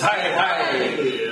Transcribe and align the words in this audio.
hei, 0.00 0.32
hei. 0.32 1.28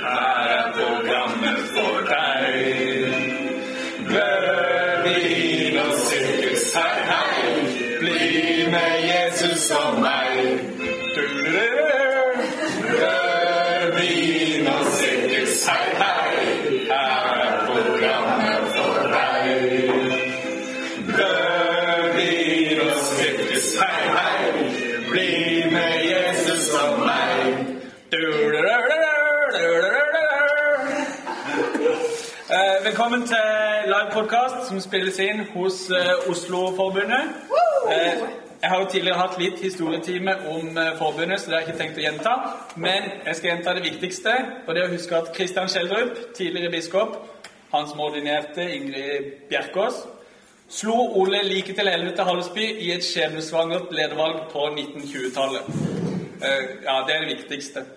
livepodkast 34.11 34.67
som 34.67 34.79
spilles 34.83 35.17
inn 35.23 35.45
hos 35.53 35.85
eh, 35.91 36.29
Oslo-forbundet. 36.29 37.35
Eh, 37.89 38.23
Jeg 38.61 38.69
har 38.69 38.81
jo 38.83 38.87
tidligere 38.91 39.17
hatt 39.17 39.37
litt 39.41 39.57
historietime 39.63 40.35
om 40.51 40.75
eh, 40.77 40.91
forbundet, 40.99 41.39
så 41.41 41.49
det 41.49 41.55
har 41.55 41.61
jeg 41.63 41.69
ikke 41.71 41.79
tenkt 41.79 41.97
å 41.97 42.03
gjenta. 42.03 42.33
Men 42.75 43.07
jeg 43.25 43.35
skal 43.39 43.49
gjenta 43.49 43.73
det 43.73 43.83
viktigste, 43.87 44.33
og 44.67 44.75
det 44.75 44.83
er 44.83 44.89
å 44.89 44.93
huske 44.93 45.15
at 45.17 45.31
Kristian 45.33 45.71
Schjelderup, 45.71 46.19
tidligere 46.37 46.73
biskop, 46.75 47.15
han 47.71 47.87
som 47.89 48.03
ordinerte 48.03 48.67
Ingrid 48.75 49.31
Bjerkås, 49.49 50.03
slo 50.71 50.93
Ole 51.23 51.41
like 51.47 51.73
til 51.73 51.89
helvete 51.89 52.27
Hallesby 52.27 52.67
i 52.85 52.91
et 52.93 53.07
skjebnesvangert 53.07 53.89
ledervalg 53.95 54.43
på 54.51 54.67
1920-tallet. 54.75 55.71
Eh, 56.43 56.63
Ja, 56.83 56.99
det 57.07 57.15
er 57.15 57.25
det 57.25 57.37
viktigste. 57.37 57.87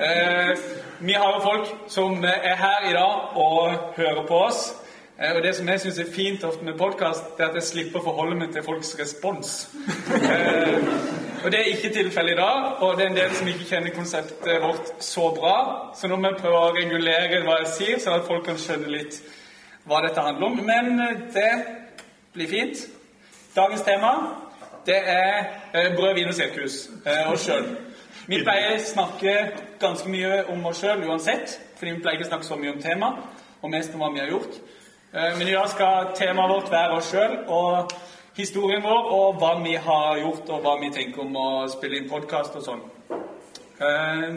Eh, 0.00 0.54
vi 1.00 1.12
har 1.12 1.34
jo 1.34 1.42
folk 1.44 1.74
som 1.90 2.22
er 2.24 2.54
her 2.56 2.86
i 2.88 2.94
dag 2.96 3.36
og 3.36 3.96
hører 3.98 4.24
på 4.28 4.46
oss. 4.46 4.68
Eh, 5.20 5.36
og 5.36 5.42
det 5.42 5.54
som 5.56 5.68
jeg 5.68 5.80
syns 5.80 5.98
er 6.00 6.12
fint 6.12 6.44
ofte 6.44 6.64
med 6.64 6.78
podkast, 6.80 7.34
er 7.38 7.50
at 7.50 7.56
jeg 7.58 7.66
slipper 7.66 8.00
å 8.00 8.06
forholde 8.06 8.38
meg 8.40 8.54
til 8.54 8.64
folks 8.64 8.94
respons. 9.00 9.58
Eh, 10.20 11.44
og 11.44 11.52
det 11.52 11.58
er 11.60 11.68
ikke 11.70 11.88
tilfellet 11.94 12.34
i 12.34 12.36
dag, 12.36 12.64
og 12.84 12.98
det 12.98 13.04
er 13.04 13.10
en 13.10 13.16
del 13.16 13.30
som 13.32 13.48
ikke 13.48 13.64
kjenner 13.64 13.94
konseptet 13.96 14.58
vårt 14.60 14.90
så 15.00 15.30
bra. 15.32 15.54
Så 15.96 16.08
nå 16.10 16.18
må 16.20 16.28
jeg 16.28 16.40
prøve 16.42 16.58
å 16.58 16.72
regulere 16.76 17.40
hva 17.46 17.54
jeg 17.62 17.70
sier, 17.72 18.00
sånn 18.02 18.18
at 18.18 18.26
folk 18.28 18.44
kan 18.44 18.58
skjønne 18.60 18.92
litt 18.92 19.16
hva 19.88 20.02
dette 20.04 20.24
handler 20.26 20.50
om. 20.50 20.58
Men 20.68 21.00
eh, 21.00 21.22
det 21.32 21.52
blir 22.34 22.50
fint. 22.50 22.82
Dagens 23.56 23.86
tema 23.86 24.12
det 24.86 24.98
er 24.98 25.38
eh, 25.72 25.88
brød, 25.96 26.12
vin 26.18 26.28
og 26.28 26.36
sirkus. 26.36 26.82
Eh, 27.04 27.32
oss 27.32 27.46
sjøl. 27.48 27.70
Vi 28.28 28.42
pleier 28.44 28.76
å 28.76 28.84
snakke 28.84 29.36
ganske 29.80 30.12
mye 30.12 30.44
om 30.52 30.68
oss 30.68 30.84
sjøl 30.84 31.06
uansett, 31.08 31.56
fordi 31.78 31.96
vi 31.96 32.04
pleier 32.04 32.20
ikke 32.20 32.28
å 32.28 32.32
snakke 32.34 32.50
så 32.50 32.60
mye 32.60 32.74
om 32.76 32.84
tema, 32.84 33.14
og 33.60 33.72
mest 33.72 33.96
om 33.96 34.04
hva 34.04 34.12
vi 34.12 34.22
har 34.22 34.32
gjort. 34.32 34.60
Eh, 35.14 35.38
Men 35.38 35.48
i 35.48 35.52
dag 35.52 35.68
skal 35.68 36.06
temaet 36.14 36.50
vårt 36.54 36.70
være 36.70 36.96
oss 36.96 37.08
sjøl 37.10 37.32
og 37.50 37.90
historien 38.36 38.82
vår, 38.82 39.08
og 39.16 39.40
hva 39.40 39.56
vi 39.64 39.74
har 39.74 40.18
gjort, 40.20 40.50
og 40.54 40.60
hva 40.62 40.76
vi 40.80 40.90
tenker 40.94 41.24
om 41.24 41.34
å 41.36 41.48
spille 41.72 41.98
inn 41.98 42.08
podkast 42.10 42.54
og 42.56 42.62
sånn. 42.68 42.84
Eh, 43.80 44.30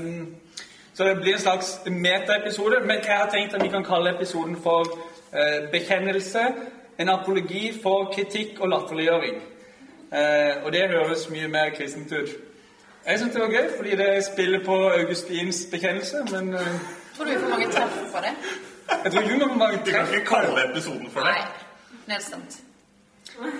Så 0.94 1.04
det 1.04 1.16
blir 1.22 1.34
en 1.34 1.40
slags 1.40 1.80
metaepisode, 1.90 2.80
men 2.86 3.00
jeg 3.02 3.18
har 3.18 3.30
tenkt 3.30 3.54
at 3.56 3.64
vi 3.64 3.70
kan 3.70 3.84
kalle 3.84 4.12
episoden 4.14 4.56
for 4.62 4.86
eh, 5.34 5.70
Bekjennelse, 5.72 6.44
en 6.98 7.10
apologi 7.10 7.72
for 7.84 8.12
kritikk 8.14 8.60
og 8.62 8.70
latterliggjøring. 8.70 9.40
Eh, 10.14 10.64
og 10.64 10.72
det 10.72 10.90
høres 10.90 11.30
mye 11.30 11.48
mer 11.48 11.70
kristent 11.70 12.12
ut. 12.12 12.30
Jeg 13.08 13.20
syns 13.20 13.34
det 13.34 13.42
var 13.42 13.50
gøy, 13.50 13.70
fordi 13.78 13.96
det 13.96 14.26
spiller 14.26 14.60
på 14.66 14.76
Augustins 14.90 15.66
bekjennelse, 15.72 16.18
men 16.32 16.54
Tror 17.18 17.26
du 17.26 17.32
vi 17.32 17.38
får 17.38 17.50
mange 17.50 17.72
treff 17.72 17.98
på 18.14 18.22
det? 18.22 18.36
Jeg 18.90 19.12
tror 19.12 19.22
ikke 19.24 19.38
noen 19.40 19.50
må 19.54 19.58
mange 19.66 19.80
Du 19.86 19.92
kan 19.92 20.08
ikke 20.14 20.26
kalle 20.26 20.64
episoden 20.70 21.10
for 21.12 21.20
det. 21.28 21.34
Nei. 21.34 22.06
Nedstemt. 22.08 22.60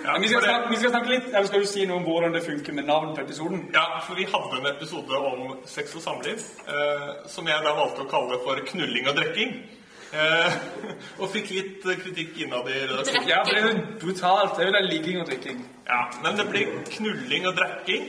Ja, 0.04 0.18
vi 0.20 0.28
skal, 0.28 0.40
det- 0.40 0.48
snakke, 0.50 0.68
vi 0.70 0.76
skal 0.76 0.90
snakke 0.90 1.08
litt, 1.10 1.24
eller 1.34 1.46
skal 1.48 1.60
du 1.64 1.66
si 1.66 1.86
noe 1.86 1.96
om 1.96 2.04
hvordan 2.06 2.34
det 2.36 2.44
funker 2.46 2.72
med 2.76 2.84
navn 2.86 3.14
på 3.16 3.22
episoden? 3.24 3.64
Ja, 3.74 3.98
for 4.06 4.14
vi 4.14 4.24
hadde 4.30 4.60
en 4.60 4.68
episode 4.70 5.16
om 5.18 5.56
sex 5.66 5.94
og 5.98 6.02
samliv, 6.04 6.44
eh, 6.68 7.08
som 7.26 7.48
jeg 7.48 7.64
da 7.64 7.72
valgte 7.74 8.04
å 8.04 8.10
kalle 8.10 8.38
for 8.44 8.60
knulling 8.68 9.08
og 9.10 9.16
drikking. 9.16 9.56
Eh, 10.14 10.52
og 11.20 11.30
fikk 11.32 11.48
litt 11.50 11.86
eh, 11.90 11.96
kritikk 11.98 12.36
innad 12.44 12.68
i 12.70 12.80
redaksjonen. 12.84 13.28
Ja, 13.28 13.40
for 13.42 13.54
det 13.56 13.62
er 13.62 13.70
jo 13.72 13.98
brutalt. 14.02 14.52
Det 14.56 14.62
er 14.62 14.68
jo 14.68 14.74
det 14.76 14.82
ligging 14.92 15.16
og 15.22 15.26
drikking. 15.30 15.62
Ja, 15.88 15.98
men 16.22 16.38
det 16.38 16.44
blir 16.52 16.70
knulling 16.94 17.48
og 17.50 17.56
drikking. 17.58 18.04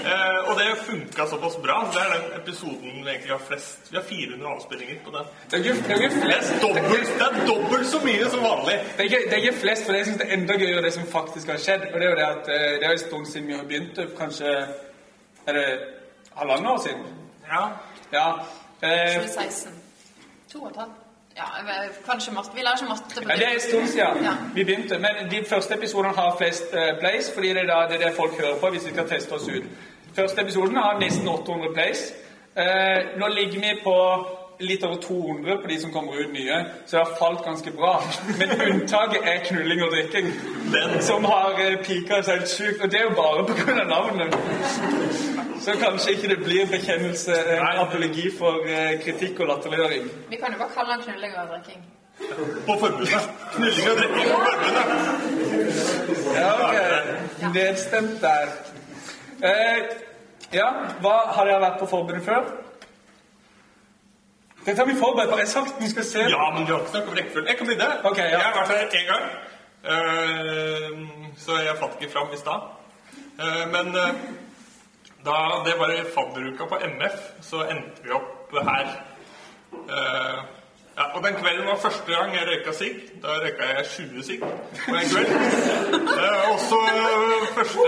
Eh, 0.00 0.38
og 0.48 0.56
det 0.58 0.68
funka 0.86 1.26
såpass 1.30 1.58
bra. 1.62 1.76
Det 1.92 2.00
er 2.02 2.14
den 2.14 2.30
episoden 2.40 2.96
vi 3.02 3.10
egentlig 3.12 3.34
har 3.34 3.42
flest 3.50 3.92
Vi 3.92 3.98
har 3.98 4.06
400 4.08 4.48
avspillinger 4.54 5.02
på 5.04 5.12
den. 5.16 5.28
Det 5.50 5.58
er 5.58 5.64
ikke, 5.64 5.76
det 5.88 5.96
er 5.96 6.00
ikke 6.00 6.14
Det 6.14 6.24
flest. 6.24 6.54
er 6.54 6.64
dobbelt, 6.64 7.12
det 7.20 7.28
er 7.28 7.46
dobbelt 7.52 7.86
så 7.92 8.00
mye 8.06 8.30
som 8.32 8.46
vanlig. 8.48 8.78
Det 8.96 9.04
er, 9.04 9.10
ikke, 9.10 9.22
det 9.28 9.36
er 9.38 9.44
ikke 9.44 9.60
flest, 9.66 9.86
for 9.86 9.98
jeg 9.98 10.08
synes 10.08 10.22
det 10.22 10.28
er 10.30 10.34
enda 10.38 10.58
gøyere 10.64 10.82
det 10.88 10.94
som 10.96 11.06
faktisk 11.18 11.52
har 11.54 11.62
skjedd. 11.66 11.86
Og 11.92 12.00
det 12.00 12.08
er 12.08 12.10
jo 12.14 12.18
det 12.22 12.28
at 12.30 12.50
eh, 12.56 12.66
det 12.80 12.88
er 12.88 12.96
en 12.96 13.04
stund 13.04 13.28
siden 13.34 13.52
vi 13.52 13.58
har 13.60 13.68
begynt. 13.68 14.02
Kanskje 14.18 14.56
Er 15.46 15.52
det 15.58 15.68
halvannet 16.36 16.70
år 16.70 16.82
siden? 16.88 17.06
Ja. 17.52 17.62
Ja. 18.12 18.26
Eh, 18.82 19.14
2016. 19.20 19.72
To 20.52 20.64
og 20.64 20.70
et 20.70 20.76
halvt. 20.76 21.01
Ja, 21.36 21.44
kanskje 22.10 22.32
matte. 22.34 22.50
Vi 22.54 22.60
lærer 22.60 22.76
ikke 22.82 22.88
matte 22.88 23.14
på 23.16 23.28
ja, 23.28 23.36
det 23.36 23.46
er 23.48 23.54
en 23.54 23.60
stund 23.60 23.86
siden 23.88 24.24
Ja. 24.24 24.32
vi 24.54 24.64
begynte. 24.64 24.98
Men 24.98 25.30
de 25.30 25.44
første 25.48 25.74
episodene 25.74 26.14
har 26.14 26.34
flest 26.38 26.64
uh, 26.74 26.98
plays, 27.00 27.30
fordi 27.34 27.48
det 27.48 27.62
er, 27.62 27.66
da, 27.72 27.86
det 27.88 28.02
er 28.02 28.08
det 28.08 28.16
folk 28.16 28.34
hører 28.40 28.58
på 28.60 28.70
hvis 28.70 28.86
vi 28.86 28.90
skal 28.90 29.08
teste 29.08 29.32
oss 29.32 29.48
ut. 29.48 29.64
Første 30.14 30.40
episoden 30.42 30.76
har 30.76 30.98
nesten 31.00 31.28
800 31.28 31.74
plays. 31.74 32.12
Uh, 32.56 33.18
nå 33.20 33.28
ligger 33.28 33.60
vi 33.60 33.72
på 33.84 33.96
litt 34.60 34.84
over 34.84 34.96
200 35.02 35.56
på 35.62 35.68
de 35.68 35.80
som 35.80 35.92
kommer 35.92 36.20
ut 36.20 36.32
nye, 36.32 36.58
så 36.86 36.96
det 36.96 37.04
har 37.04 37.14
falt 37.18 37.44
ganske 37.44 37.70
bra. 37.76 37.92
Men 38.38 38.50
unntaket 38.66 39.22
er 39.32 39.44
knulling 39.46 39.82
og 39.82 39.90
drikking, 39.94 40.28
Den. 40.72 41.02
som 41.02 41.24
har 41.24 41.56
eh, 41.60 41.76
pika 41.86 42.22
seg 42.22 42.38
helt 42.42 42.50
sjukt. 42.52 42.82
Og 42.82 42.90
det 42.92 43.00
er 43.00 43.08
jo 43.08 43.14
bare 43.16 43.46
pga. 43.48 43.84
navnet. 43.84 44.34
Så 45.62 45.72
kanskje 45.78 46.10
ikke 46.16 46.28
det 46.28 46.38
blir 46.44 46.66
bekjennelse, 46.70 47.34
en 47.56 47.80
apologi 47.86 48.28
for 48.38 48.62
eh, 48.66 48.96
kritikk 49.04 49.40
og 49.40 49.46
latterliggjøring. 49.52 50.08
Vi 50.30 50.36
kan 50.36 50.52
jo 50.52 50.58
bare 50.62 50.74
kalle 50.76 50.96
den 50.96 51.02
knulling 51.08 51.32
og 51.38 51.52
drikking. 51.54 51.82
På 52.66 52.76
forbundet. 52.78 53.30
Knulling 53.54 53.90
og 53.90 53.96
drikking 54.00 54.26
på 54.30 54.38
forbundet. 54.46 54.86
Ja, 56.36 56.50
ok. 56.64 56.74
Nedstemt 57.54 58.20
der. 58.22 58.46
Eh, 59.42 59.78
ja, 60.52 60.66
hva 61.02 61.14
har 61.36 61.48
dere 61.48 61.62
vært 61.62 61.78
på 61.80 61.86
forbundet 61.90 62.24
før? 62.26 62.44
Dette 64.66 64.78
har 64.78 64.86
vi 64.86 64.94
forberedt 64.98 65.30
på. 65.30 65.36
Jeg 65.36 65.46
har 65.46 65.50
sagt 65.50 65.74
vi 65.80 65.90
skal 65.90 66.04
se 66.04 66.18
Ja, 66.18 66.50
men 66.54 66.66
vi 66.66 66.72
har 66.72 66.78
ikke 66.78 66.90
snakket 66.90 67.10
om 67.10 67.16
rekkefølge. 67.18 67.48
Jeg 67.48 67.56
kan 67.56 67.66
begynne. 67.66 67.90
Okay, 68.04 68.22
ja. 68.22 68.30
Jeg 68.30 68.40
har 68.40 68.54
vært 68.60 68.70
her 68.70 68.86
én 69.00 69.06
gang, 69.12 69.24
uh, 69.92 70.90
så 71.44 71.58
jeg 71.66 71.76
fant 71.80 72.00
ikke 72.00 72.12
fram 72.12 72.32
i 72.32 72.40
stad. 72.44 72.60
Uh, 73.42 73.64
men 73.74 73.86
uh, 73.96 74.08
da 75.26 75.36
det 75.66 75.74
var 75.78 75.90
i 75.90 76.00
fadderuka 76.14 76.64
på 76.72 76.80
MF, 76.94 77.18
så 77.40 77.66
endte 77.74 78.02
vi 78.04 78.10
opp 78.10 78.58
her. 78.70 78.88
Ja, 80.96 81.04
og 81.16 81.24
den 81.26 81.34
kvelden 81.40 81.66
var 81.66 81.78
første 81.82 82.12
gang 82.12 82.34
jeg 82.34 82.42
røyka 82.48 82.72
sigg. 82.72 82.96
Da 83.22 83.28
røyka 83.42 83.68
jeg 83.76 83.86
20 83.86 84.22
sigg 84.22 84.40
på 84.86 84.94
en 85.00 85.08
kveld. 85.12 85.30
Eh, 86.24 86.50
også 86.54 86.78
første, 87.56 87.86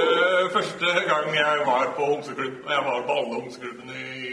første 0.52 0.86
gang 1.10 1.26
jeg 1.36 1.58
var 1.66 1.92
på 1.96 2.04
homseklubb. 2.04 2.54
Og 2.66 2.70
jeg 2.76 2.82
var 2.86 3.02
på 3.08 3.12
alle 3.18 3.34
homseklubbene 3.40 3.98
i. 4.16 4.23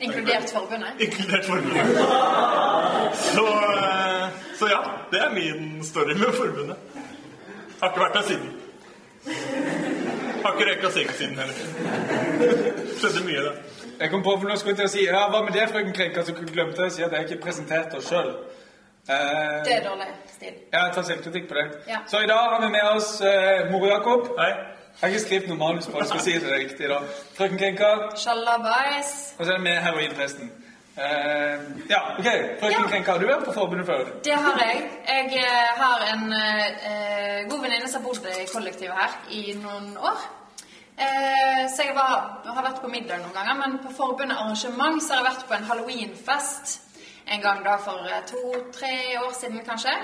Inkludert 0.00 0.50
forbundet. 0.52 0.92
Inkludert 1.00 1.44
forbundet. 1.44 1.86
Så, 3.34 3.46
eh, 3.46 4.28
så 4.58 4.66
ja, 4.70 4.80
det 5.12 5.20
er 5.20 5.30
min 5.34 5.84
story 5.84 6.14
med 6.14 6.32
forbundet. 6.36 6.76
Har 7.82 7.88
ikke 7.90 8.00
vært 8.00 8.14
der 8.14 8.22
siden. 8.22 8.50
Har 10.44 10.52
ikke 10.52 10.70
røyka 10.70 10.90
sigg 10.90 11.10
siden 11.18 11.38
heller. 11.38 11.54
Skjedde 13.00 13.24
mye, 13.26 13.42
da. 13.44 13.52
Jeg 14.00 14.10
kom 14.10 14.22
på 14.24 14.32
for 14.40 14.48
nå 14.48 14.56
skulle 14.56 14.72
jeg 14.72 14.78
til 14.80 14.88
å 14.88 14.92
si 14.94 15.02
Ja, 15.04 15.26
hva 15.28 15.42
med 15.44 15.52
det, 15.52 15.66
frøken 15.68 15.92
Krenka? 15.96 16.22
Så 16.24 16.32
glemte 16.32 16.82
jeg 16.86 16.90
å 16.92 16.94
si 16.94 17.02
at 17.04 17.12
jeg 17.12 17.26
ikke 17.28 17.42
presenterte 17.44 17.98
oss 18.00 18.08
sjøl. 18.08 18.30
Eh, 19.08 19.64
Det 19.66 19.74
er 19.76 19.84
dårlig 19.84 20.06
stil. 20.36 20.54
jeg 20.72 20.92
tar 20.94 21.02
selvkritikk 21.02 21.48
på 21.48 21.54
det. 21.54 21.66
Ja. 21.88 21.98
Så 22.08 22.20
i 22.24 22.26
dag 22.26 22.48
har 22.54 22.60
vi 22.64 22.68
med 22.72 22.88
oss 22.96 23.20
eh, 23.20 23.70
Mor 23.72 23.86
Jakob. 23.86 24.30
Hei. 24.38 24.52
Jeg 25.00 25.02
har 25.02 25.12
ikke 25.14 25.22
skrevet 25.26 25.48
noe 25.48 25.60
manus 25.60 25.86
på 25.88 26.00
det, 26.00 26.08
skal 26.08 26.24
si 26.24 26.32
det 26.42 26.50
riktig 26.52 26.88
da. 26.90 26.98
Frøken 27.36 27.60
Krenka. 27.60 27.90
Sjalabais. 28.20 29.12
Og 29.38 29.44
så 29.44 29.52
er 29.52 29.56
det 29.56 29.64
med 29.64 29.78
heroinpresten. 29.86 30.50
Uh, 31.00 31.56
ja, 31.88 32.00
ok. 32.18 32.28
Frøken 32.60 33.06
Ja. 33.06 33.16
Du 33.16 33.26
vært 33.26 33.46
på 33.46 33.54
forbundet 33.56 33.86
før? 33.86 34.04
Det 34.24 34.34
har 34.34 34.60
jeg. 34.60 34.82
Jeg 35.08 35.40
eh, 35.40 35.70
har 35.80 36.04
en 36.12 36.26
uh, 36.34 37.48
god 37.52 37.62
venninne 37.62 37.88
som 37.88 38.02
har 38.02 38.08
bodd 38.08 38.28
i 38.34 38.50
kollektivet 38.52 39.00
her 39.00 39.16
i 39.30 39.56
noen 39.62 39.96
år. 39.96 40.28
Uh, 41.00 41.64
så 41.72 41.88
jeg 41.88 41.96
var, 41.96 42.44
har 42.44 42.62
vært 42.68 42.82
på 42.84 42.92
middag 42.92 43.22
noen 43.22 43.32
ganger, 43.38 43.56
men 43.62 43.80
på 43.80 43.94
forbundet 43.96 44.36
arrangement 44.36 45.00
så 45.00 45.14
har 45.14 45.22
jeg 45.22 45.30
vært 45.30 45.48
på 45.48 45.56
en 45.56 45.68
halloweenfest 45.72 46.80
en 47.30 47.40
gang 47.40 47.64
da 47.64 47.76
for 47.76 48.06
eh, 48.10 48.24
to-tre 48.26 48.94
år 49.24 49.32
siden 49.40 49.64
kanskje. 49.64 49.94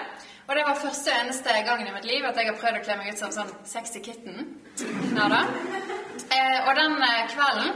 Og 0.46 0.56
det 0.56 0.64
var 0.66 0.74
første 0.74 1.10
og 1.10 1.24
eneste 1.24 1.50
gangen 1.68 1.88
i 1.88 1.94
mitt 1.94 2.04
liv 2.04 2.24
at 2.24 2.36
jeg 2.38 2.46
har 2.50 2.58
prøvd 2.60 2.80
å 2.80 2.84
kle 2.84 2.96
meg 3.00 3.12
ut 3.12 3.22
som 3.22 3.34
sånn 3.34 3.50
sexy 3.66 4.02
kitten. 4.04 4.52
Ja 5.16 5.28
da. 5.32 5.40
Eh, 6.36 6.68
og 6.68 6.72
den 6.76 6.92
eh, 7.02 7.22
kvelden 7.32 7.70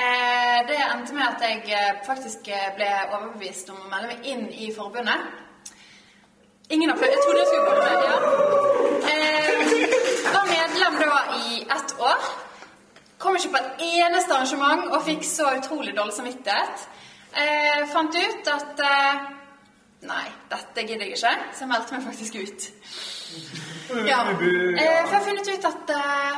eh, 0.00 0.58
Det 0.68 0.76
endte 0.94 1.14
med 1.14 1.26
at 1.26 1.42
jeg 1.42 1.96
faktisk 2.06 2.46
ble 2.76 2.90
overbevist 3.10 3.70
om 3.74 3.80
å 3.80 3.90
melde 3.90 4.12
meg 4.12 4.28
inn 4.30 4.44
i 4.52 4.70
forbundet. 4.76 5.24
Ingen 6.70 6.90
applaus. 6.90 7.10
Jeg 7.10 7.22
trodde 7.24 7.42
jeg 7.42 7.48
skulle 7.50 7.66
komme 7.66 7.84
med, 7.90 7.96
ja. 8.08 8.16
Eh, 9.10 9.50
var 10.36 10.46
medlem 10.52 10.98
da 11.02 11.20
i 11.42 11.62
ett 11.76 11.94
år. 11.98 12.28
Kom 13.18 13.36
ikke 13.36 13.52
på 13.56 13.62
et 13.62 13.86
eneste 13.98 14.34
arrangement 14.34 14.92
og 14.92 15.04
fikk 15.04 15.26
så 15.26 15.50
utrolig 15.58 15.96
dårlig 15.96 16.14
samvittighet. 16.14 16.88
Eh, 17.34 17.86
fant 17.92 18.14
ut 18.14 18.52
at 18.58 18.84
eh, 18.90 19.24
Nei, 20.04 20.26
dette 20.50 20.82
gidder 20.84 21.06
jeg 21.08 21.16
ikke, 21.16 21.30
så 21.56 21.64
jeg 21.64 21.68
meldte 21.70 21.96
meg 21.96 22.02
faktisk 22.04 22.34
ut. 22.36 22.66
Ja. 24.06 24.20
Eh, 24.30 24.36
for 24.38 24.80
jeg 24.80 25.08
har 25.12 25.24
funnet 25.28 25.48
ut 25.54 25.64
at 25.68 25.90
eh, 25.90 26.36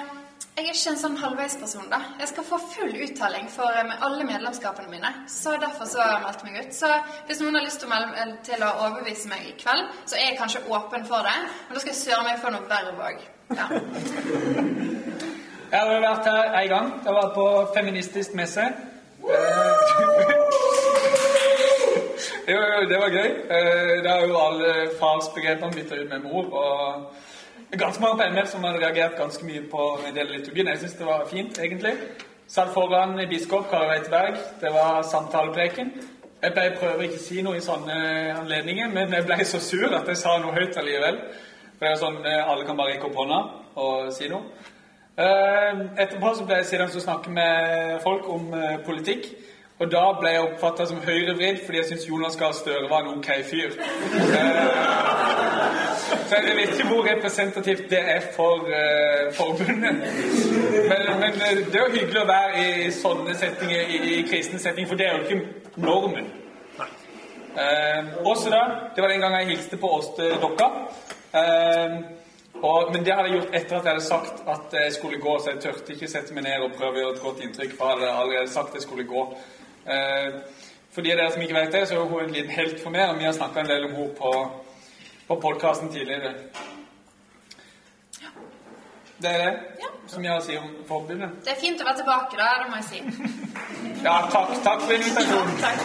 jeg 0.56 0.64
er 0.64 0.72
ikke 0.72 0.90
en 0.94 0.98
sånn 0.98 1.16
halvveisperson. 1.20 1.88
da. 1.92 1.98
Jeg 2.20 2.28
skal 2.32 2.44
få 2.48 2.58
full 2.72 2.92
uttaling 3.04 3.48
for 3.52 3.68
eh, 3.76 3.84
med 3.86 4.02
alle 4.06 4.24
medlemskapene 4.24 4.88
mine. 4.90 5.10
Så 5.28 5.52
derfor 5.60 5.84
så 5.90 6.00
har 6.02 6.12
jeg 6.16 6.22
meldt 6.26 6.44
meg 6.46 6.58
ut. 6.64 6.74
Så 6.74 6.90
hvis 7.28 7.40
noen 7.44 7.54
har 7.60 7.64
lyst 7.66 7.78
til 7.82 7.88
å, 7.90 7.92
melde, 7.94 8.26
til 8.48 8.64
å 8.66 8.70
overbevise 8.86 9.28
meg 9.32 9.46
i 9.50 9.54
kveld, 9.60 9.84
så 10.08 10.16
er 10.18 10.30
jeg 10.30 10.38
kanskje 10.40 10.64
åpen 10.68 11.04
for 11.08 11.20
det. 11.28 11.36
Men 11.68 11.76
da 11.78 11.84
skal 11.84 11.92
jeg 11.92 12.00
søren 12.02 12.26
meg 12.30 12.40
få 12.42 12.48
noe 12.56 12.66
verv 12.72 13.04
òg. 13.10 13.18
Ja. 13.54 13.66
Jeg 15.66 15.80
har 15.82 16.00
vært 16.02 16.26
her 16.30 16.54
en 16.62 16.68
gang. 16.72 16.92
Jeg 17.04 17.14
var 17.20 17.28
på 17.36 17.46
feministisk 17.76 18.34
messe. 18.38 18.68
Eh, 22.46 22.54
Jo, 22.54 22.60
jo, 22.62 22.88
det 22.88 22.98
var 23.02 23.10
gøy. 23.10 23.30
Eh, 23.50 24.02
Det 24.04 24.10
er 24.10 24.26
jo 24.28 24.36
alle 24.38 24.72
farsbegrepene 25.00 25.72
bytta 25.74 25.96
ut 25.98 26.08
med 26.12 26.20
mor. 26.22 26.44
Og 26.54 27.14
ganske 27.70 28.02
mange 28.02 28.16
på 28.16 28.28
MF 28.30 28.48
som 28.48 28.64
har 28.64 28.78
reagert 28.78 29.16
ganske 29.18 29.46
mye 29.46 29.62
på 29.70 29.86
en 30.08 30.18
av 30.18 30.30
liturgien. 30.30 30.68
Jeg 30.68 30.78
syns 30.78 30.98
det 30.98 31.06
var 31.06 31.26
fint, 31.30 31.58
egentlig. 31.58 31.94
Satt 32.48 32.70
foran 32.74 33.18
biskop 33.28 33.70
Kari 33.70 33.88
Weiteberg. 33.88 34.36
Det 34.60 34.70
var 34.72 35.02
samtalepreken. 35.02 35.90
Jeg 36.42 36.52
ble 36.52 36.70
prøver 36.78 37.02
ikke 37.08 37.18
å 37.18 37.24
si 37.24 37.42
noe 37.42 37.58
i 37.58 37.64
sånne 37.64 37.96
anledninger, 38.36 38.88
men 38.92 39.12
jeg 39.12 39.26
ble 39.26 39.44
så 39.44 39.60
sur 39.60 39.94
at 39.96 40.08
jeg 40.08 40.20
sa 40.20 40.36
noe 40.38 40.54
høyt 40.54 40.76
allikevel. 40.78 41.18
For 41.76 41.84
det 41.84 41.92
er 41.92 42.00
sånn 42.00 42.20
eh, 42.24 42.50
alle 42.50 42.64
kan 42.68 42.78
bare 42.78 42.94
rekke 42.94 43.08
opp 43.08 43.18
hånda 43.18 43.40
og 43.82 44.12
si 44.14 44.28
noe. 44.30 44.44
Eh, 45.16 45.82
Etterpå 46.04 46.34
så 46.36 46.46
ble 46.46 46.60
jeg 46.60 46.68
sittende 46.70 47.00
og 47.00 47.04
snakke 47.04 47.32
med 47.32 47.98
folk 48.04 48.28
om 48.32 48.52
eh, 48.54 48.78
politikk. 48.86 49.26
Og 49.80 49.90
da 49.92 50.04
ble 50.20 50.30
jeg 50.32 50.44
oppfatta 50.44 50.86
som 50.88 51.02
høyrevridd 51.04 51.64
fordi 51.66 51.82
jeg 51.82 51.90
syntes 51.90 52.08
Jonas 52.08 52.38
Gahr 52.40 52.54
Støre 52.56 52.88
var 52.88 53.04
en 53.04 53.18
ok 53.18 53.28
fyr. 53.44 53.76
Eh, 56.12 56.28
så 56.28 56.36
jeg 56.46 56.56
vet 56.56 56.72
ikke 56.74 56.88
hvor 56.88 57.06
representativt 57.06 57.90
det 57.90 58.00
er 58.14 58.20
for 58.36 58.56
uh, 58.56 59.34
forbundet. 59.34 59.94
Men, 60.90 61.20
men 61.20 61.32
eh, 61.46 61.62
det 61.72 61.74
er 61.74 61.84
jo 61.86 61.94
hyggelig 61.94 62.20
å 62.22 62.28
være 62.28 62.64
i 62.64 62.90
sånne 62.94 63.34
settinger, 63.38 63.88
i, 63.88 64.00
i 64.18 64.26
kristne 64.28 64.60
settinger, 64.62 64.90
for 64.90 65.00
det 65.00 65.08
er 65.08 65.16
jo 65.16 65.24
ikke 65.24 65.80
normen. 65.82 66.28
Uh, 67.56 68.28
også 68.28 68.50
da, 68.52 68.62
Det 68.94 69.02
var 69.02 69.08
den 69.08 69.20
gangen 69.20 69.40
jeg 69.40 69.54
hilste 69.54 69.80
på 69.80 69.90
Åste 69.98 70.30
Dokka. 70.42 70.70
Uh, 71.32 71.98
men 72.92 73.04
det 73.04 73.12
hadde 73.12 73.28
jeg 73.28 73.36
gjort 73.36 73.56
etter 73.56 73.76
at 73.76 73.84
jeg 73.84 73.92
hadde 73.92 74.04
sagt 74.04 74.46
at 74.48 74.76
jeg 74.78 74.92
skulle 74.92 75.20
gå, 75.20 75.38
så 75.38 75.52
jeg 75.52 75.60
tørte 75.64 75.92
ikke 75.92 76.08
sette 76.08 76.34
meg 76.34 76.46
ned 76.46 76.62
og 76.64 76.76
prøve 76.78 76.96
å 76.96 77.02
gjøre 77.02 77.16
et 77.16 77.24
godt 77.24 77.42
inntrykk, 77.44 77.74
for 77.76 77.90
jeg 77.90 77.98
hadde 77.98 78.14
allerede 78.22 78.52
sagt 78.52 78.72
at 78.72 78.78
jeg 78.78 78.86
skulle 78.86 79.08
gå. 79.08 79.26
Uh, 79.86 80.38
for 80.96 81.04
de 81.04 81.12
av 81.12 81.18
dere 81.20 81.32
som 81.32 81.42
ikke 81.44 81.58
vet 81.58 81.74
det, 81.74 81.82
så 81.88 81.98
er 81.98 82.08
hun 82.08 82.22
en 82.22 82.32
liten 82.32 82.54
helt 82.56 82.78
for 82.80 82.94
meg, 82.94 83.10
og 83.10 83.18
vi 83.20 83.28
har 83.28 83.34
snakka 83.36 83.60
en 83.60 83.68
del 83.68 83.84
om 83.84 83.98
henne 83.98 84.14
på, 84.16 84.30
på 85.26 85.40
podkasten 85.40 85.88
tidligere. 85.92 86.32
Ja. 88.22 88.26
Det 89.22 89.30
er 89.30 89.44
det 89.44 89.52
Ja. 89.80 89.86
som 90.06 90.22
jeg 90.24 90.32
har 90.32 90.40
å 90.40 90.44
si 90.44 90.56
om 90.58 90.70
forbundet. 90.88 91.30
Det 91.44 91.50
er 91.52 91.60
fint 91.60 91.80
å 91.80 91.84
være 91.84 91.96
tilbake, 91.96 92.36
da. 92.36 92.62
Det 92.62 92.70
må 92.70 92.76
jeg 92.76 92.84
si. 92.84 93.02
Ja, 94.04 94.20
takk, 94.30 94.48
takk 94.64 94.80
for 94.82 94.92
invitasjonen. 94.92 95.56
Takk. 95.60 95.76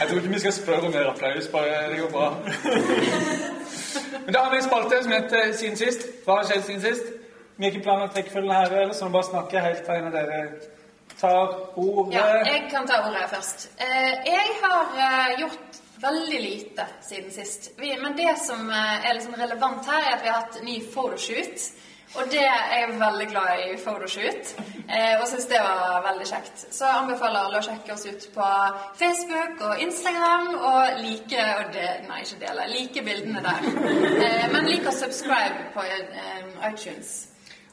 Jeg 0.00 0.08
tror 0.08 0.18
ikke 0.18 0.28
vi 0.32 0.38
skal 0.38 0.52
spørre 0.52 0.86
om 0.86 0.92
mer 0.92 1.06
applaus, 1.10 1.48
bare 1.52 1.90
det 1.90 1.98
går 2.00 2.10
bra. 2.10 2.34
Men 4.24 4.34
da 4.34 4.40
har 4.42 4.50
vi 4.50 4.56
en 4.56 4.62
spalte 4.68 5.02
som 5.02 5.12
heter 5.12 5.52
Siden 5.52 5.76
sist. 5.76 6.00
Hva 6.24 6.32
har 6.40 6.44
skjedd 6.48 6.62
siden 6.66 6.80
sist? 6.82 7.04
Vi 7.56 7.64
har 7.64 7.70
ikke 7.72 7.84
planlagt 7.86 8.16
rekkefølgen 8.18 8.50
her, 8.52 8.66
eller, 8.72 8.92
så 8.94 9.06
vi 9.06 9.12
bare 9.14 9.28
snakke 9.30 9.60
helt 9.62 9.86
fra 9.86 9.96
en 10.00 10.08
av 10.10 10.16
dere 10.16 10.38
tar 11.24 11.54
ordet. 11.80 12.14
Ja, 12.18 12.26
jeg 12.52 12.66
kan 12.72 12.86
ta 12.90 13.00
ordet 13.08 13.24
først. 13.32 13.66
Eh, 13.80 14.12
Jeg 14.28 14.58
har 14.62 15.00
eh, 15.06 15.40
gjort 15.40 15.80
veldig 16.04 16.40
lite 16.44 16.86
siden 17.06 17.32
sist. 17.32 17.70
Men 17.80 18.16
det 18.18 18.34
som 18.44 18.68
eh, 18.70 19.08
er 19.08 19.16
liksom 19.16 19.34
relevant 19.40 19.86
her, 19.88 20.04
er 20.10 20.14
at 20.18 20.22
vi 20.24 20.28
har 20.32 20.42
hatt 20.44 20.62
ny 20.66 20.78
photoshoot. 20.94 21.66
Og 22.14 22.28
det 22.30 22.44
er 22.46 22.68
jeg 22.78 22.92
veldig 23.00 23.24
glad 23.32 23.62
i 23.64 23.72
photoshoot, 23.82 24.50
og 25.18 25.24
syns 25.26 25.48
det 25.50 25.58
var 25.64 26.04
veldig 26.04 26.26
kjekt. 26.28 26.60
Så 26.70 26.84
jeg 26.86 27.00
anbefaler 27.00 27.40
alle 27.40 27.58
å 27.58 27.64
sjekke 27.66 27.90
oss 27.96 28.04
ut 28.06 28.26
på 28.36 28.50
Facebook 29.00 29.64
og 29.66 29.82
Instagram 29.82 30.46
og 30.54 31.00
like 31.00 31.48
og 31.56 31.72
de, 31.74 31.88
Nei, 32.06 32.20
ikke 32.22 32.38
dele. 32.44 32.68
Like 32.70 33.02
bildene 33.08 33.42
der. 33.42 33.66
Men 34.54 34.70
lik 34.70 34.86
og 34.86 34.94
subscribe 34.94 35.66
på 35.74 35.88
iTunes. 36.70 37.10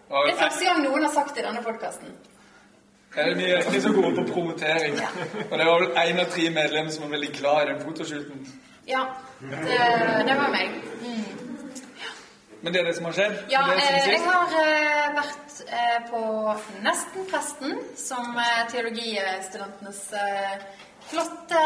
Det 0.10 0.34
er 0.34 0.42
første 0.42 0.66
gang 0.72 0.82
noen 0.88 1.06
har 1.06 1.14
sagt 1.20 1.38
det 1.38 1.46
i 1.46 1.48
denne 1.52 1.62
podkasten. 1.68 2.18
Er 3.16 3.34
vi 3.36 3.48
er 3.52 3.58
ikke 3.66 3.82
så 3.82 3.92
gode 3.96 4.16
på 4.16 4.24
promotering. 4.34 4.96
Og 5.52 5.58
det 5.60 5.66
var 5.68 5.80
vel 5.82 5.90
én 6.04 6.20
av 6.24 6.30
tre 6.32 6.50
medlemmer 6.50 6.92
som 6.92 7.04
var 7.04 7.16
veldig 7.18 7.32
glad 7.40 7.64
i 7.64 7.70
den 7.72 7.82
fotoshooten. 7.84 8.46
Ja, 8.88 9.02
det, 9.42 9.80
det 10.28 10.38
var 10.40 10.50
meg. 10.54 10.78
Men 12.62 12.74
det 12.74 12.82
er 12.82 12.86
det 12.86 12.96
som 12.96 13.06
har 13.10 13.16
skjedd? 13.18 13.38
Ja, 13.50 13.62
det 13.68 13.78
eh, 13.82 14.08
jeg 14.14 14.22
har 14.22 14.52
eh, 14.62 15.08
vært 15.18 15.62
eh, 15.66 16.00
på 16.12 16.22
Nesten-presten, 16.86 17.78
som 17.98 18.38
teologistudentenes 18.72 20.04
flotte 21.10 21.64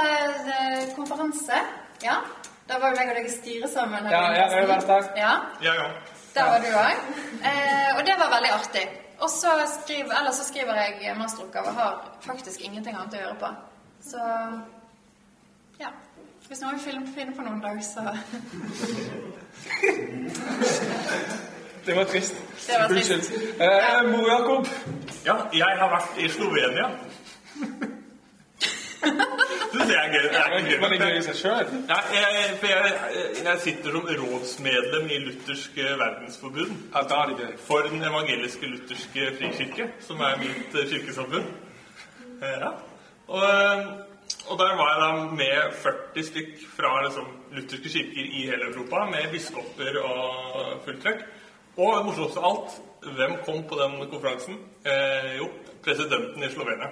konferanse. 0.95 1.59
Ja, 2.03 2.21
da 2.69 2.79
var 2.81 2.93
jo 2.93 2.97
jeg 3.01 3.09
og 3.11 3.17
deg 3.19 3.27
i 3.27 3.33
styret 3.33 3.73
sammen. 3.73 4.07
Ja, 4.09 4.21
ja, 4.33 4.45
jeg 4.49 4.63
har 4.63 4.69
vært 4.71 4.87
der. 4.89 5.09
Ja, 5.19 5.33
Ja, 5.61 5.73
ja. 5.81 5.89
der 6.35 6.47
var 6.51 6.63
du 6.63 6.69
òg. 6.71 7.09
Eh, 7.43 7.89
og 7.97 8.01
det 8.07 8.15
var 8.19 8.31
veldig 8.37 8.53
artig. 8.55 8.85
Og 9.19 9.29
så 9.29 9.47
skriver, 9.83 10.11
ellers 10.19 10.35
så 10.35 10.43
skriver 10.47 10.73
jeg 11.01 11.15
masteroppgave. 11.17 11.71
Har 11.77 12.11
faktisk 12.21 12.61
ingenting 12.61 12.95
annet 12.97 13.13
å 13.13 13.17
gjøre 13.21 13.35
på. 13.39 13.51
Så 14.03 14.17
ja. 15.79 15.87
Hvis 16.47 16.61
noen 16.61 16.79
vil 16.85 17.07
finne- 17.15 17.35
på 17.35 17.41
noen 17.41 17.61
dag, 17.61 17.79
så 17.83 18.03
Det 21.85 21.95
var 21.95 22.03
trist. 22.03 22.33
Det 22.67 22.75
var 22.79 22.87
trist. 22.87 23.11
Unnskyld. 23.11 23.61
Eh, 23.61 24.11
Mo 24.11 24.27
Jakob. 24.27 24.67
Ja, 25.25 25.35
jeg 25.53 25.77
har 25.79 25.89
vært 25.89 26.17
i 26.17 26.29
Slovenia. 26.29 26.89
Syns 29.05 29.91
jeg 29.91 29.99
er 30.01 30.11
gøy. 30.13 30.23
Det 30.23 30.39
er 30.41 30.55
ikke 30.57 30.79
Var 30.81 30.89
det 30.93 30.99
gøy. 30.99 31.05
gøy 31.09 31.17
i 31.19 31.23
seg 31.27 31.35
sjøl? 31.41 31.73
Ja, 31.89 31.97
jeg, 32.15 32.55
for 32.61 32.67
jeg, 32.71 32.93
jeg 33.45 33.59
sitter 33.65 33.91
som 33.97 34.07
rådsmedlem 34.21 35.09
i 35.11 35.19
Luthersk 35.25 35.77
verdensforbund 36.01 36.73
Ja, 36.95 37.03
da 37.11 37.19
er 37.23 37.31
det 37.33 37.37
gøy. 37.43 37.53
for 37.67 37.87
Den 37.91 38.03
evangeliske 38.09 38.65
lutherske 38.71 39.29
frikirke, 39.39 39.89
som 40.07 40.21
er 40.25 40.37
mitt 40.41 40.75
eh, 40.81 40.89
kirkesamfunn. 40.93 41.47
Eh, 42.41 42.57
Ja. 42.65 42.71
Og, 43.27 43.41
eh, 43.43 43.85
og 44.49 44.59
der 44.59 44.75
var 44.77 44.89
jeg 44.91 44.99
da 45.01 45.09
med 45.35 45.73
40 45.81 46.23
stykk 46.23 46.51
fra 46.77 46.91
liksom, 47.05 47.25
lutherske 47.57 47.89
kirker 47.89 48.27
i 48.39 48.43
hele 48.49 48.67
Europa, 48.71 49.05
med 49.09 49.31
biskoper 49.31 49.97
og 50.03 50.81
fullt 50.85 51.01
trøkk. 51.03 51.23
Og 51.77 51.95
det 51.97 52.05
morsomste 52.05 52.39
av 52.39 52.45
alt, 52.51 52.75
hvem 53.17 53.33
kom 53.45 53.63
på 53.69 53.75
den 53.81 53.97
konferansen? 54.11 54.59
Eh, 54.85 55.35
jo, 55.37 55.49
presidenten 55.83 56.43
i 56.43 56.49
Slovenia. 56.53 56.87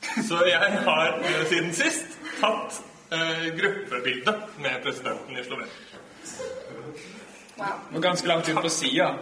Så 0.00 0.44
jeg 0.46 0.82
har 0.84 1.18
eh, 1.18 1.46
siden 1.48 1.74
sist 1.76 2.18
tatt 2.40 2.80
eh, 3.12 3.46
gruppebilde 3.56 4.34
med 4.58 4.82
presidenten 4.84 5.38
i 5.38 5.44
Slovenia. 5.44 5.72
wow. 7.56 7.66
Og 7.94 8.02
ganske 8.02 8.28
langt 8.28 8.48
ut 8.48 8.62
på 8.62 8.68
sida 8.68 9.14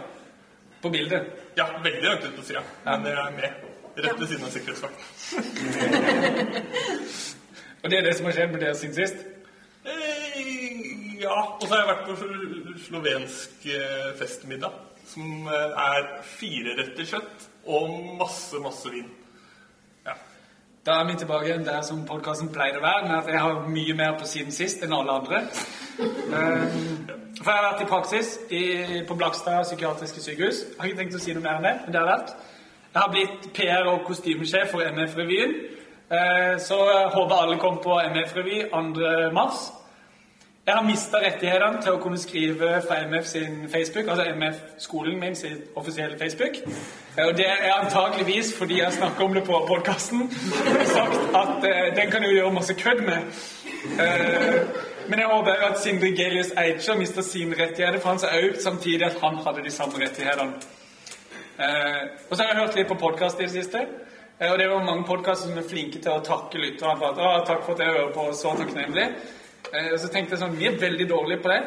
på 0.81 0.89
bildet. 0.89 1.21
Ja, 1.57 1.65
veldig 1.83 2.03
langt 2.03 2.25
ut 2.25 2.35
på 2.35 2.45
sida, 2.47 2.61
men 2.85 3.05
jeg 3.05 3.17
er 3.25 3.31
med. 3.35 3.49
Rett 3.99 4.19
ved 4.21 4.27
siden 4.27 4.45
av 4.45 4.49
sikkerhetsvakten. 4.49 5.05
Og 7.83 7.89
det 7.91 7.97
er 7.97 8.03
det 8.03 8.15
som 8.17 8.25
har 8.27 8.35
skjedd 8.35 8.51
med 8.51 8.59
dere 8.63 8.75
siden 8.75 8.95
sist? 8.95 9.19
Eh, 9.87 10.39
ja, 11.21 11.35
og 11.55 11.63
så 11.63 11.69
har 11.71 11.79
jeg 11.79 11.89
vært 11.89 12.07
på 12.07 12.15
slovensk 12.87 13.67
eh, 13.71 14.09
festmiddag. 14.19 14.73
Som 15.09 15.47
er 15.49 16.09
fire 16.27 16.75
retter 16.77 17.07
kjøtt 17.07 17.47
og 17.71 17.95
masse, 18.19 18.59
masse 18.61 18.91
vin. 18.93 19.07
Da 20.89 20.95
er 20.99 21.03
vi 21.05 21.13
tilbake 21.15 21.57
der 21.65 21.81
som 21.85 21.99
podkasten 22.09 22.47
pleide 22.49 22.79
å 22.79 22.81
være, 22.81 23.03
med 23.05 23.17
at 23.19 23.27
jeg 23.29 23.39
har 23.43 23.59
mye 23.69 23.93
mer 23.93 24.15
på 24.17 24.25
siden 24.25 24.49
sist 24.55 24.81
enn 24.81 24.93
alle 24.97 25.19
andre. 25.19 25.41
Eh, 26.01 26.63
For 27.39 27.51
jeg 27.51 27.59
har 27.59 27.65
vært 27.67 27.83
i 27.83 27.89
praksis 27.91 28.29
på 29.07 29.15
Blakstad 29.19 29.67
psykiatriske 29.67 30.23
sykehus. 30.23 30.63
Har 30.79 30.89
ikke 30.89 30.97
tenkt 31.03 31.15
å 31.15 31.21
si 31.21 31.35
noe 31.37 31.43
mer 31.45 31.59
enn 31.59 31.67
det, 31.67 31.73
men 31.85 31.93
det 31.93 32.01
har 32.01 32.09
vært. 32.09 32.33
Jeg 32.95 33.01
har 33.03 33.11
blitt 33.13 33.45
PR- 33.53 33.87
og 33.91 34.01
kostymesjef 34.07 34.71
for 34.73 34.81
MF-revyen. 34.89 35.53
Eh, 36.09 36.57
Så 36.57 36.79
håper 37.13 37.35
alle 37.37 37.59
kommer 37.61 37.81
på 37.85 37.99
MF-revy 38.09 38.57
2. 38.73 39.31
mars. 39.33 39.69
Jeg 40.69 40.77
har 40.77 40.83
mista 40.85 41.17
rettighetene 41.17 41.79
til 41.81 41.95
å 41.95 41.99
kunne 42.01 42.17
skrive 42.21 42.67
fra 42.83 42.99
MF 43.09 43.25
sin 43.25 43.53
Facebook, 43.73 44.09
altså 44.13 44.25
MF-skolen 44.35 45.15
min 45.17 45.35
sin 45.35 45.63
offisielle 45.75 46.17
Facebook. 46.19 46.59
Eh, 47.17 47.23
Og 47.25 47.37
det 47.37 47.47
er 47.49 47.73
antageligvis 47.73 48.51
fordi 48.57 48.77
jeg 48.77 48.93
snakker 48.93 49.25
om 49.25 49.33
det 49.33 49.43
på 49.47 49.63
podkasten, 49.67 50.29
sagt 50.91 51.37
at 51.39 51.65
uh, 51.65 51.95
den 51.95 52.11
kan 52.11 52.23
jo 52.23 52.29
gjøre 52.35 52.51
masse 52.53 52.73
kødd 52.73 53.01
med. 53.07 53.17
Uh, 53.97 54.59
men 55.09 55.19
jeg 55.19 55.31
håper 55.31 55.65
at 55.71 55.79
Sindre 55.81 56.13
Gelius 56.19 56.53
Eicher 56.57 57.01
mista 57.01 57.21
sine 57.21 57.57
rettigheter, 57.63 57.99
for 57.99 58.09
han 58.09 58.21
sa 58.21 58.35
òg 58.37 58.61
samtidig 58.61 59.09
at 59.09 59.17
han 59.23 59.41
hadde 59.47 59.65
de 59.65 59.73
samme 59.73 60.05
rettighetene. 60.05 60.53
Uh, 61.57 62.03
og 62.29 62.37
så 62.37 62.43
har 62.43 62.53
jeg 62.53 62.61
hørt 62.61 62.77
litt 62.77 62.93
på 62.93 62.99
podkast 63.07 63.41
i 63.41 63.49
det 63.49 63.51
siste. 63.57 63.85
Og 64.39 64.57
det 64.59 64.69
er 64.69 64.71
jo 64.71 64.85
mange 64.85 65.09
podkaster 65.09 65.49
som 65.49 65.57
er 65.57 65.65
flinke 65.73 65.97
til 65.97 66.13
å 66.13 66.21
takke 66.23 66.61
lytterne 66.61 66.97
for 67.01 67.09
at 67.09 67.25
ah, 67.25 67.41
'Takk 67.45 67.65
for 67.65 67.73
at 67.73 67.79
jeg 67.79 67.97
hører 67.97 68.13
på, 68.13 68.29
så 68.33 68.53
takknemlig'. 68.61 69.38
Eh, 69.73 69.91
og 69.93 69.99
så 70.01 70.07
tenkte 70.09 70.33
jeg 70.35 70.41
sånn 70.41 70.55
Vi 70.57 70.65
er 70.67 70.77
veldig 70.81 71.07
dårlige 71.09 71.41
på 71.43 71.49
det. 71.51 71.59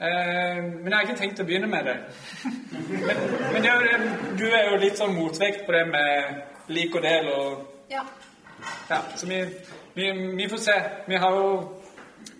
Eh, 0.00 0.60
men 0.62 0.86
jeg 0.88 0.94
har 0.96 1.06
ikke 1.08 1.18
tenkt 1.20 1.40
å 1.42 1.46
begynne 1.48 1.66
med 1.70 1.84
det. 1.84 1.96
Men, 2.44 3.16
men 3.52 3.62
det 3.62 3.70
er, 3.72 3.80
det- 3.84 4.38
du 4.38 4.44
er 4.50 4.70
jo 4.70 4.76
litt 4.84 4.96
sånn 5.00 5.14
motvekt 5.16 5.66
på 5.66 5.72
det 5.74 5.84
med 5.90 6.42
lik 6.68 6.94
og 6.94 7.02
del 7.02 7.28
og 7.34 7.66
Ja. 7.90 8.02
Ja, 8.90 8.96
så 9.16 9.26
vi, 9.26 9.42
vi, 9.94 10.10
vi 10.36 10.48
får 10.50 10.58
se. 10.58 10.74
Vi 11.08 11.16
har 11.16 11.30
jo 11.30 11.74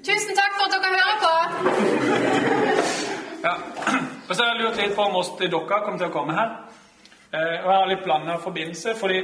Tusen 0.04 0.35
takk 0.37 0.52
for 0.57 0.64
at 0.66 0.73
dere 0.83 0.90
hører 0.99 1.18
på. 1.23 2.38
Ja. 3.45 3.52
Og 4.28 4.35
så 4.37 4.42
har 4.42 4.54
jeg 4.54 4.62
lurt 4.62 4.76
litt 4.83 4.95
på 4.97 5.02
om 5.07 5.16
oss 5.21 5.30
til 5.38 5.50
dere 5.52 5.66
kommer 5.85 5.99
til 6.00 6.09
å 6.11 6.14
komme 6.14 6.35
her. 6.37 6.50
Eh, 7.33 7.64
og 7.64 7.68
jeg 7.71 7.76
har 7.78 7.88
litt 7.90 8.04
blanda 8.04 8.37
forbindelse, 8.42 8.95
fordi 9.00 9.21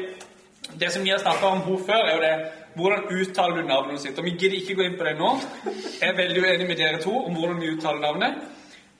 det 0.81 0.91
som 0.93 1.03
vi 1.05 1.11
har 1.13 1.19
snakka 1.23 1.47
om 1.47 1.63
henne 1.67 1.85
før, 1.87 2.03
er 2.09 2.15
jo 2.15 2.23
det 2.23 2.35
hvordan 2.75 3.07
uttaler 3.11 3.63
du 3.63 3.69
navnet 3.69 4.01
sitt. 4.03 4.19
Og 4.19 4.25
vi 4.25 4.37
gidder 4.39 4.59
ikke 4.59 4.75
gå 4.79 4.89
inn 4.89 4.99
på 4.99 5.07
det 5.07 5.15
nå. 5.19 5.31
Jeg 6.01 6.09
er 6.09 6.19
veldig 6.19 6.43
uenig 6.43 6.69
med 6.69 6.77
dere 6.81 7.01
to 7.03 7.15
om 7.23 7.39
hvordan 7.39 7.61
vi 7.63 7.73
uttaler 7.77 8.01
navnet. 8.03 8.45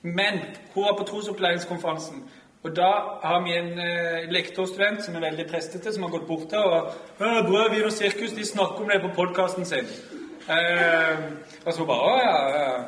Men 0.01 0.41
hun 0.73 0.83
var 0.83 0.97
på 0.97 1.07
trosopplæringskonferansen. 1.09 2.23
Og 2.65 2.75
da 2.75 2.91
har 3.21 3.43
vi 3.45 3.53
en 3.53 3.79
eh, 3.79 4.29
lektorstudent 4.33 5.03
som 5.05 5.15
er 5.15 5.27
veldig 5.27 5.45
prestete, 5.49 5.93
som 5.93 6.03
har 6.03 6.13
gått 6.15 6.27
bort 6.27 6.53
her 6.53 6.65
og 6.65 6.93
'Brød, 7.19 7.69
vin 7.73 7.85
og 7.85 7.91
sirkus 7.93 8.33
de 8.33 8.45
snakker 8.45 8.81
om 8.81 8.89
det 8.89 9.01
på 9.01 9.13
podkasten 9.15 9.65
sin. 9.65 9.85
Eh, 10.49 11.19
og 11.65 11.73
så 11.73 11.85
bare 11.85 12.09
Å 12.09 12.17
ja, 12.23 12.37
ja. 12.57 12.79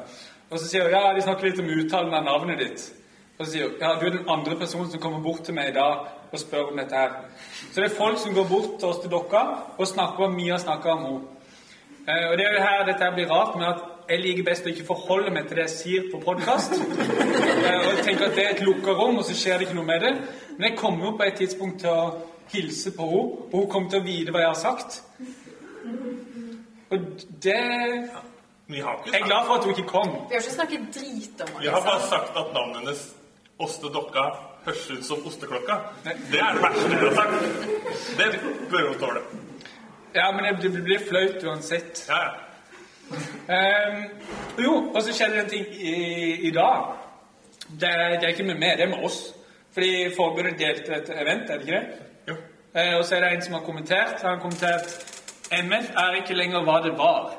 Og 0.50 0.60
så 0.60 0.67
sier 0.67 0.84
hun 0.84 0.91
ja, 0.91 1.13
de 1.13 1.22
snakker 1.22 1.50
litt 1.50 1.60
om 1.60 1.70
uttalen 1.70 2.13
av 2.13 2.24
navnet 2.24 2.60
ditt. 2.60 2.86
Og 3.38 3.46
så 3.46 3.51
sier 3.51 3.70
hun 3.70 3.82
ja, 3.82 3.94
du 4.00 4.06
er 4.08 4.17
den 4.17 4.29
andre 4.29 4.56
personen 4.56 4.89
som 4.91 5.01
kommer 5.01 5.22
bort 5.22 5.44
til 5.46 5.58
meg 5.58 5.70
i 5.70 5.77
dag 5.77 6.08
og 6.31 6.39
spør 6.39 6.72
om 6.72 6.77
dette 6.77 6.96
her. 6.96 7.12
Så 7.72 7.81
det 7.81 7.91
er 7.91 7.98
folk 7.98 8.19
som 8.19 8.34
går 8.36 8.48
bort 8.50 8.79
til 8.79 8.88
oss 8.88 9.01
til 9.03 9.12
dere 9.12 9.43
og 9.77 9.88
snakker 9.88 10.27
om 10.27 10.36
vi 10.38 10.50
har 10.50 10.62
snakka 10.63 10.96
om 10.96 11.05
henne. 11.05 11.22
Eh, 12.07 12.25
og 12.31 12.38
det 12.38 12.46
er 12.48 12.53
jo 12.55 12.63
her 12.63 12.86
dette 12.88 13.12
blir 13.15 13.31
rart 13.31 13.55
med 13.60 13.67
at 13.67 13.86
jeg 14.07 14.22
liker 14.24 14.46
best 14.48 14.67
å 14.67 14.72
ikke 14.72 14.86
forholde 14.88 15.31
meg 15.36 15.48
til 15.48 15.60
det 15.60 15.65
jeg 15.65 15.74
sier 15.75 16.05
på 16.12 16.22
podkast. 16.24 16.77
Eh, 16.77 17.79
og 17.81 17.89
jeg 17.91 18.03
tenker 18.05 18.29
at 18.29 18.36
det 18.38 18.43
er 18.46 18.53
et 18.53 18.62
lukka 18.63 18.93
rom, 18.96 19.17
og 19.19 19.25
så 19.27 19.34
skjer 19.36 19.57
det 19.57 19.67
ikke 19.67 19.75
noe 19.75 19.89
med 19.89 20.05
det. 20.05 20.13
Men 20.57 20.69
jeg 20.69 20.77
kommer 20.79 21.10
jo 21.10 21.17
på 21.19 21.25
et 21.27 21.39
tidspunkt 21.41 21.81
til 21.84 21.91
å 21.91 22.05
hilse 22.53 22.93
på 22.96 23.07
henne, 23.10 23.48
og 23.50 23.57
hun 23.57 23.69
kommer 23.74 23.91
til 23.91 24.00
å 24.00 24.05
vite 24.05 24.36
hva 24.36 24.46
jeg 24.46 24.53
har 24.53 24.62
sagt. 24.62 25.01
Og 26.88 26.98
det 27.43 27.57
Jeg 28.67 28.84
er 28.84 29.25
glad 29.27 29.46
for 29.48 29.57
at 29.57 29.63
hun 29.63 29.74
ikke 29.75 29.89
kom. 29.89 30.10
Vi 30.29 30.36
har 30.36 30.43
ikke 30.43 30.55
snakket 30.55 30.88
drit 30.96 31.43
om 31.43 31.51
Vi 31.60 31.67
har 31.67 31.81
bare 31.84 32.00
liksom. 32.00 32.10
sagt 32.10 32.39
at 32.39 32.53
navnet 32.55 32.79
hennes 32.81 33.03
Ostedokka 33.60 34.25
høres 34.68 34.90
ut 34.92 35.06
som 35.06 35.28
osteklokka. 35.28 35.78
Det 36.04 36.40
er 36.40 36.58
det 36.58 36.64
verste 36.64 36.90
vi 36.90 36.98
har 37.02 37.16
sagt. 37.16 37.34
Det 38.18 38.28
bør 38.72 38.88
hun 38.88 39.00
tåle. 39.00 39.24
Ja, 40.16 40.32
men 40.32 40.62
det, 40.62 40.84
blir 40.84 41.00
flaut 41.10 41.44
uansett. 41.44 42.06
Ja, 42.10 42.20
ja. 42.26 42.36
Um, 43.48 44.04
jo, 44.64 44.72
og 44.96 45.04
så 45.04 45.14
skjedde 45.16 45.36
det 45.36 45.44
en 45.44 45.50
ting 45.50 45.66
i, 45.80 45.94
i 46.48 46.52
dag. 46.52 46.90
Det, 47.68 47.80
det 47.80 48.24
er 48.24 48.34
ikke 48.34 48.44
med 48.44 48.60
meg, 48.60 48.78
det 48.78 48.88
er 48.88 48.92
med 48.96 49.06
oss. 49.08 49.22
Fordi 49.74 50.10
forbundet 50.16 50.60
delte 50.60 50.96
et 50.96 51.12
event, 51.16 51.50
er 51.50 51.58
det 51.58 51.68
ikke 51.68 51.80
det? 51.80 52.02
Jo. 52.28 52.36
Uh, 52.76 52.98
og 52.98 53.06
så 53.06 53.16
er 53.16 53.24
det 53.24 53.32
en 53.36 53.46
som 53.46 53.54
har 53.54 53.64
kommentert. 53.64 54.22
Han 54.22 54.30
har 54.30 54.42
kommentert 54.42 55.14
MF 55.52 55.92
er 55.96 56.16
ikke 56.20 56.36
lenger 56.36 56.64
hva 56.68 56.82
det 56.84 56.94
var. 57.00 57.38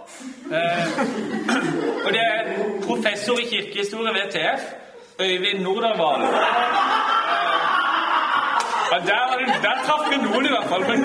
Uh, 0.49 1.01
og 2.07 2.13
det 2.13 2.25
er 2.25 2.55
professor 2.87 3.41
i 3.41 3.49
kirkehistorie 3.51 4.15
ved 4.17 4.31
TF, 4.33 4.71
Øyvind 5.21 5.63
Nordahlvall. 5.63 6.23
Eh, 6.23 6.29
ja, 8.93 8.99
der, 8.99 9.39
det- 9.39 9.63
der 9.63 9.77
traff 9.87 10.11
vi 10.11 10.17
noen, 10.27 10.45
i 10.47 10.49
hvert 10.49 10.69
fall. 10.69 10.81
Men, 10.81 11.01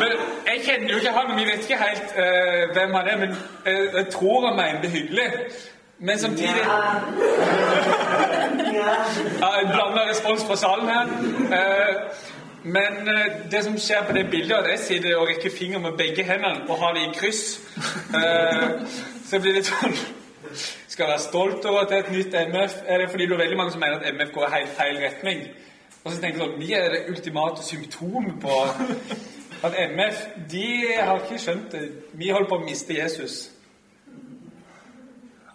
men 0.00 0.12
jeg 0.46 0.60
kjenner 0.66 0.88
jo 0.90 0.96
ikke 0.96 1.10
han, 1.10 1.30
og 1.30 1.36
vi 1.40 1.44
vet 1.44 1.58
ikke 1.70 1.76
helt 1.84 2.02
uh, 2.22 2.74
hvem 2.74 2.94
han 2.94 3.08
er. 3.08 3.16
Men 3.16 3.30
uh, 3.30 3.96
jeg 3.96 4.06
tror 4.12 4.46
han 4.46 4.56
mener 4.56 4.80
det 4.82 4.90
hyggelig. 4.90 5.28
Men 5.98 6.18
samtidig 6.18 6.48
ja, 9.40 9.60
En 9.60 9.66
blanda 9.66 10.00
respons 10.10 10.44
fra 10.44 10.56
salen 10.56 10.88
her. 10.88 11.06
Uh, 11.56 11.94
men 12.64 12.92
det 13.50 13.64
som 13.64 13.78
skjer 13.78 14.02
på 14.06 14.12
det 14.12 14.30
bildet, 14.30 14.52
er 14.52 14.62
at 14.62 14.70
jeg 14.70 14.78
sitter 14.78 15.16
og 15.16 15.28
rekker 15.28 15.50
fingeren 15.58 15.82
med 15.82 15.92
begge 15.98 16.22
hendene 16.24 16.60
og 16.68 16.78
har 16.78 16.92
det 16.92 17.00
i 17.02 17.12
kryss. 17.18 17.60
Så 19.30 19.30
blir 19.30 19.40
blir 19.40 19.52
litt 19.52 19.66
sånn 19.66 19.96
Skal 20.92 21.08
være 21.08 21.18
stolt 21.18 21.64
over 21.64 21.80
at 21.80 21.88
det 21.88 21.96
er 21.98 22.02
et 22.02 22.12
nytt 22.12 22.34
MF. 22.34 22.72
Er 22.86 22.98
det 22.98 23.10
fordi 23.10 23.26
det 23.26 23.32
er 23.32 23.38
veldig 23.38 23.56
mange 23.56 23.72
som 23.72 23.80
mener 23.80 23.98
at 23.98 24.14
MF 24.14 24.32
går 24.32 24.46
i 24.46 24.50
helt 24.58 24.74
feil 24.76 24.96
retning? 24.96 25.40
Og 26.04 26.12
så 26.12 26.20
tenker 26.20 26.38
jeg 26.38 26.48
sånn 26.48 26.60
Vi 26.60 26.72
er 26.76 26.88
det 26.92 27.00
ultimate 27.08 27.64
symptom 27.64 28.26
på 28.42 28.58
at 29.64 29.78
MF 29.94 30.20
De 30.52 30.66
har 30.98 31.22
ikke 31.22 31.38
skjønt 31.40 31.72
det. 31.72 31.82
Vi 32.12 32.28
holder 32.28 32.50
på 32.50 32.60
å 32.60 32.66
miste 32.66 32.98
Jesus. 32.98 33.38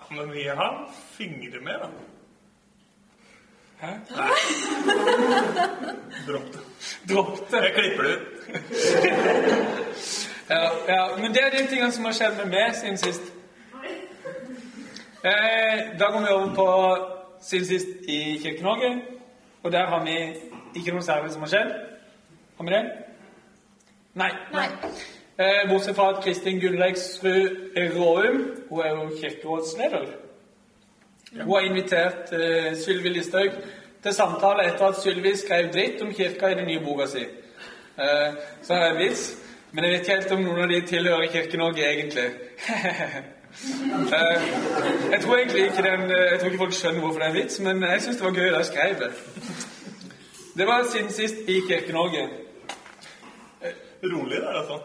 Men 0.09 0.33
vi 0.33 0.47
har 0.47 0.81
fingre 1.19 1.61
med, 1.61 1.85
da. 1.85 1.89
Hæ? 3.83 3.93
Dropp 6.27 6.53
det. 6.53 6.67
Dropp 7.13 7.39
det. 7.51 7.63
Jeg 7.67 7.73
klipper 7.77 8.03
det 8.03 8.13
ut. 8.17 8.21
Ja, 10.49 10.69
ja, 10.87 11.17
men 11.17 11.33
det 11.35 11.45
er 11.45 11.57
de 11.59 11.67
tingene 11.67 11.91
som 11.91 12.05
har 12.09 12.15
skjedd 12.15 12.39
med 12.41 12.55
meg 12.55 12.77
siden 12.81 12.97
sist. 12.97 13.33
Eh, 15.27 15.99
da 15.99 16.05
går 16.11 16.19
vi 16.19 16.33
over 16.33 16.55
på 16.55 16.67
siden 17.41 17.65
sist 17.65 17.87
i 18.07 18.39
Kirke-Norge. 18.43 19.01
Og 19.63 19.71
der 19.71 19.85
har 19.85 20.03
vi 20.05 20.17
ikke 20.75 20.93
noe 20.95 21.03
særlig 21.03 21.31
som 21.33 21.41
har 21.43 21.51
skjedd. 21.51 21.71
Har 22.57 22.65
vi 22.65 22.71
det? 22.71 22.83
Nei. 24.13 24.29
Nei. 24.53 24.67
Eh, 25.37 25.69
bortsett 25.69 25.95
fra 25.95 26.09
at 26.13 26.23
Kristin 26.23 26.59
Gunnleiksrud 26.59 27.75
Råum, 27.95 28.39
hun 28.69 28.79
er 28.85 28.89
jo 28.89 29.09
kirkerådsleder. 29.21 30.05
Hun 31.41 31.53
har 31.53 31.59
invitert 31.59 32.33
eh, 32.33 32.75
Sylvi 32.75 33.09
Listhaug 33.09 33.51
til 34.03 34.13
samtale 34.13 34.65
etter 34.69 34.85
at 34.87 35.01
Sylvi 35.01 35.35
skrev 35.35 35.71
dritt 35.73 36.01
om 36.01 36.13
kirka 36.13 36.47
i 36.47 36.59
den 36.59 36.67
nye 36.71 36.83
boka 36.85 37.05
si. 37.05 37.25
Eh, 37.99 38.33
så 38.61 38.73
er 38.73 38.83
det 38.83 38.91
en 38.91 39.01
vits, 39.03 39.31
men 39.71 39.83
jeg 39.83 39.93
vet 39.93 39.99
ikke 39.99 40.15
helt 40.15 40.31
om 40.31 40.45
noen 40.45 40.61
av 40.63 40.69
de 40.69 40.81
tilhører 40.81 41.33
Kirke-Norge 41.33 41.89
egentlig. 41.91 42.29
eh, 44.17 44.41
jeg 45.11 45.21
tror 45.23 45.37
egentlig 45.37 45.63
ikke 45.63 45.83
den, 45.83 46.11
eh, 46.11 46.31
jeg 46.31 46.39
tror 46.39 46.49
ikke 46.49 46.57
folk 46.65 46.73
skjønner 46.73 46.99
hvorfor 46.99 47.19
det 47.19 47.27
er 47.27 47.31
en 47.31 47.39
vits, 47.39 47.59
men 47.59 47.83
jeg 47.83 48.01
syns 48.01 48.17
det 48.17 48.25
var 48.25 48.31
gøy 48.31 48.49
da 48.49 48.57
jeg 48.57 48.65
skrev 48.65 48.99
det. 48.99 49.11
Det 50.57 50.67
var 50.67 50.83
siden 50.91 51.09
sist 51.13 51.35
i 51.47 51.59
Kirke-Norge. 51.69 52.29
Rolig 54.03 54.37
der, 54.41 54.47
altså. 54.47 54.79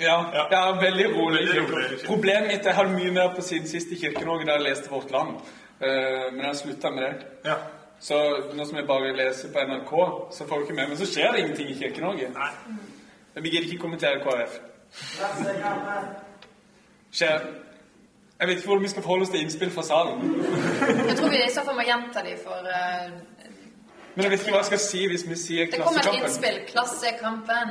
Ja, 0.00 0.24
Ja. 0.34 0.44
ja 0.50 0.70
veldig 0.80 1.06
rolig. 1.16 1.48
Veldig 1.48 1.72
rolig. 1.72 1.98
Problemet 2.06 2.46
mitt 2.46 2.60
er 2.60 2.70
jeg 2.70 2.74
hadde 2.74 2.90
mye 2.90 3.10
mer 3.10 3.34
på 3.36 3.42
siden 3.42 3.68
sist 3.68 3.88
i 3.92 4.00
Kirke-Norge 4.00 4.46
da 4.46 4.52
jeg 4.52 4.62
leste 4.62 4.90
Vårt 4.90 5.10
Land. 5.10 5.28
Eh, 5.80 6.32
men 6.32 6.40
jeg 6.40 6.46
har 6.46 6.54
slutta 6.54 6.90
med 6.90 7.02
det. 7.02 7.26
Ja. 7.44 7.54
Så 8.00 8.14
nå 8.54 8.64
som 8.64 8.76
jeg 8.76 8.86
bare 8.86 9.16
leser 9.16 9.52
på 9.52 9.58
NRK, 9.68 9.92
så 10.36 10.46
får 10.48 10.56
jeg 10.56 10.62
ikke 10.62 10.74
med 10.74 10.88
Men 10.88 10.96
så 10.96 11.06
skjer 11.06 11.32
det 11.32 11.38
ingenting 11.40 11.70
i 11.70 11.78
Kirke-Norge. 11.80 12.28
Vi 13.34 13.48
gidder 13.48 13.68
ikke 13.68 13.78
kommentere 13.82 14.20
KrF. 14.20 14.60
Skjer 17.16 17.46
Jeg 18.40 18.48
vet 18.50 18.56
ikke 18.60 18.68
hvordan 18.68 18.84
vi 18.84 18.88
skal 18.92 19.02
forholde 19.06 19.24
oss 19.24 19.32
til 19.32 19.40
innspill 19.46 19.70
fra 19.72 19.82
salen. 19.86 20.18
Jeg 21.08 21.16
tror 21.16 21.30
vi 21.32 21.38
i 21.40 21.52
så 21.54 21.62
fall 21.64 21.78
må 21.78 21.84
gjenta 21.88 22.20
de 22.26 22.34
for 22.42 22.66
uh, 22.68 23.06
Men 24.16 24.26
jeg 24.26 24.30
vet 24.34 24.40
ikke 24.42 24.52
hva 24.56 24.60
jeg 24.60 24.70
skal 24.72 24.82
si 24.84 25.00
hvis 25.12 25.24
vi 25.30 25.36
sier 25.40 25.70
Det 25.72 25.80
kommer 25.80 26.00
et 26.00 26.08
Klassekampen. 26.10 26.28
innspill. 26.28 26.58
Klassekampen. 26.72 27.68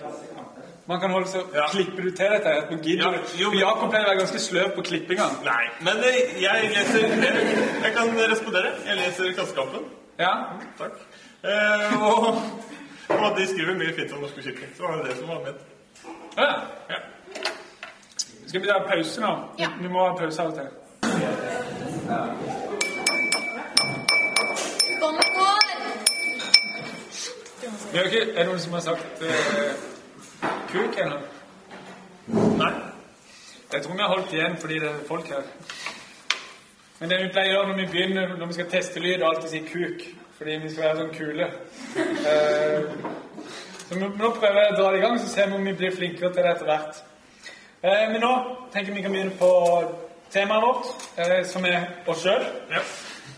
Klassekampen. 0.00 0.62
Man 0.86 1.00
kan 1.00 1.10
holde 1.14 1.28
seg 1.30 1.40
Ja. 1.54 1.66
Klipper 1.70 2.02
du 2.02 2.10
til 2.10 2.32
dette? 2.34 2.54
At 2.62 2.70
nå 2.70 2.76
gidder 2.82 3.04
Ja, 3.12 3.18
jo, 3.42 3.50
men- 3.50 3.58
Jakob 3.58 3.90
pleier 3.92 4.06
å 4.06 4.08
være 4.10 4.18
ganske 4.22 4.40
sløv 4.46 4.72
på 4.76 4.82
klippinga. 4.88 5.26
Nei. 5.44 5.64
Men 5.80 5.96
eh, 6.08 6.42
jeg 6.42 6.70
leser 6.74 6.98
Jeg, 6.98 7.58
jeg 7.84 7.92
kan 7.96 8.16
respondere. 8.32 8.72
Jeg 8.86 8.96
leser 9.02 9.32
Klassekampen. 9.36 9.84
Ja? 10.18 10.32
Takk. 10.78 10.96
Eh, 11.44 12.02
og, 12.02 12.26
og 13.08 13.38
de 13.38 13.46
skriver 13.52 13.78
mye 13.78 13.94
fint 13.94 14.12
om 14.12 14.20
Norske 14.24 14.42
kirke. 14.42 14.72
Så 14.76 14.82
var 14.86 14.96
det 14.96 15.10
det 15.10 15.16
som 15.20 15.28
var 15.28 15.40
ment. 15.46 15.62
Ja. 16.36 16.48
Ja. 16.88 16.98
Skal 18.46 18.60
vi 18.60 18.66
ta 18.68 18.78
pause 18.88 19.20
nå? 19.20 19.32
Ja. 19.58 19.68
Vi 19.80 19.88
må 19.88 20.06
ha 20.08 20.16
pause 20.16 20.42
av 20.42 20.48
og 20.48 20.54
til. 20.54 20.68
Er 27.92 28.08
det 28.08 28.46
noen 28.48 28.60
som 28.60 28.72
har 28.72 28.80
sagt 28.80 29.22
uh, 29.22 29.72
kuk 30.72 30.98
ennå? 30.98 31.18
Nei. 32.56 32.72
Jeg 33.72 33.82
tror 33.82 33.94
vi 33.94 34.02
har 34.02 34.12
holdt 34.12 34.32
igjen 34.32 34.56
fordi 34.60 34.78
det 34.80 34.88
er 34.88 35.04
folk 35.08 35.28
her. 35.32 35.44
Men 37.00 37.10
det 37.10 37.18
vi 37.22 37.30
pleier 37.34 37.50
å 37.50 37.54
gjøre 37.56 37.68
når 37.72 37.78
vi 37.80 37.86
begynner, 37.92 38.34
når 38.38 38.50
vi 38.50 38.56
skal 38.58 38.68
teste 38.70 39.00
lyd, 39.00 39.16
er 39.16 39.26
alltid 39.26 39.48
å 39.48 39.52
si 39.52 39.62
kuk. 39.66 40.04
Fordi 40.38 40.58
vi 40.62 40.68
skal 40.72 40.84
være 40.84 40.98
sånn 41.00 41.14
kule. 41.16 41.48
Eh, 42.32 42.80
så 43.92 43.98
vi, 43.98 44.08
nå 44.18 44.30
prøver 44.38 44.60
jeg 44.60 44.72
å 44.72 44.76
dra 44.78 44.90
det 44.92 45.00
i 45.00 45.04
gang, 45.04 45.18
så 45.20 45.28
ser 45.28 45.50
vi 45.50 45.56
om 45.58 45.66
vi 45.68 45.74
blir 45.76 45.94
flinkere 45.96 46.32
til 46.32 46.46
det 46.46 46.52
etter 46.54 46.68
hvert. 46.70 47.00
Eh, 47.82 48.04
men 48.12 48.20
nå 48.22 48.32
tenker 48.72 48.94
vi 48.94 49.04
kan 49.04 49.12
begynne 49.12 49.36
på 49.36 49.50
temaet 50.32 50.64
vårt, 50.64 51.08
eh, 51.20 51.44
som 51.44 51.66
er 51.68 51.88
oss 52.08 52.22
sjøl. 52.24 52.44
Ja. 52.72 52.82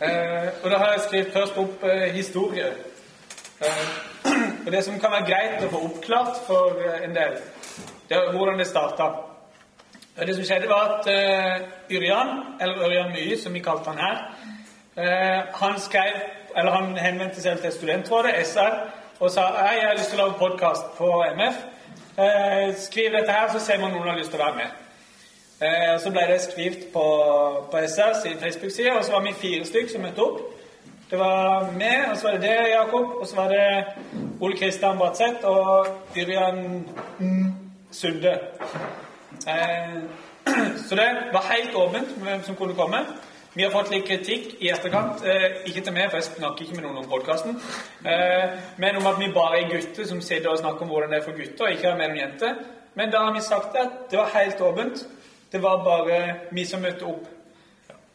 Eh, 0.06 0.48
og 0.62 0.70
da 0.70 0.78
har 0.78 0.92
jeg 0.92 1.04
skrevet 1.08 1.32
først 1.34 1.58
opp 1.58 1.84
eh, 1.90 2.08
historie. 2.14 2.70
Eh, 3.60 3.84
og 4.66 4.72
det 4.72 4.84
som 4.84 4.98
kan 5.00 5.14
være 5.16 5.28
greit 5.28 5.64
å 5.64 5.72
få 5.72 5.82
oppklart 5.88 6.42
for 6.46 6.78
eh, 6.82 7.04
en 7.08 7.16
del, 7.16 7.38
det 8.08 8.18
er 8.18 8.32
hvordan 8.34 8.58
det 8.60 8.68
starta. 8.70 9.10
Det 10.14 10.34
som 10.36 10.46
skjedde, 10.46 10.70
var 10.70 11.00
at 11.00 11.08
Yrjan, 11.90 12.28
eller 12.62 12.84
Ørjan 12.86 13.10
Mye, 13.10 13.38
som 13.40 13.54
vi 13.54 13.62
kalte 13.64 13.90
han 13.90 13.98
her, 13.98 14.20
eh, 14.96 15.40
han 15.54 15.80
skrev, 15.80 16.20
eller 16.56 16.70
han 16.70 16.96
henvendte 16.96 17.42
seg 17.42 17.58
til 17.58 17.72
Studentrådet, 17.72 18.36
SR, 18.46 18.76
og 19.20 19.30
sa 19.30 19.40
hei, 19.40 19.76
jeg 19.78 19.86
har 19.88 19.98
lyst 19.98 20.10
til 20.10 20.20
å 20.20 20.24
lage 20.24 20.38
podkast 20.38 20.96
på 20.98 21.08
MF. 21.36 21.58
Eh, 22.18 22.74
skriv 22.78 23.12
dette 23.14 23.32
her, 23.32 23.46
så 23.52 23.60
ser 23.62 23.78
vi 23.78 23.86
om 23.86 23.92
noen 23.94 24.08
har 24.10 24.18
lyst 24.18 24.32
til 24.34 24.40
å 24.40 24.46
være 24.48 24.56
med. 24.58 24.80
Eh, 25.62 25.92
så 26.02 26.10
ble 26.10 26.24
det 26.30 26.40
skrevet 26.42 26.88
på, 26.92 27.04
på 27.70 27.82
SRs 27.86 28.26
Facebook-side, 28.40 28.96
og 28.96 29.04
så 29.06 29.14
var 29.14 29.22
vi 29.22 29.36
fire 29.38 29.68
stykker 29.68 29.92
som 29.92 30.02
møtte 30.02 30.24
opp. 30.24 30.40
Det 31.10 31.20
var 31.20 31.70
meg, 31.78 32.08
og 32.10 32.16
så 32.18 32.26
var 32.26 32.40
det 32.40 32.48
det, 32.48 32.70
Jakob, 32.72 33.14
og 33.20 33.26
så 33.30 33.36
var 33.38 33.54
det 33.54 33.66
Ole 34.40 34.58
Kristian 34.58 34.98
Bratseth 34.98 35.46
og 35.46 36.16
Yrjan 36.16 36.64
Sunde. 37.94 38.34
Eh, 39.46 39.94
så 40.88 40.98
det 40.98 41.08
var 41.32 41.52
helt 41.52 41.78
åpent 41.78 42.16
med 42.18 42.32
hvem 42.32 42.42
som 42.48 42.58
kunne 42.58 42.74
komme. 42.74 43.04
Vi 43.54 43.62
har 43.62 43.70
fått 43.70 43.90
litt 43.94 44.06
kritikk 44.08 44.56
i 44.66 44.70
etterkant. 44.74 45.22
Eh, 45.24 45.44
ikke 45.70 45.84
til 45.86 45.94
meg, 45.94 46.08
for 46.10 46.18
jeg 46.18 46.26
snakker 46.32 46.64
ikke 46.64 46.74
med 46.80 46.86
noen 46.88 47.02
om 47.04 47.10
podkasten. 47.10 47.58
Eh, 48.04 48.56
men 48.82 48.96
om 48.98 49.06
at 49.06 49.20
vi 49.20 49.28
bare 49.34 49.60
er 49.62 49.68
gutter 49.70 50.08
som 50.10 50.20
sitter 50.26 50.50
og 50.50 50.58
snakker 50.58 50.82
om 50.82 50.90
hvordan 50.90 51.10
det 51.14 51.20
er 51.20 51.26
for 51.28 51.38
gutter, 51.38 51.68
og 51.68 51.76
ikke 51.76 51.90
har 51.92 52.00
med 52.00 52.10
noen 52.10 52.18
jenter. 52.24 52.56
Men 52.98 53.12
da 53.14 53.22
har 53.28 53.32
vi 53.36 53.44
sagt 53.46 53.76
at 53.78 54.10
det 54.10 54.18
var 54.18 54.32
helt 54.34 54.60
åpent. 54.60 55.04
Det 55.54 55.62
var 55.62 55.84
bare 55.86 56.18
vi 56.50 56.64
som 56.66 56.82
møtte 56.82 57.06
opp. 57.06 57.30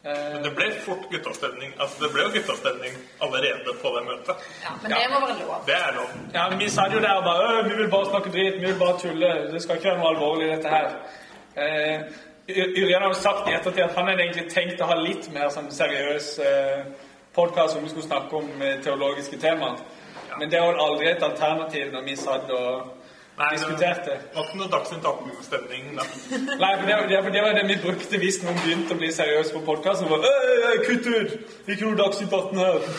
Eh, 0.04 0.12
Men 0.34 0.42
det 0.44 0.52
ble 0.56 0.68
fort 0.84 1.08
guttastemning. 1.12 1.72
Altså, 1.80 2.04
det 2.04 2.12
ble 2.12 2.22
jo 2.26 2.30
guttastemning 2.36 2.94
allerede 3.24 3.74
på 3.82 3.94
det 3.96 4.04
møtet. 4.06 4.46
Ja, 4.64 4.76
men 4.82 4.92
det 4.92 5.08
må 5.12 5.20
være 5.26 5.38
lov. 5.40 5.58
Det 5.66 5.74
er 5.76 5.92
lov. 5.96 6.14
Ja, 6.34 6.48
men 6.52 6.58
Vi 6.58 6.68
satt 6.68 6.92
jo 6.92 7.00
der 7.00 7.16
og 7.16 7.24
bare 7.24 7.48
«Øh, 7.58 7.64
Vi 7.70 7.76
vil 7.80 7.90
bare 7.90 8.06
snakke 8.12 8.30
drit, 8.36 8.60
vi 8.60 8.66
vil 8.66 8.78
bare 8.78 8.98
tulle. 9.00 9.32
Det 9.52 9.62
skal 9.62 9.76
ikke 9.76 9.88
være 9.90 9.98
noe 10.04 10.12
alvorlig, 10.14 10.48
dette 10.52 10.68
her. 10.68 10.90
Eh, 11.56 12.00
Yrjan 12.56 13.02
har 13.02 13.08
jo 13.08 13.20
sagt 13.20 13.48
i 13.48 13.54
ettertid 13.54 13.84
at 13.84 13.96
han 13.98 14.08
hadde 14.10 14.22
egentlig 14.24 14.50
tenkt 14.52 14.80
å 14.82 14.88
ha 14.90 14.96
litt 14.98 15.28
mer 15.34 15.50
sånn 15.54 15.70
seriøs 15.74 16.30
eh, 16.44 16.86
podkast 17.36 17.76
om 17.76 17.84
vi 17.84 17.90
skulle 17.92 18.06
snakke 18.06 18.36
om 18.36 18.62
eh, 18.62 18.78
teologiske 18.84 19.38
temaer. 19.40 19.80
Men 20.38 20.50
det 20.50 20.60
var 20.62 20.78
aldri 20.80 21.10
et 21.10 21.22
alternativ 21.22 21.92
når 21.92 22.06
vi 22.06 22.16
satt 22.16 22.50
og 22.54 22.96
Nei, 23.40 23.48
det 23.50 23.58
diskuterte. 23.58 24.16
var 24.34 24.46
ikke 24.46 24.58
noe 24.60 24.70
Dagsnytt 24.72 25.06
18-stemning. 25.10 25.84
da. 25.96 26.04
Nei, 26.60 26.72
for 26.76 26.86
det, 26.86 26.96
det, 27.08 27.20
det 27.32 27.44
var 27.44 27.54
det 27.56 27.62
vi 27.70 27.76
brukte 27.82 28.20
hvis 28.20 28.40
noen 28.44 28.58
begynte 28.60 28.96
å 28.96 29.00
bli 29.00 29.08
seriøse 29.16 29.54
på 29.54 29.62
podkasten. 29.64 30.10
Kutt 30.88 31.08
ut! 31.08 31.36
Ikke 31.66 31.86
noe 31.86 31.96
Dagsnytt 32.02 32.34
18 32.36 32.60
her. 32.60 32.90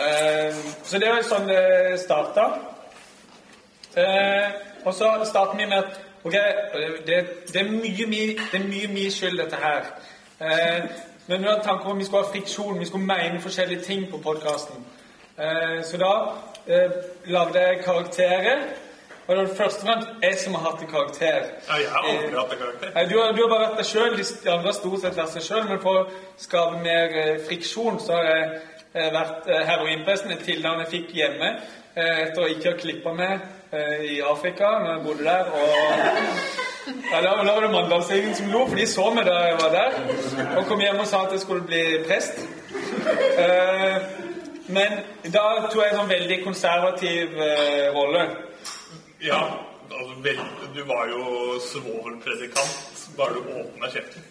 uh, 0.00 0.64
så 0.88 1.02
det 1.02 1.12
var 1.12 1.28
sånn 1.28 1.46
det 1.52 1.62
starta. 2.02 2.48
Uh, 3.96 4.48
og 4.86 4.92
så 4.94 5.12
starter 5.28 5.60
vi 5.60 5.70
med 5.70 5.78
at 5.84 6.02
Ok, 6.26 6.32
det, 7.06 7.18
det, 7.52 7.60
er 7.60 7.68
mye, 7.70 8.06
mi- 8.10 8.36
det 8.52 8.58
er 8.60 8.64
mye 8.68 8.88
min 8.94 9.10
skyld, 9.14 9.38
dette 9.38 9.58
her. 9.62 9.84
Eh, 10.40 10.88
men 11.26 11.42
vi 11.42 11.48
hadde 11.48 11.62
tanker 11.66 11.90
om 11.92 11.98
vi 11.98 12.04
skulle 12.08 12.24
ha 12.24 12.32
friksjon, 12.32 12.78
vi 12.80 12.86
skulle 12.88 13.06
mene 13.06 13.40
forskjellige 13.42 13.82
ting 13.86 14.08
på 14.10 14.18
podkasten. 14.24 14.82
Eh, 15.38 15.78
så 15.86 16.00
da 16.02 16.10
eh, 16.66 16.90
lagde 17.30 17.62
jeg 17.68 17.80
karakterer. 17.84 18.66
Og 19.26 19.36
det 19.36 19.48
var 19.48 19.54
først 19.58 19.80
og 19.82 19.88
fremst 19.88 20.08
jeg 20.22 20.36
som 20.38 20.54
har 20.54 20.62
hatt 20.70 20.82
en 20.84 20.90
karakter. 20.90 21.46
Ja, 21.68 21.76
jeg 21.82 21.88
har 21.90 22.04
aldri 22.06 22.36
hatt 22.36 22.52
en 22.54 22.58
karakter. 22.60 23.08
Du, 23.10 23.16
har, 23.20 23.32
du 23.34 23.40
har 23.42 23.48
bare 23.50 23.64
vært 23.68 23.80
deg 23.80 23.88
sjøl. 23.88 24.14
De 24.20 24.50
andre 24.52 24.68
har 24.70 24.76
stort 24.76 25.00
sett 25.02 25.16
vært 25.18 25.32
seg 25.34 25.42
sjøl. 25.48 25.64
Men 25.66 25.80
for 25.82 25.98
å 25.98 26.04
skape 26.38 26.78
mer 26.84 27.16
eh, 27.22 27.32
friksjon, 27.48 27.98
så 28.04 28.20
har 28.20 28.28
jeg 28.30 28.44
eh, 28.94 29.08
vært 29.16 29.48
eh, 29.50 29.64
heroinpresten. 29.72 30.30
Et 30.36 30.44
tilnavn 30.46 30.84
jeg 30.84 30.92
fikk 30.94 31.10
hjemme 31.18 31.48
eh, 31.56 32.20
etter 32.28 32.44
å 32.44 32.50
ikke 32.54 32.70
ha 32.70 32.78
klippa 32.84 33.16
meg 33.18 33.34
eh, 33.34 33.48
i 34.10 34.20
Afrika 34.20 34.64
når 34.78 34.90
jeg 34.92 35.02
bodde 35.04 35.24
der. 35.24 35.44
Og 35.52 35.66
ja, 37.12 37.20
da, 37.20 37.30
da 37.44 37.54
var 37.54 37.60
det 37.60 37.70
Mandalsgjengen 37.70 38.34
som 38.34 38.50
lo, 38.50 38.66
for 38.68 38.76
de 38.76 38.86
så 38.86 39.10
meg 39.14 39.26
da 39.26 39.36
jeg 39.48 39.58
var 39.62 39.72
der. 39.74 39.96
Og 40.58 40.66
kom 40.66 40.80
hjem 40.80 41.02
og 41.02 41.06
sa 41.06 41.24
at 41.26 41.32
jeg 41.34 41.40
skulle 41.42 41.66
bli 41.66 41.82
prest. 42.06 42.42
Eh, 43.38 43.96
men 44.68 44.98
da 45.34 45.44
tok 45.70 45.80
jeg 45.82 45.92
en 45.92 46.00
sånn 46.00 46.12
veldig 46.12 46.42
konservativ 46.44 47.40
eh, 47.42 47.88
rolle. 47.94 48.26
Ja, 49.22 49.40
altså, 49.90 50.20
vel, 50.22 50.42
du 50.74 50.82
var 50.86 51.10
jo 51.10 51.24
svovelpredikant 51.70 52.94
bare 53.16 53.34
du 53.34 53.40
åpna 53.60 53.88
kjeften. 53.90 54.22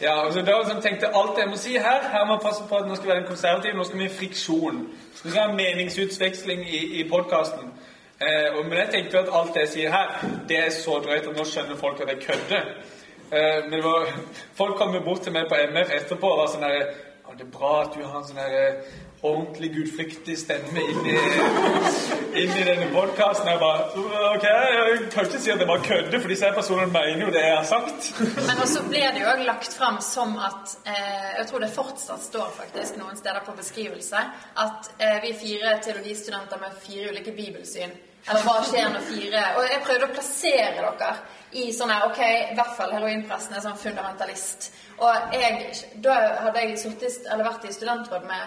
Ja, 0.00 0.24
altså 0.24 0.42
da 0.46 0.56
som 0.68 0.82
tenkte 0.82 1.10
alt 1.16 1.38
jeg 1.40 1.48
må 1.50 1.56
si 1.58 1.72
her 1.74 2.04
Her 2.12 2.26
må 2.26 2.36
jeg 2.36 2.44
passe 2.44 2.62
på 2.68 2.76
at 2.76 2.86
nå 2.86 2.94
skal 2.94 3.08
vi 3.08 3.10
være 3.10 3.22
en 3.24 3.30
konservativ, 3.32 3.74
nå 3.74 3.84
skal 3.84 3.98
vi 3.98 4.06
ha 4.06 4.14
friksjon. 4.14 4.82
Skal 5.14 5.32
vi 5.32 5.38
ha 5.38 5.46
meningsutveksling 5.52 6.62
i, 6.68 6.82
i 7.00 7.08
podkasten. 7.10 7.72
Eh, 8.20 8.56
og- 8.58 8.64
men 8.66 8.78
jeg 8.78 8.88
tenkte 8.90 9.18
at 9.18 9.28
alt 9.32 9.54
det 9.54 9.60
jeg 9.60 9.68
sier 9.68 9.90
her, 9.90 10.08
det 10.48 10.58
er 10.58 10.70
så 10.70 10.98
drøyt 11.04 11.28
at 11.28 11.36
nå 11.36 11.44
skjønner 11.44 11.76
folk 11.76 12.00
at 12.00 12.08
jeg 12.08 12.20
kødder. 12.26 12.64
Eh, 13.32 13.60
men 13.70 13.82
var, 13.84 14.06
folk 14.56 14.76
kom 14.76 14.94
jo 14.94 15.00
bort 15.04 15.22
til 15.22 15.32
meg 15.32 15.48
på 15.48 15.54
MF 15.70 15.90
etterpå 16.00 16.30
og 16.32 16.38
var 16.38 16.46
sånn 16.54 16.64
her 16.64 16.78
«Ja, 17.28 17.34
Det 17.36 17.44
er 17.44 17.58
bra 17.58 17.82
at 17.82 17.92
du 17.94 18.00
har 18.02 18.18
en 18.18 18.24
sånn 18.24 18.38
her 18.40 18.54
eh, 18.56 18.74
ordentlig 19.22 19.68
gudfryktig 19.74 20.38
stemme 20.38 20.80
inn 20.80 21.06
i, 21.06 21.16
inn 22.42 22.54
denne 22.64 22.86
podkasten. 22.94 23.50
Jeg 23.52 23.60
bare 23.60 23.84
Ok, 24.32 24.42
jeg 24.48 25.10
kan 25.12 25.26
ikke 25.26 25.40
si 25.42 25.50
at 25.52 25.58
jeg 25.60 25.68
bare 25.68 25.84
kødder, 25.84 26.20
for 26.22 26.28
disse 26.32 26.50
personene 26.56 26.92
mener 26.94 27.26
jo 27.26 27.30
det 27.34 27.42
jeg 27.44 27.56
har 27.56 27.64
sagt. 27.68 28.08
Men 28.48 28.62
også 28.64 28.82
blir 28.88 29.12
det 29.12 29.20
jo 29.22 29.28
òg 29.34 29.44
lagt 29.46 29.76
fram 29.76 30.00
som 30.00 30.38
at 30.38 30.74
eh, 30.86 31.28
Jeg 31.38 31.46
tror 31.50 31.58
det 31.66 31.70
fortsatt 31.76 32.22
står 32.22 32.48
faktisk 32.56 32.96
noen 32.96 33.16
steder 33.20 33.44
på 33.46 33.56
beskrivelse 33.60 34.24
at 34.64 34.90
eh, 34.98 35.18
vi 35.22 35.34
er 35.34 35.40
fire 35.44 35.78
teologistudenter 35.84 36.58
med 36.64 36.80
fire 36.86 37.10
ulike 37.12 37.32
bibelsyn. 37.36 37.92
Eller 38.26 38.44
hva 38.44 38.56
skjer 38.66 38.88
når 38.92 39.04
fire 39.08 39.42
Og 39.56 39.66
jeg 39.70 39.84
prøvde 39.86 40.08
å 40.08 40.14
plassere 40.16 40.72
dere 40.76 41.12
i 41.56 41.68
sånn 41.72 41.92
her 41.92 42.08
Ok, 42.08 42.18
i 42.20 42.56
hvert 42.58 42.74
fall 42.76 42.92
heroinpressen 42.92 43.56
er 43.56 43.64
sånn 43.64 43.78
fundamentalist. 43.80 44.70
Og 44.98 45.32
jeg, 45.32 45.70
da 46.04 46.16
hadde 46.44 46.64
jeg 46.64 46.80
suttet, 46.82 47.22
eller 47.30 47.46
vært 47.46 47.64
i 47.64 47.72
studentråd 47.72 48.26
med 48.28 48.42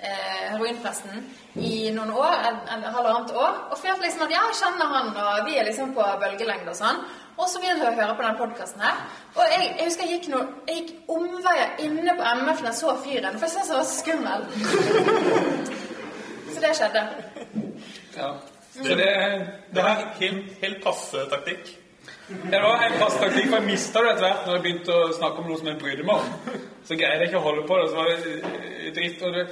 eh, 0.00 0.46
heroinpressen 0.54 1.26
i 1.60 1.90
noen 1.92 2.14
år, 2.16 2.38
eller 2.72 2.94
halvannet 2.94 3.34
år, 3.36 3.60
og 3.70 3.76
følte 3.80 4.06
liksom 4.06 4.24
at 4.24 4.32
ja, 4.32 4.46
jeg 4.48 4.58
kjenner 4.62 4.92
han, 4.94 5.12
og 5.12 5.44
vi 5.50 5.58
er 5.58 5.68
liksom 5.68 5.92
på 5.96 6.08
bølgelengde 6.22 6.72
og 6.72 6.80
sånn. 6.80 7.04
Og 7.36 7.50
så 7.52 7.60
begynte 7.60 7.84
jeg 7.84 7.92
å 7.92 8.00
høre 8.00 8.16
på 8.16 8.24
denne 8.24 8.40
podkasten 8.40 8.84
her. 8.86 9.00
Og 9.36 9.52
jeg, 9.52 9.64
jeg 9.66 9.90
husker 9.90 10.06
jeg 10.06 10.16
gikk, 10.16 10.28
noe, 10.32 10.46
jeg 10.70 10.78
gikk 10.80 11.12
omveier 11.12 11.82
inne 11.84 12.16
på 12.16 12.34
MF 12.40 12.62
når 12.62 12.70
jeg 12.70 12.80
så 12.80 12.96
fyren, 13.04 13.36
for 13.36 13.44
jeg 13.44 13.52
syntes 13.58 13.72
han 13.74 13.82
var 13.82 13.88
skummel. 13.92 14.40
så 16.54 16.64
det 16.64 16.76
skjedde. 16.80 17.08
Ja. 18.16 18.30
Så 18.76 18.94
det, 18.94 19.10
Det 19.74 19.82
var 19.82 20.06
helt, 20.20 20.48
helt 20.62 20.82
passe 20.84 21.26
taktikk. 21.30 21.76
det 22.50 22.60
var 22.62 22.82
en 22.82 22.98
passe 23.00 23.18
taktikk, 23.22 23.48
for 23.48 23.56
jeg 23.56 23.66
mista 23.66 24.02
det 24.02 24.12
etter 24.12 24.26
hvert 24.26 24.46
når 24.46 24.56
jeg 24.56 24.64
begynte 24.66 24.96
å 24.96 25.12
snakke 25.16 25.42
om 25.42 25.50
noe 25.50 25.60
som 25.60 25.70
jeg 25.70 25.78
brydde 25.82 26.06
meg 26.06 26.16
om. 26.16 26.58
Så 26.86 26.98
greide 26.98 27.24
jeg 27.24 27.30
ikke 27.30 27.40
å 27.40 27.46
holde 27.46 27.66
på 27.68 27.78
det. 27.80 27.86
Så 27.90 27.96
var 28.00 28.10
det 28.10 28.34
eh, 28.34 28.90
dritt. 28.98 29.22
og 29.22 29.38
det, 29.38 29.46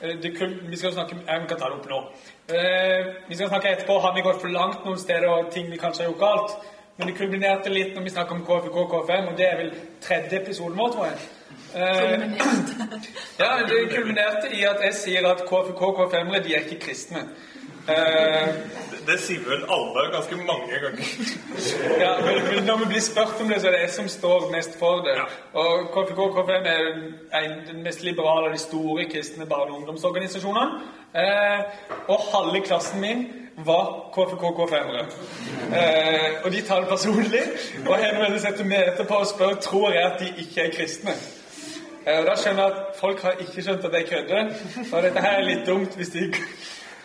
eh, 0.00 0.16
det 0.22 0.34
kun, 0.38 0.58
Vi 0.70 0.76
skal 0.76 0.92
snakke 0.92 1.20
Jeg 1.26 1.46
kan 1.48 1.58
ta 1.58 1.68
det 1.68 1.78
opp 1.78 1.88
nå. 1.88 2.00
Eh, 2.48 3.14
vi 3.28 3.38
skal 3.38 3.48
snakke 3.48 3.76
etterpå. 3.76 4.00
Har 4.00 4.14
vi 4.14 4.26
gått 4.26 4.40
for 4.40 4.48
langt 4.52 4.84
noen 4.84 4.98
steder 4.98 5.28
og 5.28 5.52
ting 5.52 5.70
vi 5.70 5.80
kanskje 5.80 6.04
har 6.04 6.12
gjort 6.12 6.24
galt? 6.26 6.58
Men 6.98 7.06
det 7.06 7.14
kulminerte 7.14 7.70
litt 7.70 7.92
når 7.94 8.08
vi 8.08 8.10
snakker 8.10 8.34
om 8.34 8.46
KFK 8.46 8.78
KFM, 8.90 9.28
og 9.30 9.36
det 9.38 9.44
er 9.46 9.60
vel 9.60 9.68
tredje 10.02 10.40
episoden 10.40 10.78
vår, 10.80 10.88
tror 10.96 11.04
jeg. 11.06 11.28
Eh, 11.78 12.24
ja, 13.42 13.50
det 13.68 13.84
kulminerte 13.92 14.50
i 14.56 14.64
at 14.66 14.82
jeg 14.82 14.96
sier 14.98 15.28
at 15.30 15.44
KFK 15.46 15.84
KFM-ere 16.00 16.42
de 16.42 16.56
er 16.56 16.66
ikke 16.66 16.88
kristne. 16.88 17.22
Eh, 17.88 18.48
Det, 19.08 19.14
sier 19.24 19.40
vel 19.40 19.62
alle 19.72 20.02
ganske 20.12 20.36
mange 20.36 20.78
ganger. 20.82 21.06
Ja, 22.04 22.10
men, 22.24 22.34
men 22.54 22.64
når 22.64 22.76
vi 22.82 22.84
blir 22.90 23.00
spurt 23.00 23.40
om 23.40 23.48
det, 23.48 23.60
så 23.60 23.66
er 23.70 23.72
det 23.72 23.80
jeg 23.80 23.90
som 23.94 24.08
står 24.08 24.50
mest 24.52 24.76
for 24.78 25.00
det. 25.06 25.14
Ja. 25.16 25.24
Og 25.60 25.88
KFK 25.94 26.20
KFM 26.34 26.68
er 26.72 26.82
en, 27.40 27.54
den 27.70 27.82
mest 27.86 28.02
liberale 28.04 28.50
av 28.50 28.52
de 28.52 28.60
store 28.60 29.06
kristne 29.12 29.46
barne- 29.46 29.72
og 29.72 29.78
ungdomsorganisasjonene. 29.78 30.82
Eh, 31.16 31.60
og 32.08 32.20
halve 32.34 32.60
klassen 32.66 33.00
min 33.00 33.24
var 33.64 33.88
KFK 34.14 34.44
KFM-ere. 34.58 35.06
Eh, 35.72 36.44
og 36.44 36.52
de 36.52 36.62
tar 36.68 36.84
det 36.84 36.88
personlig 36.92 37.42
og 37.86 37.96
henvender 37.96 38.38
seg 38.44 38.60
til 38.60 38.68
meg 38.68 38.92
etterpå 38.92 39.22
og 39.24 39.30
spør 39.32 39.54
tror 39.64 39.92
jeg 39.96 40.04
at 40.04 40.20
de 40.20 40.32
ikke 40.44 40.66
er 40.66 40.74
kristne. 40.76 41.16
Eh, 42.04 42.18
og 42.20 42.26
Da 42.28 42.36
skjønner 42.36 42.62
jeg 42.62 42.72
at 42.76 43.00
folk 43.00 43.22
har 43.24 43.40
ikke 43.40 43.62
skjønt 43.64 43.88
at 43.88 43.96
jeg 43.96 44.10
kødder. 44.12 44.52
Og 44.92 45.02
dette 45.02 45.24
her 45.24 45.38
er 45.40 45.48
litt 45.48 45.64
dumt 45.66 45.96
hvis 45.96 46.12
de 46.12 46.28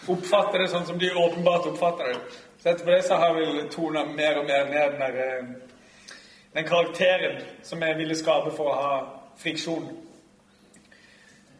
oppfatter 0.09 0.59
det 0.63 0.69
sånn 0.71 0.85
som 0.87 0.99
de 0.99 1.11
åpenbart 1.11 1.67
oppfatter 1.69 2.11
det. 2.11 2.17
Så 2.61 2.69
etterpå 2.71 2.91
det 2.91 3.03
så 3.07 3.19
har 3.19 3.37
jeg 3.37 3.53
vel 3.53 3.69
tona 3.71 4.05
mer 4.07 4.39
og 4.39 4.47
mer 4.47 4.65
ned 4.69 4.91
den 4.91 4.99
der, 4.99 5.19
eh, 5.23 6.19
den 6.53 6.67
karakteren 6.67 7.41
som 7.63 7.81
jeg 7.81 7.97
ville 7.97 8.15
skape 8.15 8.51
for 8.55 8.71
å 8.71 8.79
ha 8.79 8.97
friksjon. 9.41 9.89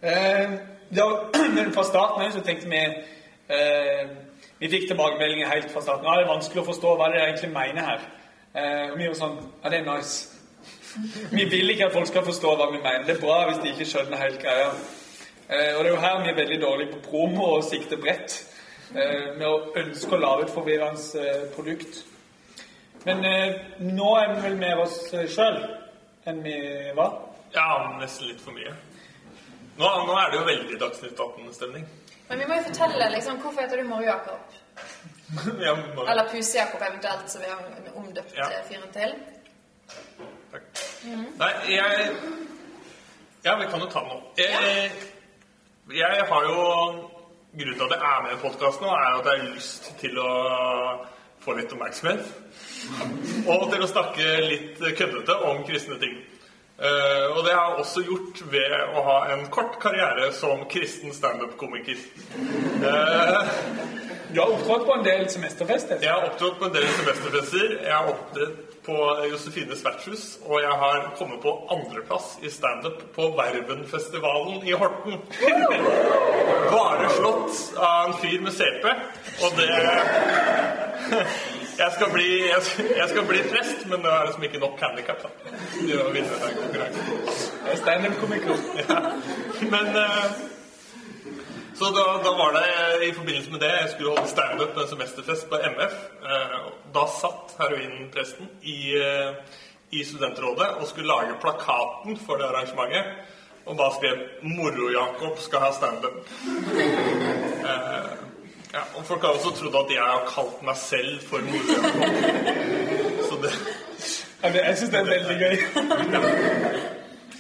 Eh, 0.01 0.55
da, 0.89 1.07
men 1.55 1.73
fra 1.73 1.83
starten 1.83 2.25
av 2.25 2.31
så 2.31 2.43
tenkte 2.43 2.69
vi 2.69 2.83
eh, 3.49 4.09
Vi 4.59 4.69
fikk 4.69 4.87
tilbakemeldinger 4.87 5.49
helt 5.49 5.71
fra 5.71 5.81
starten. 5.81 6.05
Ja, 6.07 6.19
det 6.19 6.25
er 6.27 6.33
vanskelig 6.35 6.61
å 6.61 6.69
forstå 6.69 6.95
hva 6.95 7.09
det 7.11 7.21
egentlig 7.23 7.49
mener 7.51 7.87
her. 7.87 8.03
Eh, 8.53 8.91
og 8.91 8.97
vi 8.99 9.07
var 9.07 9.17
sånn 9.19 9.39
Ja, 9.63 9.71
det 9.71 9.81
er 9.81 9.87
nice. 9.87 10.29
Vi 11.37 11.45
vil 11.49 11.73
ikke 11.73 11.87
at 11.87 11.95
folk 11.95 12.07
skal 12.07 12.25
forstå 12.25 12.51
hva 12.55 12.67
vi 12.69 12.77
mener. 12.77 13.01
Det 13.07 13.15
er 13.15 13.21
bra 13.23 13.39
hvis 13.47 13.63
de 13.63 13.71
ikke 13.71 13.87
skjønner 13.89 14.19
helt 14.21 14.37
greia. 14.43 14.67
Eh, 15.53 15.75
og 15.77 15.83
det 15.83 15.91
er 15.91 15.93
jo 15.93 16.01
her 16.01 16.23
vi 16.23 16.29
er 16.31 16.39
veldig 16.41 16.59
dårlige 16.61 16.91
på 16.95 17.01
promo 17.09 17.49
og 17.57 17.63
sikte 17.67 17.97
bredt. 18.01 18.39
Eh, 18.95 19.33
med 19.37 19.45
å 19.47 19.73
ønske 19.79 20.15
å 20.17 20.21
lage 20.21 20.47
et 20.47 20.53
forvirrende 20.53 21.21
eh, 21.21 21.45
produkt. 21.55 22.01
Men 23.05 23.23
eh, 23.25 23.55
nå 23.83 24.09
er 24.19 24.33
vi 24.35 24.41
vel 24.47 24.57
mer 24.61 24.81
oss 24.85 24.97
sjøl 25.11 25.57
enn 26.29 26.41
vi 26.45 26.55
var. 26.97 27.17
Ja, 27.53 27.67
nesten 27.99 28.29
litt 28.31 28.41
for 28.41 28.55
mye. 28.55 28.73
Nå, 29.77 29.89
nå 30.07 30.13
er 30.21 30.29
det 30.31 30.37
jo 30.39 30.45
veldig 30.47 30.79
Dagsnytt 30.81 31.17
18-stemning. 31.19 31.85
Men 32.29 32.39
vi 32.39 32.45
må 32.49 32.57
jo 32.59 32.65
fortelle 32.69 33.09
liksom, 33.15 33.39
hvorfor 33.41 33.65
heter 33.65 33.81
du 33.81 33.89
Moro-Jakob? 33.89 34.59
Ja, 35.65 35.73
Mor 35.95 36.09
Eller 36.09 36.27
Puse-Jakob 36.29 36.81
eventuelt, 36.85 37.29
som 37.29 37.41
vi 37.41 37.49
har 37.49 37.93
omdøpt 37.97 38.35
Ja. 38.37 38.47
eh, 38.53 38.63
fyren 38.69 38.91
til. 38.93 39.15
Takk. 40.53 40.83
Nei, 41.41 41.51
jeg 41.73 42.11
Ja, 43.43 43.55
vi 43.59 43.65
kan 43.71 43.81
jo 43.81 43.89
ta 43.91 43.99
den 44.05 44.13
nå. 44.13 44.19
Jeg, 44.37 44.91
jeg 45.91 46.25
har 46.29 46.43
jo 46.43 47.09
Grunnen 47.53 47.75
til 47.77 47.83
at 47.85 47.91
jeg 47.91 48.17
er 48.17 48.21
med 48.23 48.31
i 48.33 48.41
podkasten 48.41 48.85
er 48.89 49.19
at 49.19 49.27
jeg 49.29 49.41
har 49.41 49.49
lyst 49.53 49.89
til 49.99 50.15
å 50.17 50.29
få 51.43 51.53
litt 51.53 51.73
oppmerksomhet. 51.75 52.23
Og 53.45 53.65
til 53.69 53.83
å 53.85 53.89
snakke 53.91 54.29
litt 54.41 54.81
køddete 54.97 55.35
om 55.51 55.61
kristne 55.67 55.99
ting. 56.01 56.15
Eh, 56.73 57.25
og 57.37 57.43
det 57.45 57.53
har 57.53 57.67
jeg 57.69 57.83
også 57.83 58.01
gjort 58.07 58.39
ved 58.51 58.71
å 58.97 59.03
ha 59.05 59.17
en 59.35 59.45
kort 59.53 59.77
karriere 59.81 60.31
som 60.33 60.65
kristen 60.69 61.13
standup-komiker. 61.13 61.99
Uh, 62.81 63.51
Du 64.33 64.39
har 64.39 64.49
opptrådt 64.49 64.85
på 64.85 64.93
en 64.93 65.03
del 65.05 65.29
semesterfester. 65.29 65.97
jeg 66.01 66.09
har 66.11 66.23
opptrådt 66.25 66.55
på 66.59 66.65
en 66.65 66.73
del 66.73 66.87
semesterfester. 66.97 67.75
Jeg 67.83 67.93
har 67.93 68.07
opptrådt 68.09 68.81
på 68.85 68.95
Josefines 69.31 69.83
vertshus, 69.85 70.23
og 70.45 70.61
jeg 70.61 70.71
har 70.83 71.13
kommet 71.17 71.41
på 71.41 71.53
andreplass 71.71 72.39
i 72.41 72.49
standup 72.49 73.03
på 73.15 73.27
Vervenfestivalen 73.37 74.65
i 74.67 74.73
Horten. 74.73 75.21
Bare 76.71 77.09
slått 77.19 77.61
av 77.77 78.07
en 78.07 78.17
fyr 78.23 78.41
med 78.41 78.57
CP, 78.57 78.89
og 79.45 79.61
det 79.61 79.69
jeg 81.77 81.91
skal, 81.95 82.09
bli, 82.13 82.27
jeg, 82.47 82.61
jeg 82.97 83.09
skal 83.09 83.25
bli 83.29 83.39
prest, 83.51 83.85
men 83.89 84.03
det 84.05 84.11
er 84.13 84.25
liksom 84.27 84.43
ikke 84.47 84.61
nok 84.63 84.79
handikap 84.83 85.23
til 85.79 86.01
å 86.03 86.09
vinne 86.13 86.39
den 86.43 86.57
konkurransen. 86.59 87.05
Standup-komiker. 87.81 88.65
Ja. 88.83 88.99
Men 89.71 89.95
eh, 90.03 90.27
Så 91.73 91.89
da, 91.89 92.03
da 92.23 92.31
var 92.37 92.53
det 92.53 93.07
i 93.07 93.13
forbindelse 93.17 93.51
med 93.51 93.59
det 93.65 93.71
jeg 93.73 93.89
skulle 93.95 94.13
holde 94.13 94.29
standup 94.29 94.75
på 94.75 94.83
en 94.83 94.91
semesterfest 94.91 95.47
på 95.49 95.57
MF. 95.73 95.95
eh, 96.21 96.57
Da 96.93 97.05
satt 97.09 97.55
heroinpresten 97.59 98.49
i, 98.61 98.93
eh, 98.99 99.31
i 99.91 100.03
studentrådet 100.05 100.67
og 100.79 100.85
skulle 100.87 101.09
lage 101.09 101.39
plakaten 101.41 102.19
for 102.25 102.37
det 102.37 102.45
arrangementet. 102.51 103.05
Og 103.65 103.77
bare 103.79 103.95
skrev 103.95 104.17
'Moro-Jakob 104.43 105.39
skal 105.39 105.59
ha 105.59 105.71
standup'. 105.71 106.27
Eh, 107.63 108.11
ja, 108.73 108.83
og 108.95 109.05
folk 109.05 109.21
har 109.21 109.37
også 109.37 109.51
trodd 109.57 109.75
at 109.83 109.91
jeg 109.93 110.01
har 110.03 110.23
kalt 110.29 110.61
meg 110.65 110.77
selv 110.81 111.21
for 111.29 111.45
Moro-Jakob. 111.45 112.01
Så 113.29 113.39
det 113.43 113.51
Jeg 114.43 114.77
syns 114.77 114.89
det 114.91 114.99
er 114.99 115.11
veldig 115.11 115.37
gøy. 115.39 115.55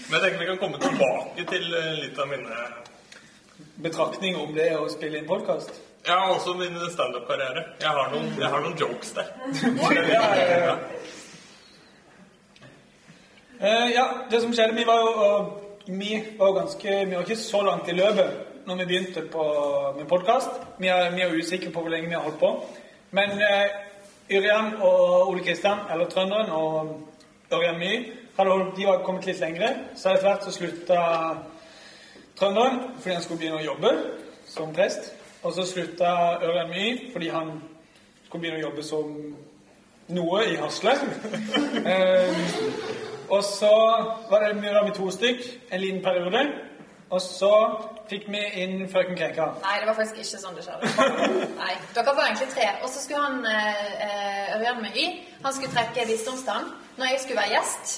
Men 0.09 0.13
jeg 0.13 0.21
tenker 0.21 0.39
vi 0.39 0.45
kan 0.45 0.61
komme 0.61 0.79
tilbake 0.79 1.45
til 1.49 1.73
eh, 1.79 1.89
litt 2.03 2.19
av 2.19 2.29
mine 2.31 2.61
Betraktning 3.83 4.37
om 4.37 4.53
det 4.55 4.69
å 4.77 4.85
spille 4.91 5.17
inn 5.19 5.27
podkast. 5.27 5.73
Ja, 6.05 6.19
også 6.29 6.53
min 6.59 6.77
standup-karriere. 6.93 7.63
Jeg, 7.81 7.89
jeg 8.37 8.49
har 8.53 8.63
noen 8.63 8.77
jokes 8.79 9.13
der. 9.17 9.33
Ja, 10.13 10.29
ja, 10.37 10.57
ja. 10.67 10.77
Eh, 13.63 13.99
det 14.31 14.41
som 14.43 14.53
skjedde, 14.53 14.75
vi 14.77 14.85
var 14.87 15.01
jo 15.01 15.11
vi 15.85 16.23
var 16.37 16.47
jo 16.47 16.53
ganske 16.61 17.05
Vi 17.05 17.15
var 17.15 17.21
ikke 17.21 17.35
så 17.35 17.61
langt 17.61 17.89
i 17.89 17.95
løpet 17.97 18.52
når 18.65 18.75
vi 18.75 18.85
begynte 18.85 19.21
på, 19.31 19.43
med 19.97 20.05
podkast. 20.05 20.49
Vi, 20.77 20.87
vi 20.87 21.21
er 21.21 21.35
usikre 21.35 21.71
på 21.71 21.81
hvor 21.81 21.89
lenge 21.89 22.07
vi 22.07 22.13
har 22.13 22.21
holdt 22.21 22.39
på. 22.39 22.51
Men 23.11 23.29
eh, 23.29 23.69
Yrjan 24.31 24.73
og 24.81 25.29
Ole 25.29 25.43
Kristian, 25.43 25.77
eller 25.91 26.09
Trønderen, 26.09 26.49
og 26.49 27.01
Ørjan 27.51 27.79
My 27.79 27.91
holdt, 28.37 28.77
de 28.77 28.87
var 28.87 29.03
kommet 29.03 29.25
litt 29.25 29.39
lengre. 29.39 29.73
Så 29.95 30.13
etter 30.13 30.27
hvert 30.27 30.45
så 30.45 30.55
slutta 30.55 31.01
Trønderen 32.39 32.79
fordi 32.99 33.13
han 33.13 33.23
skulle 33.23 33.39
begynne 33.39 33.59
å 33.61 33.67
jobbe 33.67 33.93
som 34.47 34.73
prest. 34.73 35.11
Og 35.43 35.53
så 35.53 35.67
slutta 35.67 36.13
Ørjan 36.41 36.71
My 36.71 36.85
fordi 37.13 37.29
han 37.33 37.55
skulle 38.25 38.41
begynne 38.41 38.63
å 38.63 38.67
jobbe 38.69 38.87
som 38.87 39.17
noe 40.13 40.43
i 40.47 40.55
Hasle. 40.59 40.95
eh, 41.91 42.45
og 43.29 43.43
så 43.43 43.75
var 44.29 44.47
det 44.47 44.59
mye 44.61 44.85
vi 44.87 44.95
to 44.95 45.09
stykk 45.11 45.43
en 45.71 45.81
liten 45.81 46.03
periode. 46.05 46.47
Og 47.13 47.21
så 47.21 47.51
fikk 48.09 48.25
vi 48.33 48.41
inn 48.63 48.87
frøken 48.89 49.17
Krekka. 49.17 49.51
Nei, 49.61 49.75
det 49.81 49.89
var 49.89 49.97
faktisk 49.99 50.23
ikke 50.23 50.39
sånn 50.41 50.55
det 50.57 50.63
skjedde. 50.65 51.49
Nei, 51.59 51.75
Dere 51.93 52.15
var 52.17 52.25
egentlig 52.25 52.49
tre. 52.55 52.69
Og 52.81 52.89
så 52.89 53.03
skulle 53.03 53.27
han 53.27 53.45
eh, 53.45 54.55
Ørjan 54.57 54.81
med 54.81 54.97
Y 54.97 55.05
Han 55.43 55.53
skulle 55.53 55.73
trekke 55.75 56.07
visdomstann 56.09 56.71
når 56.97 57.11
jeg 57.11 57.21
skulle 57.21 57.43
være 57.43 57.53
gjest. 57.57 57.93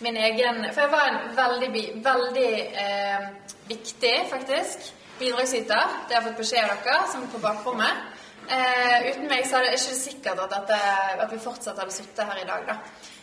Min 0.00 0.16
egen 0.16 0.62
For 0.72 0.86
jeg 0.86 0.92
var 0.94 1.10
en 1.10 1.20
veldig, 1.36 1.84
veldig 2.06 2.52
eh, 2.84 3.28
viktig, 3.68 4.14
faktisk, 4.30 4.88
bidragsyter. 5.18 5.92
Det 6.08 6.16
har 6.16 6.22
jeg 6.22 6.28
fått 6.30 6.40
beskjed 6.40 6.72
av 6.72 6.80
dere, 6.86 7.04
som 7.12 7.28
på 7.28 7.42
bakrommet. 7.42 8.06
Eh, 8.48 9.10
uten 9.10 9.28
meg 9.28 9.44
så 9.46 9.58
er 9.58 9.68
det 9.68 9.76
ikke 9.76 9.98
sikkert 9.98 10.40
at, 10.46 10.54
dette, 10.56 10.78
at 11.22 11.32
vi 11.34 11.42
fortsatt 11.44 11.78
hadde 11.78 11.92
sittet 11.94 12.24
her 12.24 12.40
i 12.40 12.48
dag, 12.48 12.64
da. 12.72 12.78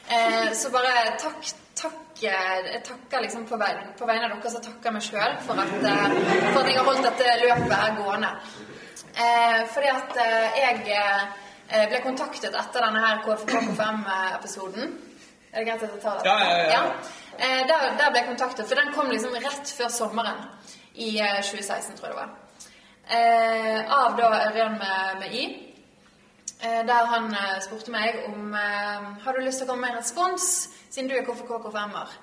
Eh, 0.08 0.52
så 0.56 0.70
bare 0.72 0.92
takk, 1.20 1.50
takk 1.76 2.22
eh, 2.24 2.60
Jeg 2.74 2.84
takker 2.88 3.26
liksom 3.26 3.44
på, 3.50 3.58
vei, 3.60 3.74
på 4.00 4.08
vegne 4.08 4.30
av 4.30 4.38
dere, 4.38 4.52
så 4.54 4.62
takker 4.64 4.96
meg 4.96 5.04
sjøl 5.04 5.36
for, 5.44 5.60
eh, 5.60 6.16
for 6.54 6.62
at 6.62 6.72
jeg 6.72 6.78
har 6.80 6.88
holdt 6.88 7.10
dette 7.10 7.36
løpet 7.44 8.00
gående. 8.00 8.32
Eh, 9.18 9.60
fordi 9.74 9.92
at 9.92 10.18
eh, 10.24 10.62
jeg 10.64 11.90
ble 11.92 12.00
kontaktet 12.06 12.56
etter 12.56 12.88
denne 12.88 13.04
her 13.04 13.22
KFK5-episoden. 13.26 14.98
Er 15.52 15.64
det 15.64 15.68
greit 15.68 15.84
at 15.84 15.94
jeg 15.96 16.02
tar 16.02 16.20
det? 16.22 16.30
Ja, 16.30 16.38
ja, 16.40 16.58
ja, 16.58 16.68
ja. 16.72 16.82
Eh, 17.38 17.62
der, 17.68 17.86
der 18.00 18.12
ble 18.12 18.20
jeg 18.22 18.28
kontaktet, 18.32 18.68
for 18.68 18.80
den 18.80 18.94
kom 18.96 19.10
liksom 19.12 19.36
rett 19.36 19.72
før 19.78 19.90
sommeren 19.94 20.44
i 20.94 21.18
eh, 21.22 21.40
2016, 21.44 21.98
tror 21.98 22.08
jeg 22.08 22.16
det 22.16 22.22
var. 22.24 22.30
Eh, 23.08 23.94
av 23.98 24.18
da 24.18 24.30
Ørjan 24.50 24.80
med, 24.80 25.20
med 25.22 25.34
Y. 25.34 25.46
Eh, 26.62 26.88
der 26.88 27.06
han 27.06 27.30
eh, 27.38 27.58
spurte 27.62 27.92
meg 27.94 28.24
om 28.26 28.54
eh, 28.58 29.04
Har 29.22 29.36
du 29.36 29.44
lyst 29.46 29.62
til 29.62 29.68
å 29.68 29.70
komme 29.70 29.86
med 29.86 29.94
en 29.94 30.00
respons, 30.02 30.48
siden 30.90 31.12
du 31.12 31.14
er 31.14 31.26
KFK-KFM-er. 31.28 32.16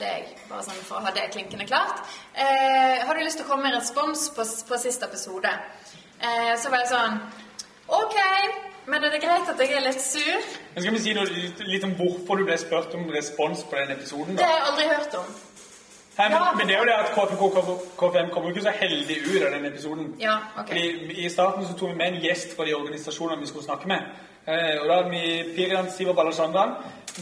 Det 0.00 0.06
er 0.08 0.22
jeg, 0.22 0.36
bare 0.48 0.64
sånn 0.64 0.78
for 0.80 0.96
å 0.96 1.04
ha 1.04 1.10
det 1.12 1.26
klinkende 1.34 1.66
klart. 1.68 1.98
Har 2.32 3.12
du 3.12 3.20
lyst 3.20 3.36
til 3.36 3.44
å 3.44 3.50
komme 3.50 3.66
med 3.66 3.74
en 3.74 3.82
respons 3.82 4.22
på, 4.32 4.46
på 4.48 4.78
siste 4.80 5.04
episode? 5.04 5.50
Så 6.56 6.72
var 6.72 6.80
jeg 6.80 6.88
sånn 6.88 7.18
Ok, 7.92 8.16
men 8.88 9.04
er 9.04 9.12
det 9.12 9.20
greit 9.20 9.50
at 9.52 9.60
jeg 9.60 9.76
er 9.76 9.84
litt 9.84 10.00
sur? 10.00 10.48
Men 10.72 10.86
skal 10.86 10.96
vi 10.96 11.02
si 11.04 11.12
noe 11.18 11.28
litt, 11.28 11.60
litt 11.68 11.84
om 11.84 11.92
hvorfor 12.00 12.40
du 12.40 12.46
ble 12.48 12.56
spurt 12.62 12.96
om 12.96 13.04
respons 13.12 13.66
på 13.68 13.76
den 13.76 13.92
episoden? 13.92 14.40
Det 14.40 14.48
har 14.48 14.56
jeg 14.56 14.70
aldri 14.70 14.88
hørt 14.94 15.18
om. 15.20 15.28
Nei, 16.18 16.28
men, 16.28 16.38
men 16.58 16.66
det 16.68 16.74
er 16.76 16.78
jo 16.82 16.84
det 16.84 16.96
at 16.98 17.12
KFK 17.14 17.42
KFM 18.00 18.28
kommer 18.32 18.48
jo 18.50 18.54
ikke 18.54 18.66
så 18.66 18.74
heldig 18.76 19.16
ut 19.30 19.42
av 19.46 19.52
den 19.54 19.64
episoden. 19.70 20.10
Ja, 20.20 20.34
ok. 20.58 20.68
Fordi 20.68 21.14
I 21.24 21.28
starten 21.32 21.64
så 21.66 21.72
tok 21.78 21.88
vi 21.94 21.94
med 22.02 22.06
en 22.12 22.20
gjest 22.26 22.52
fra 22.56 22.66
de 22.68 22.74
organisasjonene 22.76 23.40
vi 23.40 23.48
skulle 23.48 23.64
snakke 23.64 23.88
med. 23.88 24.10
Eh, 24.46 24.74
og 24.82 24.88
da 24.90 24.98
hadde 24.98 25.10
vi 25.14 25.54
Pirian 25.56 25.88
Siver 25.90 26.12
Balashandran, 26.18 26.74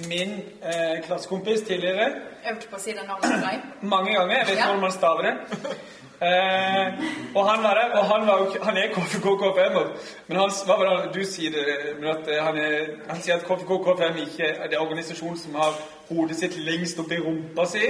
min 0.09 0.31
eh, 0.63 0.99
klassekompis 1.07 1.61
tidligere, 1.69 2.11
Øvd 2.51 2.67
på 2.71 2.77
å 2.79 2.81
si 2.81 2.95
det 2.97 3.03
navnet 3.07 3.31
til 3.31 3.43
deg. 3.45 3.65
mange 3.83 4.15
ganger. 4.15 4.37
Jeg 4.37 4.47
vet 4.47 4.53
ikke 4.55 4.61
Ja. 4.63 4.67
hvordan 4.67 4.81
man 4.89 4.93
staver 4.93 5.23
det. 5.23 5.35
Eh, 6.21 6.87
og 7.35 7.51
han 7.51 7.63
var 7.63 7.75
der, 7.75 7.99
og 7.99 8.05
han, 8.05 8.27
var 8.27 8.65
han 8.65 8.77
er 8.77 8.93
KFK 8.95 9.27
KFM-er. 9.43 9.87
Men 10.27 10.37
han, 10.37 10.51
hva 10.67 10.77
var 10.77 10.91
det 10.91 11.15
du 11.15 11.25
sier 11.25 11.55
det, 11.55 11.65
men 12.01 12.11
at 12.13 12.29
eh, 12.29 12.43
han, 12.45 12.59
er, 12.61 12.91
han 13.09 13.23
sier 13.23 13.39
at 13.39 13.47
KFK 13.49 13.73
KFM 13.87 14.21
ikke 14.27 14.51
er 14.51 14.69
det 14.69 14.79
organisasjon 14.79 15.39
som 15.41 15.57
har 15.57 15.79
hodet 16.11 16.37
sitt 16.37 16.59
lengst 16.61 17.01
oppi 17.01 17.17
rumpa 17.25 17.65
si. 17.71 17.89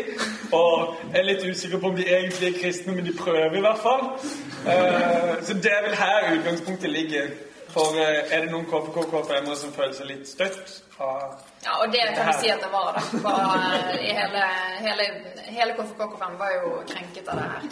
Og 0.55 0.95
er 1.11 1.27
litt 1.27 1.43
usikker 1.43 1.83
på 1.83 1.91
om 1.91 1.99
de 1.99 2.07
egentlig 2.07 2.53
er 2.53 2.59
kristne, 2.63 2.95
men 2.95 3.09
de 3.09 3.17
prøver 3.19 3.59
i 3.59 3.65
hvert 3.67 3.83
fall. 3.83 4.07
Eh, 4.63 5.35
så 5.43 5.59
det 5.59 5.75
er 5.75 5.87
vel 5.89 5.99
her 5.99 6.35
utgangspunktet 6.37 6.91
ligger. 6.91 7.33
For 7.71 7.97
eh, 7.99 8.33
er 8.35 8.45
det 8.45 8.51
noen 8.51 8.67
KFK-KFM-er 8.71 9.59
som 9.59 9.73
føler 9.75 9.93
seg 9.95 10.09
litt 10.11 10.27
støtt 10.29 10.73
fra 10.97 11.11
Ja, 11.63 11.77
og 11.83 11.93
det 11.93 12.03
kan 12.17 12.31
du 12.31 12.35
si 12.41 12.51
at 12.51 12.63
det 12.65 12.71
var, 12.73 12.97
da. 12.97 13.03
For, 13.11 13.39
eh, 13.61 14.03
hele, 14.19 14.45
hele, 14.87 15.07
hele 15.47 15.77
KFK-KFM 15.79 16.37
var 16.41 16.55
jo 16.57 16.73
krenket 16.91 17.31
av 17.31 17.41
det 17.41 17.49
her. 17.53 17.69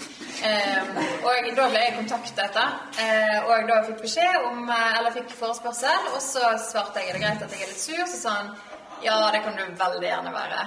Eh, 0.48 0.90
og 1.26 1.50
da 1.58 1.68
ble 1.72 1.82
jeg 1.82 1.96
kontaktet, 1.98 2.58
eh, 3.04 3.36
og 3.42 3.70
da 3.70 3.82
fikk 3.88 4.02
beskjed 4.06 4.48
om 4.52 4.70
Eller 4.70 5.14
fikk 5.16 5.34
forespørsel, 5.38 6.10
og 6.14 6.20
så 6.22 6.54
svarte 6.68 7.02
jeg 7.02 7.10
er 7.10 7.18
det 7.18 7.24
greit 7.26 7.46
at 7.46 7.54
jeg 7.56 7.66
er 7.66 7.72
litt 7.72 7.86
sur. 7.86 8.04
Så 8.06 8.22
sa 8.22 8.40
han 8.40 8.56
Ja, 9.02 9.30
det 9.30 9.44
kan 9.44 9.54
du 9.54 9.62
veldig 9.78 10.08
gjerne 10.08 10.32
være. 10.34 10.62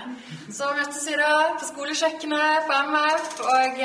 Så 0.56 0.70
møttes 0.76 1.04
vi 1.08 1.18
da 1.20 1.34
på 1.60 1.68
skolekjøkkenet 1.68 2.68
på 2.68 2.78
MF 2.88 3.42
og 3.44 3.82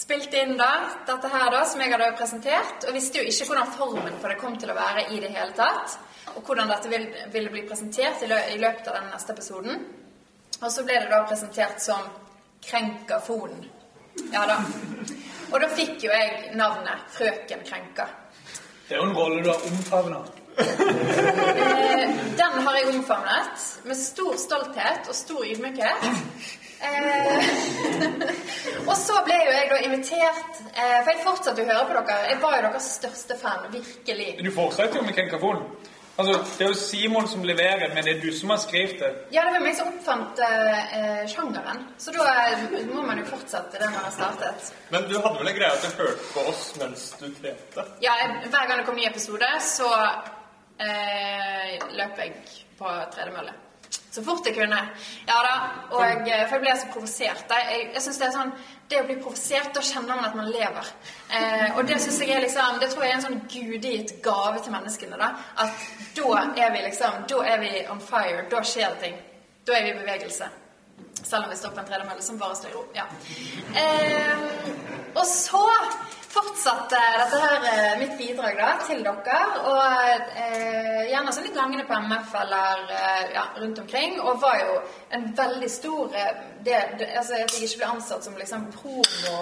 spilte 0.00 0.40
inn 0.40 0.56
da 0.58 0.70
dette 1.06 1.28
her 1.32 1.50
da, 1.52 1.64
som 1.68 1.82
jeg 1.82 1.92
hadde 1.92 2.12
presentert. 2.18 2.86
Og 2.88 2.96
visste 2.96 3.20
jo 3.20 3.28
ikke 3.28 3.50
hvordan 3.50 3.74
formen 3.76 4.20
på 4.22 4.30
det 4.30 4.38
kom 4.40 4.56
til 4.60 4.72
å 4.72 4.78
være 4.78 5.08
i 5.14 5.20
det 5.22 5.32
hele 5.34 5.52
tatt. 5.58 5.98
Og 6.36 6.42
hvordan 6.46 6.70
dette 6.70 6.90
ville, 6.92 7.26
ville 7.34 7.52
bli 7.52 7.66
presentert 7.68 8.22
i, 8.24 8.30
lø 8.30 8.38
i 8.54 8.58
løpet 8.62 8.88
av 8.88 9.00
den 9.00 9.10
neste 9.12 9.36
episoden. 9.36 9.84
Og 10.60 10.68
så 10.72 10.84
ble 10.86 10.98
det 11.02 11.12
da 11.12 11.22
presentert 11.28 11.82
som 11.82 12.08
Krenkafonen. 12.64 13.64
Ja 14.34 14.42
da. 14.48 14.58
Og 15.50 15.62
da 15.62 15.68
fikk 15.72 16.04
jo 16.04 16.10
jeg 16.12 16.52
navnet 16.58 17.06
Frøken 17.14 17.64
Krenka. 17.66 18.06
Det 18.88 18.96
er 18.96 19.00
jo 19.00 19.08
en 19.08 19.16
rolle 19.16 19.42
du 19.44 19.50
har 19.50 19.64
omfavna. 19.70 20.20
Eh, 20.60 22.10
den 22.36 22.56
har 22.66 22.76
jeg 22.76 22.88
omfavnet 22.90 23.68
med 23.88 23.96
stor 23.96 24.36
stolthet 24.36 25.08
og 25.08 25.16
stor 25.16 25.46
ydmykhet. 25.46 26.04
Eh, 26.80 27.48
og 28.88 28.96
så 28.96 29.20
ble 29.26 29.36
jo 29.36 29.52
jeg 29.52 29.66
da 29.68 29.78
invitert 29.84 30.60
eh, 30.72 30.98
For 31.04 31.10
jeg 31.12 31.24
fortsatte 31.26 31.64
å 31.64 31.68
høre 31.68 31.86
på 31.90 31.96
dere. 31.98 32.28
Jeg 32.32 32.42
var 32.42 32.56
jo 32.56 32.66
deres 32.68 32.90
største 32.98 33.36
fan. 33.40 33.66
Virkelig. 33.74 34.28
Du 34.40 34.52
fortsetter 34.54 35.00
jo 35.00 35.06
med 35.06 35.18
Kenkafon. 35.18 35.64
Altså, 36.20 36.34
det 36.58 36.64
er 36.64 36.68
jo 36.68 36.76
Simon 36.76 37.28
som 37.28 37.44
leverer, 37.44 37.94
men 37.94 38.04
det 38.04 38.16
er 38.16 38.18
du 38.20 38.32
som 38.36 38.50
har 38.52 38.58
skrevet 38.60 38.98
det. 39.00 39.10
Ja, 39.32 39.44
det 39.46 39.54
var 39.54 39.62
meg 39.64 39.76
som 39.78 39.88
oppfant 39.88 40.42
eh, 40.44 41.22
sjangeren. 41.32 41.86
Så 42.02 42.12
da 42.12 42.34
må 42.90 43.04
man 43.06 43.22
jo 43.22 43.24
fortsette 43.30 43.80
det 43.80 43.88
man 43.88 44.04
har 44.04 44.12
startet. 44.12 44.68
Men 44.92 45.06
du 45.08 45.16
hadde 45.16 45.38
vel 45.38 45.52
en 45.52 45.56
greie 45.56 45.78
at 45.78 45.86
du 45.86 46.02
hørte 46.02 46.28
på 46.34 46.44
oss 46.50 46.66
mens 46.82 47.06
du 47.22 47.30
trente? 47.38 47.86
Ja, 48.04 48.18
jeg, 48.20 48.36
hver 48.50 48.68
gang 48.68 48.82
det 48.82 48.86
kom 48.90 49.00
ny 49.00 49.08
episode, 49.08 49.48
så 49.64 49.88
eh, 49.96 51.88
løp 51.96 52.20
jeg 52.20 52.36
på 52.76 52.94
tredemølle. 53.16 53.56
Så 54.10 54.22
fort 54.26 54.46
jeg 54.46 54.56
kunne. 54.56 54.78
Ja 55.26 55.38
da. 55.46 55.54
Og, 55.90 56.02
eh, 56.28 56.44
for 56.48 56.56
jeg 56.58 56.62
ble 56.64 56.74
så 56.78 56.90
provosert. 56.92 57.50
Jeg, 57.50 57.90
jeg 57.94 58.02
synes 58.02 58.18
Det 58.18 58.26
er 58.26 58.34
sånn, 58.34 58.52
det 58.90 59.00
å 59.00 59.06
bli 59.06 59.16
provosert, 59.22 59.70
da 59.74 59.82
kjenner 59.86 60.16
man 60.18 60.24
at 60.26 60.38
man 60.38 60.50
lever. 60.50 60.88
Eh, 61.30 61.76
og 61.78 61.86
det 61.86 62.00
synes 62.02 62.18
jeg 62.20 62.34
er 62.34 62.42
liksom, 62.42 62.80
det 62.82 62.90
tror 62.90 63.04
jeg 63.06 63.12
er 63.12 63.18
en 63.20 63.26
sånn 63.28 63.42
gudegitt 63.52 64.16
gave 64.24 64.62
til 64.64 64.74
menneskene. 64.74 65.18
da, 65.20 65.30
At 65.62 65.86
da 66.16 66.40
er 66.64 66.74
vi 66.74 66.82
liksom, 66.88 67.22
da 67.30 67.44
er 67.52 67.62
vi 67.62 67.70
on 67.90 68.02
fire. 68.02 68.48
Da 68.50 68.64
skjer 68.66 68.96
det 68.96 69.04
ting. 69.04 69.20
Da 69.66 69.78
er 69.78 69.86
vi 69.86 69.94
i 69.94 70.00
bevegelse. 70.00 70.50
Selv 71.22 71.44
om 71.44 71.50
vi 71.50 71.56
står 71.56 71.74
på 71.76 71.82
en 71.82 71.86
tredemølle 71.86 72.22
som 72.22 72.38
bare 72.38 72.56
står 72.58 72.70
i 72.70 72.74
ro. 72.74 72.84
Ja. 72.94 73.06
Eh, 73.78 75.14
og 75.14 75.26
så 75.26 75.62
fortsatte 76.30 76.98
dette 77.18 77.38
her 77.42 77.64
eh, 77.70 77.98
mitt 77.98 78.12
bidrag 78.18 78.54
da, 78.58 78.68
til 78.86 79.02
dere. 79.04 79.38
Og 79.66 79.82
eh, 80.38 81.10
gjerne 81.10 81.32
sånn 81.34 81.48
i 81.48 81.54
gangene 81.54 81.86
på 81.88 81.94
MF 82.06 82.28
eller 82.42 82.74
eh, 82.94 83.24
ja, 83.34 83.44
rundt 83.58 83.78
omkring. 83.82 84.12
Og 84.22 84.40
var 84.42 84.56
jo 84.62 84.72
en 85.16 85.24
veldig 85.36 85.70
stor 85.72 86.04
eh, 86.14 86.32
det, 86.64 86.78
det, 87.00 87.06
Altså 87.16 87.32
at 87.34 87.40
jeg 87.56 87.62
ikke 87.66 87.78
ble 87.82 87.88
ansatt 87.96 88.22
som 88.26 88.34
liksom 88.36 88.60
promo 88.74 89.36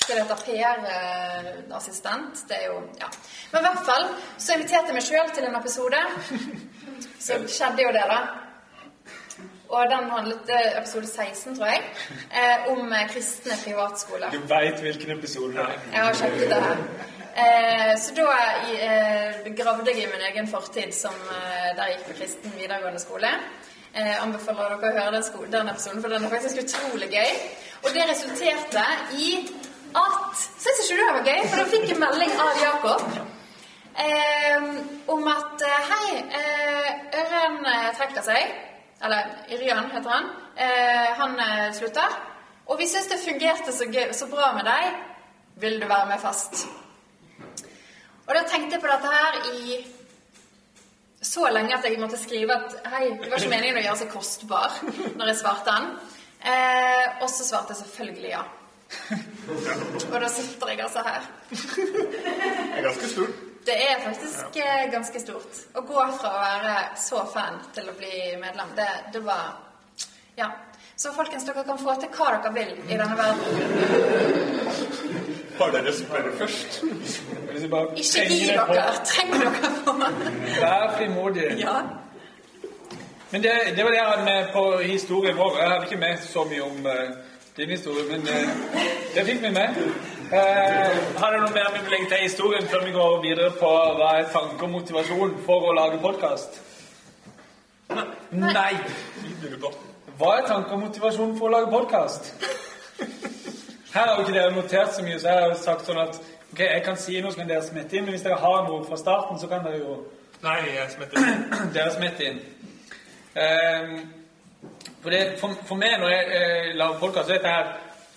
Skal 0.00 0.16
det 0.16 0.22
hete 0.24 0.38
PR-assistent? 0.46 2.34
Det 2.48 2.56
er 2.60 2.66
jo 2.72 2.78
Ja. 3.00 3.08
Men 3.52 3.58
i 3.60 3.64
hvert 3.68 3.84
fall 3.86 4.04
så 4.36 4.48
inviterte 4.56 4.88
jeg 4.90 4.96
meg 4.98 5.06
sjøl 5.06 5.28
til 5.34 5.44
en 5.48 5.60
episode. 5.60 6.00
Så 7.24 7.32
skjedde 7.48 7.82
jo 7.86 7.90
det, 7.94 8.04
da. 8.10 8.18
Og 9.68 9.86
den 9.90 10.10
handlet 10.10 10.50
eh, 10.52 10.78
episode 10.78 11.06
16, 11.08 11.56
tror 11.56 11.66
jeg, 11.66 11.82
eh, 12.30 12.66
om 12.72 12.92
eh, 12.92 13.06
kristne 13.10 13.56
privatskoler. 13.64 14.30
Du 14.30 14.38
veit 14.50 14.80
hvilken 14.84 15.10
episode 15.18 15.52
det 15.56 15.64
er. 15.64 15.78
Jeg 15.92 16.04
har 16.04 16.14
sjekket 16.20 16.50
det 16.52 16.62
her. 16.62 16.82
Eh, 17.34 17.92
så 17.98 18.12
da 18.14 18.26
eh, 18.70 19.40
gravde 19.58 19.90
jeg 19.90 20.04
i 20.04 20.10
min 20.12 20.22
egen 20.30 20.46
fortid 20.52 20.92
som 20.94 21.16
eh, 21.32 21.70
der 21.78 21.88
jeg 21.90 21.96
gikk 21.96 22.10
på 22.12 22.18
kristen 22.20 22.52
videregående 22.58 23.00
skole. 23.02 23.30
Eh, 23.94 24.14
anbefaler 24.22 24.76
dere 24.76 24.90
å 24.92 24.98
høre 25.00 25.14
den, 25.16 25.24
sko- 25.26 25.48
den 25.50 25.68
episoden, 25.72 26.02
for 26.04 26.12
den 26.12 26.24
er 26.28 26.34
faktisk 26.36 26.60
utrolig 26.64 27.08
gøy. 27.14 27.32
Og 27.84 27.90
det 27.96 28.06
resulterte 28.10 28.84
i 29.18 29.30
at 29.94 30.44
Syns 30.58 30.80
ikke 30.84 30.96
du 30.96 31.00
det 31.00 31.08
var 31.14 31.26
gøy? 31.28 31.40
For 31.48 31.60
da 31.60 31.64
fikk 31.70 31.88
jeg 31.92 31.98
melding 32.02 32.32
av 32.42 32.62
Jakob. 32.62 33.02
Om 35.14 35.28
at 35.30 35.62
Hei, 35.90 36.08
eh, 36.38 36.88
eh, 37.14 37.90
trekker 37.98 38.24
seg. 38.26 38.54
Eller 39.04 39.26
Irian 39.52 39.90
heter 39.90 40.10
han. 40.10 40.30
Eh, 40.56 41.10
han 41.18 41.40
eh, 41.40 41.72
slutter. 41.76 42.14
Og 42.66 42.78
vi 42.80 42.86
syns 42.88 43.10
det 43.10 43.20
fungerte 43.20 43.72
så, 43.72 43.84
gøy, 43.84 44.12
så 44.16 44.28
bra 44.30 44.52
med 44.56 44.64
deg. 44.68 44.96
Vil 45.60 45.76
du 45.82 45.86
være 45.90 46.08
med 46.08 46.22
fast? 46.22 46.64
Og 48.24 48.32
da 48.32 48.42
tenkte 48.48 48.78
jeg 48.78 48.82
på 48.82 48.88
dette 48.88 49.12
her 49.12 49.36
i 49.52 49.78
så 51.24 51.48
lenge 51.52 51.76
at 51.76 51.84
jeg 51.88 52.00
måtte 52.00 52.20
skrive 52.20 52.56
at 52.56 52.74
hei, 52.92 53.06
det 53.20 53.30
var 53.30 53.40
ikke 53.40 53.52
meningen 53.52 53.80
å 53.80 53.84
gjøre 53.84 54.00
seg 54.02 54.10
kostbar 54.12 54.74
når 55.16 55.30
jeg 55.30 55.40
svarte 55.40 55.76
han. 55.76 55.94
Eh, 56.44 57.06
og 57.24 57.30
så 57.32 57.46
svarte 57.46 57.72
jeg 57.72 57.84
selvfølgelig 57.84 58.32
ja. 58.32 58.44
Og 60.12 60.18
da 60.20 60.28
sitter 60.28 60.72
jeg 60.72 60.84
altså 60.84 61.04
her. 61.04 61.28
Det 61.50 62.76
er 62.76 62.84
ganske 62.84 63.08
stort. 63.12 63.53
Det 63.64 63.74
er 63.90 64.00
faktisk 64.04 64.58
ja. 64.58 64.86
ganske 64.92 65.20
stort. 65.20 65.60
Å 65.74 65.80
gå 65.88 66.06
fra 66.18 66.30
å 66.30 66.40
være 66.42 66.76
så 67.00 67.24
fan 67.32 67.60
til 67.74 67.88
å 67.88 67.96
bli 67.96 68.36
medlem, 68.40 68.74
det, 68.76 68.90
det 69.12 69.24
var 69.24 69.60
Ja. 70.36 70.50
Så 70.96 71.10
folkens, 71.12 71.42
dere 71.46 71.64
kan 71.66 71.78
få 71.78 71.94
til 71.98 72.10
hva 72.14 72.28
dere 72.38 72.52
vil 72.54 72.70
i 72.86 72.94
denne 72.94 73.16
verden. 73.18 73.42
Har 75.58 75.72
dere 75.74 75.92
spørre 75.94 76.30
først? 76.38 76.84
Hvis 77.50 77.62
jeg 77.62 77.70
bare 77.70 77.98
Ikke 77.98 78.24
gi 78.30 78.46
dere. 78.46 78.84
Trenger 79.10 79.42
dere 79.42 79.72
på. 79.84 79.94
Vær 80.60 80.94
frimodig. 80.96 81.48
Ja. 81.58 81.80
Men 83.30 83.42
det, 83.42 83.52
det 83.76 83.84
var 83.84 83.90
det 83.90 83.98
jeg 83.98 84.06
hadde 84.06 84.24
med 84.24 84.52
på 84.52 84.64
historien 84.78 85.36
vår. 85.38 85.58
Jeg 85.58 85.68
hadde 85.70 85.84
ikke 85.84 86.00
med 86.06 86.18
så 86.22 86.44
mye 86.44 86.62
om 86.62 86.86
uh, 86.86 86.92
din 87.56 87.70
historie, 87.70 88.04
men 88.10 88.20
uh, 88.20 88.78
det 89.14 89.26
fikk 89.26 89.42
vi 89.42 89.50
med. 89.50 89.82
Uh, 90.34 91.20
har 91.20 91.30
du 91.30 91.42
noe 91.44 91.52
mer 91.54 91.68
vi 91.76 91.80
vil 91.84 91.92
legge 91.94 92.08
til 92.10 92.22
historien 92.24 92.64
før 92.66 92.80
vi 92.84 92.92
går 92.94 93.20
videre 93.22 93.52
på 93.54 93.68
hva 93.98 94.08
er 94.18 94.24
tanke 94.32 94.66
og 94.66 94.72
motivasjon 94.72 95.36
for 95.46 95.68
å 95.68 95.74
lage 95.76 96.00
podkast? 96.02 96.56
Nei. 98.34 98.72
Hva 100.18 100.32
er 100.40 100.48
tanke 100.48 100.74
og 100.74 100.80
motivasjon 100.88 101.36
for 101.38 101.46
å 101.46 101.52
lage 101.54 101.70
podkast? 101.70 102.32
Her 103.92 104.08
har 104.08 104.16
jo 104.16 104.24
ikke 104.24 104.34
dere 104.34 104.56
notert 104.56 104.96
så 104.96 105.06
mye, 105.06 105.20
så 105.22 105.30
jeg 105.30 105.46
har 105.46 105.56
sagt 105.62 105.86
sånn 105.86 106.02
at 106.02 106.18
ok, 106.18 106.64
jeg 106.64 106.82
kan 106.88 106.98
si 106.98 107.20
noe, 107.22 107.30
som 107.30 107.46
dere 107.46 107.62
smette 107.62 107.94
inn. 107.94 108.08
Men 108.08 108.16
hvis 108.16 108.26
dere 108.26 108.42
har 108.42 108.66
noe 108.66 108.82
fra 108.88 108.98
starten, 108.98 109.38
så 109.38 109.50
kan 109.50 109.62
dere 109.62 109.84
jo 109.84 110.00
Nei, 110.42 110.58
jeg 110.74 110.90
smetter. 110.96 111.28
dere 111.76 111.92
smetter 111.94 112.32
inn. 112.32 112.40
Eh, 113.38 113.94
for, 114.98 115.14
det, 115.14 115.22
for, 115.38 115.54
for 115.70 115.78
meg 115.78 115.94
når 116.02 116.10
jeg 116.10 116.40
eh, 116.40 116.72
lager 116.74 116.98
podkast, 117.04 117.30
så 117.30 117.36
er 117.36 117.38
dette 117.38 117.54
her 117.54 117.70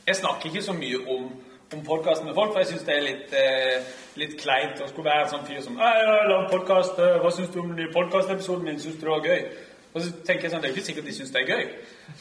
Jeg 0.08 0.17
snakker 0.23 0.49
ikke 0.49 0.65
så 0.65 0.73
mye 0.73 1.03
om, 1.13 1.30
om 1.73 1.84
podkast 1.84 2.23
med 2.23 2.34
folk, 2.36 2.51
for 2.53 2.60
jeg 2.60 2.67
syns 2.71 2.84
det 2.88 2.95
er 2.95 3.01
litt, 3.03 3.34
eh, 3.36 3.88
litt 4.15 4.36
kleint 4.39 4.80
å 4.82 4.88
skulle 4.88 5.10
være 5.10 5.25
en 5.25 5.32
sånn 5.34 5.47
fyr 5.47 5.63
som 5.63 5.80
«Hei, 5.80 5.95
jeg 5.99 6.45
podcast, 6.51 6.99
eh, 6.99 7.17
Hva 7.19 7.32
syns 7.32 7.49
du 7.51 7.60
om 7.60 7.73
podkastepisoden 7.93 8.63
min? 8.63 8.80
Syns 8.80 8.95
du 8.95 9.01
det 9.01 9.10
var 9.10 9.25
gøy? 9.25 9.41
Og 9.93 10.01
så 10.01 10.12
tenker 10.25 10.43
jeg 10.43 10.51
sånn, 10.51 10.62
Det 10.62 10.69
er 10.69 10.73
jo 10.73 10.77
ikke 10.77 10.86
sikkert 10.86 11.06
de 11.06 11.13
syns 11.13 11.32
det 11.32 11.41
er 11.41 11.51
gøy. 11.51 11.65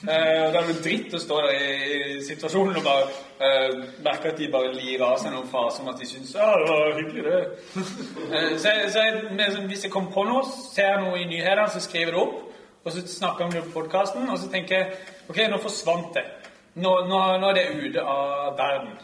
Eh, 0.09 0.53
Da 0.53 0.59
er 0.59 0.67
det 0.67 0.83
dritt 0.83 1.15
å 1.15 1.21
stå 1.23 1.41
der 1.43 1.55
i, 1.55 2.17
i 2.17 2.21
situasjonen 2.27 2.77
og 2.77 2.85
bare 2.85 3.07
eh, 3.41 3.71
merke 4.03 4.29
at 4.29 4.37
de 4.39 4.49
bare 4.49 4.75
lir 4.75 5.03
av 5.03 5.19
seg 5.19 5.33
noen 5.33 5.49
fraser 5.49 5.83
om 5.83 5.89
at 5.95 6.01
de 6.01 6.07
syns 6.07 6.35
ja, 6.35 6.51
det 6.57 6.69
var 6.69 6.99
hyggelig, 6.99 7.25
det. 7.25 7.49
Eh, 8.33 8.59
så 8.59 8.69
jeg, 8.69 8.91
så 8.91 8.99
jeg, 8.99 9.67
hvis 9.67 9.85
jeg 9.85 9.93
kommer 9.93 10.11
på 10.11 10.25
noe, 10.25 10.43
ser 10.75 10.99
noe 11.05 11.21
i 11.21 11.29
nyhetene, 11.31 11.69
så 11.71 11.81
skriver 11.81 12.07
jeg 12.07 12.15
det 12.15 12.23
opp. 12.23 12.43
Og 12.85 12.93
så 12.93 13.03
snakker 13.07 13.45
jeg 13.45 13.47
om 13.47 13.53
det 13.53 13.65
på 13.67 13.81
podkasten, 13.81 14.29
og 14.31 14.39
så 14.39 14.51
tenker 14.51 14.77
jeg 14.77 14.93
ok, 15.29 15.45
nå 15.51 15.59
forsvant 15.59 16.15
det. 16.15 16.25
Nå, 16.77 16.93
nå, 17.07 17.21
nå 17.41 17.51
er 17.51 17.55
det 17.55 17.69
ute 17.83 18.03
av 18.03 18.57
verden. 18.59 18.97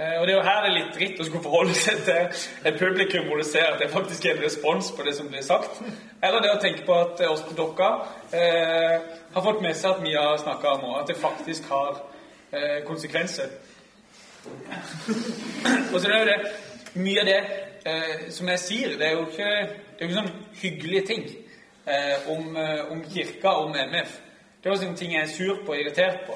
Eh, 0.00 0.20
og 0.20 0.26
det 0.26 0.32
er 0.32 0.38
jo 0.38 0.44
her 0.46 0.60
det 0.64 0.68
er 0.70 0.76
litt 0.78 0.94
dritt 0.96 1.18
å 1.20 1.24
skulle 1.28 1.44
forholde 1.44 1.74
seg 1.76 1.98
til 2.06 2.44
et 2.70 2.78
publikum 2.80 3.26
hvor 3.28 3.40
du 3.40 3.44
ser 3.44 3.66
at 3.68 3.82
det 3.82 3.90
faktisk 3.92 4.24
er 4.24 4.38
en 4.38 4.44
respons 4.46 4.92
på 4.96 5.04
det 5.04 5.12
som 5.16 5.28
blir 5.28 5.44
sagt. 5.44 5.82
Eller 6.24 6.40
det 6.40 6.54
å 6.54 6.60
tenke 6.62 6.86
på 6.86 6.96
at 6.96 7.20
oss 7.28 7.42
på 7.44 7.56
Dokka 7.58 7.90
eh, 8.32 8.96
har 9.34 9.44
fått 9.44 9.60
med 9.64 9.76
seg 9.76 9.90
at 9.92 10.04
vi 10.06 10.14
har 10.16 10.40
snakka 10.40 10.72
om 10.78 10.94
at 11.02 11.10
det 11.10 11.18
faktisk 11.20 11.68
har 11.68 12.00
eh, 12.48 12.80
konsekvenser. 12.88 13.52
Og 15.92 16.00
så 16.00 16.04
er 16.06 16.10
det 16.10 16.18
jo 16.18 16.30
det 16.32 16.40
Mye 16.90 17.20
av 17.22 17.28
det 17.28 17.40
eh, 17.86 18.22
som 18.34 18.48
jeg 18.50 18.58
sier, 18.58 18.94
det 18.98 19.04
er 19.06 19.12
jo 19.14 19.26
ikke, 19.28 19.50
det 19.94 20.00
er 20.02 20.08
ikke 20.08 20.16
sånn 20.16 20.32
hyggelige 20.58 21.02
ting 21.06 21.28
eh, 21.86 22.24
om, 22.32 22.48
eh, 22.58 22.80
om 22.90 23.04
kirka, 23.04 23.52
om 23.62 23.76
MF. 23.76 24.16
Det 24.58 24.66
er 24.66 24.74
jo 24.74 24.80
sånne 24.80 24.98
ting 24.98 25.14
jeg 25.14 25.22
er 25.22 25.30
sur 25.30 25.60
på 25.62 25.76
og 25.76 25.78
irritert 25.78 26.24
på. 26.26 26.34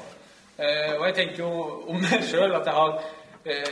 Eh, 0.62 0.92
og 0.94 1.08
jeg 1.08 1.16
tenker 1.18 1.42
jo 1.42 1.50
om 1.90 1.98
meg 1.98 2.22
sjøl 2.28 2.54
at 2.54 2.70
jeg 2.70 2.76
har 2.76 2.92
eh, 3.00 3.23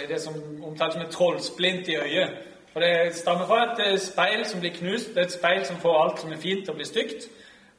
det 0.09 0.21
som 0.21 0.35
omtales 0.63 0.95
som 0.95 1.03
et 1.03 1.15
trollsplint 1.15 1.89
i 1.89 1.97
øyet. 1.97 2.31
Og 2.75 2.81
det 2.81 3.15
stammer 3.15 3.47
fra 3.47 3.63
et 3.63 3.93
eh, 3.93 3.99
speil 3.99 4.45
som 4.47 4.61
blir 4.61 4.73
knust. 4.73 5.09
Det 5.09 5.19
er 5.19 5.29
et 5.29 5.33
speil 5.33 5.65
som 5.65 5.77
får 5.77 6.03
alt 6.03 6.21
som 6.21 6.33
er 6.33 6.41
fint, 6.41 6.65
til 6.65 6.73
å 6.73 6.77
bli 6.79 6.89
stygt. 6.89 7.29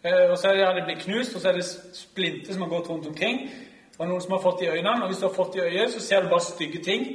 Eh, 0.06 0.29
og 0.29 0.38
så 0.38 0.53
har 0.53 0.73
det 0.77 0.86
blitt 0.86 1.06
knust, 1.06 1.36
og 1.36 1.41
så 1.41 1.49
er 1.49 1.58
det 1.58 1.65
splinter 1.97 2.53
som 2.53 2.62
har 2.62 2.69
gått 2.69 2.89
rundt 2.89 3.08
omkring. 3.10 3.47
Og 3.97 4.08
noen 4.08 4.21
som 4.21 4.36
har 4.36 4.43
fått 4.43 4.62
i 4.62 4.69
øynene. 4.69 5.03
Og 5.03 5.10
hvis 5.10 5.21
du 5.21 5.27
har 5.27 5.34
fått 5.34 5.58
i 5.58 5.65
øyet, 5.65 5.93
så 5.93 5.99
ser 5.99 6.21
du 6.21 6.29
bare 6.29 6.45
stygge 6.45 6.84
ting 6.84 7.08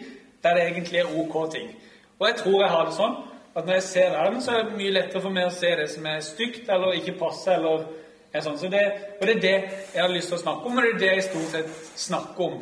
der 0.43 0.55
det 0.55 0.67
egentlig 0.67 0.99
er 0.99 1.15
ok 1.21 1.53
ting. 1.53 1.71
Og 2.19 2.29
jeg 2.29 2.37
tror 2.37 2.61
jeg 2.63 2.71
har 2.71 2.85
det 2.87 2.95
sånn 2.95 3.17
at 3.57 3.67
når 3.67 3.75
jeg 3.75 3.83
ser 3.83 4.11
verden, 4.11 4.43
så 4.43 4.53
er 4.53 4.63
det 4.63 4.77
mye 4.79 4.93
lettere 4.95 5.23
for 5.23 5.35
meg 5.35 5.49
å 5.49 5.55
se 5.55 5.71
det 5.81 5.89
som 5.91 6.07
er 6.07 6.21
stygt 6.23 6.69
eller 6.71 6.95
ikke 6.95 7.17
passer, 7.19 7.59
eller 7.59 7.87
er 8.33 8.45
sånn. 8.45 8.59
Så 8.59 8.71
det, 8.71 8.83
og 9.19 9.27
det 9.27 9.35
er 9.35 9.41
det 9.43 9.55
jeg 9.95 10.03
har 10.03 10.13
lyst 10.13 10.31
til 10.31 10.39
å 10.39 10.43
snakke 10.43 10.71
om, 10.71 10.79
og 10.79 10.87
det 10.87 10.93
er 10.93 11.01
det 11.03 11.11
jeg 11.11 11.27
stort 11.27 11.57
sett 11.57 11.81
snakker 11.99 12.45
om 12.45 12.61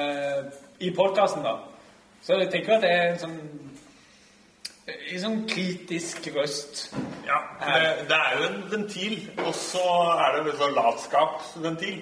eh, 0.00 0.61
i 0.82 0.90
podkasten. 0.96 1.46
Så 2.22 2.38
jeg 2.38 2.50
tenker 2.52 2.76
at 2.76 2.84
det 2.84 2.90
er 2.94 3.12
en 3.12 3.22
sånn 3.22 3.38
en 4.82 5.20
sånn 5.22 5.42
kritisk 5.46 6.24
røst. 6.34 6.88
Ja, 7.22 7.36
det, 7.60 8.06
det 8.10 8.16
er 8.16 8.32
jo 8.34 8.46
en 8.48 8.56
ventil, 8.72 9.12
og 9.44 9.52
så 9.54 9.82
er 10.16 10.34
det 10.34 10.40
en 10.42 10.58
sånn 10.58 10.74
latskapsventil. 10.74 12.00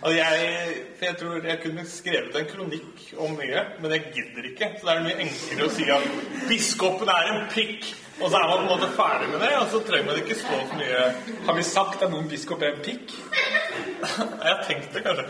Altså 0.00 0.14
jeg, 0.16 0.80
for 0.96 1.06
jeg 1.06 1.18
tror 1.20 1.46
jeg 1.50 1.60
kunne 1.62 1.84
skrevet 1.90 2.40
en 2.40 2.48
kronikk 2.50 3.04
om 3.22 3.36
mye, 3.38 3.62
men 3.78 3.94
jeg 3.94 4.10
gidder 4.16 4.48
ikke. 4.50 4.72
Så 4.80 4.88
det 4.88 4.96
er 4.96 5.06
mye 5.06 5.20
enklere 5.26 5.68
å 5.68 5.76
si 5.76 5.86
at 5.94 6.10
biskopen 6.48 7.12
er 7.14 7.30
en 7.30 7.46
prikk, 7.52 7.86
og 8.16 8.26
så 8.26 8.40
er 8.40 8.48
man 8.48 8.56
på 8.56 8.64
en 8.64 8.72
måte 8.72 8.90
ferdig 8.96 9.30
med 9.30 9.42
det, 9.44 9.52
og 9.60 9.70
så 9.70 9.82
trenger 9.86 10.10
man 10.10 10.20
ikke 10.22 10.38
stå 10.40 10.60
så 10.70 10.80
mye 10.80 11.00
Har 11.46 11.56
vi 11.58 11.64
sagt 11.68 12.02
at 12.02 12.10
noen 12.10 12.30
biskop 12.32 12.64
er 12.64 12.74
en 12.74 12.82
pikk? 12.82 13.14
Jeg 14.16 14.50
har 14.50 14.62
tenkt 14.66 14.96
det, 14.96 15.04
kanskje. 15.04 15.28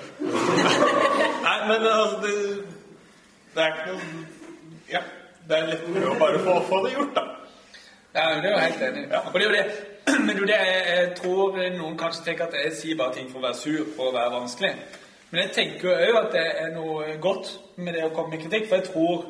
Nei, 1.44 1.56
men 1.66 1.86
altså 1.90 2.20
det, 2.22 2.34
det 3.56 3.64
er 3.64 3.74
ikke 3.74 3.92
noe 3.92 4.24
Ja, 4.90 5.02
det 5.48 5.56
er 5.58 5.68
lettere 5.72 6.10
å 6.12 6.18
bare 6.20 6.38
få, 6.44 6.60
få 6.68 6.80
det 6.84 6.92
gjort, 6.94 7.14
da. 7.16 7.24
Ja, 8.16 8.26
det 8.40 8.50
er 8.50 8.52
jo 8.52 8.58
helt 8.62 8.82
enig. 8.86 9.04
Og 9.18 9.34
det 9.34 9.42
er 9.42 9.46
jo 9.46 9.56
det, 9.56 9.64
men 10.26 10.38
det 10.48 10.58
er 10.58 10.92
jeg, 10.94 11.08
tror 11.18 11.56
noen 11.74 11.98
kanskje 12.00 12.28
tenker 12.28 12.46
at 12.46 12.54
jeg 12.60 12.76
sier 12.78 13.00
bare 13.00 13.16
ting 13.16 13.26
for 13.32 13.40
å 13.42 13.48
være 13.48 13.58
sur, 13.58 13.82
for 13.96 14.10
å 14.10 14.14
være 14.14 14.34
vanskelig. 14.36 14.70
Men 15.32 15.42
jeg 15.42 15.52
tenker 15.56 15.88
jo 15.88 15.96
òg 16.12 16.20
at 16.20 16.30
det 16.36 16.44
er 16.62 16.70
noe 16.76 17.16
godt 17.22 17.50
med 17.82 17.98
det 17.98 18.06
å 18.06 18.12
komme 18.14 18.36
med 18.36 18.44
kritikk, 18.46 18.68
for 18.70 18.78
jeg 18.78 18.88
tror 18.92 19.26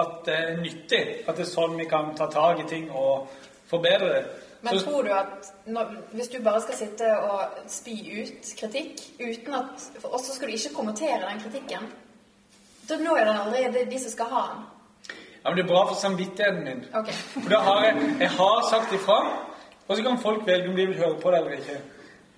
at 0.00 0.16
det 0.26 0.38
er 0.38 0.56
nyttig. 0.62 1.02
At 1.28 1.36
det 1.36 1.44
er 1.44 1.52
sånn 1.52 1.76
vi 1.78 1.86
kan 1.90 2.14
ta 2.16 2.26
tak 2.32 2.64
i 2.64 2.68
ting 2.70 2.88
og 2.90 3.28
forbedre 3.70 4.08
det. 4.14 4.24
Men 4.62 4.78
Så- 4.78 4.86
tror 4.86 5.02
du 5.02 5.12
at 5.12 5.52
når, 5.66 5.92
hvis 6.12 6.28
du 6.28 6.42
bare 6.42 6.60
skal 6.60 6.74
sitte 6.74 7.18
og 7.18 7.40
spy 7.68 7.94
ut 8.22 8.54
kritikk 8.58 9.02
uten 9.20 9.54
at 9.54 9.90
Og 10.04 10.20
så 10.20 10.34
skal 10.34 10.48
du 10.48 10.52
ikke 10.52 10.74
kommentere 10.74 11.20
den 11.30 11.40
kritikken, 11.40 11.86
da 12.88 12.96
når 13.02 13.16
jeg 13.18 13.72
den 13.72 13.86
er 13.86 13.90
de 13.90 13.98
som 13.98 14.10
skal 14.10 14.32
ha 14.32 14.42
den. 14.52 14.64
Ja, 15.44 15.50
men 15.50 15.56
det 15.56 15.64
er 15.64 15.68
bra 15.68 15.82
for 15.86 15.94
samvittigheten 15.94 16.64
min. 16.64 16.84
Okay. 16.94 17.12
For 17.12 17.50
da 17.50 17.58
har 17.62 17.84
jeg, 17.84 17.94
jeg 18.20 18.30
har 18.30 18.70
sagt 18.70 18.92
ifra, 18.92 19.18
og 19.88 19.96
så 19.96 20.02
kan 20.02 20.18
folk 20.18 20.46
velge 20.46 20.68
om 20.68 20.76
de 20.76 20.86
vil 20.86 20.98
høre 20.98 21.20
på 21.22 21.30
det 21.30 21.38
eller 21.38 21.50
ikke. 21.60 21.76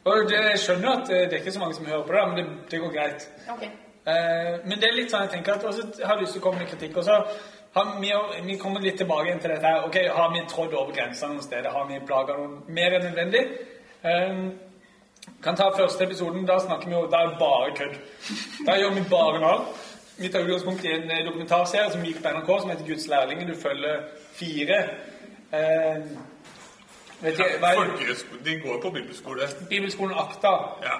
Og 0.05 0.29
det, 0.29 0.41
jeg 0.51 0.59
skjønner 0.59 0.91
at 0.91 1.11
eh, 1.11 1.25
det 1.29 1.33
er 1.33 1.43
ikke 1.43 1.53
så 1.53 1.63
mange 1.63 1.75
som 1.75 1.87
hører 1.87 2.05
på 2.07 2.13
det, 2.13 2.25
men 2.29 2.37
det, 2.37 2.47
det 2.71 2.81
går 2.81 2.93
greit. 2.97 3.31
Okay. 3.55 3.71
Eh, 4.09 4.53
men 4.65 4.77
det 4.81 4.89
er 4.89 4.97
litt 4.97 5.13
sånn 5.13 5.27
jeg 5.27 5.35
tenker 5.39 5.57
at 5.57 5.65
også 5.69 5.89
jeg 5.99 6.09
har 6.09 6.21
lyst 6.21 6.37
til 6.37 6.43
å 6.43 6.45
komme 6.47 6.63
med 6.63 6.71
kritikk. 6.71 6.97
Og 7.01 7.09
så 7.09 7.19
har 7.75 7.91
vi, 8.01 8.13
vi 8.47 8.61
kommer 8.61 8.85
litt 8.85 9.01
tilbake 9.01 9.35
til 9.41 9.53
dette 9.55 9.73
her. 9.73 9.85
Ok, 9.89 9.99
Har 10.21 10.33
vi 10.33 10.45
trådd 10.53 10.77
over 10.77 10.95
grensa 10.97 11.29
noen 11.29 11.45
steder? 11.45 11.73
Har 11.73 11.89
vi 11.89 12.01
plaga 12.07 12.37
noen 12.39 12.61
mer 12.69 12.97
enn 12.99 13.09
nødvendig? 13.09 13.45
Eh, 14.03 14.41
kan 15.45 15.57
ta 15.57 15.69
første 15.77 16.05
episoden. 16.05 16.47
Da 16.49 16.59
snakker 16.61 16.89
vi 16.89 16.97
jo 16.97 17.07
Da 17.07 17.25
er 17.25 17.33
det 17.33 17.39
bare 17.41 17.77
kødd. 17.77 18.01
Da 18.67 18.77
gjør 18.81 18.97
vi 18.97 19.05
bare 19.11 19.41
narr. 19.41 19.69
Vi 20.19 20.29
tar 20.29 20.41
utgangspunkt 20.41 20.85
i 20.85 20.93
en 20.93 21.11
eh, 21.11 21.25
dokumentarserie 21.25 21.91
som 21.91 22.03
gikk 22.05 22.23
på 22.23 22.31
NRK, 22.35 22.49
som 22.61 22.71
heter 22.71 22.85
'Guds 22.85 23.07
lærlinger'. 23.07 23.47
Du 23.47 23.61
følger 23.63 24.01
fire. 24.33 24.79
Eh, 25.53 25.97
vet 27.21 27.39
jeg, 27.39 27.59
hva 27.63 27.71
er 27.71 27.93
de 28.45 28.61
går 28.61 28.81
på 28.83 28.91
bibelskole. 28.91 29.47
Bibelskolen 29.71 30.15
Akta 30.19 30.53
Ja. 30.83 30.97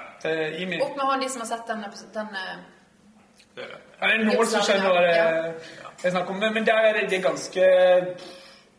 Imi. 0.59 0.81
Opp 0.81 0.97
med 0.97 1.05
hånden 1.05 1.23
de 1.27 1.33
som 1.33 1.41
har 1.41 1.49
sett 1.49 1.67
den, 1.67 1.85
den 2.15 2.29
eh, 2.43 2.59
Det, 3.57 3.65
Ja, 4.01 4.07
det 4.07 4.15
er 4.15 4.25
noen 4.25 4.47
som 4.47 4.63
skjønner 4.63 4.93
hva 4.93 5.01
det 5.03 5.17
jeg 6.03 6.13
snakker 6.13 6.31
om, 6.31 6.39
men, 6.39 6.55
men 6.55 6.67
der 6.67 6.79
er 6.79 6.93
det, 6.93 7.11
de 7.11 7.17
er 7.17 7.23
ganske 7.23 7.63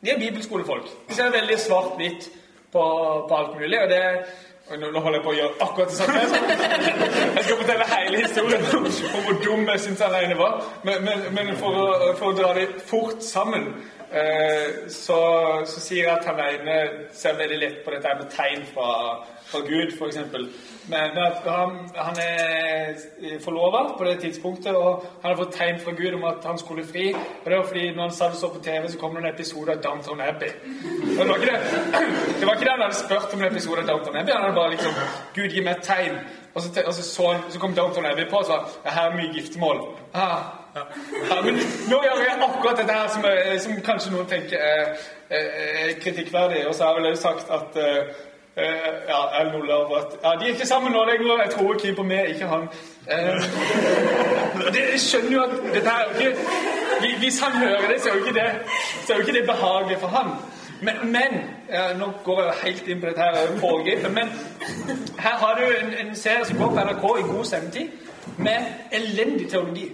De 0.06 0.12
er 0.12 0.20
bibelskolefolk. 0.20 0.86
De 1.10 1.16
ser 1.16 1.32
veldig 1.32 1.58
svart-hvitt 1.60 2.30
på, 2.72 2.84
på 3.30 3.36
alt 3.36 3.58
mulig, 3.60 3.82
og 3.84 3.90
det 3.90 4.04
og 4.70 4.80
nå 4.80 5.00
holder 5.00 5.18
jeg 5.18 5.26
på 5.26 5.32
å 5.32 5.38
gjøre 5.38 5.66
akkurat 5.66 5.90
det 5.90 5.98
samme. 5.98 6.20
Jeg 7.36 7.44
skal 7.46 7.58
fortelle 7.62 7.86
hele 7.90 8.20
historien 8.22 8.66
om, 8.78 8.86
om 8.86 9.24
hvor 9.26 9.38
dum 9.46 9.64
jeg 9.72 9.82
syns 9.86 10.02
han 10.04 10.18
ene 10.20 10.36
var. 10.38 10.60
Men, 10.86 11.06
men, 11.06 11.24
men 11.34 11.50
for, 11.58 11.74
å, 11.74 12.12
for 12.20 12.32
å 12.32 12.38
dra 12.38 12.52
det 12.58 12.68
fort 12.86 13.24
sammen, 13.26 13.66
eh, 14.12 14.86
så, 14.94 15.20
så 15.70 15.82
sier 15.82 16.04
jeg 16.04 16.14
at 16.14 16.28
han 16.30 16.42
ene 16.44 16.78
ser 17.16 17.40
veldig 17.40 17.60
lett 17.64 17.80
på 17.86 17.96
dette 17.96 18.14
med 18.20 18.30
tegn 18.36 18.66
fra, 18.74 18.92
fra 19.52 19.60
Gud, 19.60 19.94
f.eks. 19.98 20.18
Men 20.90 21.18
han, 21.46 21.72
han 21.96 22.16
er 22.22 22.96
forlova 23.44 23.82
på 23.98 24.04
det 24.04 24.20
tidspunktet, 24.20 24.76
og 24.76 25.06
han 25.22 25.32
har 25.32 25.38
fått 25.38 25.54
tegn 25.58 25.80
fra 25.84 25.92
Gud 25.92 26.18
om 26.18 26.24
at 26.24 26.46
han 26.46 26.58
skulle 26.58 26.86
fri. 26.88 27.14
Og 27.14 27.46
det 27.46 27.58
var 27.58 27.68
fordi 27.68 27.92
når 27.96 28.02
han 28.02 28.16
satt 28.18 28.32
det 28.32 28.40
så 28.40 28.50
på 28.54 28.64
TV, 28.64 28.88
så 28.90 28.98
kom 28.98 29.16
det 29.16 29.24
en 29.24 29.34
episode 29.34 29.72
av 29.72 29.84
Downton 29.84 30.22
Abbey. 30.22 30.52
Og 31.18 31.26
det 31.26 31.30
var 31.30 31.36
ikke 31.36 31.52
det, 31.52 31.60
det 32.40 32.48
var 32.48 32.54
ikke 32.54 32.68
det 32.68 32.76
han 32.76 32.86
hadde 32.86 33.02
spurt 33.04 33.34
om 33.34 33.42
en 33.42 33.52
episode 33.52 33.82
av 33.82 33.88
Downton 33.92 34.22
Abbey. 34.22 34.34
Han 34.34 34.44
hadde 34.44 34.62
bare 34.62 34.76
liksom 34.76 35.02
Gud, 35.36 35.50
gi 35.50 35.66
meg 35.66 35.76
et 35.78 35.84
tegn. 35.92 36.22
Og 36.54 36.62
så, 36.62 36.84
og 36.88 36.94
så, 36.94 37.04
så, 37.04 37.36
så 37.50 37.60
kom 37.60 37.76
Downton 37.76 38.06
Abbey 38.06 38.30
på 38.30 38.42
og 38.42 38.50
sa 38.50 38.64
ja, 38.86 38.96
her 38.96 39.12
er 39.12 39.20
mye 39.20 39.34
giftermål. 39.34 39.86
Ah. 40.14 40.40
Ja, 40.76 41.42
men 41.44 41.56
nå 41.90 41.98
gjør 42.04 42.24
jeg 42.24 42.42
akkurat 42.46 42.78
dette 42.78 42.94
her 42.94 43.08
som, 43.14 43.26
er, 43.26 43.58
som 43.62 43.78
kanskje 43.86 44.12
noen 44.14 44.28
tenker 44.30 44.62
er, 44.62 44.92
er, 45.30 45.48
er 45.84 45.94
kritikkverdig. 46.02 46.66
Og 46.70 46.76
så 46.76 46.86
har 46.86 46.98
jeg 46.98 47.04
vel 47.04 47.12
også 47.12 47.24
sagt 47.24 47.54
at 47.58 47.80
eh, 47.82 47.96
eh, 47.98 48.29
ja, 49.10 49.20
jeg 49.40 49.74
over 49.74 49.98
at 49.98 50.06
Ja, 50.24 50.32
de 50.40 50.46
er 50.46 50.54
ikke 50.54 50.68
sammen 50.68 50.92
nå 50.92 51.06
lenger. 51.06 51.42
Jeg 51.44 51.52
tror 51.52 51.74
keeper 51.74 52.04
med, 52.04 52.28
ikke 52.28 52.48
han. 52.48 52.64
Eh, 53.12 53.44
jeg 54.92 55.00
skjønner 55.00 55.32
jo 55.32 55.42
at 55.44 55.50
dette 55.74 55.90
er 55.90 56.04
jo 56.14 56.30
ikke 56.30 57.18
Hvis 57.20 57.40
han 57.40 57.52
hører 57.52 57.88
det, 57.92 58.02
så 58.02 58.10
er 58.10 58.14
jo 58.14 58.26
ikke 58.26 58.40
det, 58.40 58.52
så 59.06 59.14
er 59.14 59.18
jo 59.18 59.22
ikke 59.22 59.40
det 59.40 59.46
behagelig 59.48 59.98
for 60.00 60.08
han. 60.08 60.28
Men, 60.82 61.12
men 61.12 61.32
ja, 61.70 61.94
Nå 61.98 62.12
går 62.24 62.42
jeg 62.42 62.52
jo 62.52 62.66
helt 62.66 62.88
inn 62.88 63.02
på 63.02 63.08
dette 63.08 63.22
her 63.22 63.58
foregripet, 63.60 64.12
men 64.14 64.28
her 65.20 65.36
har 65.44 65.56
du 65.60 65.64
en, 65.64 66.08
en 66.08 66.16
serie 66.16 66.46
som 66.46 66.58
går 66.58 66.68
på 66.68 66.84
NRK 66.88 67.06
i 67.20 67.32
god 67.32 67.46
sendetid, 67.46 67.88
med 68.38 68.66
elendig 68.92 69.50
teologi. 69.50 69.92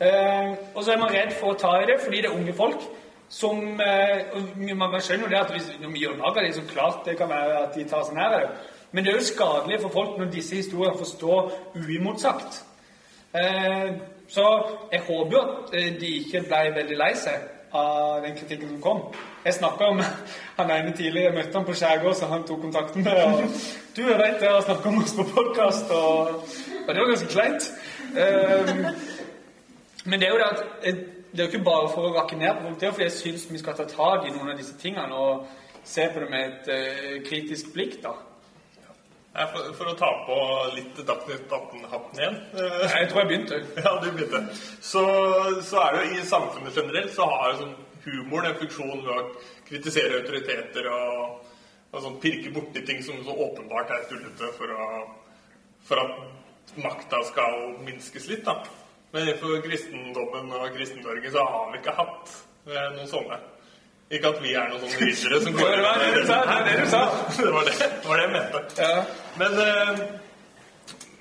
Eh, 0.00 0.50
og 0.74 0.84
så 0.84 0.92
er 0.92 0.98
man 0.98 1.12
redd 1.12 1.32
for 1.40 1.54
å 1.54 1.58
ta 1.60 1.78
i 1.80 1.86
det 1.88 2.00
fordi 2.04 2.16
det 2.16 2.30
er 2.30 2.38
unge 2.38 2.52
folk 2.52 2.82
som 3.28 3.80
eh, 3.80 4.74
Man 4.76 5.00
skjønner 5.00 5.26
jo 5.26 5.30
det 5.30 5.40
at 5.40 5.52
hvis 5.54 5.70
når 5.80 5.92
vi 5.94 6.04
gjør 6.04 6.16
narr 6.18 6.30
av 6.30 6.42
dem, 6.42 6.52
så 6.54 6.66
klart 6.70 7.06
det 7.06 7.16
kan 7.18 7.30
være 7.30 7.62
at 7.64 7.74
de 7.74 7.84
tar 7.88 8.04
sånn 8.06 8.20
her. 8.20 8.46
Men 8.92 9.04
det 9.04 9.12
er 9.12 9.18
jo 9.18 9.26
skadelig 9.26 9.80
for 9.82 9.94
folk 9.94 10.18
når 10.18 10.30
disse 10.30 10.60
historiene 10.60 10.98
får 10.98 11.10
stå 11.10 11.38
uimotsagt. 11.74 12.62
Eh, 13.36 13.90
så 14.30 14.46
jeg 14.92 15.02
håper 15.08 15.32
jo 15.34 15.42
at 15.42 15.74
eh, 15.74 15.90
de 16.00 16.12
ikke 16.20 16.44
ble 16.46 16.62
veldig 16.78 16.98
lei 16.98 17.10
seg 17.18 17.52
av 17.76 18.22
den 18.22 18.36
kritikken 18.38 18.70
som 18.70 18.84
kom. 18.84 19.02
Jeg 19.44 19.58
snakka 19.58 19.90
om 19.90 20.00
han 20.58 20.70
ene 20.70 20.94
tidligere, 20.94 21.32
jeg 21.32 21.38
møtte 21.40 21.58
han 21.58 21.66
på 21.66 21.74
Skjærgård, 21.80 22.14
så 22.16 22.30
han 22.30 22.46
tok 22.46 22.62
kontakten 22.62 23.04
med 23.04 23.20
og 23.24 23.42
Du, 23.96 24.04
er 24.06 24.22
vet 24.22 24.42
jeg 24.42 24.52
har 24.52 24.62
snakker 24.62 24.92
om 24.92 25.02
oss 25.02 25.14
på 25.16 25.26
podkast, 25.34 25.90
og, 25.90 26.46
og 26.86 26.88
det 26.94 27.02
var 27.02 27.10
ganske 27.10 27.30
kleint. 27.32 27.70
Men 30.04 30.20
det 30.20 30.28
er 30.28 30.34
jo 30.34 30.40
det 30.40 30.50
at 30.52 31.15
det 31.36 31.42
er 31.42 31.48
jo 31.48 31.52
ikke 31.52 31.66
bare 31.66 31.88
for 31.92 32.08
å 32.08 32.14
rakke 32.14 32.38
ned 32.40 32.54
på 32.56 32.64
folk, 32.64 32.78
det 32.80 32.88
er 32.88 32.94
fordi 32.96 33.06
jeg 33.06 33.16
syns 33.18 33.42
vi 33.50 33.60
skal 33.60 33.76
ta 33.76 33.84
tak 33.90 34.24
i 34.24 34.32
noen 34.32 34.54
av 34.54 34.56
disse 34.56 34.76
tingene 34.80 35.20
og 35.20 35.44
se 35.86 36.06
på 36.12 36.22
det 36.22 36.30
med 36.32 36.46
et 36.46 36.70
uh, 36.72 37.18
kritisk 37.26 37.74
blikk. 37.74 37.98
da. 38.02 38.14
For, 39.36 39.66
for 39.76 39.90
å 39.90 39.96
ta 40.00 40.08
på 40.24 40.36
litt 40.72 40.96
Dagsnytt 41.04 41.50
18-hatten 41.52 42.20
igjen 42.22 42.36
Jeg 42.96 43.08
tror 43.10 43.20
jeg 43.20 43.28
begynte. 43.28 43.58
Ja, 43.84 43.92
du 44.00 44.06
begynte. 44.08 44.40
Så, 44.80 45.02
så 45.60 45.82
er 45.82 45.92
det 45.92 46.06
jo 46.06 46.22
i 46.22 46.24
samfunnet 46.30 46.78
generelt 46.80 47.12
så 47.12 47.26
har 47.28 47.52
jo 47.52 47.58
sånn 47.60 47.74
humoren 48.06 48.54
en 48.54 48.58
funksjon 48.62 49.04
ved 49.04 49.12
å 49.12 49.26
kritisere 49.68 50.22
autoriteter 50.22 50.88
og, 50.88 51.52
og 51.92 52.00
sånn 52.06 52.16
pirke 52.22 52.54
borti 52.54 52.80
ting 52.88 53.04
som 53.04 53.20
så 53.26 53.36
åpenbart 53.44 53.92
er 53.92 54.08
tullete 54.08 54.50
for, 54.56 54.72
å, 54.72 54.88
for 55.84 56.00
at 56.00 56.80
makta 56.80 57.20
skal 57.28 57.74
minskes 57.84 58.30
litt, 58.30 58.46
da. 58.46 58.62
Men 59.16 59.28
innenfor 59.28 59.62
kristendommen 59.64 60.50
og 60.52 60.74
Kristen-Norge 60.76 61.30
så 61.32 61.44
har 61.48 61.70
vi 61.72 61.78
ikke 61.78 61.92
hatt 61.96 62.32
eh, 62.68 62.88
noen 62.92 63.06
sånne. 63.08 63.38
Ikke 64.12 64.28
at 64.28 64.42
vi 64.44 64.50
er 64.52 64.66
noen 64.68 64.82
sånne 64.82 64.98
ryttere 65.00 65.38
som 65.40 65.56
Det 65.56 65.78
var 65.86 66.02
det 66.02 66.10
du 66.12 66.26
sa, 66.28 66.36
det 66.42 66.50
var 66.50 66.66
det 66.66 66.74
du 66.82 66.90
sa. 66.90 67.00
det 67.38 67.54
var 67.54 67.70
det, 67.70 67.88
var 68.04 68.20
det 68.20 68.26
jeg 68.26 68.34
mente. 68.34 68.60
Ja. 68.76 68.90
Men, 69.40 69.56
eh, 69.62 70.02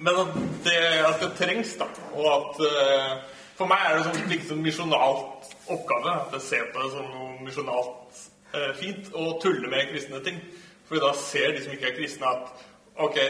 men 0.09 0.19
at, 0.25 0.35
det, 0.67 0.75
at 1.05 1.23
det 1.23 1.31
trengs, 1.39 1.71
da. 1.79 1.87
Og 2.17 2.27
at 2.33 2.61
eh, 2.67 3.15
For 3.55 3.71
meg 3.71 3.87
er 3.87 3.95
det 3.95 4.03
sånn 4.09 4.29
like 4.33 4.49
sånn 4.49 4.67
misjonalt 4.67 5.55
oppgave. 5.71 6.19
At 6.25 6.35
jeg 6.35 6.47
ser 6.49 6.69
på 6.75 6.83
det 6.83 6.93
som 6.97 7.09
noe 7.15 7.47
misjonalt 7.47 8.23
eh, 8.59 8.71
fint 8.81 9.07
å 9.15 9.37
tulle 9.39 9.71
med 9.71 9.87
kristne 9.93 10.19
ting. 10.27 10.43
For 10.91 10.99
da 10.99 11.15
ser 11.15 11.55
de 11.55 11.63
som 11.63 11.79
ikke 11.79 11.93
er 11.93 11.99
kristne, 12.01 12.27
at 12.27 12.67
ok, 13.07 13.23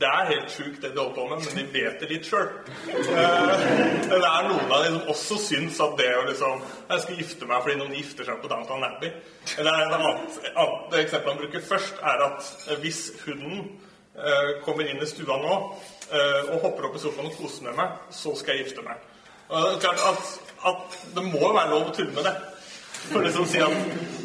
det 0.00 0.08
er 0.08 0.28
helt 0.30 0.52
sjukt 0.54 0.80
det 0.82 0.94
de 0.94 1.00
holder 1.00 1.14
på 1.14 1.26
med, 1.28 1.42
men 1.44 1.58
de 1.58 1.64
vet 1.74 2.00
det 2.00 2.08
litt 2.08 2.28
sjøl. 2.28 2.48
det 2.86 4.16
er 4.16 4.46
noen 4.48 4.72
av 4.72 4.84
de 4.86 4.92
som 4.94 5.10
også 5.12 5.36
syns 5.44 5.80
at 5.84 5.98
det 5.98 6.08
å 6.16 6.22
liksom 6.28 6.62
Jeg 6.62 7.02
skal 7.04 7.20
gifte 7.20 7.48
meg 7.50 7.62
fordi 7.66 7.76
noen 7.82 7.98
gifter 7.98 8.28
seg 8.28 8.40
på 8.40 8.48
Downtown 8.50 8.86
Abbey. 8.86 9.12
Eller 9.60 9.84
et 9.84 9.94
annet, 9.98 10.40
annet 10.54 10.98
eksempel 11.02 11.34
han 11.34 11.42
bruker 11.42 11.66
først, 11.68 12.00
er 12.00 12.24
at 12.30 12.48
eh, 12.70 12.80
hvis 12.80 13.02
hunden 13.26 13.60
eh, 14.16 14.50
kommer 14.64 14.88
inn 14.88 15.04
i 15.04 15.10
stua 15.10 15.36
nå 15.42 15.54
eh, 15.58 16.50
og 16.54 16.64
hopper 16.64 16.88
opp 16.88 16.96
i 16.96 17.04
sofaen 17.04 17.28
og 17.28 17.36
koser 17.36 17.68
med 17.68 17.76
meg, 17.82 18.00
så 18.22 18.32
skal 18.40 18.56
jeg 18.56 18.70
gifte 18.70 18.86
meg. 18.86 19.04
Og 19.50 19.66
det 19.66 19.76
er 19.76 19.84
klart 19.84 20.06
at, 20.14 20.34
at 20.72 21.00
det 21.16 21.26
må 21.28 21.44
jo 21.44 21.54
være 21.58 21.74
lov 21.74 21.90
å 21.90 21.96
tulle 21.96 22.16
med 22.16 22.24
det. 22.24 22.36
For 23.10 23.24
liksom 23.24 23.44
å 23.44 23.50
si 23.52 23.60
at 23.64 23.76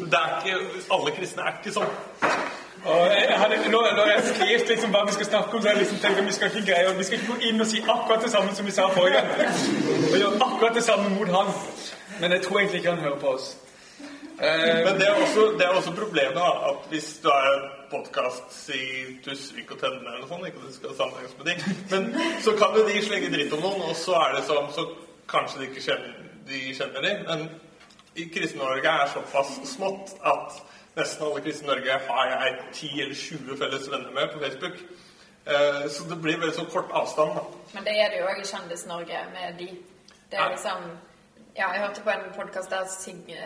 det 0.08 0.20
er 0.22 0.36
ikke, 0.40 0.84
alle 0.96 1.16
kristne 1.16 1.44
er 1.44 1.60
ikke 1.60 1.76
sånn. 1.76 1.96
Og 2.84 3.06
jeg 3.10 3.38
hadde, 3.40 3.56
når, 3.70 3.88
når 3.96 4.06
jeg 4.12 4.22
skrev 4.34 4.68
liksom 4.68 4.90
hva 4.94 5.04
vi 5.06 5.12
skal 5.12 5.26
snakke 5.26 5.56
om, 5.56 5.62
så 5.62 5.68
hadde 5.68 5.78
jeg 5.78 5.86
liksom 5.86 6.00
tenkt 6.02 6.18
at 6.18 6.26
vi 6.26 6.32
skal 6.32 6.50
ikke 6.50 6.66
greie 6.70 6.96
Vi 6.98 7.04
skal 7.04 7.18
ikke 7.18 7.32
gå 7.32 7.38
inn 7.50 7.60
og 7.60 7.66
si 7.66 7.82
akkurat 7.82 8.22
det 8.22 8.30
samme 8.30 8.54
som 8.54 8.66
vi 8.66 8.74
sa 8.76 8.88
forrige 8.94 9.20
gang. 9.20 9.30
Og 10.12 10.18
gjøre 10.20 10.42
akkurat 10.48 10.74
det 10.74 10.84
samme 10.84 11.08
mot 11.18 11.32
han. 11.38 11.54
Men 12.20 12.32
jeg 12.32 12.42
tror 12.42 12.58
egentlig 12.58 12.78
ikke 12.82 12.94
han 12.94 13.04
hører 13.06 13.18
på 13.24 13.32
oss. 13.36 13.56
Eh, 14.40 14.84
Men 14.84 15.00
det 15.00 15.06
er 15.08 15.14
også, 15.24 15.42
det 15.58 15.64
er 15.64 15.72
også 15.80 15.92
problemet, 15.96 16.34
da, 16.36 16.48
at 16.70 16.88
hvis 16.90 17.20
du 17.22 17.28
er 17.28 17.52
podkast 17.90 18.68
i 18.68 18.84
Tusvik 19.24 19.70
og 19.72 19.78
Tønne 19.80 20.14
eller 20.14 20.26
sånt, 20.28 20.46
ikke 20.46 20.60
at 20.60 20.68
det 20.68 20.74
skal 20.76 20.96
sammenhenges 20.96 21.36
med 21.38 21.46
de, 21.48 21.54
men 21.92 22.02
så 22.44 22.52
kan 22.60 22.76
jo 22.76 22.82
de 22.88 23.04
slenge 23.06 23.30
dritt 23.32 23.52
om 23.56 23.62
noen, 23.64 23.82
og 23.90 23.96
så 23.96 24.18
er 24.26 24.34
det 24.36 24.42
sånn, 24.50 24.68
så 24.76 24.84
kanskje 25.32 25.62
de 25.62 25.68
ikke 25.70 25.84
kjenner 25.86 26.12
de, 26.50 26.60
kjenner 26.76 27.06
de 27.06 27.14
men 27.28 27.46
i 28.16 28.28
Kristen-Norge 28.34 28.92
er 28.92 29.08
såpass 29.14 29.56
smått 29.72 30.12
at 30.24 30.60
nesten 30.96 31.26
alle 31.26 31.40
kristne 31.44 31.66
i 31.66 31.70
Norge 31.74 31.98
har 32.08 32.30
jeg 32.32 32.54
10 32.72 33.02
eller 33.04 33.14
20 33.14 33.58
felles 33.62 33.90
venner 33.92 34.14
med 34.16 34.32
på 34.32 34.40
Facebook. 34.44 34.78
Eh, 35.46 35.88
Så 35.88 36.04
det 36.10 36.16
blir 36.22 36.38
veldig 36.40 36.56
sånn 36.56 36.70
kort 36.72 36.90
avstand, 36.90 37.36
da. 37.36 37.44
Men 37.74 37.84
det 37.84 37.98
er 38.00 38.08
det 38.10 38.22
jo 38.22 38.30
òg 38.30 38.40
i 38.40 38.48
Kjendis-Norge 38.48 39.20
med 39.34 39.60
de. 39.60 39.68
Det 40.30 40.38
er 40.40 40.50
liksom 40.56 40.90
Ja, 41.56 41.70
jeg 41.72 41.80
hørte 41.80 42.02
på 42.04 42.10
en 42.12 42.32
podkast 42.36 42.68
der 42.70 42.84
Sigre, 42.84 43.44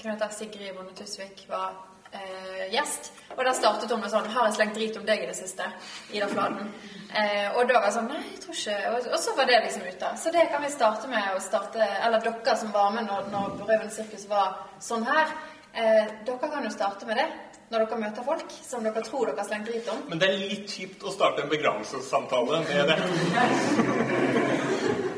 hva 0.00 0.12
heter 0.14 0.30
Sigrid 0.32 0.74
Bonde 0.76 0.94
Tusvik 0.96 1.42
var 1.50 1.74
eh, 2.14 2.72
gjest. 2.72 3.10
Og 3.36 3.44
der 3.44 3.52
startet 3.52 3.90
hun 3.90 4.00
med 4.00 4.10
sånn 4.10 4.24
'Har 4.26 4.46
jeg 4.46 4.54
slengt 4.54 4.74
drit 4.74 4.96
om 4.96 5.04
deg 5.04 5.22
i 5.22 5.26
det 5.26 5.36
siste?' 5.36 5.66
Ida 6.12 6.26
Fladen. 6.28 6.72
Eh, 7.14 7.56
og 7.56 7.68
da 7.68 7.74
var 7.74 7.84
jeg 7.90 7.92
sånn 7.92 8.08
Nei, 8.08 8.22
jeg 8.32 8.40
tror 8.40 8.54
ikke 8.54 8.88
Og, 8.88 9.12
og 9.12 9.18
så 9.18 9.36
var 9.36 9.44
det 9.44 9.62
liksom 9.64 9.82
ute. 9.82 10.16
Så 10.16 10.32
det 10.32 10.48
kan 10.50 10.62
vi 10.62 10.70
starte 10.70 11.08
med 11.08 11.36
å 11.36 11.40
starte 11.40 11.78
Eller 12.04 12.20
dere 12.20 12.56
som 12.56 12.72
var 12.72 12.90
med 12.90 13.06
når, 13.06 13.28
når 13.30 13.66
Røven 13.68 13.90
Sirkus 13.90 14.26
var 14.28 14.56
sånn 14.80 15.04
her. 15.04 15.28
Eh, 15.76 16.06
dere 16.24 16.48
kan 16.50 16.64
jo 16.64 16.70
starte 16.72 17.06
med 17.06 17.16
det 17.20 17.26
når 17.68 17.82
dere 17.82 17.96
møter 18.00 18.24
folk 18.24 18.52
som 18.64 18.84
dere 18.86 19.02
tror 19.04 19.26
dere 19.28 19.42
har 19.42 19.48
slengt 19.48 19.68
dritt 19.68 19.88
om. 19.92 19.98
Men 20.08 20.20
det 20.22 20.28
er 20.30 20.36
litt 20.40 20.70
kjipt 20.72 21.02
å 21.04 21.12
starte 21.12 21.42
en 21.42 21.50
begravelsessamtale 21.52 22.60
med 22.64 22.84
det. 22.92 22.98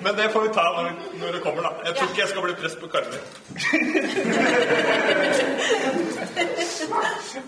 Men 0.03 0.17
det 0.17 0.29
får 0.33 0.43
vi 0.47 0.51
ta 0.55 0.65
når, 0.75 0.91
når 1.21 1.29
det 1.37 1.41
kommer, 1.45 1.63
da. 1.67 1.71
Jeg 1.85 1.95
tror 1.97 2.09
ikke 2.09 2.21
jeg 2.23 2.31
skal 2.31 2.45
bli 2.45 2.55
prest 2.63 2.79
på 2.81 2.87
Karmøy. 2.93 3.21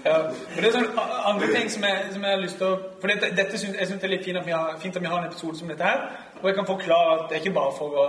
Ja, 0.05 0.17
men 0.29 0.59
det 0.63 0.69
er 0.69 0.75
sånn 0.75 0.99
andre 0.99 1.49
ting 1.53 1.69
som 1.73 1.85
jeg, 1.87 2.07
som 2.15 2.25
jeg 2.25 2.35
har 2.35 2.41
lyst 2.43 2.59
til 2.61 2.67
å 2.67 2.79
For 3.01 3.11
dette, 3.11 3.31
dette 3.37 3.59
synes, 3.61 3.77
jeg 3.79 3.89
syns 3.89 4.01
det 4.03 4.09
er 4.09 4.13
litt 4.15 4.25
fint 4.27 4.41
at, 4.41 4.47
vi 4.47 4.55
har, 4.55 4.75
fint 4.83 4.97
at 4.97 5.05
vi 5.05 5.11
har 5.11 5.21
en 5.21 5.29
episode 5.29 5.59
som 5.59 5.71
dette 5.71 5.87
her. 5.87 6.01
Og 6.41 6.49
jeg 6.51 6.57
kan 6.59 6.69
forklare 6.69 7.15
at 7.15 7.23
det 7.29 7.37
er 7.37 7.45
ikke 7.45 7.57
bare 7.57 7.75
for 7.77 8.01
å, 8.03 8.07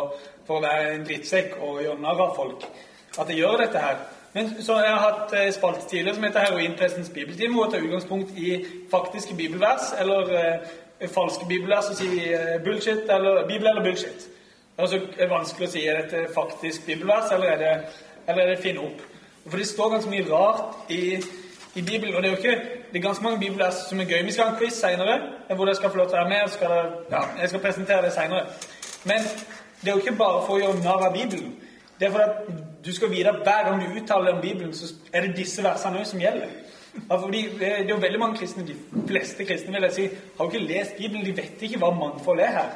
for 0.48 0.60
å 0.60 0.64
være 0.66 0.96
en 0.96 1.06
drittsekk 1.08 1.58
og 1.60 1.84
gjøre 1.86 2.02
narr 2.02 2.24
av 2.26 2.34
folk 2.38 2.66
at 2.66 3.30
jeg 3.30 3.42
gjør 3.42 3.64
dette 3.66 3.84
her. 3.84 4.02
Men 4.34 4.64
så 4.64 4.74
Jeg 4.80 4.92
har 4.94 5.02
hatt 5.10 5.34
eh, 5.34 5.54
spalte 5.54 5.90
tidligere 5.90 6.16
som 6.16 6.24
heter 6.24 6.40
Heroinprestens 6.40 7.10
bibeltime, 7.10 7.54
hvor 7.54 7.66
jeg 7.66 7.74
tar 7.74 7.88
utgangspunkt 7.88 8.32
i 8.38 8.66
faktiske 8.92 9.36
bibelvers 9.36 9.92
eller 10.00 10.22
eh, 10.40 11.10
falske 11.10 11.46
bibelvers 11.48 11.90
og 11.92 11.98
sier 12.00 12.38
eh, 12.40 12.64
bullshit 12.64 13.10
eller 13.10 13.48
bibel 13.48 13.68
eller 13.68 13.84
bullshit. 13.84 14.28
Det 14.72 14.78
er 14.78 14.84
også 14.84 15.02
er 15.18 15.28
vanskelig 15.28 15.68
å 15.68 15.72
si 15.72 15.84
er 15.86 16.02
dette 16.02 16.34
faktisk 16.34 16.86
bibelvers 16.86 17.34
eller 17.36 17.52
er 17.52 17.58
det, 17.58 17.74
eller 18.28 18.44
er 18.44 18.56
det 18.56 18.64
finne 18.64 18.88
opp. 18.88 19.04
For 19.50 19.58
det 19.58 19.68
står 19.68 19.92
ganske 19.98 20.14
mye 20.14 20.28
rart 20.30 20.92
i, 20.92 21.18
i 21.76 21.82
Bibelen. 21.82 22.16
Og 22.16 22.24
det 22.24 22.30
er 22.30 22.36
jo 22.36 22.40
ikke 22.40 22.80
det 22.92 23.00
er 23.00 23.08
ganske 23.08 23.24
mange 23.24 23.40
bibelvers 23.40 23.84
som 23.90 24.00
er 24.00 24.10
gøy. 24.10 24.24
Vi 24.26 24.32
skal 24.32 24.48
ha 24.48 24.52
en 24.54 24.60
quiz 24.60 24.80
senere 24.80 25.20
hvor 25.56 25.66
dere 25.66 25.76
skal 25.76 25.92
få 25.92 25.98
lov 25.98 26.10
til 26.10 26.20
å 26.20 26.24
være 26.24 26.30
med. 26.30 26.50
Skal, 26.56 26.76
ja, 27.12 27.22
jeg 27.42 27.50
skal 27.50 27.64
presentere 27.68 28.06
det 28.06 28.14
senere. 28.16 28.46
Men 29.04 29.28
det 29.82 29.90
er 29.90 29.98
jo 29.98 30.04
ikke 30.06 30.20
bare 30.20 30.44
for 30.46 30.56
å 30.56 30.62
gjøre 30.62 30.84
narr 30.84 31.10
av 31.10 31.16
Bibelen. 31.16 31.56
Det 32.00 32.08
er 32.08 32.14
for 32.16 32.24
at 32.24 32.71
du 32.86 32.94
skal 32.96 33.12
vite 33.12 33.30
at 33.30 33.36
hver 33.44 33.70
gang 33.70 33.82
du 33.82 34.02
uttaler 34.02 34.34
om 34.34 34.42
Bibelen, 34.42 34.74
så 34.74 34.94
er 35.14 35.22
det 35.22 35.38
disse 35.38 35.64
versene 35.64 36.06
som 36.06 36.20
gjelder. 36.20 36.48
Fordi 37.08 37.42
Det 37.60 37.80
er 37.80 37.88
jo 37.90 37.96
veldig 37.96 38.20
mange 38.20 38.38
kristne, 38.38 38.68
de 38.68 38.76
fleste 39.08 39.46
kristne 39.46 39.74
vil 39.74 39.82
jeg 39.82 39.94
si, 39.94 40.02
har 40.38 40.46
jo 40.46 40.52
ikke 40.52 40.66
lest 40.74 40.96
Bibelen. 40.98 41.26
De 41.26 41.38
vet 41.38 41.62
ikke 41.62 41.78
hva 41.78 41.92
mangfold 41.94 42.40
er 42.40 42.52
her. 42.52 42.72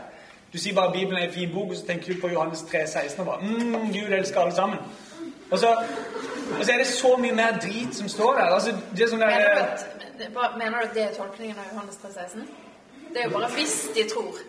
Du 0.54 0.58
sier 0.60 0.76
bare 0.76 0.92
Bibelen 0.92 1.18
er 1.18 1.28
en 1.28 1.34
fin 1.34 1.50
bok, 1.54 1.70
og 1.70 1.76
så 1.76 1.86
tenker 1.86 2.14
du 2.14 2.22
på 2.22 2.28
Johannes 2.28 2.62
3, 2.62 2.88
16 2.88 3.20
og 3.20 3.26
bare 3.26 3.40
mm, 3.42 3.92
Gud 3.94 4.14
elsker 4.14 4.40
alle 4.40 4.56
sammen. 4.56 4.78
Og 5.52 5.60
så, 5.60 5.68
og 6.60 6.66
så 6.66 6.72
er 6.74 6.78
det 6.78 6.88
så 6.88 7.18
mye 7.18 7.36
mer 7.36 7.60
drit 7.64 7.96
som 7.96 8.08
står 8.10 8.34
der. 8.34 8.42
Altså, 8.42 8.72
det 8.96 9.04
er 9.04 9.10
sånn 9.10 9.20
der, 9.20 9.30
Mener 9.30 10.30
du, 10.34 10.40
at, 10.40 10.52
mener 10.58 10.78
du 10.80 10.88
at 10.88 10.94
det 10.96 11.04
er 11.04 11.14
tolkningen 11.18 11.58
av 11.60 11.74
Johannes 11.74 11.98
3, 12.04 12.12
16? 12.14 12.48
Det 13.14 13.22
er 13.22 13.28
jo 13.28 13.34
bare 13.38 13.50
hvis 13.58 13.76
de 13.96 14.08
tror. 14.14 14.40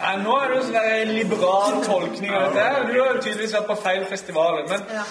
Nei, 0.00 0.12
nå 0.24 0.34
er 0.40 0.48
det 0.48 0.56
jo 0.56 0.62
sånn 0.66 1.10
liberal 1.12 1.74
tolkning 1.84 2.30
av 2.34 2.54
dette. 2.54 2.84
Du 2.88 2.94
har 3.00 3.10
jo 3.14 3.20
tydeligvis 3.20 3.52
vært 3.56 3.66
på 3.68 3.76
feil 3.82 4.04
festivaler. 4.08 4.62
Men, 4.70 4.80
Ja. 4.96 5.04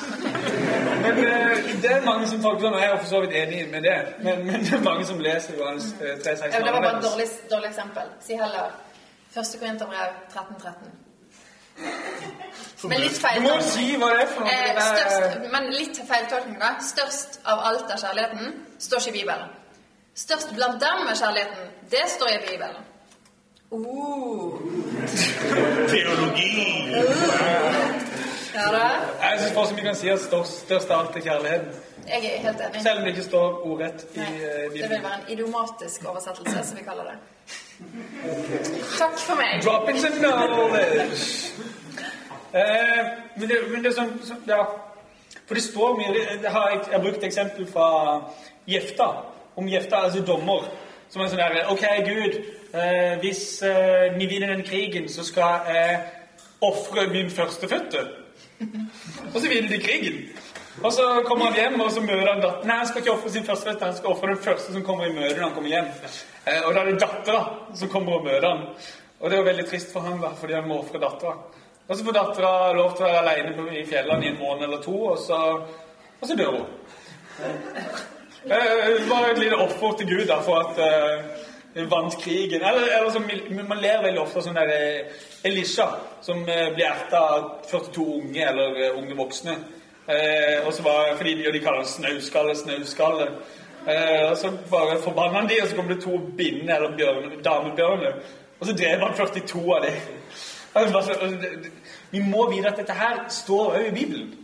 men 1.03 1.19
eh, 1.25 1.57
det 1.83 1.91
er 1.91 2.01
mange 2.05 2.27
som 2.27 2.41
tolker 2.41 2.65
sånn, 2.67 2.73
og 2.73 2.81
jeg 2.81 2.89
er 2.91 2.97
for 3.03 3.09
så 3.11 3.19
vidt 3.25 3.35
enig 3.41 3.59
med 3.71 3.83
det. 3.85 3.97
Men, 4.25 4.45
men 4.47 4.63
det 4.65 4.73
er 4.73 4.81
mange 4.87 5.05
som 5.05 5.19
leser 5.21 5.59
Johannes 5.59 5.91
eh, 6.01 6.15
3, 6.23 6.35
16 6.37 6.51
Ja, 6.53 6.63
det 6.65 6.73
var 6.73 6.81
bare 6.81 6.97
et 6.97 7.03
dårlig, 7.05 7.27
dårlig 7.51 7.69
eksempel. 7.69 8.09
Si 8.25 8.33
heller 8.41 8.71
1. 9.37 9.53
Korinterbrev 9.61 10.17
13.13. 10.33 10.73
Men 12.89 12.99
litt 13.05 13.15
Du 13.15 13.21
feil. 13.21 13.41
må 13.45 13.53
jo 13.55 13.61
si 13.69 13.85
hva 14.01 14.09
det 14.15 14.21
er 14.25 14.29
for 14.33 14.43
noe. 14.43 14.51
Eh, 14.51 14.83
størst, 14.89 15.51
men 15.53 15.69
litt 15.75 16.01
feiltolkning, 16.09 16.57
da. 16.59 16.73
Størst 16.83 17.39
av 17.45 17.61
alt 17.71 17.91
er 17.93 18.01
kjærligheten. 18.01 18.53
Står 18.79 18.97
ikke 19.05 19.13
i 19.13 19.19
Bibelen. 19.21 19.49
Størst 20.19 20.49
blant 20.57 20.81
dem 20.81 21.07
er 21.07 21.15
kjærligheten. 21.21 21.69
Det 21.91 22.05
står 22.17 22.33
i 22.35 22.39
Bibelen. 22.49 22.85
Uh, 23.72 24.59
Teologi! 25.89 26.91
ja 28.55 28.65
da. 28.74 28.86
Jeg 29.22 29.39
syns 29.39 29.53
fortsatt 29.53 29.78
vi 29.78 29.84
kan 29.86 29.95
si 29.99 30.09
at 30.09 30.24
størst, 30.24 30.55
størst 30.65 30.89
av 30.89 31.03
alt 31.03 31.20
er 31.20 31.26
kjærligheten. 31.28 31.76
Jeg 32.09 32.26
er 32.32 32.39
helt 32.47 32.63
enig. 32.65 32.82
Selv 32.82 32.97
om 32.97 33.05
det 33.05 33.11
ikke 33.13 33.26
står 33.28 33.59
ordrett 33.70 34.05
i 34.15 34.24
Nei, 34.24 34.32
eh, 34.41 34.63
det 34.74 34.89
vil 34.89 35.03
være 35.03 35.20
en 35.20 35.30
idiomatisk 35.36 36.07
oversettelse, 36.09 36.63
som 36.72 36.80
vi 36.80 36.86
kaller 36.88 37.11
det. 37.11 37.17
Takk 38.97 39.17
for 39.22 39.38
meg. 39.38 39.61
Drop 39.63 39.89
it 39.93 40.01
to 40.01 40.09
knowledge. 40.17 41.53
Eh, 42.53 43.05
men, 43.38 43.49
det, 43.49 43.57
men 43.70 43.84
det 43.86 43.91
er 43.93 43.97
sånn, 44.01 44.15
sånn 44.26 44.41
Ja. 44.49 44.63
For 45.45 45.57
det 45.57 45.63
står 45.63 45.95
mye 45.97 46.13
det- 46.13 46.41
det 46.41 46.49
har 46.53 46.70
jeg, 46.70 46.80
jeg 46.89 46.93
har 46.97 47.03
brukt 47.05 47.24
eksempel 47.24 47.67
fra 47.74 47.88
Jefta. 48.67 49.11
Om 49.55 49.67
Jefta, 49.70 49.95
altså 50.07 50.22
dommer. 50.26 50.65
Som 51.09 51.22
er 51.22 51.28
sånn 51.30 51.38
der 51.38 51.70
OK, 51.72 51.86
Gud, 52.05 52.41
eh, 52.74 53.17
hvis 53.22 53.61
eh, 53.61 54.17
vi 54.17 54.26
vinner 54.26 54.53
den 54.53 54.63
krigen, 54.63 55.09
så 55.09 55.24
skal 55.24 55.67
jeg 55.67 55.99
ofre 56.61 57.07
min 57.11 57.32
førstefødte. 57.32 58.07
Og 59.34 59.41
så 59.41 59.47
vinner 59.47 59.70
de 59.70 59.80
krigen. 59.84 60.24
Og 60.84 60.93
så 60.93 61.05
kommer 61.26 61.45
han 61.45 61.55
hjem, 61.55 61.82
og 61.82 61.91
så 61.91 62.01
møter 62.01 62.28
han 62.30 62.41
datteren. 62.41 62.67
Nei, 62.67 62.76
han 62.80 62.88
skal 62.88 63.01
ikke 63.01 63.11
ofre 63.11 63.32
sin 63.34 63.45
førstefødte, 63.45 63.86
han 63.86 63.95
skal 63.97 64.13
ofre 64.13 64.30
den 64.32 64.43
første 64.43 64.74
som 64.74 64.84
kommer 64.88 65.09
i 65.09 65.15
møte 65.15 65.36
når 65.36 65.47
han 65.47 65.55
kommer 65.57 65.74
hjem. 65.74 65.89
Eh, 66.45 66.61
og 66.67 66.74
da 66.74 66.84
er 66.84 66.91
det 66.91 67.01
dattera 67.01 67.41
som 67.76 67.91
kommer 67.91 68.15
og 68.15 68.28
møter 68.28 68.47
han. 68.47 68.61
Og 69.20 69.26
det 69.26 69.36
er 69.36 69.41
jo 69.41 69.49
veldig 69.49 69.65
trist 69.67 69.91
for 69.91 70.07
han 70.07 70.22
da, 70.24 70.32
fordi 70.39 70.55
han 70.55 70.70
må 70.70 70.78
ofre 70.80 71.01
dattera. 71.03 71.36
Og 71.88 71.97
så 71.97 72.05
får 72.05 72.15
dattera 72.15 72.53
lov 72.78 72.95
til 72.95 73.05
å 73.05 73.09
være 73.09 73.22
alene 73.26 73.80
i 73.82 73.84
fjellene 73.89 74.26
i 74.26 74.32
en 74.32 74.39
måned 74.39 74.67
eller 74.70 74.82
to, 74.86 74.95
og 75.11 75.20
så, 75.20 75.39
og 76.22 76.30
så 76.30 76.38
dør 76.39 76.55
hun. 76.55 76.65
Eh, 77.43 78.88
Det 78.95 79.09
var 79.09 79.28
et 79.28 79.39
lite 79.39 79.55
offer 79.59 79.97
til 79.97 80.07
Gud 80.13 80.28
da, 80.32 80.39
for 80.45 80.63
at 80.63 80.80
eh, 80.80 81.49
vant 81.76 82.17
krigen. 82.22 82.61
Eller, 82.61 82.99
eller 82.99 83.09
som, 83.11 83.26
man 83.67 83.82
ler 83.82 84.03
veldig 84.03 84.22
ofte 84.22 84.41
av 84.41 84.47
sånn 84.47 84.57
der 84.57 84.72
eh, 84.74 85.20
Elisha, 85.47 85.88
som 86.26 86.41
eh, 86.49 86.72
blir 86.76 86.88
erta 86.89 87.22
av 87.36 87.49
42 87.70 88.05
unge 88.20 88.47
eller 88.49 88.82
eh, 88.84 88.97
unge 88.97 89.17
voksne. 89.20 89.55
Eh, 90.09 90.65
og 90.65 90.74
så 90.74 90.84
var, 90.84 91.13
fordi 91.20 91.36
de, 91.39 91.51
de 91.53 91.61
kaller 91.63 91.86
det 91.86 91.93
snauskalle, 91.93 92.55
snauskalle. 92.57 93.30
Eh, 93.86 94.26
og 94.32 94.38
så 94.38 94.51
bare 94.72 94.97
forbanna 95.03 95.39
han 95.39 95.49
de, 95.49 95.61
og 95.61 95.70
så 95.70 95.78
kom 95.78 95.91
det 95.91 96.01
to 96.03 96.17
binner, 96.38 96.76
eller 96.80 96.97
bjørn, 96.97 97.39
damebjørner. 97.45 98.20
Og 98.59 98.67
så 98.67 98.76
drev 98.76 99.05
han 99.05 99.15
42 99.15 99.63
av 99.76 99.86
bare 100.93 101.32
det- 101.41 101.72
Vi 102.11 102.20
må 102.20 102.49
vite 102.49 102.67
at 102.67 102.78
dette 102.78 102.93
her 102.93 103.26
står 103.30 103.76
òg 103.78 103.88
i 103.88 103.91
Bibelen. 103.93 104.36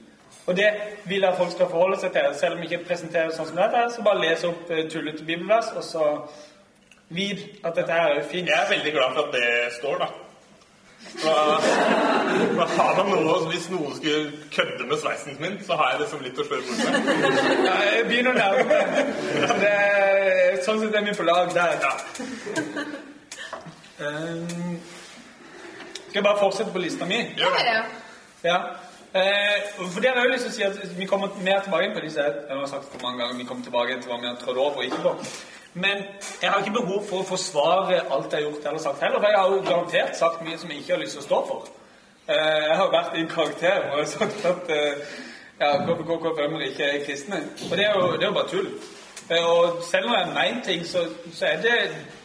Og 0.45 0.57
det 0.57 0.67
vil 1.05 1.21
jeg 1.21 1.30
at 1.32 1.38
folk 1.38 1.51
skal 1.51 1.69
forholde 1.69 1.97
seg 1.99 2.11
til. 2.13 2.26
Selv 2.38 2.53
om 2.53 2.59
vi 2.61 2.67
ikke 2.69 2.86
presenterer 2.86 3.32
sånn 3.34 3.47
som 3.49 3.57
dette, 3.57 3.82
så 3.95 4.03
bare 4.05 4.21
les 4.21 4.43
opp 4.45 4.69
eh, 4.69 4.84
tullete 4.89 5.26
bibelvers, 5.26 5.71
og 5.73 5.84
så 5.84 6.03
vit 7.10 7.60
at 7.64 7.76
dette 7.76 7.91
er 7.91 8.24
fint. 8.32 8.49
Jeg 8.49 8.60
er 8.62 8.70
veldig 8.70 8.93
glad 8.93 9.18
for 9.18 9.28
at 9.28 9.34
det 9.36 9.74
står, 9.80 9.97
da. 9.97 10.08
Så, 11.06 11.32
da 12.58 12.66
har 12.66 13.03
man 13.03 13.24
noe, 13.24 13.49
Hvis 13.51 13.70
noen 13.70 13.93
skulle 13.95 14.32
kødde 14.56 14.88
med 14.89 14.97
sveisen 14.97 15.38
min, 15.39 15.60
så 15.66 15.78
har 15.80 15.91
jeg 15.91 15.99
liksom 16.01 16.24
litt 16.26 16.39
å 16.39 16.45
slå 16.47 16.62
bort 16.66 16.82
med. 16.82 17.12
Ja, 17.68 17.76
Jeg 17.91 18.08
begynner 18.10 18.32
å 18.32 18.39
nærme 18.39 18.64
meg. 18.72 19.14
Så 19.45 19.60
det 19.62 19.74
er, 19.76 20.58
sånn 20.66 20.82
sett 20.82 20.97
er 20.97 21.06
vi 21.06 21.14
på 21.20 21.28
lag 21.28 21.53
der. 21.56 21.78
Ja. 21.86 21.93
Um, 23.95 24.82
skal 26.08 26.20
jeg 26.20 26.26
bare 26.26 26.41
fortsette 26.41 26.74
på 26.74 26.82
lista 26.84 27.08
mi? 27.08 27.22
Ja, 27.39 27.53
ja. 27.64 27.86
Ja. 28.45 28.58
Eh, 29.16 29.70
for 29.78 30.03
det 30.03 30.10
har 30.10 30.18
jeg 30.20 30.28
jo 30.28 30.32
lyst 30.34 30.43
til 30.45 30.51
å 30.51 30.56
si 30.56 30.64
at 30.68 30.97
Vi 30.97 31.06
kommer 31.08 31.32
mer 31.43 31.62
tilbake 31.64 31.86
inn 31.88 31.93
på 31.95 32.01
disse 32.03 32.20
Jeg 32.20 32.58
har 32.60 32.66
sagt 32.68 32.89
for 32.91 32.99
mange 32.99 33.22
ganger 33.22 33.38
vi 33.39 33.45
kommer 33.47 33.64
tilbake 33.64 33.95
til 34.01 34.12
hva 34.12 34.18
vi 34.20 34.28
har 34.28 34.36
trådt 34.41 34.60
over 34.60 34.82
og 34.82 34.89
ikke 34.89 34.99
på. 35.06 35.14
Men 35.76 36.03
jeg 36.41 36.51
har 36.51 36.61
ikke 36.63 36.78
behov 36.78 37.01
for 37.03 37.19
å 37.19 37.28
forsvare 37.28 37.97
alt 37.99 38.32
jeg 38.32 38.39
har 38.39 38.45
gjort 38.45 38.67
eller 38.69 38.80
sagt 38.80 39.01
heller. 39.03 39.19
For 39.19 39.28
jeg 39.28 39.39
har 39.41 39.49
jo 39.51 39.63
garantert 39.65 40.15
sagt 40.15 40.43
mye 40.45 40.59
som 40.59 40.69
jeg 40.71 40.80
ikke 40.80 40.93
har 40.95 41.01
lyst 41.01 41.17
til 41.17 41.23
å 41.23 41.26
stå 41.26 41.39
for. 41.49 41.65
Eh, 42.32 42.61
jeg 42.69 42.78
har 42.80 42.93
vært 42.93 43.17
i 43.17 43.23
en 43.26 43.28
karakter 43.34 43.89
og 43.91 44.07
sagt 44.07 44.45
at 44.49 44.71
eh, 44.71 45.17
ja, 45.59 45.73
KPKK5-er 45.86 46.63
ikke 46.69 46.88
er 46.93 47.03
kristne. 47.03 47.41
Og 47.67 47.76
det 47.76 47.89
er, 47.89 47.99
jo, 47.99 48.13
det 48.21 48.30
er 48.30 48.38
bare 48.38 48.51
tull. 48.53 48.69
Eh, 49.28 49.49
Og 49.49 49.84
selv 49.89 50.07
om 50.07 50.15
jeg 50.15 50.32
mener 50.38 50.63
ting, 50.63 50.86
så, 50.88 51.03
så 51.34 51.49
er 51.49 51.59
det, 51.65 51.76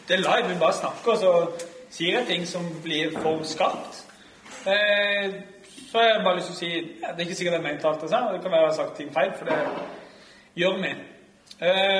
det 0.07 0.15
er 0.15 0.23
live. 0.23 0.47
Vi 0.53 0.57
bare 0.63 0.79
snakker, 0.79 1.11
og 1.11 1.17
så 1.17 1.67
sier 1.91 2.21
jeg 2.21 2.29
ting 2.31 2.47
som 2.47 2.71
blir 2.85 3.11
for 3.19 3.43
skarpt. 3.43 3.99
Så 4.63 5.99
har 5.99 6.07
jeg 6.07 6.23
bare 6.23 6.37
lyst 6.37 6.47
til 6.47 6.55
å 6.55 6.59
si 6.59 6.71
ja, 7.01 7.11
Det 7.11 7.19
er 7.19 7.27
ikke 7.27 7.35
sikkert 7.35 7.57
jeg 7.57 7.65
mente 7.67 7.87
alt 7.89 8.03
jeg 8.05 8.13
sa. 8.13 8.23
Det 8.31 8.39
kan 8.45 8.53
være 8.55 8.63
jeg 8.63 8.71
har 8.71 8.79
sagt 8.79 8.97
ting 9.01 9.13
feil, 9.13 9.31
for 9.35 9.51
det 9.51 9.59
gjør 10.55 10.81
vi. 10.85 10.91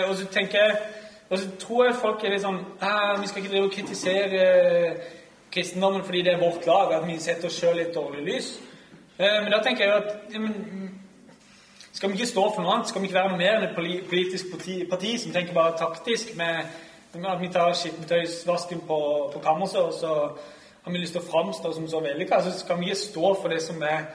Og 0.08 0.14
så 0.16 0.28
tenker 0.32 0.64
jeg 0.64 1.01
Og 1.32 1.40
så 1.40 1.50
tror 1.60 1.86
jeg 1.86 1.96
folk 1.96 2.24
er 2.24 2.34
litt 2.34 2.44
sånn 2.44 2.60
ah, 2.84 3.16
Vi 3.22 3.30
skal 3.30 3.40
ikke 3.42 3.54
drive 3.54 3.68
og 3.70 3.76
kritisere 3.76 4.42
eh, 4.48 5.12
kristendommen 5.52 6.04
fordi 6.04 6.26
det 6.28 6.34
er 6.34 6.44
vårt 6.44 6.68
lag, 6.68 6.92
at 6.96 7.08
vi 7.08 7.18
setter 7.24 7.48
oss 7.48 7.60
sjøl 7.60 7.80
litt 7.80 7.96
dårlig 7.96 8.26
lys. 8.26 8.50
Eh, 9.18 9.38
men 9.44 9.52
da 9.52 9.62
tenker 9.64 9.86
jeg 9.86 9.92
jo 9.92 10.02
at 10.02 10.36
men, 10.36 10.92
skal 11.92 12.12
vi 12.12 12.20
ikke 12.20 12.28
stå 12.32 12.46
for 12.50 12.64
noe 12.64 12.76
annet? 12.76 12.92
Skal 12.92 13.04
vi 13.04 13.10
ikke 13.10 13.20
være 13.20 13.40
mer 13.40 13.58
enn 13.58 13.68
et 13.70 14.06
politisk 14.10 14.52
parti, 14.52 14.78
parti 14.92 15.16
som 15.20 15.32
tenker 15.36 15.56
bare 15.56 15.76
taktisk 15.80 16.36
med 16.40 17.28
at 17.28 17.42
vi 17.42 17.52
tar 17.52 17.76
skittentøysvasken 17.76 18.86
på, 18.88 19.00
på 19.34 19.44
kammerset, 19.44 19.82
og 19.82 19.94
så 19.94 20.14
har 20.84 20.92
vi 20.92 21.00
lyst 21.00 21.16
til 21.16 21.24
å 21.24 21.28
framstå 21.32 21.74
som 21.76 21.88
så 21.92 22.00
vellykka? 22.04 22.40
Så 22.44 22.58
skal 22.60 22.80
vi 22.80 22.92
ikke 22.92 23.04
stå 23.04 23.34
for 23.42 23.52
det 23.52 23.60
som 23.64 23.84
er, 23.84 24.08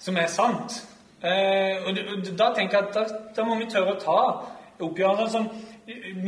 som 0.00 0.16
er 0.20 0.28
sant. 0.32 0.82
Eh, 1.24 1.88
og, 1.88 1.96
og 2.12 2.28
da 2.38 2.52
tenker 2.56 2.78
jeg 2.78 2.88
at 2.88 2.94
da, 2.94 3.24
da 3.36 3.48
må 3.48 3.56
vi 3.58 3.72
tørre 3.72 3.96
å 3.96 4.00
ta 4.04 4.20
oppgjørene 4.78 5.32
Sånn 5.32 5.48
vi 5.50 5.77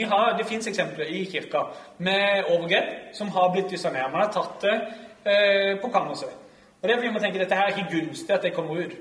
har, 0.09 0.37
det 0.39 0.47
fins 0.47 0.67
eksempler 0.67 1.05
i 1.05 1.25
kirka 1.25 1.65
med 1.99 2.45
overgrep 2.49 3.15
som 3.17 3.29
har 3.29 3.53
blitt 3.53 3.71
dyssa 3.71 3.91
ned. 3.93 4.09
Man 4.13 4.23
har 4.23 4.33
tatt 4.33 4.63
det 4.63 4.77
eh, 5.25 5.81
på 5.81 5.91
kammerset. 5.93 6.33
Og 6.81 6.89
det 6.89 6.95
er 6.95 7.01
fordi 7.01 7.13
man 7.13 7.23
tenker 7.23 7.43
dette 7.43 7.55
her 7.55 7.69
er 7.69 7.77
ikke 7.77 7.99
gunstig 7.99 8.35
at 8.35 8.43
det 8.43 8.55
kommer 8.57 8.81
ut. 8.81 8.95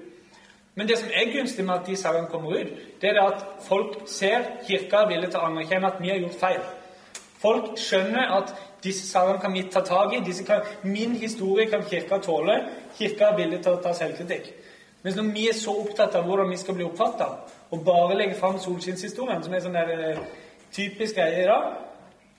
Men 0.75 0.87
det 0.87 0.97
som 0.97 1.09
er 1.13 1.31
gunstig 1.33 1.65
med 1.65 1.75
at 1.75 1.87
de 1.87 1.95
sauene 1.95 2.27
kommer 2.27 2.59
ut, 2.59 2.73
det 3.01 3.09
er 3.09 3.21
at 3.21 3.45
folk 3.67 4.01
ser 4.07 4.45
kirka 4.67 5.03
er 5.03 5.13
villig 5.13 5.29
til 5.31 5.39
å 5.39 5.47
anerkjenne 5.47 5.87
at 5.87 6.01
vi 6.01 6.11
har 6.11 6.19
gjort 6.21 6.39
feil. 6.39 6.61
Folk 7.39 7.79
skjønner 7.79 8.35
at 8.35 8.53
disse 8.83 9.07
sauene 9.07 9.39
kan 9.39 9.53
vi 9.53 9.63
ta 9.71 9.81
tak 9.83 10.13
i. 10.13 10.21
Kan, 10.47 10.67
min 10.83 11.15
historie 11.19 11.69
kan 11.71 11.83
kirka 11.87 12.19
tåle. 12.23 12.59
Kirka 12.97 13.31
er 13.31 13.37
villig 13.37 13.61
til 13.63 13.75
å 13.75 13.81
ta 13.83 13.93
selvkritikk. 13.95 14.51
Mens 15.03 15.15
når 15.15 15.31
vi 15.33 15.47
er 15.47 15.55
så 15.55 15.71
opptatt 15.79 16.15
av 16.19 16.27
hvordan 16.27 16.51
vi 16.51 16.59
skal 16.59 16.75
bli 16.75 16.83
oppfatta, 16.83 17.29
og 17.71 17.83
bare 17.85 18.17
legger 18.17 18.35
fram 18.39 18.59
solskinnshistorien, 18.59 19.43
som 19.43 19.53
er 19.53 19.63
sånn 19.63 19.77
der 19.77 19.91
eh, 19.95 20.21
typisk 20.73 21.15
greie 21.15 21.43
i 21.43 21.47
dag, 21.47 21.63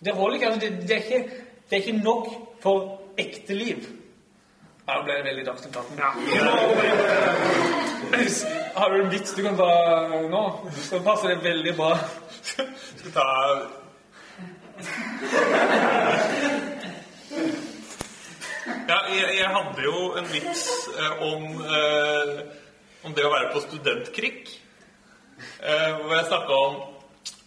det 0.05 0.15
holder 0.15 0.35
ikke. 0.35 0.47
Altså, 0.47 0.61
det, 0.61 0.89
det, 0.89 0.91
er 0.91 1.03
ikke. 1.05 1.31
Det 1.71 1.79
er 1.79 1.83
ikke 1.85 2.05
nok 2.05 2.29
for 2.63 3.01
ekte 3.19 3.55
liv. 3.55 3.77
Ja, 4.89 4.97
nå 4.97 5.03
ble 5.07 5.15
det 5.21 5.25
veldig 5.25 5.45
Dagsnytt 5.47 5.77
18. 5.77 5.99
Har 8.77 8.91
du 8.91 8.97
en 9.03 9.13
vits 9.13 9.35
du 9.37 9.43
kan 9.45 9.57
ta 9.57 9.69
nå? 10.33 10.41
Så 10.89 10.99
passer 11.05 11.29
det 11.35 11.45
veldig 11.45 11.77
bra. 11.77 11.93
Skal 12.43 13.13
ta 13.15 13.27
Ja, 18.91 18.99
jeg, 19.15 19.29
jeg 19.39 19.49
hadde 19.55 19.83
jo 19.85 20.13
en 20.19 20.27
vits 20.33 20.65
eh, 20.99 21.23
om, 21.23 21.45
eh, 21.63 22.41
om 23.07 23.15
det 23.15 23.27
å 23.27 23.31
være 23.31 23.53
på 23.55 23.63
studentkrig. 23.69 24.33
Eh, 25.61 25.91
hvor 26.01 26.15
jeg 26.17 26.27
snakka 26.33 26.59
om 26.67 26.81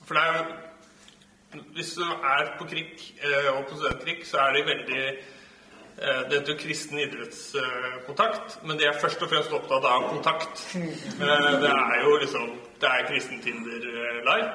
For 0.08 0.16
det 0.16 0.24
er 0.24 0.62
Hvis 1.76 1.93
du 1.97 2.04
er 2.04 2.51
på 2.58 2.66
krig 2.70 2.91
eh, 3.22 3.49
og 3.54 3.66
på 3.70 3.76
studentkrig, 3.78 4.20
så 4.28 4.38
er 4.41 4.56
de 4.56 4.62
veldig 4.68 5.01
eh, 5.08 6.22
det 6.30 6.39
heter 6.39 6.54
jo 6.54 6.60
kristen 6.64 6.99
idrettskontakt, 7.04 8.58
men 8.66 8.80
de 8.80 8.88
er 8.89 8.97
først 9.01 9.22
og 9.22 9.30
fremst 9.30 9.54
opptatt 9.54 9.86
av 9.86 10.08
kontakt. 10.10 10.64
Eh, 10.76 11.51
Det 11.62 11.70
er 11.70 11.99
jo 12.04 12.16
liksom 12.24 12.47
Det 12.82 12.89
er 12.89 13.06
kristen 13.08 13.41
Tinder-live. 13.41 14.49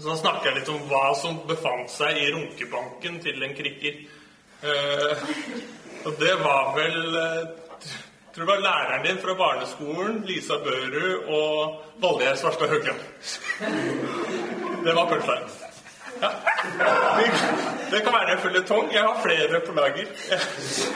Så 0.00 0.14
snakker 0.16 0.48
jeg 0.48 0.60
litt 0.60 0.68
om 0.72 0.80
hva 0.88 1.10
som 1.18 1.42
befant 1.48 1.90
seg 1.92 2.16
i 2.16 2.30
runkebanken 2.32 3.18
til 3.20 3.42
en 3.44 3.52
krikker. 3.58 3.98
Og 6.06 6.14
det 6.20 6.32
var 6.40 6.70
vel 6.76 6.96
Jeg 7.10 8.36
tror 8.36 8.46
det 8.46 8.52
var 8.52 8.62
læreren 8.64 9.04
din 9.06 9.18
fra 9.18 9.34
barneskolen, 9.34 10.22
Lisa 10.24 10.56
Børud 10.64 11.28
og 11.28 11.84
Valgjerd 12.00 12.38
Svarstad 12.38 12.68
Høgland. 12.70 13.00
Det 14.84 14.94
var 14.96 15.06
punchline. 15.10 15.48
Ja. 16.22 16.28
Det 17.90 18.00
kan 18.04 18.12
være 18.12 18.32
en 18.32 18.38
føljetong. 18.38 18.92
Jeg 18.92 19.02
har 19.02 19.20
flere 19.22 19.60
på 19.66 19.72
lager. 19.72 20.06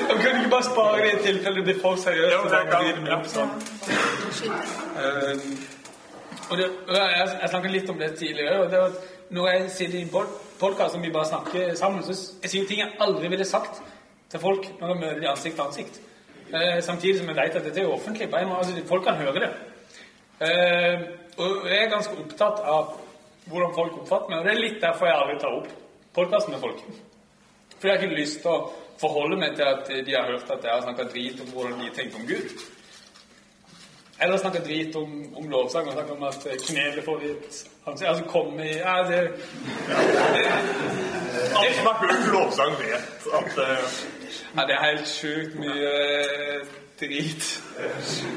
Kan 0.08 0.36
ikke 0.40 0.50
bare 0.50 0.62
spare 0.62 1.06
i 1.12 1.16
tilfelle 1.22 1.56
det 1.56 1.64
blir 1.64 1.80
for 1.82 1.96
seriøst. 1.96 2.32
Jo, 2.34 2.38
og 2.44 2.50
det 2.50 2.60
kan- 2.70 3.06
ja. 3.06 3.18
sånn. 3.24 3.50
Eh, 5.00 5.36
og 6.50 6.56
det, 6.58 6.66
jeg, 6.88 7.28
jeg 7.42 7.50
snakket 7.50 7.70
litt 7.70 7.90
om 7.90 7.98
det 7.98 8.16
tidligere. 8.18 8.58
og 8.64 8.70
det 8.70 8.78
var 8.80 8.90
Når 9.30 9.48
jeg 9.48 9.70
sitter 9.70 9.98
i 9.98 10.02
en 10.02 10.08
pod 10.08 10.26
podkast 10.60 10.94
og 10.94 11.02
vi 11.02 11.10
bare 11.10 11.26
snakker 11.26 11.74
sammen, 11.74 12.02
så 12.02 12.32
jeg 12.42 12.50
sier 12.50 12.66
ting 12.68 12.78
jeg 12.78 12.92
aldri 13.00 13.28
ville 13.28 13.44
sagt 13.44 13.80
til 14.30 14.40
folk 14.40 14.66
når 14.80 14.88
jeg 14.88 14.96
møter 15.00 15.20
dem 15.20 15.30
ansikt 15.30 15.54
til 15.56 15.64
ansikt. 15.64 16.00
Eh, 16.54 16.82
samtidig 16.82 17.18
som 17.18 17.28
jeg 17.28 17.36
vet 17.36 17.56
at 17.56 17.64
dette 17.64 17.80
er 17.80 17.88
offentlig. 17.92 18.30
Bare, 18.30 18.58
altså, 18.58 18.72
Folk 18.88 19.04
kan 19.04 19.14
høre 19.16 19.40
det. 19.40 19.50
Eh, 20.40 21.00
og 21.38 21.66
jeg 21.70 21.84
er 21.84 21.90
ganske 21.90 22.12
opptatt 22.20 22.60
av 22.64 22.92
hvordan 23.48 23.74
folk 23.76 23.98
oppfatter 24.02 24.30
meg, 24.30 24.38
og 24.38 24.46
det 24.46 24.54
er 24.54 24.62
litt 24.62 24.80
derfor 24.82 25.10
jeg 25.10 25.18
aldri 25.18 25.40
tar 25.42 25.58
opp 25.58 25.74
podkasten 26.14 26.54
med 26.54 26.62
folk. 26.62 26.86
For 27.78 27.88
jeg 27.88 27.96
har 27.96 28.06
ikke 28.06 28.20
lyst 28.20 28.40
til 28.44 28.52
å 28.52 28.70
forholde 29.00 29.36
meg 29.40 29.58
til 29.58 29.66
at 29.68 29.90
de 30.06 30.14
har 30.14 30.30
hørt 30.30 30.50
at 30.50 30.64
jeg 30.64 30.72
har 30.72 30.86
snakka 30.86 31.10
drit 31.10 31.42
om 31.42 31.52
hvordan 31.52 31.82
de 31.82 31.90
tenker 31.96 32.20
om 32.20 32.26
Gud. 32.28 32.54
Eller 34.22 34.38
snakka 34.38 34.60
drit 34.62 34.96
om, 34.96 35.36
om 35.36 35.48
lovsang 35.50 35.88
og 35.90 35.96
snakka 35.96 36.12
om 36.14 36.22
at 36.28 36.44
knelet 36.68 37.04
får 37.04 37.22
litt 37.24 37.64
Altså 37.84 38.22
komme 38.30 38.62
i 38.62 38.76
Ja, 38.78 39.02
det 39.08 39.18
Alle 41.58 41.72
som 41.74 41.88
har 41.88 41.98
hørt 41.98 42.30
lovsang, 42.32 42.76
vet 42.78 43.26
at 43.40 43.58
eh, 43.64 43.98
Ja, 44.54 44.62
det 44.68 44.76
er 44.76 44.84
helt 44.84 45.08
sjukt 45.10 45.58
mye 45.58 45.90
eh, 45.90 46.62
drit. 47.00 47.62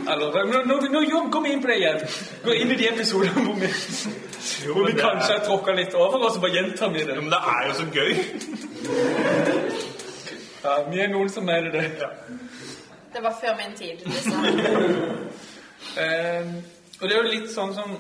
Eller, 0.10 0.46
nå, 0.50 0.64
nå, 0.66 0.80
nå 0.90 1.22
kom 1.32 1.46
inn 1.46 1.62
på 1.62 1.70
det 1.70 1.78
igjen. 1.78 2.00
Gå 2.44 2.56
inn 2.58 2.74
i 2.74 2.80
de 2.80 2.90
episodene 2.90 3.44
hvor 3.46 3.60
vi, 3.62 3.70
hvor 4.74 4.86
vi 4.86 4.92
kanskje 4.98 5.34
er- 5.34 5.40
har 5.40 5.46
tråkka 5.46 5.72
litt 5.78 5.94
over, 5.96 6.18
og 6.26 6.32
så 6.34 6.40
bare 6.42 6.52
gjentar 6.56 6.90
vi 6.94 7.00
det. 7.04 7.16
Men 7.16 7.30
det 7.34 7.40
er 7.54 7.68
jo 7.68 7.74
så 7.74 7.86
gøy. 7.94 8.12
Ja, 10.64 10.82
vi 10.90 11.00
er 11.00 11.08
noen 11.08 11.30
som 11.30 11.46
mener 11.48 11.72
det. 11.72 11.84
Det 13.14 13.22
var 13.24 13.36
før 13.42 13.54
min 13.60 13.76
tid. 13.78 14.02
Liksom. 14.06 14.34
Eh, 15.98 16.46
og 17.02 17.10
det 17.10 17.16
er 17.16 17.22
jo 17.24 17.30
litt 17.32 17.52
sånn 17.54 17.72
som, 17.74 17.94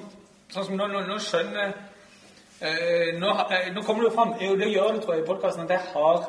sånn 0.51 0.65
som 0.65 0.75
nå, 0.77 0.87
nå, 0.91 0.99
nå 1.07 1.15
skjønner 1.23 1.71
eh, 2.61 3.13
nå, 3.17 3.29
eh, 3.53 3.69
nå 3.73 3.81
kommer 3.85 4.03
det 4.03 4.09
jo 4.09 4.15
fram, 4.15 4.33
jo, 4.41 4.55
det 4.59 4.67
gjør 4.69 4.91
det 4.97 5.01
tror 5.05 5.15
jeg 5.15 5.23
i 5.23 5.27
podkasten, 5.27 5.63
at 5.63 5.73
jeg 5.73 5.81
har 5.93 6.27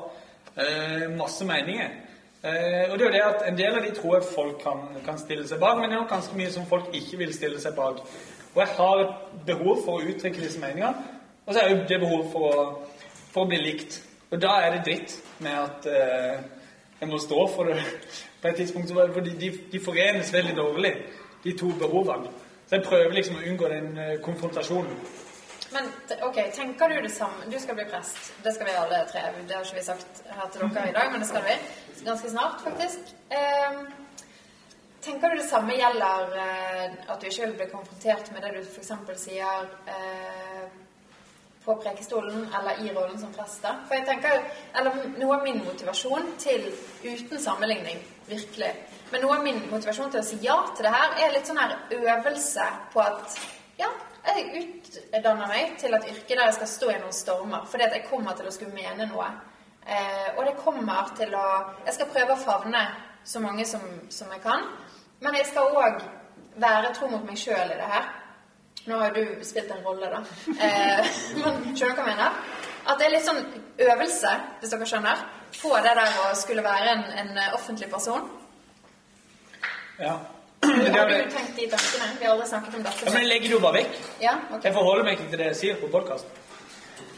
eh, 0.57 1.05
masse 1.17 1.45
meninger. 1.49 1.91
Eh, 2.43 2.91
og 2.91 2.99
det 2.99 3.07
er 3.07 3.09
jo 3.09 3.13
det 3.13 3.23
at 3.27 3.49
En 3.49 3.57
del 3.59 3.75
av 3.75 3.83
de 3.83 3.95
tror 3.95 4.15
jeg 4.15 4.29
folk 4.35 4.61
kan, 4.63 4.83
kan 5.05 5.19
stille 5.19 5.47
seg 5.49 5.59
bak, 5.59 5.79
men 5.79 5.91
det 5.91 5.97
er 5.97 6.03
nok 6.05 6.13
ganske 6.13 6.37
mye 6.39 6.51
som 6.55 6.67
folk 6.67 6.93
ikke 6.95 7.19
vil 7.19 7.35
stille 7.35 7.61
seg 7.61 7.75
bak. 7.75 8.03
Og 8.55 8.61
jeg 8.63 8.75
har 8.77 9.03
behov 9.47 9.83
for 9.85 9.99
å 9.99 10.05
uttrykke 10.13 10.45
disse 10.45 10.61
meningene, 10.61 10.95
og 11.47 11.55
så 11.55 11.61
er 11.61 11.73
jo 11.73 11.83
det 11.89 12.01
behov 12.01 12.31
for 12.33 12.47
å, 12.53 12.67
for 13.33 13.43
å 13.43 13.51
bli 13.51 13.59
likt. 13.63 14.03
Og 14.31 14.41
da 14.43 14.59
er 14.63 14.77
det 14.77 14.85
dritt 14.87 15.17
med 15.43 15.57
at 15.59 15.87
eh, 15.91 16.41
jeg 17.01 17.11
må 17.11 17.19
stå 17.19 17.47
for 17.55 17.71
det 17.71 17.79
på 18.43 18.49
et 18.49 18.61
tidspunkt. 18.63 18.93
For 18.93 19.25
de, 19.25 19.35
de, 19.41 19.53
de 19.73 19.81
forenes 19.81 20.33
veldig 20.35 20.57
dårlig, 20.57 20.95
de 21.45 21.57
to 21.59 21.73
behovene. 21.81 22.31
Så 22.69 22.77
jeg 22.77 22.85
prøver 22.85 23.17
liksom 23.17 23.39
å 23.41 23.47
unngå 23.51 23.73
den 23.73 23.99
eh, 23.99 24.19
konfrontasjonen. 24.23 24.95
Men 25.71 25.91
ok, 26.23 26.39
tenker 26.55 26.89
du 26.89 27.01
det 27.05 27.13
samme 27.13 27.45
Du 27.53 27.59
skal 27.61 27.77
bli 27.77 27.85
prest. 27.85 28.33
Det 28.43 28.53
skal 28.55 28.67
vi 28.67 28.77
alle 28.81 29.05
tre. 29.13 29.23
Det 29.47 29.55
har 29.55 29.65
ikke 29.65 29.77
vi 29.77 29.85
sagt 29.85 30.23
her 30.27 30.51
til 30.53 30.65
dere 30.65 30.89
i 30.89 30.97
dag, 30.97 31.13
men 31.13 31.21
det 31.21 31.29
skal 31.29 31.45
vi. 31.45 31.57
Ganske 32.05 32.31
snart, 32.31 32.61
faktisk. 32.65 33.15
Eh, 33.31 33.81
tenker 35.05 35.31
du 35.31 35.43
det 35.43 35.49
samme 35.51 35.77
gjelder 35.77 36.37
eh, 36.45 36.99
at 37.09 37.21
du 37.21 37.27
ikke 37.29 37.47
vil 37.47 37.57
bli 37.61 37.71
konfrontert 37.73 38.33
med 38.33 38.47
det 38.47 38.55
du 38.57 38.61
f.eks. 38.65 38.93
sier 39.21 39.69
eh, 39.93 40.69
på 41.65 41.77
prekestolen 41.83 42.49
eller 42.59 42.81
i 42.85 42.93
rollen 42.97 43.21
som 43.21 43.33
prest? 43.37 43.61
da? 43.63 43.75
For 43.89 43.99
jeg 43.99 44.07
tenker, 44.09 44.45
eller 44.79 45.05
Noe 45.19 45.37
av 45.37 45.45
min 45.45 45.61
motivasjon 45.67 46.33
til, 46.41 46.71
uten 47.05 47.41
sammenligning, 47.41 48.01
virkelig 48.29 48.73
Men 49.11 49.23
noe 49.25 49.37
av 49.39 49.45
min 49.45 49.61
motivasjon 49.71 50.11
til 50.13 50.21
å 50.21 50.25
si 50.25 50.37
ja 50.45 50.57
til 50.77 50.85
det 50.85 50.93
her, 50.93 51.15
er 51.25 51.33
litt 51.33 51.49
sånn 51.49 51.61
her 51.61 51.77
øvelse 51.97 52.65
på 52.93 53.01
at 53.01 53.37
ja, 53.79 53.89
jeg 54.29 54.65
utdanner 55.15 55.51
meg 55.51 55.77
til 55.81 55.95
et 55.97 56.07
yrke 56.13 56.35
der 56.35 56.49
jeg 56.49 56.57
skal 56.59 56.71
stå 56.73 56.91
i 56.93 56.99
noen 57.01 57.17
stormer. 57.17 57.67
Fordi 57.71 57.87
at 57.87 57.97
jeg 57.97 58.07
kommer 58.11 58.37
til 58.37 58.49
å 58.49 58.55
skulle 58.55 58.77
mene 58.77 59.09
noe. 59.11 59.29
Eh, 59.89 60.29
og 60.37 60.45
det 60.45 60.59
kommer 60.61 61.13
til 61.17 61.35
å 61.35 61.47
Jeg 61.87 61.95
skal 61.97 62.11
prøve 62.13 62.35
å 62.35 62.43
favne 62.43 62.83
så 63.25 63.41
mange 63.41 63.65
som, 63.69 63.85
som 64.11 64.31
jeg 64.33 64.43
kan. 64.45 64.67
Men 65.21 65.37
jeg 65.39 65.49
skal 65.51 65.75
òg 65.77 66.03
være 66.59 66.95
tro 66.97 67.09
mot 67.13 67.25
meg 67.27 67.39
sjøl 67.39 67.73
i 67.73 67.79
det 67.79 67.91
her. 67.93 68.09
Nå 68.89 68.99
har 69.01 69.13
jo 69.13 69.25
du 69.25 69.45
spilt 69.45 69.71
en 69.75 69.85
rolle, 69.85 70.09
da. 70.13 70.23
Eh, 70.49 71.13
men 71.43 71.61
skjønner 71.75 71.97
du 71.97 72.03
hva 72.03 72.07
jeg 72.07 72.13
mener? 72.13 72.41
At 72.89 73.01
det 73.01 73.07
er 73.09 73.15
litt 73.17 73.27
sånn 73.27 73.43
øvelse, 73.85 74.31
hvis 74.61 74.73
dere 74.73 74.89
skjønner, 74.89 75.27
på 75.59 75.73
det 75.85 75.93
der 75.99 76.19
å 76.23 76.31
skulle 76.39 76.65
være 76.65 76.95
en, 76.95 77.05
en 77.23 77.41
offentlig 77.57 77.91
person. 77.93 78.25
Ja. 79.99 80.17
Har 80.63 81.09
du 81.09 81.15
tenkt 81.31 81.57
de 81.57 81.67
tankene? 81.71 82.07
Vi 82.19 82.25
har 82.25 82.33
aldri 82.33 82.47
snakket 82.49 82.75
om 82.75 82.85
Ja, 82.85 82.93
men 83.05 83.23
jeg 83.23 83.29
legger 83.29 83.49
det 83.49 83.55
jo 83.55 83.61
bare 83.63 83.79
vekk. 83.79 83.99
Ja, 84.23 84.35
okay. 84.51 84.65
Jeg 84.65 84.75
forholder 84.75 85.05
meg 85.05 85.19
ikke 85.19 85.31
til 85.31 85.39
det 85.39 85.47
jeg 85.53 85.57
sier 85.57 85.79
på 85.83 85.91
podkasten. 85.93 86.31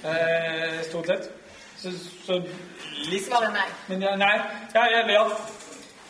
Eh, 0.05 0.82
stort 0.88 1.07
sett. 1.07 1.30
Så, 1.80 1.93
så 2.26 2.36
litt 3.09 3.24
Svaret 3.24 3.53
nei. 3.55 3.66
Men 3.88 4.05
ja, 4.05 4.14
nei. 4.20 4.34
Ja, 4.74 4.84
ja, 4.93 5.03
ja. 5.09 5.24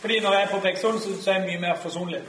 Fordi 0.01 0.19
når 0.19 0.33
jeg 0.33 0.47
er 0.47 0.51
på 0.51 0.59
Preikestolen, 0.59 0.99
så, 0.99 1.15
så 1.21 1.31
er 1.31 1.39
jeg 1.39 1.47
mye 1.47 1.63
mer 1.67 1.79
forsonlig. 1.79 2.21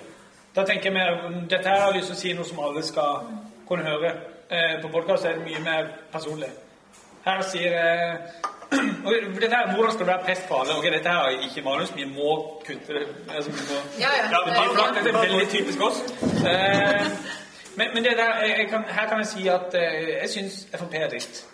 Da 0.54 0.66
tenker 0.68 0.90
jeg 0.90 0.94
mer 0.94 1.46
Dette 1.50 1.68
her 1.68 1.80
har 1.80 1.92
jeg 1.92 2.02
lyst 2.02 2.12
til 2.12 2.18
å 2.18 2.20
si 2.22 2.34
noe 2.38 2.48
som 2.48 2.60
alle 2.62 2.82
skal 2.86 3.26
kunne 3.68 3.86
høre. 3.88 4.14
Eh, 4.52 4.76
på 4.82 4.90
podkast 4.92 5.24
er 5.24 5.38
det 5.38 5.46
mye 5.46 5.62
mer 5.64 5.90
personlig. 6.12 6.50
Her 7.24 7.42
sier 7.48 7.78
jeg 7.78 8.51
dette 9.40 9.56
her, 9.56 9.74
Hvordan 9.74 9.92
skal 9.92 10.06
du 10.06 10.10
være 10.10 10.24
prest 10.24 10.48
for 10.48 10.54
alle? 10.60 10.72
Ok, 10.78 10.84
Dette 10.84 11.08
her 11.08 11.22
er 11.28 11.28
ikke 11.46 11.62
manus, 11.68 11.92
vi 11.96 12.04
må 12.04 12.60
kutte 12.66 12.92
det. 12.98 13.06
Altså, 13.36 13.50
vi 13.50 13.62
må, 13.68 13.76
Ja, 14.00 14.10
ja. 14.18 14.24
Ja, 14.32 14.38
men 14.44 14.54
det 14.54 14.60
er 14.60 14.88
Eh, 14.88 15.04
dette 15.04 15.18
er 15.18 15.28
veldig 15.28 15.48
typisk 15.48 15.80
oss. 15.88 15.98
Eh, 16.22 17.06
men, 17.76 17.86
men 17.94 18.04
det 18.04 18.12
der, 18.16 18.68
kan, 18.70 18.84
her 18.88 19.08
kan 19.08 19.18
jeg 19.18 19.26
si 19.26 19.48
at 19.48 19.74
eh, 19.74 20.08
jeg 20.22 20.30
syns 20.30 20.66
Frp 20.78 20.94
er 20.94 21.08
dritt. 21.08 21.44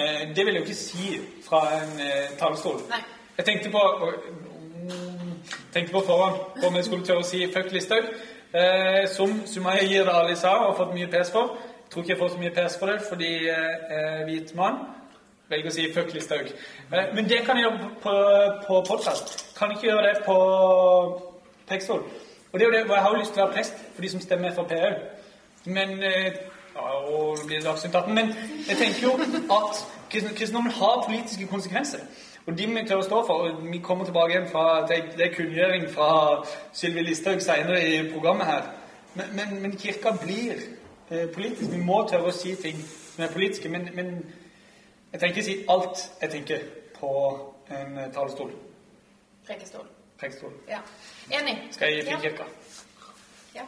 Eh, 0.00 0.36
det 0.36 0.46
vil 0.46 0.54
jeg 0.54 0.60
jo 0.62 0.66
ikke 0.66 0.74
si 0.74 1.20
fra 1.48 1.60
en 1.82 2.00
eh, 2.00 2.38
talerstol. 2.38 2.80
Jeg 3.38 3.44
tenkte 3.44 3.70
på 3.70 3.82
mm, 4.82 5.32
tenkte 5.72 5.92
på 5.92 6.02
forhånd 6.06 6.64
om 6.66 6.76
jeg 6.76 6.84
skulle 6.84 7.06
tørre 7.06 7.24
å 7.24 7.28
si 7.28 7.46
fuck 7.52 7.72
Listhaug. 7.72 8.10
Eh, 8.56 9.08
som 9.12 9.42
Sumaya 9.46 9.84
Jirde 9.84 10.36
sa 10.36 10.54
og 10.56 10.70
har 10.70 10.76
fått 10.76 10.94
mye 10.94 11.10
pes 11.12 11.30
for. 11.32 11.56
Jeg 11.86 11.90
tror 11.90 12.02
ikke 12.02 12.12
jeg 12.12 12.18
får 12.18 12.28
så 12.28 12.38
mye 12.38 12.54
pes 12.54 12.76
for 12.78 12.92
det 12.92 13.00
fordi 13.08 13.32
jeg 13.46 13.74
er 13.98 14.24
hvit 14.28 14.54
mann. 14.54 14.78
Velger 15.48 15.70
å 15.70 15.74
si 15.74 15.84
fuck 15.94 16.08
Listhaug. 16.14 16.48
Eh, 16.90 17.12
men 17.14 17.28
det 17.30 17.44
kan 17.46 17.58
jeg 17.58 17.68
gjøre 17.68 17.90
på, 18.02 18.14
på 18.66 18.80
podkast. 18.88 19.34
Kan 19.58 19.70
ikke 19.70 19.86
gjøre 19.86 20.06
det 20.08 20.24
på 20.26 20.38
Pekstol. 21.68 22.02
Og 22.52 22.58
det 22.58 22.64
er 22.64 22.66
jo 22.66 22.74
det, 22.74 22.84
og 22.90 22.94
jeg 22.96 23.02
har 23.02 23.12
jo 23.12 23.18
lyst 23.20 23.34
til 23.34 23.42
å 23.42 23.44
være 23.44 23.54
prest 23.54 23.84
for 23.94 24.02
de 24.02 24.08
som 24.10 24.22
stemmer 24.24 24.54
Frp 24.56 24.72
òg. 24.74 24.96
Men 25.76 25.92
eh, 26.02 26.38
ja, 26.74 26.86
og 27.12 27.38
det 27.38 27.46
blir 27.46 27.62
Dagsnytt 27.62 27.94
18. 27.94 28.14
Men 28.14 28.32
jeg 28.68 28.76
tenker 28.80 29.04
jo 29.04 29.12
at 29.54 29.82
kristen- 30.10 30.34
kristendommen 30.34 30.74
har 30.74 31.04
politiske 31.06 31.46
konsekvenser. 31.46 32.02
Og 32.46 32.58
de 32.58 32.66
må 32.66 32.80
vi 32.80 32.88
tørre 32.88 33.04
å 33.04 33.06
stå 33.06 33.20
for. 33.26 33.46
og 33.46 33.62
Vi 33.70 33.78
kommer 33.84 34.04
tilbake 34.04 34.34
igjen 34.34 34.48
fra 34.50 34.64
det 34.88 34.98
det 35.14 35.28
er 35.28 35.34
kunngjøring 35.34 35.86
fra 35.94 36.08
Sylvi 36.72 37.06
Listhaug 37.06 37.38
senere 37.42 37.84
i 37.86 38.02
programmet 38.10 38.46
her. 38.50 38.66
Men, 39.14 39.30
men, 39.38 39.62
men 39.62 39.78
kirka 39.78 40.10
blir 40.24 40.58
eh, 41.10 41.28
politisk. 41.34 41.70
Vi 41.70 41.84
må 41.86 42.02
tørre 42.10 42.34
å 42.34 42.34
si 42.34 42.54
ting 42.58 42.82
som 43.14 43.24
er 43.24 43.32
politiske. 43.34 43.70
Men, 43.70 43.88
men 43.94 44.12
jeg 45.16 45.20
trenger 45.20 45.36
ikke 45.36 45.44
si 45.44 45.64
alt 45.72 46.00
jeg 46.20 46.30
tenker 46.30 46.64
på 46.98 47.10
en 47.72 47.98
eh, 47.98 48.08
talerstol. 48.12 48.50
Prekestol. 49.46 49.86
Prekestol. 50.20 50.52
Ja. 50.68 50.82
Enig. 51.32 51.54
Skal 51.72 51.88
jeg 51.88 52.04
i 52.04 52.10
Ja. 52.10 52.44
Ja. 53.54 53.62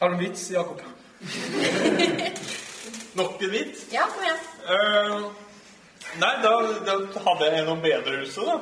Har 0.00 0.08
du 0.08 0.14
en 0.14 0.20
vits, 0.20 0.50
Jakob? 0.50 0.80
Nok 3.20 3.42
en 3.42 3.50
vits? 3.50 3.92
ja, 3.92 4.02
kom 4.10 4.22
igjen. 4.26 4.42
Uh, 4.66 5.32
nei, 6.18 6.34
da, 6.42 6.52
da 6.88 6.98
hadde 7.28 7.44
jeg 7.46 7.62
en 7.62 7.68
om 7.76 7.80
bedehuset, 7.80 8.44
da. 8.44 8.58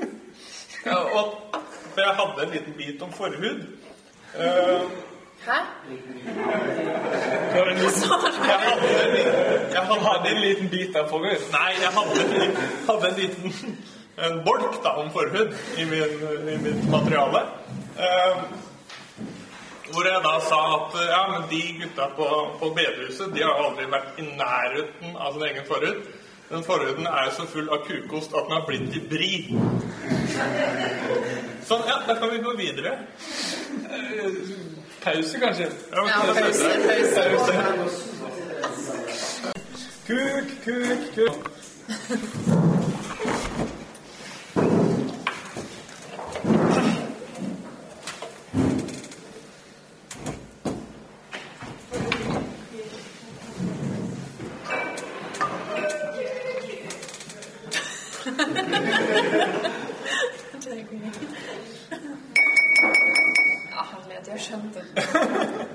ja, 0.86 0.96
og, 0.96 1.36
for 1.92 2.00
jeg 2.00 2.14
hadde 2.22 2.46
en 2.46 2.56
liten 2.56 2.74
bit 2.80 3.02
om 3.02 3.12
forhud. 3.12 3.66
Eh, 4.32 4.80
Hæ? 5.46 5.58
Du 7.80 7.88
sa 7.90 8.14
du? 8.22 8.42
jeg 9.72 9.82
hadde 9.82 10.30
en 10.30 10.40
liten, 10.40 10.68
bit 10.68 10.96
av 10.96 11.08
forhud. 11.10 11.40
Nei, 11.52 11.72
jeg 11.82 11.90
hadde, 11.96 12.46
hadde 12.88 13.08
en 13.08 13.18
liten 13.18 13.78
en 14.16 14.44
bolk 14.44 14.76
da, 14.84 14.96
om 15.02 15.10
forhud 15.10 15.54
i, 15.76 15.84
min, 15.84 16.02
i 16.48 16.56
mitt 16.62 16.90
materiale. 16.90 17.46
Eh, 17.98 18.42
hvor 19.92 20.06
jeg 20.08 20.20
da 20.24 20.34
sa 20.46 20.60
at 20.76 20.98
ja, 21.08 21.22
men 21.32 21.48
de 21.50 21.62
gutta 21.80 22.08
på, 22.16 22.28
på 22.60 22.70
bedehuset 22.76 23.32
de 23.34 23.42
har 23.42 23.58
aldri 23.64 23.88
vært 23.92 24.20
i 24.20 24.28
nærheten 24.28 25.16
av 25.16 25.34
sin 25.34 25.46
egen 25.48 25.66
forhud. 25.68 26.04
Den 26.52 26.64
forhuden 26.64 27.06
er 27.08 27.32
så 27.32 27.46
full 27.48 27.68
av 27.72 27.82
kukost 27.88 28.34
at 28.36 28.46
den 28.46 28.56
har 28.58 28.66
blitt 28.68 28.90
til 28.92 29.04
bri. 29.08 29.32
Sånn, 31.64 31.84
ja, 31.88 31.98
da 32.06 32.16
kan 32.20 32.30
vi 32.30 32.42
gå 32.44 32.54
videre. 32.60 32.96
Pause, 35.04 35.38
kanskje? 35.38 35.66
Ja, 35.92 35.96
Ja, 36.08 36.22
men- 36.26 36.34
pause, 36.44 36.68
pause. 37.38 38.02
Kuk, 40.06 40.46
kuk, 40.64 41.14
kuk. 41.14 41.50
Ja, 63.72 63.84
herlighet, 63.92 64.28
jeg 64.28 64.40
skjønte 64.40 64.82
det. 64.94 65.04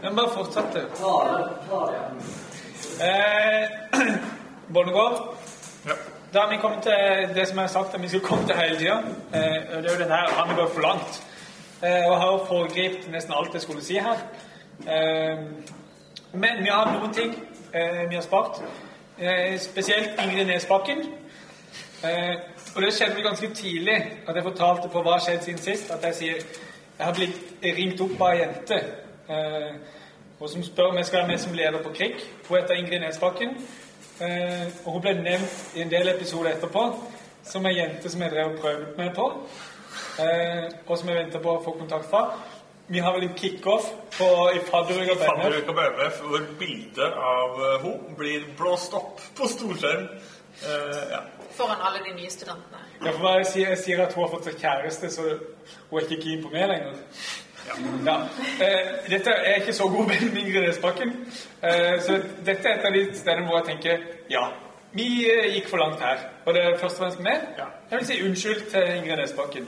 Den 0.04 0.16
bare 0.16 0.30
fortsatte. 0.34 0.80
Eh, 3.02 3.68
Bondegård, 4.74 5.36
Ja. 5.86 5.92
da 6.34 6.40
har 6.40 6.50
vi 6.50 6.58
kommet 6.62 6.84
til 6.84 7.27
det 7.38 7.48
som 7.48 7.58
jeg 7.58 7.64
har 7.64 7.74
sagt 7.74 7.96
at 7.96 8.02
vi 8.02 8.08
skal 8.08 8.20
komme 8.20 8.46
til 8.48 8.56
hele 8.56 8.78
tida. 8.78 8.98
Eh, 9.34 9.82
det 9.84 9.92
er 9.92 9.96
jo 9.96 10.04
den 10.04 10.12
her 10.12 10.28
Han 10.38 10.56
går 10.56 10.70
for 10.74 10.82
langt. 10.82 11.24
Eh, 11.84 12.10
og 12.10 12.22
har 12.22 12.46
foregrepet 12.48 13.12
nesten 13.12 13.34
alt 13.38 13.54
jeg 13.54 13.62
skulle 13.62 13.84
si 13.84 13.94
her. 13.94 14.18
Eh, 14.94 15.38
men 16.34 16.64
vi 16.64 16.70
har 16.70 16.92
noen 16.94 17.14
ting 17.14 17.36
eh, 17.74 18.10
vi 18.10 18.16
har 18.16 18.22
spart. 18.22 18.62
Eh, 19.20 19.60
spesielt 19.60 20.10
Ingrid 20.24 20.46
Nesbakken. 20.46 20.98
Eh, 22.04 22.36
og 22.76 22.82
det 22.82 22.94
skjedde 22.94 23.22
ganske 23.22 23.54
tidlig 23.54 23.98
at 24.28 24.36
jeg 24.36 24.44
fortalte 24.44 24.90
på 24.90 25.02
hva 25.02 25.12
har 25.12 25.20
skjedd 25.26 25.44
siden 25.44 25.62
sist. 25.62 25.92
At 25.92 26.04
jeg 26.04 26.16
sier 26.16 26.36
jeg 26.98 27.06
har 27.06 27.14
blitt 27.14 27.62
ringt 27.78 28.02
opp 28.02 28.22
av 28.22 28.34
ei 28.34 28.40
jente 28.42 28.82
og 30.40 30.50
som 30.50 30.64
spør 30.64 30.92
om 30.92 30.98
jeg 30.98 31.06
skal 31.06 31.20
være 31.20 31.28
med 31.28 31.38
som 31.38 31.54
leder 31.54 31.84
på 31.84 31.90
Krig. 31.90 32.14
Hun 32.48 32.58
heter 32.58 32.74
Ingrid 32.74 33.00
Nesbakken. 33.00 33.50
Eh, 34.22 34.66
og 34.86 34.94
hun 34.94 35.02
ble 35.02 35.14
nevnt 35.14 35.76
i 35.76 35.82
en 35.82 35.92
del 35.92 36.10
episoder 36.10 36.56
etterpå 36.56 36.84
som 37.48 37.66
ei 37.66 37.78
jente 37.78 38.10
som 38.10 38.22
jeg 38.22 38.32
drev 38.32 38.54
og 38.54 38.62
prøvde 38.62 38.94
med 38.98 39.16
på. 39.16 39.28
Eh, 40.22 40.64
og 40.88 40.98
som 40.98 41.10
jeg 41.10 41.18
venter 41.18 41.44
på 41.44 41.56
å 41.58 41.64
få 41.64 41.76
kontakt 41.80 42.10
fra. 42.10 42.24
Vi 42.88 43.00
har 43.04 43.14
vel 43.14 43.24
en 43.28 43.36
kickoff 43.38 43.90
på- 44.18 44.52
i 44.56 44.60
fadderuka 44.70 45.16
BMF, 45.74 46.20
på 46.22 46.28
hvor 46.28 46.46
bildet 46.60 47.14
av 47.14 47.60
uh, 47.60 47.82
hun 47.82 48.16
blir 48.16 48.46
blåst 48.58 48.94
opp 48.94 49.20
på 49.36 49.48
storskjerm. 49.48 50.08
Eh, 50.64 51.12
ja. 51.12 51.20
Foran 51.52 51.82
alle 51.82 52.00
de 52.06 52.14
nye 52.22 52.30
studentene. 52.30 52.80
Ja, 53.06 53.12
for 53.12 53.38
jeg 53.38 53.46
sier, 53.46 53.68
jeg 53.70 53.78
sier 53.78 54.06
at 54.06 54.14
hun 54.14 54.24
har 54.24 54.32
fått 54.32 54.48
seg 54.48 54.56
kjæreste, 54.62 55.10
så 55.12 55.22
hun 55.90 56.00
er 56.00 56.08
ikke 56.08 56.22
keen 56.24 56.44
på 56.44 56.54
meg 56.54 56.70
lenger. 56.72 56.96
Ja. 58.06 58.16
Eh, 58.64 59.10
dette 59.10 59.30
er 59.30 59.60
ikke 59.60 59.74
så 59.76 59.90
god 59.92 60.08
venn 60.08 60.32
med 60.34 60.42
Ingrid 60.46 60.64
Nesbakken. 60.64 61.12
Eh, 61.62 62.00
så 62.02 62.22
dette 62.46 62.70
er 62.70 62.80
et 62.80 62.88
av 62.88 62.96
de 62.96 63.04
stedene 63.14 63.46
hvor 63.50 63.60
jeg 63.60 63.68
tenker 63.74 64.08
ja, 64.32 64.48
vi 64.98 65.10
eh, 65.30 65.54
gikk 65.54 65.70
for 65.70 65.78
langt 65.78 66.02
her. 66.02 66.18
Var 66.46 66.54
det 66.54 66.80
først 66.80 67.00
og 67.00 67.04
fremst 67.04 67.20
meg. 67.20 67.44
Ja. 67.58 67.68
Jeg 67.92 68.00
vil 68.00 68.08
si 68.08 68.24
unnskyld 68.26 68.62
til 68.72 68.96
Ingrid 68.96 69.20
Nesbakken. 69.22 69.68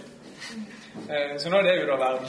Eh, 1.10 1.36
så 1.38 1.50
nå 1.50 1.60
er 1.60 1.68
det 1.68 1.76
ute 1.84 1.94
av 1.94 2.00
verden. 2.00 2.28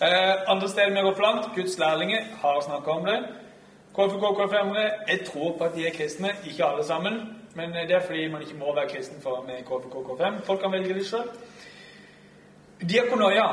Eh, 0.00 0.34
andre 0.52 0.68
steder 0.68 0.94
vi 0.94 1.04
går 1.06 1.14
for 1.14 1.22
langt, 1.22 1.48
Guds 1.56 1.78
lærlinger 1.78 2.22
har 2.42 2.60
snakka 2.64 2.90
om 2.90 3.06
det. 3.06 3.18
KFK 3.96 4.24
KFM-ere, 4.38 4.90
jeg 5.08 5.20
tror 5.26 5.56
på 5.58 5.64
at 5.64 5.74
de 5.74 5.86
er 5.86 5.96
kristne, 5.96 6.30
ikke 6.46 6.64
alle 6.64 6.84
sammen. 6.84 7.20
Men 7.54 7.72
det 7.72 7.96
er 7.96 8.06
fordi 8.06 8.28
man 8.28 8.42
ikke 8.42 8.58
må 8.58 8.74
være 8.74 8.88
kristen 8.88 9.22
for 9.22 9.44
med 9.46 9.64
KFK 9.68 9.96
KFM. 10.06 10.42
Folk 10.46 10.60
kan 10.60 10.72
velge 10.72 10.94
det 10.94 11.06
sjøl. 11.06 11.28
Diakonoia. 12.88 13.48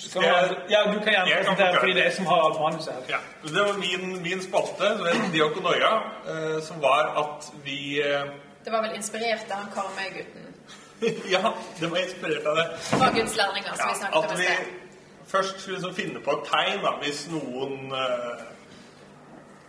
Skal 0.00 0.22
Jeg- 0.22 0.32
man- 0.32 0.70
ja, 0.70 0.78
du 0.92 0.98
kan 0.98 1.12
gjerne 1.12 1.36
presentere, 1.36 1.78
fordi 1.78 1.92
det 1.92 2.00
er 2.00 2.04
jeg 2.04 2.12
som 2.14 2.26
har 2.26 2.60
manuset 2.60 2.92
her. 2.92 3.02
Ja, 3.08 3.18
Det 3.42 3.60
var 3.68 3.72
min, 3.78 4.22
min 4.22 4.42
spalte, 4.42 4.86
Diakonoia, 5.32 5.92
eh, 6.28 6.62
som 6.62 6.82
var 6.82 7.02
at 7.22 7.50
vi 7.64 8.00
eh, 8.00 8.22
Det 8.64 8.72
var 8.72 8.82
vel 8.82 8.94
inspirert 8.96 9.46
av 9.50 9.56
han 9.56 9.70
Karmøy-gutten 9.74 10.46
Ja, 11.34 11.52
det 11.80 11.90
var 11.90 11.96
inspirert 11.96 12.46
av 12.46 12.56
det. 12.56 12.66
fra 12.80 13.10
Guds 13.10 13.36
lærlinger, 13.36 13.72
som 13.74 13.78
Ja, 13.88 13.92
vi 13.92 13.98
snakket 13.98 14.16
om 14.16 14.24
at 14.24 14.32
i 14.32 14.36
vi 14.36 14.42
sted. 14.42 14.66
først 15.26 15.60
skulle 15.60 15.76
liksom 15.78 15.94
finne 15.94 16.20
på 16.20 16.30
et 16.30 16.44
tegn 16.52 16.82
da, 16.84 16.90
hvis 17.02 17.28
noen 17.30 17.92
eh, 17.92 18.44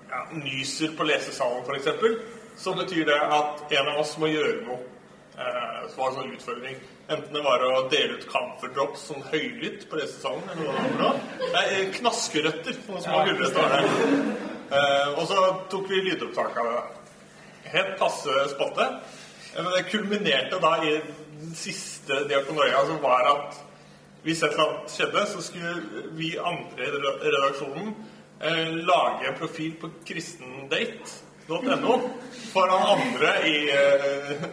ja, 0.09 0.19
nyser 0.33 0.97
på 0.97 1.03
lesesalen, 1.03 1.63
f.eks. 1.67 1.87
Så 2.57 2.73
betyr 2.73 3.05
det 3.05 3.15
at 3.21 3.71
en 3.79 3.87
av 3.87 3.99
oss 3.99 4.17
må 4.17 4.27
gjøre 4.27 4.65
noe. 4.65 4.77
Eh, 5.39 5.89
så 5.89 5.97
var 5.97 6.09
det 6.09 6.17
en 6.17 6.23
sånn 6.23 6.33
utfordring. 6.35 6.75
Enten 7.11 7.33
det 7.35 7.41
var 7.43 7.63
å 7.67 7.89
dele 7.91 8.15
ut 8.15 8.27
camferdrops 8.31 9.07
sånn 9.09 9.23
høylytt 9.31 9.89
på 9.91 9.99
lesesalen, 9.99 10.45
eller 10.53 10.63
noe 10.63 10.91
var. 11.01 11.17
Nei, 11.55 11.63
eh, 11.75 11.89
knaskerøtter. 11.97 12.77
noen 12.87 13.03
små 13.03 13.25
gulrøtter 13.27 13.61
var 13.61 13.69
det. 13.75 13.81
Eh, 14.71 15.09
og 15.19 15.25
så 15.27 15.39
tok 15.69 15.89
vi 15.89 15.99
lydopptak 16.05 16.57
av 16.57 16.69
det. 16.71 16.83
Helt 17.73 17.97
passe 17.99 18.29
spotte. 18.53 18.87
Eh, 19.55 19.63
Men 19.63 19.71
det 19.75 19.89
kulminerte 19.91 20.59
da 20.63 20.77
i 20.83 21.01
den 21.41 21.55
siste 21.55 22.23
diakonoia 22.29 22.85
som 22.85 23.01
var 23.03 23.27
at 23.33 23.59
hvis 24.23 24.43
et 24.43 24.53
eller 24.53 24.67
annet 24.69 24.91
skjedde, 24.93 25.25
så 25.27 25.41
skulle 25.41 25.73
vi 26.15 26.37
andre 26.37 26.85
i 26.85 26.91
redaksjonen 26.93 27.95
eh, 28.39 28.67
lage 28.85 29.27
en 29.27 29.37
profil 29.39 29.73
på 29.81 29.89
kristendate.no 30.05 31.95
foran 32.53 32.83
andre 32.95 33.31
i, 33.49 33.69
eh, 33.69 34.45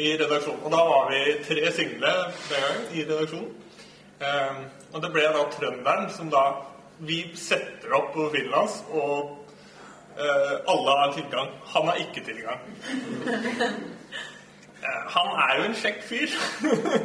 i 0.00 0.14
redaksjonen. 0.20 0.64
Og 0.64 0.72
da 0.74 0.82
var 0.88 1.10
vi 1.10 1.20
tre 1.46 1.72
single 1.76 2.14
den 2.48 2.64
gangen 2.64 2.86
i 2.92 3.04
redaksjonen. 3.04 3.52
Eh, 4.20 4.62
og 4.92 5.02
det 5.04 5.12
ble 5.14 5.26
da 5.34 5.44
trønderen 5.54 6.10
som 6.14 6.32
da 6.32 6.48
Vi 6.98 7.20
setter 7.38 7.92
opp 7.94 8.08
på 8.10 8.24
profilen 8.24 8.54
hans, 8.56 8.80
og 8.90 9.28
eh, 10.18 10.54
alle 10.72 10.96
har 10.98 11.12
tilgang. 11.14 11.52
Han 11.74 11.86
har 11.86 12.00
ikke 12.06 12.24
tilgang. 12.26 12.58
Eh, 14.78 15.06
han 15.10 15.28
er 15.42 15.56
jo 15.58 15.62
en 15.66 15.72
kjekk 15.74 16.04
fyr. 16.06 16.34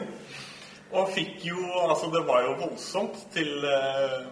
og 0.97 1.07
fikk 1.15 1.39
jo 1.47 1.57
Altså, 1.87 2.11
det 2.13 2.19
var 2.27 2.43
jo 2.45 2.51
voldsomt 2.59 3.15
til 3.33 3.65
eh, 3.65 4.27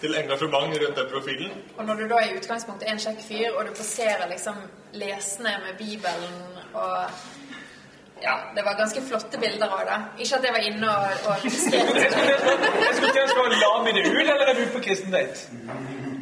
til 0.00 0.16
engasjement 0.18 0.74
rundt 0.82 0.96
den 0.96 1.08
profilen. 1.12 1.52
Og 1.76 1.84
når 1.84 1.94
du 1.94 2.08
da 2.08 2.18
i 2.24 2.34
utgangspunktet 2.36 2.88
er 2.88 2.92
en 2.92 3.04
kjekk 3.06 3.22
fyr, 3.28 3.54
og 3.56 3.66
du 3.66 3.72
poserer 3.78 4.26
liksom 4.30 4.58
lesende 4.92 5.54
med 5.64 5.78
Bibelen 5.78 6.36
og 6.76 7.24
Ja, 8.22 8.32
det 8.56 8.62
var 8.64 8.78
ganske 8.78 9.00
flotte 9.04 9.36
bilder 9.38 9.68
av 9.76 9.82
det. 9.88 9.96
Ikke 10.24 10.36
at 10.38 10.44
jeg 10.46 10.52
var 10.54 10.62
inne 10.64 10.88
og, 10.88 11.26
og 11.28 11.42
Jeg 11.44 12.94
skulle 12.96 13.12
til 13.12 13.24
å 13.26 13.26
spørre, 13.32 13.58
la 13.60 13.72
det 13.84 14.04
ut, 14.06 14.20
eller 14.22 14.46
er 14.48 14.56
du 14.56 14.62
på 14.72 14.80
kristen 14.86 15.12
date? 15.12 15.44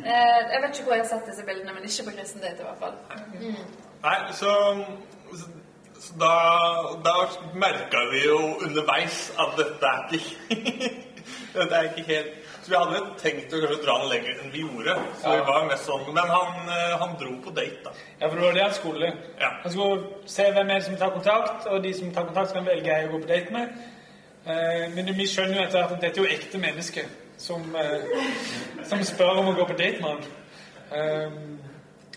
Eh, 0.03 0.41
Jeg 0.53 0.63
vet 0.65 0.73
ikke 0.75 0.89
hvor 0.89 0.97
jeg 0.99 1.05
har 1.05 1.11
sett 1.13 1.29
disse 1.31 1.45
bildene, 1.47 1.73
men 1.77 1.87
ikke 1.87 2.09
på 2.09 2.17
kristen 2.17 2.43
date 2.43 2.65
i 2.65 2.67
hvert 2.67 2.83
fall. 2.83 2.97
Nei, 4.05 4.17
så, 4.41 4.57
så, 5.39 5.47
så 6.09 6.19
da, 6.25 6.33
da 7.07 7.15
merka 7.63 8.03
vi 8.11 8.25
jo 8.27 8.41
underveis 8.67 9.29
at 9.47 9.55
dette 9.63 9.95
er 9.95 10.19
ikke 10.19 10.59
Dette 11.55 11.79
er 11.79 11.87
ikke 11.93 12.05
helt 12.11 12.44
Så 12.65 12.71
vi 12.71 12.77
hadde 12.81 13.01
tenkt 13.21 13.53
å 13.53 13.59
kanskje 13.61 13.83
dra 13.83 13.95
den 14.01 14.09
lenger 14.09 14.39
enn 14.41 14.53
vi 14.53 14.63
gjorde. 14.63 14.93
Så 15.21 15.33
vi 15.35 15.41
var 15.45 15.67
mest 15.69 15.85
sånn 15.85 16.07
Men 16.17 16.31
han, 16.33 16.69
eh, 16.73 16.95
han 17.03 17.11
dro 17.21 17.33
på 17.45 17.51
date, 17.53 17.83
da. 17.85 17.91
Ja, 18.21 18.29
for 18.29 18.39
det 18.39 18.45
var 18.47 18.55
det 18.57 18.63
han 18.63 18.77
skulle. 18.79 19.11
Ja. 19.41 19.51
Han 19.63 19.73
skulle 19.73 20.29
se 20.33 20.47
hvem 20.51 20.71
er 20.71 20.79
det 20.79 20.85
som 20.87 20.97
tar 20.97 21.11
kontakt, 21.13 21.67
og 21.67 21.83
de 21.83 21.93
som 21.95 22.15
tar 22.15 22.25
kontakt, 22.25 22.49
skal 22.49 22.63
han 22.63 22.71
velge 22.71 22.89
jeg 22.89 23.09
å 23.09 23.11
gå 23.13 23.21
på 23.21 23.29
date 23.29 23.53
med. 23.53 23.75
Eh, 24.47 24.87
men 24.95 25.11
vi 25.19 25.27
skjønner 25.29 25.59
jo 25.59 25.67
etter 25.67 25.79
hvert 25.79 25.93
at 25.93 26.01
dette 26.07 26.21
er 26.21 26.25
jo 26.25 26.39
ekte 26.39 26.61
mennesker 26.63 27.11
som, 27.37 27.67
eh, 27.77 28.25
som 28.89 29.05
spør 29.05 29.43
om 29.43 29.51
å 29.53 29.57
gå 29.59 29.67
på 29.69 29.77
date 29.83 30.01
med 30.01 30.11
han. 30.15 31.61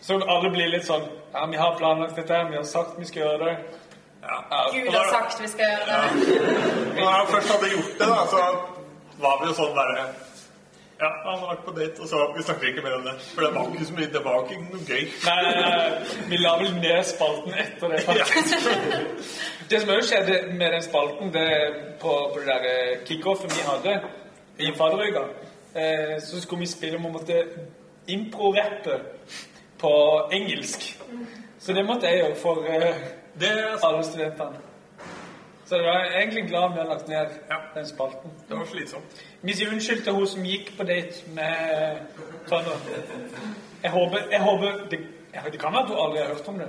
Så 0.01 0.15
alle 0.23 0.49
blir 0.53 0.69
litt 0.71 0.85
sånn 0.85 1.03
Ja, 1.33 1.45
vi 1.45 1.57
har 1.57 1.75
planlagt 1.75 2.15
dette, 2.15 2.37
vi 2.49 2.55
har 2.55 2.63
sagt 2.63 2.95
vi 2.99 3.05
skal 3.05 3.21
gjøre 3.21 3.45
det. 3.45 3.57
Ja. 4.23 4.63
Gud 4.71 4.93
har 4.93 5.11
sagt 5.11 5.41
vi 5.41 5.47
skal 5.47 5.65
gjøre 5.65 5.85
det. 5.91 6.95
Når 6.95 7.11
jeg 7.11 7.27
først 7.33 7.51
hadde 7.51 7.71
gjort 7.73 7.99
det, 7.99 8.07
da, 8.07 8.25
så 8.31 8.41
var 9.19 9.41
vi 9.41 9.49
jo 9.51 9.57
sånn 9.59 9.75
bare 9.75 10.07
Ja, 10.99 11.09
han 11.23 11.39
har 11.39 11.49
vært 11.51 11.65
på 11.65 11.71
date, 11.77 12.01
og 12.01 12.07
så 12.09 12.19
vi 12.33 12.43
snakker 12.43 12.67
ikke 12.71 12.81
mer 12.81 12.95
om 12.97 13.03
det. 13.05 13.13
For 13.35 13.45
det 13.45 13.49
var 13.55 13.67
ikke 13.69 13.85
så 13.85 13.93
mye 13.97 14.07
Det 14.13 14.21
var 14.25 14.37
ikke 14.43 14.61
noe 14.63 14.79
gøy. 14.87 15.03
Nei, 15.27 15.35
nei, 15.45 15.51
nei, 15.61 16.21
vi 16.31 16.39
la 16.41 16.53
vel 16.57 16.71
ned 16.79 17.03
spalten 17.05 17.57
etter 17.63 17.93
det, 17.93 17.99
faktisk. 18.07 18.69
Det 19.69 19.81
som 19.83 19.91
òg 19.91 20.05
skjedde 20.07 20.37
med 20.55 20.71
den 20.73 20.83
spalten 20.85 21.33
det, 21.33 21.49
på, 22.01 22.13
på 22.33 22.39
det 22.39 22.47
der 22.47 22.67
eh, 22.71 22.93
kickoffen 23.05 23.51
vi 23.51 23.65
hadde 23.67 23.97
i 24.63 24.71
Faderøyga, 24.77 25.25
eh, 25.75 26.13
så 26.23 26.39
skulle 26.41 26.63
vi 26.63 26.69
spille 26.71 26.97
om 27.01 27.09
å 27.09 27.11
måtte 27.17 27.41
impro-rappe 28.07 29.01
på 29.81 29.91
engelsk. 30.31 30.87
Så 31.59 31.75
det 31.75 31.83
måtte 31.85 32.07
jeg 32.07 32.23
gjøre 32.23 32.39
for 32.39 32.63
eh, 32.71 33.03
alle 33.83 34.07
studentene. 34.07 34.66
Så 35.67 35.75
jeg 35.75 35.83
var 35.85 36.05
egentlig 36.15 36.47
glad 36.47 36.69
vi 36.73 36.79
har 36.79 36.85
lagt 36.87 37.07
ned 37.07 37.27
Ja. 37.49 37.55
den 37.75 37.87
spalten. 37.87 38.31
det 38.49 38.57
var 38.57 38.65
slitsomt. 38.65 39.23
Vi 39.41 39.53
sier 39.53 39.69
unnskyld 39.71 40.03
til 40.03 40.13
hun 40.13 40.27
som 40.27 40.43
gikk 40.43 40.77
på 40.77 40.83
date 40.83 41.29
med 41.35 41.97
Trønder. 42.49 42.77
Jeg 43.83 43.91
håper, 43.91 44.17
jeg 44.31 44.41
håper 44.41 44.87
det, 44.91 44.99
ja, 45.33 45.39
det 45.51 45.59
kan 45.59 45.73
være 45.73 45.83
at 45.83 45.89
du 45.89 45.95
aldri 46.03 46.17
har 46.17 46.27
hørt 46.27 46.47
om 46.47 46.59
det. 46.59 46.67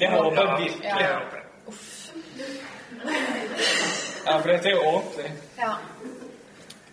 Jeg 0.00 0.10
håper 0.10 0.42
Ja, 0.42 0.56
virkelig. 0.56 0.82
det 0.82 1.00
Ja. 1.00 1.18
håper 1.18 1.36
jeg. 1.36 1.44
Ja, 4.26 4.38
for 4.38 4.48
dette 4.48 4.68
er 4.68 4.72
jo 4.72 4.80
ordentlig. 4.86 5.32
Ja. 5.58 5.72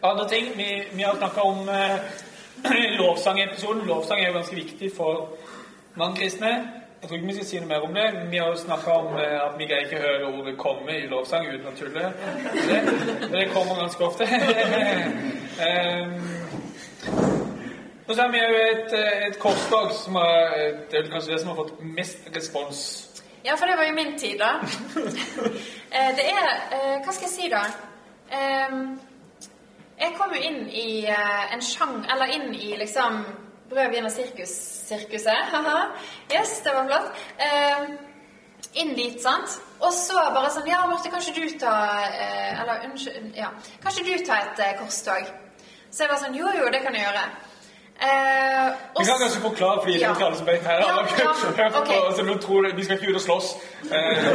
Andre 0.03 0.29
ting. 0.29 0.57
Vi, 0.57 0.83
vi 0.93 1.01
har 1.01 1.15
snakka 1.15 1.41
om 1.41 1.69
eh, 1.69 1.99
lovsangepisoden. 2.99 3.85
Lovsang 3.87 4.19
er 4.21 4.27
jo 4.27 4.33
ganske 4.33 4.55
viktig 4.55 4.91
for 4.97 5.29
mange 5.95 6.15
kristne. 6.21 6.71
Jeg 7.01 7.09
tror 7.09 7.15
ikke 7.15 7.27
vi 7.27 7.33
skal 7.33 7.45
si 7.45 7.59
noe 7.59 7.67
mer 7.67 7.83
om 7.85 7.93
det. 7.93 8.05
Vi 8.31 8.37
har 8.37 8.47
jo 8.47 8.55
snakka 8.57 8.91
om 8.91 9.17
eh, 9.19 9.35
at 9.45 9.57
vi 9.57 9.65
greier 9.69 9.85
ikke 9.85 10.01
høre 10.01 10.25
ordet 10.25 10.55
'komme' 10.57 10.91
i 10.91 11.07
lovsang 11.07 11.47
uten 11.47 11.67
å 11.67 11.73
tulle. 11.79 12.13
Det, 12.53 12.79
det 13.31 13.49
kommer 13.53 13.75
ganske 13.75 14.05
ofte. 14.05 14.23
um, 15.65 16.13
og 18.07 18.15
så 18.15 18.21
har 18.21 18.31
vi 18.31 18.37
jo 18.37 18.61
et, 18.71 18.93
eh, 18.93 19.27
et 19.27 19.39
korstog 19.39 19.91
som 19.91 20.15
har, 20.15 20.55
det 20.91 20.99
er 20.99 21.11
kanskje 21.11 21.31
det 21.31 21.39
som 21.39 21.49
har 21.49 21.55
fått 21.55 21.83
mest 21.83 22.17
respons. 22.35 22.81
Ja, 23.45 23.55
for 23.55 23.65
det 23.65 23.77
var 23.77 23.85
jo 23.85 23.93
min 23.93 24.19
tid, 24.19 24.39
da. 24.39 24.51
Eh, 25.95 26.15
det 26.15 26.25
er 26.27 26.47
Hva 27.05 27.11
skal 27.11 27.27
jeg 27.27 27.31
si, 27.31 27.49
da? 27.49 27.61
Um, 28.27 28.99
jeg 29.99 30.11
kom 30.17 30.33
jo 30.35 30.41
inn 30.41 30.65
i 30.67 31.05
en 31.53 31.61
sjang... 31.61 32.01
Eller 32.11 32.33
inn 32.35 32.55
i 32.55 32.75
liksom 32.75 33.21
Brød, 33.69 33.89
vin 33.93 34.05
og 34.05 34.11
sirkus-sirkuset. 34.85 35.45
Haha. 35.51 35.87
yes, 36.31 36.59
det 36.63 36.73
var 36.75 36.85
flott. 36.87 37.23
Eh, 37.39 37.87
inn 38.81 38.95
dit, 38.95 39.21
sant. 39.21 39.59
Og 39.79 39.93
så 39.93 40.19
bare 40.33 40.49
sånn 40.53 40.67
Ja, 40.67 40.85
Marte, 40.87 41.09
kan 41.11 41.19
ikke 41.21 41.41
du 41.49 41.57
ta 41.59 41.73
eh, 42.07 42.61
Eller 42.61 42.85
unnskyld 42.87 43.35
Ja. 43.35 43.49
Kan 43.83 43.91
ikke 43.91 44.17
du 44.17 44.25
ta 44.25 44.37
et 44.45 44.61
eh, 44.63 44.77
korstog? 44.79 45.27
Så 45.91 46.03
jeg 46.03 46.11
var 46.11 46.21
sånn 46.21 46.37
Jo, 46.37 46.47
jo, 46.55 46.69
det 46.71 46.81
kan 46.83 46.95
jeg 46.95 47.03
gjøre. 47.03 47.25
Eh, 47.95 48.71
Vi 48.99 49.05
kan 49.05 49.19
kanskje 49.19 49.41
forklare 49.43 49.83
fordi 49.83 49.99
Ja. 49.99 50.11
ikke 50.11 50.25
alle 50.25 50.37
som 50.37 50.47
vet 50.47 50.63
her. 50.63 50.79
Ja, 50.79 50.87
ja, 50.95 51.03
okay. 51.03 51.81
ok. 51.81 51.91
altså, 52.07 52.37
tror 52.47 52.75
vi 52.75 52.83
skal 52.83 52.97
ikke 52.97 53.11
ut 53.11 53.15
og 53.15 53.21
slåss. 53.21 53.53
Eh, 53.91 54.25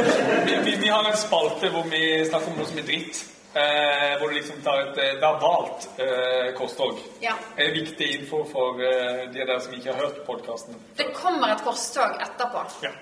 vi, 0.45 0.55
vi, 0.69 0.77
vi 0.85 0.87
har 0.87 1.05
en 1.05 1.17
spalte 1.17 1.69
hvor 1.69 1.83
vi 1.89 2.01
snakker 2.29 2.47
om 2.53 2.57
noe 2.57 2.69
som 2.69 2.77
er 2.77 2.87
dritt. 2.89 3.25
Eh, 3.53 4.17
hvor 4.19 4.27
du 4.27 4.33
liksom 4.33 4.61
tar 4.63 4.79
et 4.79 4.97
eh, 5.03 5.17
verbalt 5.19 5.89
eh, 5.99 6.53
kosthold. 6.55 7.01
Ja. 7.19 7.33
Det 7.57 7.65
er 7.65 7.73
viktig 7.75 8.07
info 8.19 8.45
for 8.47 8.79
eh, 8.79 9.25
de 9.33 9.43
der 9.43 9.59
som 9.59 9.73
ikke 9.75 9.91
har 9.91 10.05
hørt 10.05 10.21
podkasten. 10.23 10.77
Det 10.97 11.09
kommer 11.17 11.51
et 11.51 11.63
korstog 11.65 12.15
etterpå. 12.23 12.63
Ja. 12.85 12.93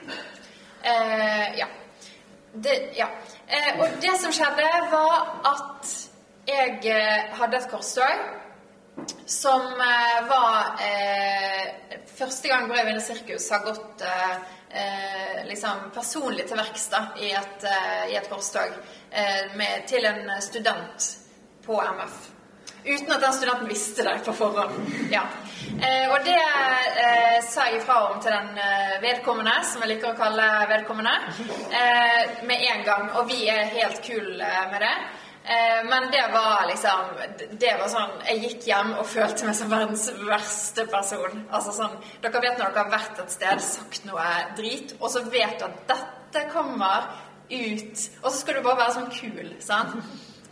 Eh, 0.81 1.59
ja. 1.59 1.67
Det, 2.53 2.75
ja. 2.97 3.11
Eh, 3.47 3.77
og 3.77 4.01
det 4.01 4.15
som 4.17 4.33
skjedde, 4.33 4.65
var 4.89 5.17
at 5.51 5.93
jeg 6.49 6.79
eh, 6.95 7.29
hadde 7.37 7.61
et 7.61 7.69
korstog 7.69 8.25
som 9.29 9.61
eh, 9.85 10.21
var 10.31 10.81
eh, 10.81 11.99
Første 12.19 12.49
gang 12.49 12.65
Brødvin 12.67 12.97
og 12.99 13.03
sirkus 13.05 13.45
har 13.53 13.61
gått 13.63 14.01
eh, 14.03 14.33
eh, 14.69 15.45
liksom 15.49 15.89
personlig 15.93 16.47
til 16.49 16.57
verks 16.57 16.89
i, 17.19 17.31
et, 17.31 17.63
eh, 17.63 18.03
i 18.13 18.17
et 18.17 18.29
korstog 18.29 18.75
eh, 19.11 19.55
med, 19.55 19.87
til 19.87 20.05
en 20.05 20.29
student 20.41 21.13
på 21.65 21.81
MF. 21.81 22.19
Uten 22.85 23.11
at 23.11 23.21
den 23.21 23.33
studenten 23.33 23.67
visste 23.67 24.03
det 24.03 24.19
på 24.25 24.33
forhånd. 24.33 24.71
Ja. 25.11 25.25
Eh, 25.81 26.11
og 26.11 26.23
det 26.23 26.39
eh, 26.39 27.39
sa 27.43 27.67
jeg 27.67 27.81
ifra 27.81 27.97
om 28.07 28.21
til 28.23 28.31
den 28.31 28.55
eh, 28.57 28.95
vedkommende, 29.03 29.57
som 29.67 29.83
jeg 29.83 29.93
liker 29.93 30.13
å 30.13 30.19
kalle 30.19 30.47
vedkommende, 30.71 31.15
med 32.47 32.63
en 32.71 32.85
gang. 32.87 33.09
Og 33.19 33.27
vi 33.27 33.49
er 33.51 33.73
helt 33.75 33.99
kule 34.05 34.53
med 34.71 34.79
det. 34.85 34.95
Eh, 35.49 35.85
men 35.89 36.11
det 36.11 36.25
var 36.33 36.67
liksom 36.69 37.07
Det 37.57 37.71
var 37.79 37.87
sånn 37.89 38.11
Jeg 38.27 38.41
gikk 38.43 38.65
hjem 38.69 38.91
og 39.01 39.07
følte 39.09 39.47
meg 39.47 39.55
som 39.57 39.71
verdens 39.71 40.05
verste 40.27 40.85
person. 40.91 41.39
Altså 41.49 41.73
sånn 41.73 41.95
Dere 42.21 42.43
vet 42.43 42.59
når 42.59 42.75
dere 42.75 42.83
har 42.83 42.91
vært 42.93 43.23
et 43.23 43.33
sted, 43.33 43.63
sagt 43.65 44.05
noe 44.05 44.27
drit, 44.59 44.93
og 44.99 45.09
så 45.09 45.23
vet 45.25 45.57
du 45.57 45.65
at 45.65 45.79
dette 45.89 46.43
kommer 46.53 47.07
ut, 47.49 48.03
og 48.21 48.27
så 48.29 48.35
skal 48.37 48.59
du 48.59 48.61
bare 48.67 48.77
være 48.83 48.93
sånn 48.99 49.09
kul, 49.09 49.47
sant? 49.65 49.95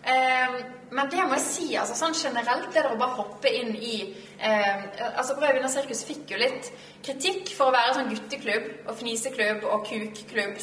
Eh, 0.08 0.56
men 0.90 1.12
det 1.12 1.28
må 1.28 1.36
jeg 1.36 1.44
si, 1.44 1.68
altså 1.78 1.98
sånn 2.00 2.18
generelt, 2.18 2.72
det 2.74 2.86
å 2.88 2.98
bare 2.98 3.20
hoppe 3.20 3.52
inn 3.52 3.74
i 3.76 3.98
eh, 4.40 4.86
Altså 5.12 5.36
Brødvin 5.38 5.68
og 5.68 5.74
sirkus 5.74 6.06
fikk 6.08 6.32
jo 6.32 6.40
litt 6.42 6.72
kritikk 7.06 7.52
for 7.58 7.70
å 7.70 7.76
være 7.76 8.00
sånn 8.00 8.12
gutteklubb 8.14 8.88
og 8.88 8.98
fniseklubb 9.02 9.68
og 9.68 9.86
kukklubb? 9.92 10.58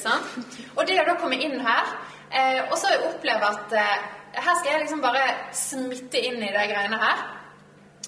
Og 0.74 0.82
det 0.88 0.98
å 1.02 1.06
da 1.06 1.16
komme 1.20 1.38
inn 1.38 1.60
her, 1.62 1.94
eh, 2.32 2.62
og 2.66 2.76
så 2.80 2.90
oppleve 3.12 3.52
at 3.52 3.78
eh, 3.78 4.06
her 4.34 4.58
skal 4.58 4.70
jeg 4.72 4.84
liksom 4.84 5.02
bare 5.04 5.24
smitte 5.56 6.20
inn 6.20 6.40
i 6.42 6.52
de 6.54 6.68
greiene 6.70 7.00
her. 7.00 7.24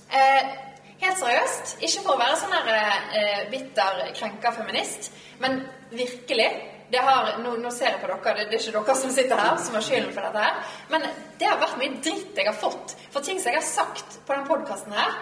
Eh, 0.07 0.55
helt 1.03 1.21
seriøst, 1.21 1.77
ikke 1.85 2.05
for 2.05 2.15
å 2.15 2.21
være 2.21 2.39
sånn 2.41 2.55
her 2.57 2.71
eh, 2.77 3.45
bitter, 3.53 4.01
krenka 4.17 4.53
feminist, 4.57 5.11
men 5.43 5.61
virkelig 5.93 6.49
det 6.91 7.03
har, 7.03 7.33
nå, 7.43 7.57
nå 7.59 7.71
ser 7.75 7.91
jeg 7.91 8.01
på 8.03 8.09
dere, 8.11 8.35
det, 8.39 8.47
det 8.51 8.61
er 8.61 8.69
ikke 8.69 8.85
dere 8.87 8.97
som 9.01 9.15
sitter 9.15 9.43
her 9.43 9.57
som 9.59 9.75
har 9.75 9.85
skylden 9.85 10.13
for 10.15 10.27
dette 10.29 10.45
her, 10.45 10.77
men 10.93 11.09
det 11.41 11.49
har 11.51 11.59
vært 11.61 11.81
mye 11.81 11.99
dritt 11.99 12.39
jeg 12.39 12.47
har 12.47 12.59
fått 12.61 12.95
for 13.11 13.27
ting 13.27 13.41
som 13.43 13.51
jeg 13.51 13.59
har 13.59 13.67
sagt 13.67 14.21
på 14.23 14.37
denne 14.37 14.49
podkasten 14.49 14.95
her, 14.95 15.17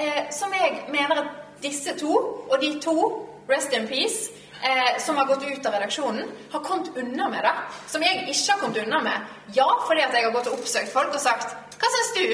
eh, 0.00 0.22
som 0.34 0.54
jeg 0.56 0.86
mener 0.88 1.22
at 1.24 1.60
disse 1.60 1.92
to, 2.00 2.14
og 2.48 2.56
de 2.62 2.72
to, 2.80 2.96
rest 3.50 3.74
in 3.76 3.88
peace, 3.90 4.30
eh, 4.62 4.98
som 4.98 5.16
har 5.16 5.26
gått 5.26 5.44
ut 5.50 5.66
av 5.66 5.72
redaksjonen, 5.74 6.28
har 6.52 6.60
kommet 6.60 6.88
unna 6.96 7.28
med 7.28 7.42
det. 7.44 7.52
Som 7.88 8.02
jeg 8.02 8.24
ikke 8.28 8.52
har 8.52 8.58
kommet 8.60 8.82
unna 8.86 9.00
med. 9.00 9.28
Ja, 9.56 9.68
fordi 9.86 10.00
at 10.00 10.12
jeg 10.14 10.24
har 10.24 10.32
gått 10.32 10.46
og 10.46 10.58
oppsøkt 10.58 10.92
folk 10.92 11.14
og 11.14 11.20
sagt 11.20 11.56
Hva 11.80 11.88
syns 11.94 12.10
du 12.16 12.26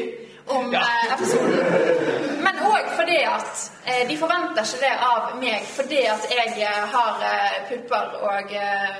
om 0.54 0.72
Ja. 0.72 0.80
eh, 0.80 1.12
episoden? 1.14 2.42
Men 2.42 2.58
òg 2.66 2.90
fordi 2.98 3.16
at 3.26 3.70
eh, 3.86 4.08
de 4.08 4.16
forventer 4.18 4.62
ikke 4.62 4.82
det 4.82 4.92
av 5.10 5.36
meg 5.40 5.62
fordi 5.76 6.00
at 6.06 6.26
jeg 6.30 6.62
eh, 6.62 6.82
har 6.94 7.22
eh, 7.30 7.56
pupper 7.70 8.18
og 8.22 8.52
eh, 8.52 8.96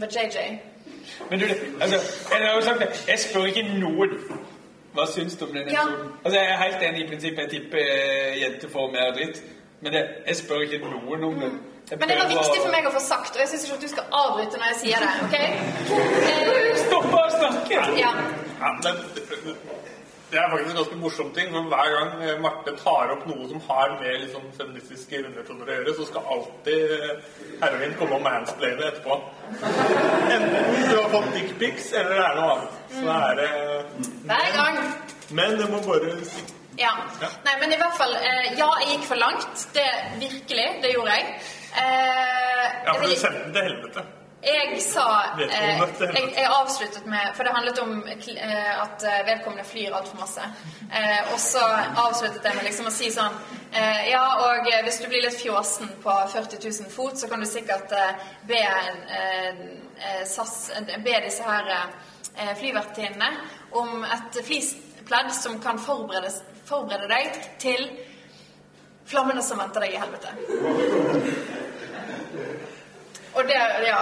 JJ. 0.00 0.58
Men 1.30 1.38
du, 1.40 1.46
altså, 1.80 1.96
jeg 2.32 2.46
har 2.48 2.54
jo 2.54 2.60
sagt 2.66 2.78
det. 2.80 2.88
Jeg 3.08 3.18
spør 3.18 3.46
ikke 3.46 3.62
noen 3.78 4.16
hva 4.96 5.04
syns 5.12 5.34
du 5.36 5.44
om 5.44 5.52
den 5.52 5.68
Ja. 5.68 5.82
episoden. 5.82 6.12
Altså, 6.24 6.38
jeg 6.40 6.50
er 6.50 6.56
helt 6.62 6.82
enig 6.82 7.00
i 7.04 7.08
prinsippet. 7.08 7.38
Jeg 7.38 7.50
tipper 7.50 7.78
eh, 7.78 8.40
jenter 8.42 8.68
får 8.72 8.90
mer 8.92 9.10
dritt. 9.16 9.42
Men 9.80 9.92
det, 9.92 10.02
jeg 10.26 10.36
spør 10.36 10.60
ikke 10.64 10.78
noen 10.84 11.24
om 11.24 11.34
det. 11.40 11.50
Jeg 11.52 11.75
Men 11.90 12.08
det 12.08 12.16
var 12.18 12.28
viktig 12.30 12.62
for 12.64 12.72
meg 12.74 12.88
å 12.88 12.92
få 12.96 13.02
sagt, 13.04 13.36
og 13.36 13.42
jeg 13.44 13.52
syns 13.52 13.66
ikke 13.68 13.76
at 13.78 13.84
du 13.86 13.90
skal 13.92 14.16
avbryte 14.24 14.58
når 14.58 14.72
jeg 14.72 14.78
sier 14.82 15.04
det. 15.04 15.12
ok? 15.26 15.36
Eh, 15.94 16.70
Stopp 16.86 17.12
å 17.14 17.24
snakke! 17.38 17.82
ja. 18.00 18.12
Ja, 18.56 18.72
men 18.82 18.96
det 20.30 20.38
er 20.40 20.50
faktisk 20.50 20.70
en 20.70 20.76
ganske 20.80 20.96
morsom 20.98 21.28
ting. 21.36 21.52
for 21.54 21.68
Hver 21.70 21.92
gang 21.94 22.22
eh, 22.26 22.40
Marte 22.42 22.72
tar 22.80 23.12
opp 23.14 23.26
noe 23.30 23.46
som 23.48 23.60
har 23.68 23.94
med 24.00 24.24
liksom, 24.24 24.48
feministiske 24.58 25.20
undertoner 25.28 25.70
å 25.70 25.76
gjøre, 25.76 25.94
så 26.00 26.06
skal 26.08 26.30
alltid 26.34 26.96
Hervin 26.96 27.60
heroin 27.62 27.94
komme 28.00 28.18
og 28.18 28.24
mansplaine 28.26 28.88
etterpå. 28.90 29.20
Enten 30.34 30.90
du 30.90 30.96
har 30.98 31.08
fått 31.14 31.30
dickpics, 31.36 31.92
eller 31.92 32.18
det 32.18 32.26
er 32.26 32.40
noe 32.40 32.56
annet. 32.56 32.82
Så 32.96 33.16
er 33.20 33.40
det 33.40 33.50
Hver 34.26 34.50
gang. 34.58 34.80
Men 35.38 35.58
det 35.60 35.70
må 35.70 35.82
bare 35.86 36.16
si 36.26 36.42
Ja. 36.76 36.90
Nei, 37.46 37.54
men 37.62 37.72
i 37.72 37.78
hvert 37.80 37.94
fall 37.96 38.12
eh, 38.18 38.50
Ja, 38.58 38.66
jeg 38.82 38.96
gikk 38.96 39.06
for 39.12 39.22
langt. 39.22 39.68
Det 39.78 39.86
Virkelig. 40.20 40.66
Det 40.82 40.90
gjorde 40.96 41.14
jeg. 41.14 41.38
Eh, 41.76 42.66
Ja, 42.86 42.92
for 42.94 43.02
du 43.10 43.16
sendte 43.16 43.42
den 43.44 43.52
til 43.52 43.62
helvete. 43.62 44.02
jeg 44.46 44.82
sa 44.82 45.04
eh, 45.42 45.80
jeg, 46.14 46.26
jeg 46.36 46.50
avsluttet 46.60 47.06
med 47.10 47.32
For 47.34 47.42
det 47.44 47.52
handlet 47.56 47.78
om 47.82 47.92
eh, 48.06 48.82
at 48.82 49.02
eh, 49.02 49.22
vedkommende 49.26 49.64
flyr 49.66 49.94
altfor 49.96 50.20
masse. 50.20 50.44
Eh, 50.92 51.32
og 51.32 51.40
så 51.42 51.62
avsluttet 52.04 52.44
jeg 52.44 52.54
med 52.56 52.64
liksom 52.68 52.86
å 52.86 52.94
si 52.94 53.10
sånn 53.10 53.34
eh, 53.72 54.08
Ja, 54.12 54.22
og 54.46 54.70
hvis 54.86 55.00
du 55.02 55.08
blir 55.10 55.24
litt 55.26 55.40
fjåsen 55.40 55.90
på 56.04 56.14
40 56.32 56.62
000 56.62 56.90
fot, 56.94 57.18
så 57.18 57.28
kan 57.28 57.40
du 57.42 57.46
sikkert 57.50 57.90
be 58.46 58.62
SAS 60.24 60.70
Be 61.04 61.20
disse 61.24 61.42
her 61.42 61.72
eh, 61.74 62.54
flyvertinnene 62.60 63.32
om 63.72 64.04
et 64.04 64.38
fleecepledd 64.46 65.32
som 65.34 65.58
kan 65.64 65.78
forberede, 65.82 66.30
forberede 66.68 67.08
deg 67.10 67.40
til 67.62 67.88
flammene 69.06 69.42
som 69.42 69.58
venter 69.58 69.84
deg 69.86 69.94
i 69.94 70.00
helvete. 70.02 71.55
Og 73.36 73.44
det, 73.48 73.60
ja. 73.86 74.00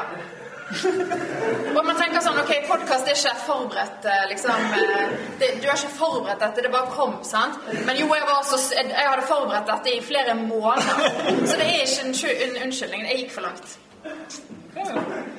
Og 1.77 1.85
man 1.85 1.97
tenker 1.99 2.23
sånn, 2.25 2.39
ok, 2.41 2.53
podcast 2.69 3.09
er 3.11 3.19
ikke 3.19 3.33
forberedt, 3.47 4.07
eh, 4.09 4.23
liksom. 4.31 4.71
eh, 4.79 5.11
Det, 5.41 5.49
du 5.63 5.67
har 5.69 5.77
ikke 5.77 5.97
forberedt 5.99 6.41
dette, 6.41 6.63
det 6.65 6.71
bare 6.73 6.91
kom, 6.95 7.19
sant? 7.25 7.59
Men 7.87 7.97
jo, 8.01 8.07
jeg, 8.15 8.25
var 8.31 8.43
så, 8.49 8.57
s- 8.59 8.73
jeg 8.79 9.09
hadde 9.11 9.27
forberedt 9.29 9.67
dette 9.69 9.93
i 9.97 10.01
flere 10.03 10.35
måneder. 10.35 11.11
Så 11.47 11.57
det 11.61 11.67
er 11.67 11.85
ikke 11.85 12.07
en, 12.07 12.15
en 12.47 12.63
unnskyldning. 12.67 13.05
Jeg 13.11 13.19
gikk 13.25 13.35
for 13.37 13.41
langt. 13.41 13.79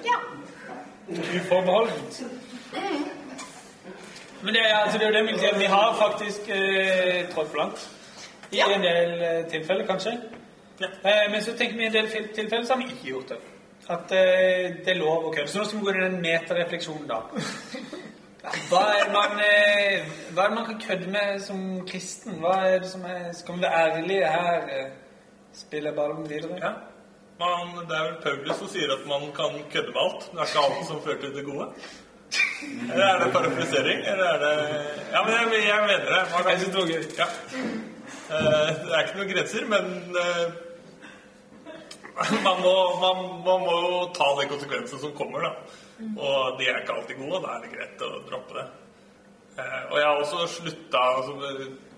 Ja. 0.06 0.18
Uforbeholdent. 1.40 2.22
Men 4.42 4.54
det, 4.54 4.62
er- 4.62 4.78
altså, 4.84 4.98
det 4.98 5.08
er 5.08 5.12
jo 5.12 5.18
det 5.18 5.34
vi 5.34 5.40
sier. 5.40 5.58
Vi 5.58 5.66
har 5.66 5.96
faktisk 6.00 6.50
eh, 6.50 7.26
trådt 7.34 7.50
for 7.50 7.58
langt. 7.64 7.88
I 8.52 8.58
Ja. 8.62 8.70
en 8.76 8.82
del 8.82 9.22
eh, 9.24 9.46
tilfeller, 9.52 9.86
kanskje. 9.90 10.12
Eh, 10.82 11.32
men 11.32 11.44
så 11.44 11.54
tenker 11.58 11.78
vi 11.78 11.84
i 11.84 11.88
en 11.88 11.94
del 11.94 12.10
tilfeller 12.36 12.66
så 12.66 12.74
har 12.76 12.82
vi 12.84 12.92
ikke 12.94 13.10
gjort 13.10 13.30
det. 13.34 13.38
At 13.90 14.12
eh, 14.18 14.76
det 14.86 14.92
er 14.96 14.98
lov 14.98 15.28
å 15.28 15.32
kødde. 15.34 15.48
Så 15.52 15.60
nå 15.62 15.66
skal 15.70 15.80
vi 15.80 15.86
gå 15.86 15.92
inn 15.94 16.00
i 16.02 16.06
den 16.08 16.22
metarefleksjonen, 16.24 17.08
da. 17.10 17.20
Hva 18.70 18.82
er, 18.94 19.08
man, 19.10 19.40
eh, 19.42 20.04
hva 20.36 20.44
er 20.44 20.52
det 20.52 20.56
man 20.60 20.66
kan 20.68 20.82
kødde 20.84 21.08
med 21.10 21.40
som 21.42 21.62
kristen? 21.90 22.36
Hva 22.44 22.52
er 22.70 22.76
det 22.84 22.90
som 22.92 23.06
er 23.10 23.32
Skal 23.34 23.56
vi 23.58 23.64
være 23.64 23.80
ærlige 23.88 24.28
her? 24.36 24.68
Eh, 24.70 24.92
Spiller 25.56 25.90
jeg 25.90 25.98
ballen 25.98 26.28
videre? 26.30 26.58
Ja. 26.62 26.72
Man, 27.40 27.72
det 27.90 27.96
er 27.98 28.04
vel 28.10 28.18
Paulus 28.24 28.58
som 28.60 28.70
sier 28.72 28.92
at 28.94 29.06
man 29.10 29.26
kan 29.36 29.56
kødde 29.74 29.94
med 29.96 30.02
alt. 30.04 30.28
Det 30.32 30.42
er 30.44 30.52
ikke 30.52 30.66
alt 30.68 30.88
som 30.90 31.02
fører 31.06 31.22
til 31.24 31.34
det 31.36 31.46
gode. 31.48 31.68
Eller 32.92 33.06
er 33.08 33.24
det 33.24 33.32
parafrisering? 33.34 34.00
Eller 34.12 34.30
er 34.34 34.40
det 34.44 34.54
Ja, 35.14 35.24
men 35.24 35.34
jeg, 35.34 35.66
jeg 35.68 35.82
mener 35.90 36.08
det. 36.14 36.22
Man 36.36 36.52
Jeg 36.52 36.60
synes 36.60 36.76
det 36.76 36.82
var 36.82 36.92
gøy. 36.94 37.04
Ja. 37.22 37.28
Eh, 38.36 38.70
det 38.84 38.94
er 38.94 39.06
ikke 39.06 39.18
noen 39.22 39.34
grenser, 39.34 39.68
men 39.74 39.92
man, 42.46 42.62
må, 42.64 42.76
man, 43.02 43.24
man 43.46 43.66
må 43.66 43.80
jo 43.84 44.04
ta 44.16 44.28
de 44.40 44.48
konsekvensene 44.52 45.02
som 45.02 45.16
kommer, 45.18 45.50
da. 45.50 45.82
Og 46.16 46.60
de 46.60 46.68
er 46.68 46.82
ikke 46.82 46.96
alltid 46.96 47.20
gode, 47.20 47.40
og 47.40 47.44
da 47.46 47.56
er 47.56 47.66
det 47.66 47.74
greit 47.74 48.06
å 48.06 48.14
droppe 48.28 48.56
det. 48.60 48.66
Eh, 49.56 49.82
og 49.90 49.98
jeg 50.00 50.08
har 50.08 50.22
også 50.22 50.48
slutta, 50.52 51.04
som, 51.28 51.44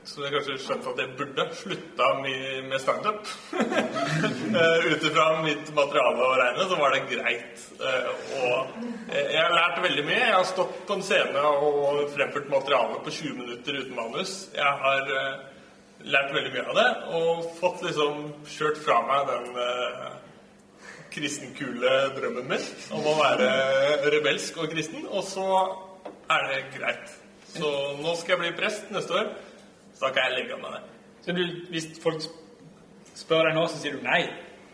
som 0.05 0.26
jeg 0.26 0.34
kanskje 0.36 0.57
skjønte 0.61 0.91
at 0.91 1.01
jeg 1.01 1.13
burde, 1.18 1.45
slutta 1.57 2.09
med, 2.22 2.43
med 2.72 2.84
standup. 2.84 3.34
Eh, 4.47 4.86
Ut 4.88 5.03
ifra 5.03 5.26
mitt 5.43 5.68
materiale 5.76 6.24
å 6.24 6.36
regne, 6.39 6.65
så 6.70 6.78
var 6.80 6.93
det 6.95 7.01
greit. 7.11 7.65
Eh, 7.84 8.07
og 8.39 8.78
jeg 9.11 9.41
har 9.41 9.53
lært 9.53 9.82
veldig 9.84 10.05
mye. 10.07 10.22
Jeg 10.22 10.34
har 10.34 10.47
stått 10.47 10.80
på 10.88 10.95
en 10.95 11.03
scene 11.05 11.43
og 11.43 12.07
fremført 12.15 12.47
materiale 12.49 13.01
på 13.03 13.13
20 13.20 13.36
minutter 13.41 13.78
uten 13.82 13.97
manus. 13.99 14.38
Jeg 14.55 14.72
har 14.82 15.11
lært 16.11 16.33
veldig 16.35 16.53
mye 16.53 16.65
av 16.71 16.77
det, 16.77 16.87
og 17.17 17.45
fått 17.59 17.83
liksom 17.87 18.23
kjørt 18.49 18.79
fra 18.83 18.97
meg 19.07 19.29
den 19.29 19.61
eh, 19.63 20.07
kristenkule 21.13 21.93
drømmen 22.17 22.49
min 22.49 22.65
om 22.95 23.07
å 23.11 23.15
være 23.19 23.51
rebelsk 24.13 24.59
og 24.61 24.71
kristen, 24.71 25.07
og 25.07 25.23
så 25.27 25.47
er 26.33 26.49
det 26.51 26.59
greit. 26.75 27.15
Så 27.53 27.71
nå 28.01 28.13
skal 28.19 28.35
jeg 28.35 28.43
bli 28.43 28.57
prest 28.59 28.91
neste 28.93 29.15
år, 29.15 29.31
så 29.95 30.07
da 30.07 30.13
kan 30.15 30.27
jeg 30.27 30.37
legge 30.41 30.57
av 30.57 30.65
meg 30.65 30.75
det. 30.77 30.83
Så 31.25 31.35
du, 31.35 31.41
hvis 31.73 31.87
folk 32.03 32.27
spør 33.17 33.49
deg 33.49 33.57
nå, 33.57 33.65
så 33.71 33.81
sier 33.81 33.97
du 33.97 34.05
nei 34.05 34.21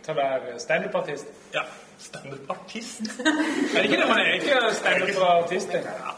til 0.03 0.13
å 0.13 0.19
være 0.19 0.57
standup-artist? 0.61 1.31
Ja, 1.55 1.63
standup-artist. 2.01 3.13
Er 3.23 3.79
det 3.79 3.87
ikke 3.87 4.01
det 4.01 4.09
man 4.09 4.19
er? 4.19 4.35
Ikke 4.41 4.59
standup-artist? 4.81 5.79
ja. 5.79 6.13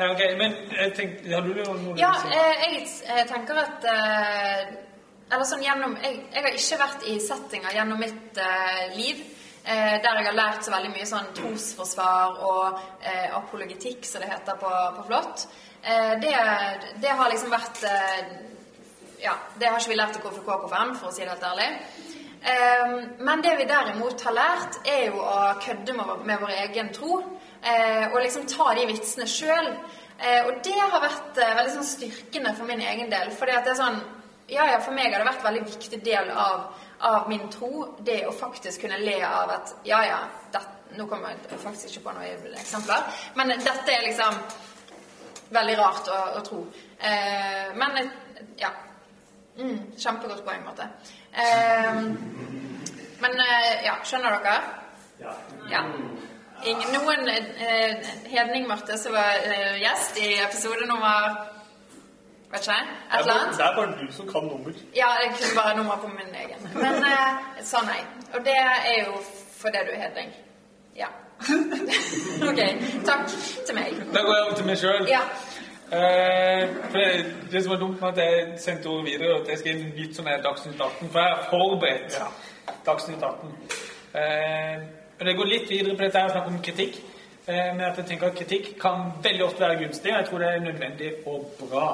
Ja, 0.00 0.06
ok, 0.14 0.20
men 0.40 0.54
jeg 0.72 0.92
tenkte, 0.96 1.28
har 1.34 1.44
du 1.44 1.50
noe 1.52 1.96
Ja, 2.00 2.14
jeg, 2.24 2.36
eh, 2.40 2.62
jeg 2.78 3.18
eh, 3.18 3.26
tenker 3.28 3.58
at 3.60 3.84
eh, 3.84 4.62
Eller 5.28 5.44
sånn 5.44 5.64
gjennom 5.64 5.98
jeg, 6.00 6.22
jeg 6.32 6.44
har 6.46 6.56
ikke 6.56 6.78
vært 6.80 7.04
i 7.10 7.16
settinger 7.20 7.76
gjennom 7.76 8.00
mitt 8.00 8.40
uh, 8.40 8.86
liv 8.96 9.20
eh, 9.20 9.98
der 10.00 10.18
jeg 10.18 10.26
har 10.26 10.38
lært 10.38 10.64
så 10.64 10.72
veldig 10.72 10.92
mye 10.94 11.08
sånn 11.10 11.28
trosforsvar 11.36 12.40
og 12.48 12.80
uh, 12.80 13.28
apologetikk, 13.42 14.08
som 14.08 14.24
det 14.24 14.30
heter 14.32 14.56
på, 14.58 14.72
på 14.96 15.04
flott. 15.10 15.44
Uh, 15.84 16.16
det, 16.24 16.32
det 17.04 17.12
har 17.20 17.30
liksom 17.30 17.52
vært 17.52 17.84
eh, 17.86 18.32
Ja, 19.20 19.36
det 19.60 19.68
har 19.68 19.78
ikke 19.78 19.92
vi 19.92 20.00
lært 20.00 20.16
i 20.16 20.24
KFK 20.24 20.48
og 20.48 20.64
KFM, 20.64 20.96
for 20.96 21.10
å 21.10 21.14
si 21.14 21.22
det 21.22 21.34
helt 21.34 21.46
ærlig. 21.52 21.68
Eh, 22.40 22.92
men 23.18 23.42
det 23.44 23.56
vi 23.56 23.68
derimot 23.68 24.22
har 24.24 24.32
lært, 24.32 24.80
er 24.88 25.10
jo 25.10 25.20
å 25.20 25.52
kødde 25.60 25.92
med, 25.96 26.12
med 26.24 26.40
vår 26.40 26.54
egen 26.64 26.88
tro. 26.96 27.20
Eh, 27.62 28.06
og 28.12 28.22
liksom 28.22 28.46
ta 28.48 28.70
de 28.74 28.86
vitsene 28.88 29.26
sjøl. 29.28 29.68
Eh, 30.20 30.46
og 30.46 30.60
det 30.64 30.76
har 30.76 31.02
vært 31.02 31.38
eh, 31.40 31.54
veldig 31.58 31.74
sånn 31.74 31.88
styrkende 31.88 32.54
for 32.56 32.68
min 32.68 32.80
egen 32.84 33.10
del. 33.12 33.32
at 33.32 33.64
det 33.64 33.74
er 33.74 33.78
sånn 33.82 34.00
Ja, 34.50 34.64
ja, 34.66 34.80
for 34.82 34.92
meg 34.92 35.12
har 35.12 35.22
det 35.22 35.28
vært 35.28 35.44
en 35.44 35.46
veldig 35.46 35.66
viktig 35.68 36.00
del 36.04 36.30
av, 36.30 36.64
av 37.06 37.28
min 37.30 37.44
tro, 37.52 37.94
det 38.00 38.24
å 38.26 38.32
faktisk 38.34 38.82
kunne 38.82 38.98
le 38.98 39.20
av 39.22 39.52
at 39.54 39.74
Ja, 39.86 40.00
ja, 40.04 40.18
det, 40.52 40.60
nå 40.98 41.06
kommer 41.06 41.36
jeg 41.36 41.60
faktisk 41.62 41.92
ikke 41.92 42.08
på 42.08 42.14
noen 42.16 42.56
eksempler, 42.58 43.06
men 43.38 43.52
dette 43.54 43.94
er 43.94 44.08
liksom 44.08 44.40
veldig 45.54 45.76
rart 45.78 46.10
å, 46.10 46.18
å 46.40 46.42
tro. 46.46 46.64
Eh, 46.98 47.70
men 47.78 48.10
ja. 48.58 48.72
Mm, 49.60 49.92
kjempegodt 49.98 50.42
poeng, 50.46 50.64
måte. 50.66 50.88
Eh, 51.30 52.02
men 53.20 53.42
ja, 53.84 53.96
skjønner 54.02 54.40
dere? 54.40 54.58
Ja. 55.20 55.36
Ja. 55.70 55.84
Ingen, 56.64 56.92
noen 56.92 57.28
eh, 57.28 58.08
Hedning 58.28 58.66
Marte 58.68 58.98
som 58.98 59.14
var 59.16 59.38
eh, 59.44 59.78
gjest 59.80 60.18
i 60.20 60.28
episode 60.44 60.86
nummer 60.88 61.38
Vet 62.50 62.66
ikke. 62.66 62.74
Et 62.74 63.20
eller 63.20 63.34
annet. 63.34 63.58
Det 63.58 63.64
er 63.64 63.74
bare 63.76 63.92
du 64.00 64.12
som 64.12 64.26
kan 64.26 64.42
nummer. 64.50 64.72
Ja, 64.96 65.08
jeg 65.22 65.28
kunne 65.36 65.54
bare 65.62 65.76
nummer 65.76 65.96
på 66.02 66.08
min 66.10 66.32
egen. 66.34 66.64
Men 66.74 67.04
eh, 67.06 67.60
sa 67.62 67.78
nei. 67.86 68.00
Og 68.34 68.40
det 68.44 68.56
er 68.58 69.04
jo 69.04 69.20
fordi 69.60 69.84
du 69.86 69.92
er 69.94 70.00
hedning. 70.02 70.32
Ja. 70.96 71.06
ok. 72.48 72.60
Takk 73.06 73.22
til 73.66 73.74
meg. 73.78 73.94
Da 74.14 74.24
går 74.26 74.34
jeg 74.34 74.44
over 74.46 74.56
til 74.58 74.66
meg 74.66 74.78
sjøl. 74.82 75.06
Ja. 75.08 75.22
for 76.90 76.98
det, 77.52 77.62
som 77.62 77.70
var 77.70 77.78
dumt 77.78 78.00
med 78.00 78.08
at 78.08 78.18
jeg 78.18 78.58
sendte 78.58 78.88
ordet 78.88 79.04
videre, 79.12 79.40
at 79.40 79.48
jeg 79.48 79.58
skrev 79.58 79.76
en 79.76 79.94
litt 79.96 80.18
sånn 80.18 80.28
er 80.30 80.42
Dagsnytt 80.42 80.80
18, 80.80 81.08
for 81.08 81.18
jeg 81.22 81.30
har 81.36 81.46
forberedt 81.54 82.18
Dagsnytt 82.86 83.22
18. 83.22 83.54
Eh, 84.14 84.99
det 85.26 85.36
går 85.36 85.48
litt 85.48 85.70
videre 85.70 85.96
på 85.96 86.06
dette 86.06 86.20
her 86.20 86.30
å 86.30 86.32
snakke 86.32 86.52
om 86.54 86.62
kritikk. 86.64 87.00
Eh, 87.46 87.70
men 87.74 87.80
at 87.84 87.98
jeg 87.98 88.06
tenker 88.06 88.30
at 88.30 88.36
kritikk 88.38 88.68
kan 88.80 89.10
veldig 89.22 89.44
ofte 89.44 89.64
være 89.64 89.78
gunstig, 89.82 90.12
og 90.12 90.18
jeg 90.18 90.28
tror 90.28 90.38
det 90.38 90.48
er 90.48 90.60
nødvendig 90.64 91.10
og 91.26 91.46
bra. 91.60 91.86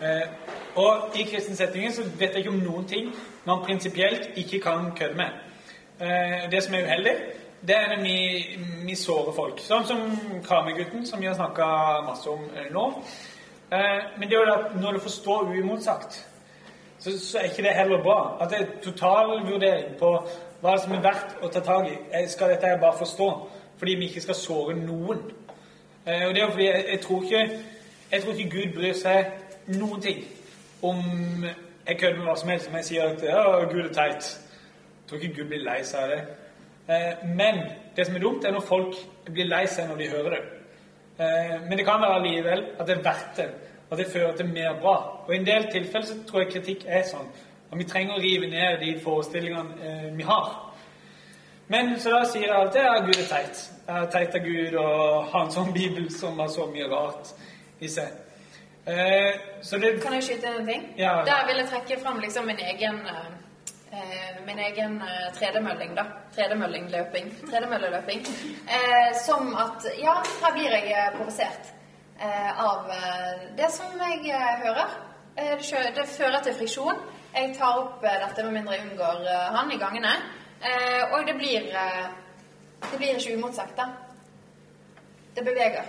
Eh, 0.00 0.28
og 0.76 1.16
i 1.16 1.24
kristne 1.28 1.56
settinger 1.56 1.92
så 1.96 2.04
vet 2.18 2.36
jeg 2.36 2.44
ikke 2.44 2.52
om 2.52 2.60
noen 2.60 2.86
ting 2.88 3.08
man 3.46 3.64
prinsipielt 3.64 4.36
ikke 4.36 4.60
kan 4.60 4.90
kødde 4.96 5.18
med. 5.20 5.42
Eh, 6.00 6.46
det 6.52 6.62
som 6.62 6.74
er 6.74 6.84
uheldig, 6.88 7.14
det 7.66 7.76
er 7.76 7.92
når 7.92 8.02
vi, 8.02 8.16
vi 8.86 8.96
sårer 9.00 9.36
folk. 9.36 9.60
Sånn 9.64 9.88
som 9.88 10.02
Karmøy-gutten, 10.46 11.06
som 11.08 11.20
vi 11.20 11.28
har 11.28 11.36
snakka 11.38 11.66
masse 12.06 12.30
om 12.30 12.44
nå. 12.72 12.84
Men 13.70 14.28
det 14.28 14.36
er 14.36 14.44
jo 14.44 14.52
at 14.52 14.76
når 14.78 14.92
du 14.92 15.00
får 15.02 15.14
stå 15.16 15.38
uimotsagt, 15.48 16.18
så, 16.98 17.14
så 17.18 17.38
er 17.38 17.48
ikke 17.48 17.64
det 17.64 17.72
heller 17.74 18.02
bra. 18.04 18.36
At 18.40 18.52
det 18.52 18.60
er 18.60 18.76
totalvurdering 18.84 19.96
på 19.98 20.12
hva 20.66 20.72
er 20.72 20.80
det 20.80 20.84
som 20.84 20.94
er 20.96 21.02
verdt 21.04 21.42
å 21.46 21.48
ta 21.54 21.60
tak 21.62 21.84
i. 21.86 21.96
Eh, 22.10 22.24
Skal 22.28 22.50
dette 22.50 22.66
jeg 22.66 22.80
bare 22.82 22.98
forstå? 22.98 23.26
Fordi 23.78 23.92
vi 23.94 24.08
ikke 24.08 24.22
skal 24.24 24.34
såre 24.34 24.74
noen. 24.74 25.20
Eh, 26.06 26.24
og 26.26 26.34
det 26.34 26.42
er 26.42 26.50
fordi 26.50 26.66
jeg, 26.66 27.00
tror 27.04 27.22
ikke, 27.22 27.60
jeg 28.10 28.22
tror 28.22 28.32
ikke 28.34 28.50
Gud 28.56 28.74
bryr 28.74 28.96
seg 28.98 29.30
noen 29.78 30.02
ting 30.02 30.24
om 30.82 30.98
jeg 31.86 31.98
kødder 32.00 32.18
med 32.18 32.26
hva 32.26 32.34
som 32.40 32.50
helst, 32.50 32.68
om 32.68 32.76
jeg 32.80 32.88
sier 32.88 33.12
at 33.12 33.22
ja, 33.22 33.44
Gud 33.70 33.84
er 33.84 33.94
teit. 33.94 34.32
Jeg 34.32 35.08
tror 35.08 35.22
ikke 35.22 35.38
Gud 35.38 35.52
blir 35.52 35.64
lei 35.68 35.78
seg 35.86 36.02
av 36.02 36.14
det. 36.16 36.20
Eh, 36.88 37.24
men 37.38 37.62
det 37.96 38.08
som 38.08 38.18
er 38.18 38.26
dumt, 38.26 38.44
er 38.44 38.58
når 38.58 38.66
folk 38.66 38.98
blir 39.30 39.46
lei 39.46 39.64
seg 39.70 39.86
når 39.86 40.02
de 40.02 40.12
hører 40.16 40.36
det. 40.36 40.44
Men 41.16 41.78
det 41.78 41.86
kan 41.86 42.02
være 42.02 42.18
allikevel 42.18 42.64
at 42.76 42.88
det 42.90 42.98
er 42.98 43.04
verdt 43.06 43.38
det. 43.38 43.46
At 43.86 43.98
det 43.98 44.10
fører 44.12 44.34
til 44.36 44.50
mer 44.50 44.74
bra. 44.82 44.96
Og 45.24 45.30
i 45.32 45.38
en 45.38 45.46
del 45.46 45.70
tilfeller 45.72 46.04
så 46.10 46.16
tror 46.28 46.42
jeg 46.42 46.50
kritikk 46.52 46.82
er 46.84 47.06
sånn. 47.08 47.30
At 47.70 47.78
vi 47.78 47.84
trenger 47.84 48.16
å 48.16 48.22
rive 48.22 48.46
ned 48.50 48.80
de 48.80 48.92
forestillingene 49.02 49.80
eh, 49.82 50.10
vi 50.16 50.26
har. 50.26 50.52
Men 51.68 51.96
så 52.00 52.12
da 52.14 52.20
sier 52.30 52.46
jeg 52.46 52.54
alltid 52.54 52.84
at 52.86 53.08
Gud 53.08 53.16
er 53.18 53.26
teit. 53.30 53.62
Jeg 53.86 54.02
er 54.02 54.10
teit 54.12 54.36
av 54.38 54.44
Gud 54.44 54.76
og 54.82 55.32
har 55.32 55.46
en 55.46 55.54
sånn 55.54 55.72
bibel 55.74 56.06
som 56.14 56.38
har 56.38 56.50
så 56.52 56.68
mye 56.70 56.86
rart 56.90 57.32
i 57.82 57.90
seg. 57.90 58.12
Eh, 58.86 59.32
så 59.66 59.80
det 59.82 59.96
Kan 60.02 60.14
jeg 60.14 60.28
skyte 60.28 60.52
en 60.60 60.66
ting? 60.66 60.84
Ja. 60.98 61.24
Der 61.26 61.46
vil 61.48 61.58
jeg 61.58 61.68
trekke 61.72 61.98
fram 62.04 62.20
liksom 62.22 62.46
min 62.46 62.62
egen 62.62 63.00
eh, 63.10 63.32
min 64.46 64.58
egen 64.58 65.00
eh, 65.02 65.26
tredemølling, 65.34 65.96
da. 65.96 66.04
Tredemøllingløping. 66.36 67.32
Tredemølleløping. 67.50 68.22
Eh, 68.76 69.10
som 69.26 69.50
at 69.58 69.90
Ja, 69.98 70.14
her 70.42 70.54
blir 70.54 70.70
jeg 70.70 70.94
eh, 70.94 71.10
provosert 71.16 71.74
eh, 72.20 72.62
av 72.62 72.90
det 73.58 73.72
som 73.74 73.98
jeg 74.06 74.38
hører. 74.62 74.96
Eh, 75.36 75.58
det, 75.58 75.94
det 75.98 76.08
fører 76.14 76.42
til 76.46 76.54
friksjon. 76.54 77.02
Jeg 77.36 77.52
tar 77.58 77.78
opp 77.78 78.04
eh, 78.04 78.16
dette 78.22 78.44
med 78.44 78.52
mindre 78.56 78.74
jeg 78.78 78.86
unngår 78.86 79.26
eh, 79.28 79.48
han 79.56 79.72
i 79.72 79.76
gangene. 79.80 80.12
Eh, 80.64 81.02
og 81.12 81.26
det 81.26 81.34
blir 81.36 81.68
Det 82.90 82.98
blir 82.98 83.08
ikke 83.08 83.36
umotsagt, 83.36 83.76
da. 83.76 83.84
Det 85.36 85.44
beveger. 85.44 85.82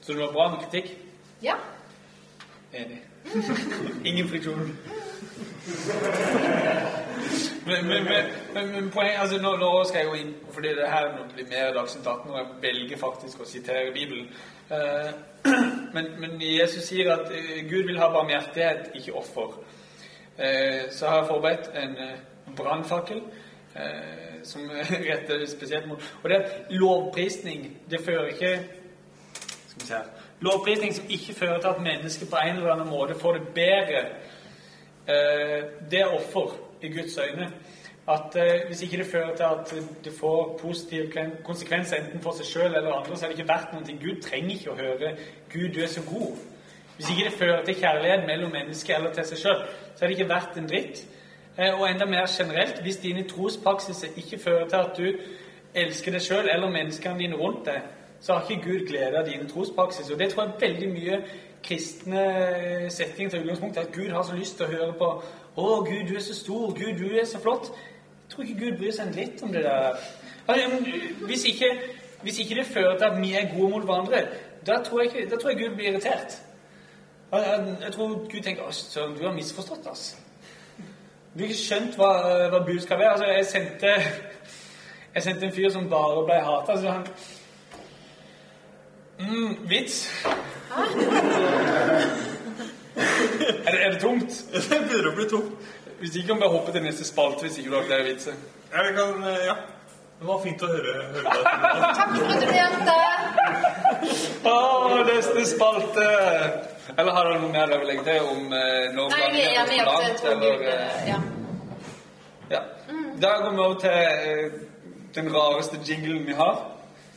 Så 0.00 0.12
det 0.12 0.20
var 0.20 0.32
bra 0.32 0.48
med 0.50 0.58
kritikk? 0.58 0.98
Ja. 1.42 1.54
Enig. 2.72 3.02
Ingen 4.08 4.28
friksjon. 4.28 4.78
Men, 7.66 7.86
men, 7.88 8.04
men, 8.54 8.72
men, 8.72 8.90
poenget, 8.90 9.20
altså 9.20 9.42
nå, 9.42 9.56
nå 9.56 9.84
skal 9.84 9.98
jeg 9.98 10.08
gå 10.08 10.14
inn 10.14 10.34
fordi 10.52 10.74
det 10.76 10.88
her 10.92 11.06
nå 11.14 11.22
blir 11.34 11.46
mer 11.48 11.72
Dagsnytt 11.72 12.06
18 12.06 12.30
og 12.30 12.38
jeg 12.38 12.46
velger 12.62 13.00
faktisk 13.00 13.40
å 13.40 13.48
sitere 13.48 13.92
Bibelen. 13.92 14.28
Eh, 14.70 15.12
men, 15.96 16.10
men 16.20 16.36
Jesus 16.40 16.84
sier 16.88 17.12
at 17.16 17.32
Gud 17.70 17.88
vil 17.88 18.00
ha 18.00 18.12
barmhjertighet, 18.12 18.92
ikke 18.94 19.16
offer. 19.20 19.56
Eh, 20.38 20.90
så 20.90 21.06
har 21.06 21.16
jeg 21.16 21.26
forberedt 21.26 21.70
en 21.74 21.90
eh, 21.98 22.54
brannfakkel 22.56 23.20
eh, 23.76 24.42
som 24.42 24.70
retter 25.08 25.46
spesielt 25.46 25.86
mot 25.88 26.14
Og 26.22 26.30
det 26.30 26.36
er 26.36 26.48
lovprisning, 26.68 27.76
det 27.90 28.00
fører 28.04 28.26
ikke 28.26 28.60
skal 29.68 29.80
vi 29.80 29.86
se 29.86 29.94
her. 29.94 30.08
Lovprisning 30.40 30.94
som 30.94 31.04
ikke 31.08 31.34
fører 31.34 31.60
til 31.60 31.68
at 31.68 31.82
mennesket 31.82 32.30
på 32.30 32.36
en 32.36 32.56
eller 32.56 32.72
annen 32.72 32.90
måte 32.90 33.14
får 33.14 33.32
det 33.32 33.48
bedre, 33.54 34.02
det 35.90 36.00
er 36.00 36.14
offer 36.14 36.54
i 36.82 36.88
Guds 36.88 37.18
øyne. 37.18 37.50
At 38.08 38.36
Hvis 38.66 38.82
ikke 38.82 38.96
det 38.96 39.06
fører 39.06 39.36
til 39.36 39.42
at 39.42 39.74
det 40.04 40.12
får 40.20 40.58
positive 40.62 41.10
konsekvens 41.44 41.92
enten 41.92 42.20
for 42.20 42.32
seg 42.32 42.46
sjøl 42.46 42.74
eller 42.74 42.92
andre, 42.92 43.16
så 43.16 43.24
er 43.24 43.30
det 43.30 43.38
ikke 43.38 43.52
verdt 43.52 43.72
noe. 43.72 43.98
Gud 44.00 44.22
trenger 44.22 44.50
ikke 44.50 44.70
å 44.70 44.76
høre 44.76 45.16
'Gud, 45.52 45.68
du 45.74 45.80
er 45.80 45.86
så 45.86 46.00
god'. 46.00 46.53
Hvis 46.96 47.10
ikke 47.10 47.24
det 47.30 47.38
fører 47.38 47.64
til 47.64 47.74
kjærlighet 47.74 48.26
mellom 48.26 48.52
mennesker 48.52 48.96
eller 48.96 49.12
til 49.12 49.24
seg 49.24 49.38
sjøl, 49.38 49.62
så 49.96 50.04
er 50.04 50.08
det 50.08 50.18
ikke 50.18 50.28
verdt 50.28 50.58
en 50.58 50.68
dritt. 50.68 51.06
Eh, 51.58 51.80
Og 51.80 51.90
enda 51.90 52.04
mer 52.04 52.26
generelt, 52.38 52.82
hvis 52.82 52.96
dine 52.96 53.28
trospraksiser 53.28 54.08
ikke 54.16 54.38
fører 54.38 54.68
til 54.68 54.76
at 54.76 54.90
du 54.98 55.06
elsker 55.74 56.12
deg 56.12 56.22
sjøl 56.22 56.48
eller 56.48 56.70
menneskene 56.70 57.18
dine 57.18 57.36
rundt 57.36 57.66
deg, 57.66 57.80
så 58.20 58.34
har 58.34 58.50
ikke 58.50 58.62
Gud 58.62 58.86
glede 58.86 59.18
av 59.18 59.26
dine 59.26 59.48
trospraksiser. 59.48 60.14
Og 60.14 60.18
det 60.18 60.30
tror 60.32 60.42
jeg 60.42 60.52
veldig 60.60 60.88
mye 60.88 61.18
kristne 61.64 62.22
settinger 62.90 63.30
til 63.30 63.40
utgangspunkt 63.40 63.78
at 63.78 63.92
Gud 63.92 64.10
har 64.10 64.22
så 64.22 64.36
lyst 64.36 64.56
til 64.56 64.66
å 64.66 64.70
høre 64.70 64.92
på 64.92 65.22
'Å, 65.56 65.84
Gud, 65.86 66.08
du 66.08 66.16
er 66.16 66.20
så 66.20 66.34
stor. 66.34 66.66
Gud, 66.72 66.98
du 66.98 67.16
er 67.18 67.24
så 67.24 67.38
flott'. 67.38 67.70
Jeg 67.70 68.30
tror 68.30 68.44
ikke 68.44 68.60
Gud 68.60 68.78
bryr 68.78 68.92
seg 68.92 69.06
en 69.06 69.12
dritt 69.12 69.42
om 69.42 69.52
det 69.52 69.62
der. 69.64 69.96
Hvis 71.26 71.44
ikke, 71.44 71.78
hvis 72.22 72.38
ikke 72.38 72.54
det 72.54 72.66
fører 72.66 72.98
til 72.98 73.04
at 73.04 73.20
vi 73.20 73.34
er 73.34 73.58
gode 73.58 73.70
mot 73.70 73.84
hverandre, 73.84 74.26
da 74.66 74.82
tror 74.84 75.02
jeg, 75.02 75.30
da 75.30 75.36
tror 75.36 75.50
jeg 75.50 75.58
Gud 75.58 75.76
blir 75.76 75.88
irritert. 75.88 76.43
Jeg, 77.38 77.92
tror 77.92 78.08
Gud 78.08 78.42
tenker 78.42 78.70
søren, 78.70 79.16
du 79.18 79.26
har 79.26 79.34
misforstått', 79.34 79.90
ass. 79.90 80.16
Du 81.34 81.40
har 81.40 81.48
ikke 81.48 81.58
skjønt 81.58 81.96
hva, 81.98 82.10
hva 82.52 82.60
budskapet 82.66 83.04
er. 83.06 83.10
Altså, 83.10 83.26
jeg 83.26 83.46
sendte, 83.46 83.86
jeg 85.14 85.22
sendte 85.22 85.46
en 85.46 85.52
fyr 85.52 85.70
som 85.74 85.88
bare 85.90 86.24
ble 86.28 86.34
hata. 86.46 86.76
Så 86.80 86.90
han 86.90 87.06
mm, 89.18 89.56
Vits? 89.68 90.24
er, 93.66 93.70
det, 93.70 93.80
er 93.84 93.90
det 93.90 94.00
tungt? 94.00 94.44
Det 94.52 94.80
begynner 94.88 95.10
å 95.10 95.16
bli 95.16 95.28
tungt. 95.30 95.72
Hvis 95.98 96.16
ikke 96.16 96.28
kan 96.34 96.42
vi 96.42 96.52
hoppe 96.54 96.72
til 96.74 96.82
neste 96.84 97.06
spalte 97.06 97.46
hvis 97.46 97.58
ikke 97.58 97.70
du 97.70 97.76
har 97.80 97.88
flere 97.88 98.04
vitser. 98.04 98.38
Ja, 98.72 98.82
vi 98.86 98.94
kan 98.98 99.24
eh, 99.30 99.46
Ja. 99.48 99.56
Det 100.14 100.28
var 100.28 100.38
fint 100.44 100.62
å 100.62 100.68
høre, 100.70 100.92
høre 101.10 101.22
deg. 101.24 101.24
Takk 101.98 102.12
for 102.14 102.28
at 102.30 102.38
du 102.38 102.46
delte. 102.54 102.94
Å, 104.46 104.54
neste 105.08 105.42
spalte! 105.50 106.04
Eller 106.98 107.12
har 107.16 107.24
du 107.32 107.38
noe 107.40 107.52
mer 107.52 107.66
du 107.66 107.78
vil 107.78 107.86
legge 107.86 108.04
til 108.04 108.20
om 108.28 108.52
eh, 108.52 108.90
når 108.94 109.10
Nei, 109.14 109.20
jeg 109.38 109.54
er 109.56 109.66
med 109.66 109.78
jeg 110.08 110.16
tror 110.20 110.30
eller, 110.30 110.66
eh, 110.68 111.08
Ja. 111.08 111.18
Ja. 112.50 112.60
Da 113.22 113.30
går 113.42 113.50
vi 113.50 113.58
over 113.58 113.78
til 113.80 113.90
eh, 113.90 114.58
den 115.14 115.30
rareste 115.36 115.78
jinglen 115.88 116.26
vi 116.26 116.32
har. 116.32 116.60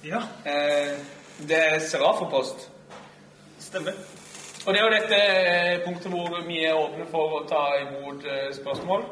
Ja, 0.05 0.22
Eh, 0.45 0.93
det 1.47 1.57
er 1.74 1.80
Serafopost. 1.80 2.70
stemmer. 3.59 3.91
Og 4.68 4.74
det 4.74 4.80
er 4.82 4.86
jo 4.86 4.91
dette 4.91 5.18
eh, 5.24 5.86
punktet 5.86 6.11
hvor 6.11 6.41
vi 6.47 6.63
er 6.65 6.74
åpne 6.76 7.05
for 7.11 7.39
å 7.39 7.43
ta 7.49 7.63
imot 7.82 8.24
eh, 8.26 8.53
spørsmål. 8.55 9.03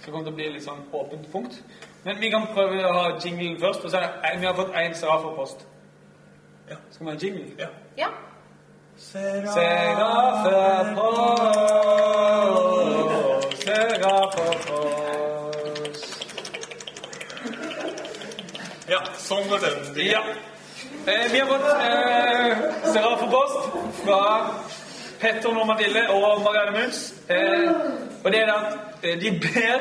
Så 0.00 0.06
det 0.06 0.12
kommer 0.12 0.24
til 0.26 0.32
å 0.32 0.36
bli 0.36 0.48
litt 0.54 0.64
sånn 0.64 0.82
åpent 0.92 1.30
punkt. 1.32 1.60
Men 2.04 2.18
vi 2.20 2.30
kan 2.32 2.46
prøve 2.54 2.82
å 2.88 2.92
ha 2.96 3.06
jinglen 3.24 3.58
først. 3.60 3.84
Og 3.84 3.90
så 3.92 3.98
er 4.00 4.10
det, 4.32 4.40
vi 4.40 4.46
har 4.46 4.54
fått 4.58 4.74
én 4.74 4.94
Serafopost. 4.94 5.66
Ja. 6.70 6.76
Skal 6.90 7.06
vi 7.06 7.10
ha 7.10 7.14
en 7.16 7.22
jingle? 7.24 7.46
Ja. 7.58 7.68
ja. 7.98 8.08
Serafopost, 9.00 10.44
Serafopost. 13.64 15.00
ja, 18.90 19.00
sånn 19.16 19.48
går 19.48 19.58
den. 19.64 19.78
Ja. 20.04 20.20
Eh, 21.06 21.24
vi 21.32 21.38
har 21.40 21.48
fått 21.48 21.64
eh, 21.80 22.52
Serafopost 22.92 23.60
fra 24.02 24.20
Petter 25.20 25.52
Normadille 25.56 26.02
og 26.12 26.44
Marianne 26.44 26.72
Munch. 26.76 27.00
Eh, 27.32 27.68
og 28.20 28.28
det 28.34 28.40
er 28.44 28.52
at 28.52 28.68
eh, 29.00 29.16
de 29.22 29.30
ber 29.40 29.78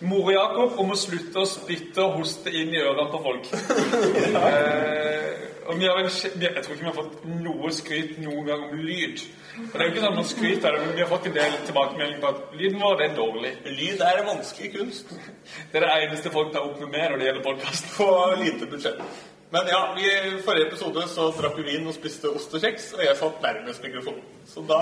mor 0.00 0.28
og 0.28 0.32
Jakob 0.34 0.80
om 0.80 0.92
å 0.94 0.98
slutte 0.98 1.42
å 1.42 1.48
spytte 1.48 2.04
og 2.04 2.20
hoste 2.20 2.52
inn 2.54 2.72
i 2.74 2.80
ørene 2.80 3.10
på 3.12 3.20
folk. 3.24 3.50
eh, 4.50 5.48
og 5.70 5.78
vi 5.78 5.86
har 5.86 5.98
vel, 5.98 6.08
jeg 6.10 6.62
tror 6.64 6.74
ikke 6.74 6.82
vi 6.82 6.88
har 6.88 6.96
fått 6.96 7.26
noe 7.30 7.70
skryt 7.74 8.16
noen 8.18 8.46
gang 8.48 8.64
om 8.70 8.80
lyd. 8.82 9.22
Og 9.60 9.74
det 9.74 9.80
er 9.80 9.84
jo 9.86 9.92
ikke 9.92 10.04
sånn 10.04 10.16
man 10.16 10.28
skryter 10.28 10.78
men 10.78 10.94
vi 10.96 11.02
har 11.04 11.10
fått 11.10 11.28
en 11.28 11.36
del 11.36 11.58
tilbakemelding 11.68 12.22
på 12.22 12.30
at 12.30 12.54
lyden 12.58 12.80
vår 12.82 13.04
er 13.04 13.18
dårlig. 13.18 13.52
Lyd 13.66 14.04
er 14.06 14.22
en 14.22 14.30
vanskelig 14.30 14.70
kunst 14.76 15.12
Det 15.12 15.78
er 15.78 15.84
det 15.84 15.92
eneste 16.06 16.32
folk 16.34 16.54
tar 16.54 16.66
opp 16.66 16.80
med 16.82 16.94
meg 16.94 17.10
når 17.10 17.20
det 17.20 17.28
gjelder 17.28 17.46
podkast. 17.46 17.92
på 17.98 18.08
lite 18.40 18.70
budsjett. 18.70 19.04
Men 19.50 19.66
ja, 19.66 19.94
vi, 19.96 20.02
i 20.02 20.42
forrige 20.42 20.66
episode 20.68 21.02
så 21.10 21.24
drakk 21.34 21.56
vi 21.58 21.64
vin 21.72 21.86
og 21.90 21.94
spiste 21.96 22.30
ost 22.30 22.52
og 22.54 22.62
kjeks, 22.62 22.92
og 22.94 23.00
jeg 23.02 23.16
satt 23.18 23.40
nærmest 23.42 23.82
mikrofonen. 23.82 24.22
Så 24.46 24.62
da, 24.68 24.78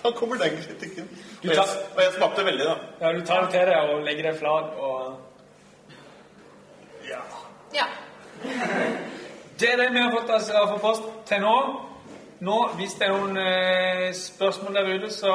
da 0.00 0.10
kommer 0.18 0.40
den 0.40 0.56
kritikken. 0.58 1.06
Og 1.44 1.52
jeg, 1.52 1.66
og 1.94 2.00
jeg 2.02 2.14
smakte 2.16 2.44
veldig, 2.48 2.66
da. 2.66 2.74
Ja, 3.00 3.12
du 3.14 3.22
tar 3.26 3.44
det 3.44 3.52
til 3.54 3.70
deg 3.70 3.92
og 3.92 4.02
legger 4.08 4.30
deg 4.30 4.40
flat 4.40 4.74
og 4.88 5.20
Ja. 7.06 7.20
ja. 7.74 7.86
Det 9.60 9.70
er 9.70 9.76
det 9.76 9.88
vi 9.94 10.02
har 10.02 10.10
fått 10.10 10.50
av 10.50 10.76
post 10.82 11.08
til 11.26 11.40
nå. 11.42 11.56
Nå, 12.42 12.58
Hvis 12.74 12.94
det 12.98 13.06
er 13.06 13.14
noen 13.14 13.36
eh, 13.38 14.08
spørsmål 14.14 14.74
der 14.74 14.94
ute, 14.96 15.10
så 15.14 15.32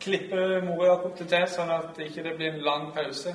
klipper 0.00 0.60
mora 0.64 0.92
opp 0.92 1.04
Jakob 1.06 1.18
det 1.18 1.28
til, 1.30 1.46
sånn 1.48 1.72
at 1.72 1.96
det 1.96 2.10
ikke 2.10 2.34
blir 2.36 2.50
en 2.52 2.64
lang 2.66 2.90
pause. 2.92 3.32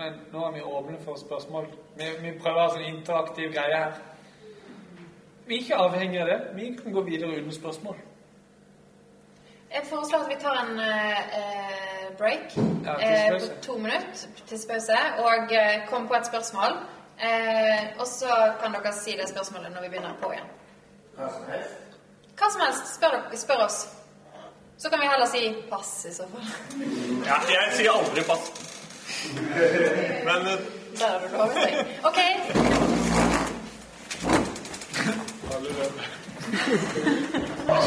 Men 0.00 0.14
nå 0.32 0.44
er 0.46 0.52
vi 0.54 0.60
åpne 0.64 0.98
for 1.04 1.18
spørsmål. 1.20 1.66
Vi, 1.98 2.06
vi 2.22 2.30
prøver 2.40 2.58
å 2.58 2.62
ha 2.62 2.70
sånn 2.72 2.86
interaktiv 2.88 3.50
greie 3.52 3.80
her. 3.82 3.98
Vi 5.44 5.58
er 5.58 5.64
ikke 5.64 5.80
avhengig 5.82 6.22
av 6.22 6.30
det. 6.30 6.38
Vi 6.56 6.68
kan 6.78 6.94
gå 6.94 7.02
videre 7.04 7.36
uten 7.36 7.52
spørsmål. 7.52 7.98
Jeg 9.70 9.84
foreslår 9.90 10.24
at 10.24 10.30
vi 10.32 10.38
tar 10.42 10.56
en 10.62 10.80
eh, 10.82 11.36
eh, 11.40 12.06
break 12.18 12.56
Ja, 12.86 12.94
uh, 12.96 13.36
på 13.36 13.50
to 13.62 13.76
minutter. 13.78 14.24
til 14.38 14.46
Tissepause. 14.54 14.96
Og 15.26 15.52
uh, 15.52 15.76
kom 15.90 16.08
på 16.08 16.16
et 16.18 16.26
spørsmål. 16.26 16.80
Eh, 17.20 17.84
og 18.00 18.06
så 18.08 18.32
kan 18.62 18.72
dere 18.78 18.94
si 18.96 19.12
det 19.20 19.28
spørsmålet 19.28 19.74
når 19.74 19.84
vi 19.84 19.92
begynner 19.92 20.16
på 20.22 20.32
igjen. 20.32 20.48
Hva 21.18 21.28
som 21.36 21.46
helst. 21.52 22.00
Hva 22.40 22.50
som 22.56 22.64
helst. 22.64 22.90
Spør, 22.96 23.18
dere- 23.18 23.42
spør 23.44 23.64
oss. 23.68 23.80
Så 24.80 24.88
kan 24.90 25.02
vi 25.04 25.10
heller 25.12 25.28
si 25.28 25.44
pass 25.70 25.92
i 26.08 26.14
så 26.16 26.24
fall. 26.32 26.46
Ja, 27.28 27.36
jeg 27.52 27.74
sier 27.76 27.92
aldri 28.00 28.24
pass. 28.24 28.48
Men 30.24 30.46
eh. 30.46 30.58
OK. 32.08 32.18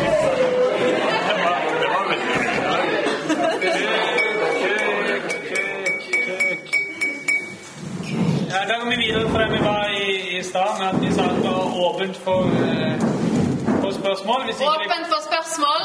det 0.04 1.44
var, 1.44 1.60
det 1.82 1.88
var 1.88 2.04
veldig 2.10 2.34
Ja, 8.50 8.60
da 8.68 8.74
går 8.80 8.90
vi 8.90 8.96
videre 8.96 9.30
fra 9.30 9.40
det 9.44 9.52
vi 9.52 9.60
var 9.66 9.86
i, 9.90 10.38
i 10.38 10.44
stad, 10.44 10.72
med 10.80 10.88
at 10.88 11.02
vi 11.02 11.14
sa 11.16 11.24
at 11.24 11.36
det 11.36 11.52
var 11.52 11.68
åpent 11.88 12.18
for, 12.18 12.42
eh, 12.44 13.00
for 13.82 13.92
spørsmål. 14.00 14.40
Hvis 14.46 14.60
ikke, 14.62 14.72
Åpent 14.86 15.08
for 15.14 15.22
spørsmål. 15.30 15.82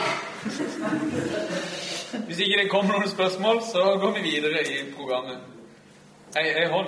Hvis 2.39 2.47
ikke 2.49 2.63
det 2.63 2.71
kommer 2.71 2.95
noen 2.95 3.09
spørsmål, 3.11 3.57
så 3.67 3.81
går 4.01 4.13
vi 4.15 4.21
videre 4.23 4.61
i 4.63 4.75
programmet. 4.97 5.39
Ei, 6.39 6.45
ei 6.61 6.69
hånd. 6.71 6.87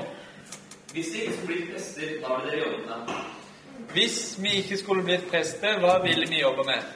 Hvis 0.92 1.08
dere 1.10 1.24
ikke 1.24 1.34
skulle 1.38 1.48
blitt 1.48 1.72
prester, 1.72 2.12
hva 2.22 2.36
ville 2.44 2.52
dere 2.52 2.68
jobbet 2.68 2.84
med? 2.90 3.88
Hvis 3.96 4.18
vi 4.42 4.52
ikke 4.60 4.78
skulle 4.78 5.02
blitt 5.08 5.26
prester, 5.32 5.80
hva 5.82 5.96
ville 6.04 6.28
vi 6.30 6.38
jobbe 6.44 6.66
med? 6.68 6.86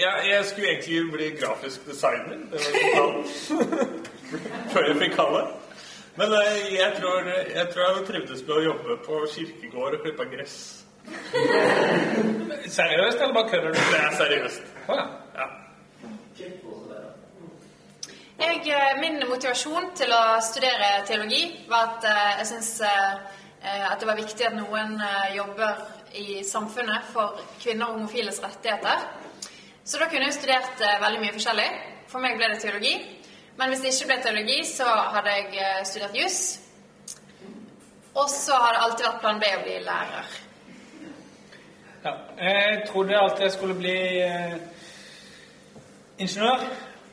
jeg, 0.00 0.26
jeg 0.30 0.44
skulle 0.50 0.68
egentlig 0.72 1.12
bli 1.12 1.30
grafisk 1.38 1.86
designer. 1.86 2.42
Det 2.50 2.58
var 2.66 2.72
planen. 2.96 3.24
Før 4.72 4.90
jeg 4.90 4.98
fikk 5.04 5.16
kalle. 5.20 5.46
Men 6.18 6.36
eh, 6.40 6.60
jeg 6.80 6.92
tror, 6.98 7.32
jeg 7.54 7.66
tror 7.72 7.86
jeg 7.86 8.06
trivdes 8.10 8.46
med 8.46 8.54
å 8.56 8.62
jobbe 8.72 9.00
på 9.06 9.22
kirkegård 9.36 10.00
og 10.00 10.04
klippe 10.08 10.30
gress. 10.34 10.60
Seriøst, 12.66 13.22
eller 13.22 13.34
bare 13.38 13.48
kødder 13.54 13.70
du? 13.70 13.82
Det 13.94 14.04
er 14.04 14.22
seriøst. 14.24 14.78
Å 14.90 15.02
ja. 15.04 15.10
Jeg, 18.40 18.60
eh, 18.72 19.00
min 19.00 19.20
motivasjon 19.28 19.90
til 19.98 20.12
å 20.16 20.40
studere 20.40 21.02
teologi 21.06 21.42
var 21.68 21.90
at 21.90 22.04
eh, 22.08 22.28
jeg 22.40 22.46
syns 22.54 22.70
at 23.60 24.00
det 24.00 24.06
var 24.08 24.16
viktig 24.16 24.46
at 24.46 24.54
noen 24.56 24.94
eh, 25.04 25.34
jobber 25.36 25.82
i 26.16 26.40
samfunnet 26.44 27.10
for 27.12 27.36
kvinner 27.60 27.90
og 27.90 27.98
homofiles 27.98 28.40
rettigheter. 28.42 29.04
Så 29.84 29.98
da 30.00 30.08
kunne 30.08 30.28
jeg 30.28 30.36
studert 30.38 30.82
eh, 30.84 30.98
veldig 31.02 31.20
mye 31.22 31.36
forskjellig. 31.36 31.68
For 32.10 32.22
meg 32.22 32.36
ble 32.38 32.50
det 32.52 32.60
teologi. 32.62 32.94
Men 33.58 33.70
hvis 33.70 33.84
det 33.84 33.92
ikke 33.92 34.08
ble 34.10 34.18
teologi, 34.24 34.58
så 34.68 34.88
hadde 35.16 35.36
jeg 35.36 35.48
eh, 35.60 35.80
studert 35.88 36.16
juss. 36.16 36.40
Og 38.14 38.28
så 38.32 38.56
har 38.58 38.74
det 38.74 38.84
alltid 38.84 39.06
vært 39.06 39.24
plan 39.24 39.40
B 39.40 39.50
å 39.56 39.64
bli 39.64 39.78
lærer. 39.86 40.36
ja. 42.04 42.14
Jeg 42.40 42.84
trodde 42.88 43.18
alltid 43.18 43.44
jeg 43.44 43.56
skulle 43.56 43.76
bli 43.78 43.98
eh, 44.24 44.54
ingeniør, 46.18 46.64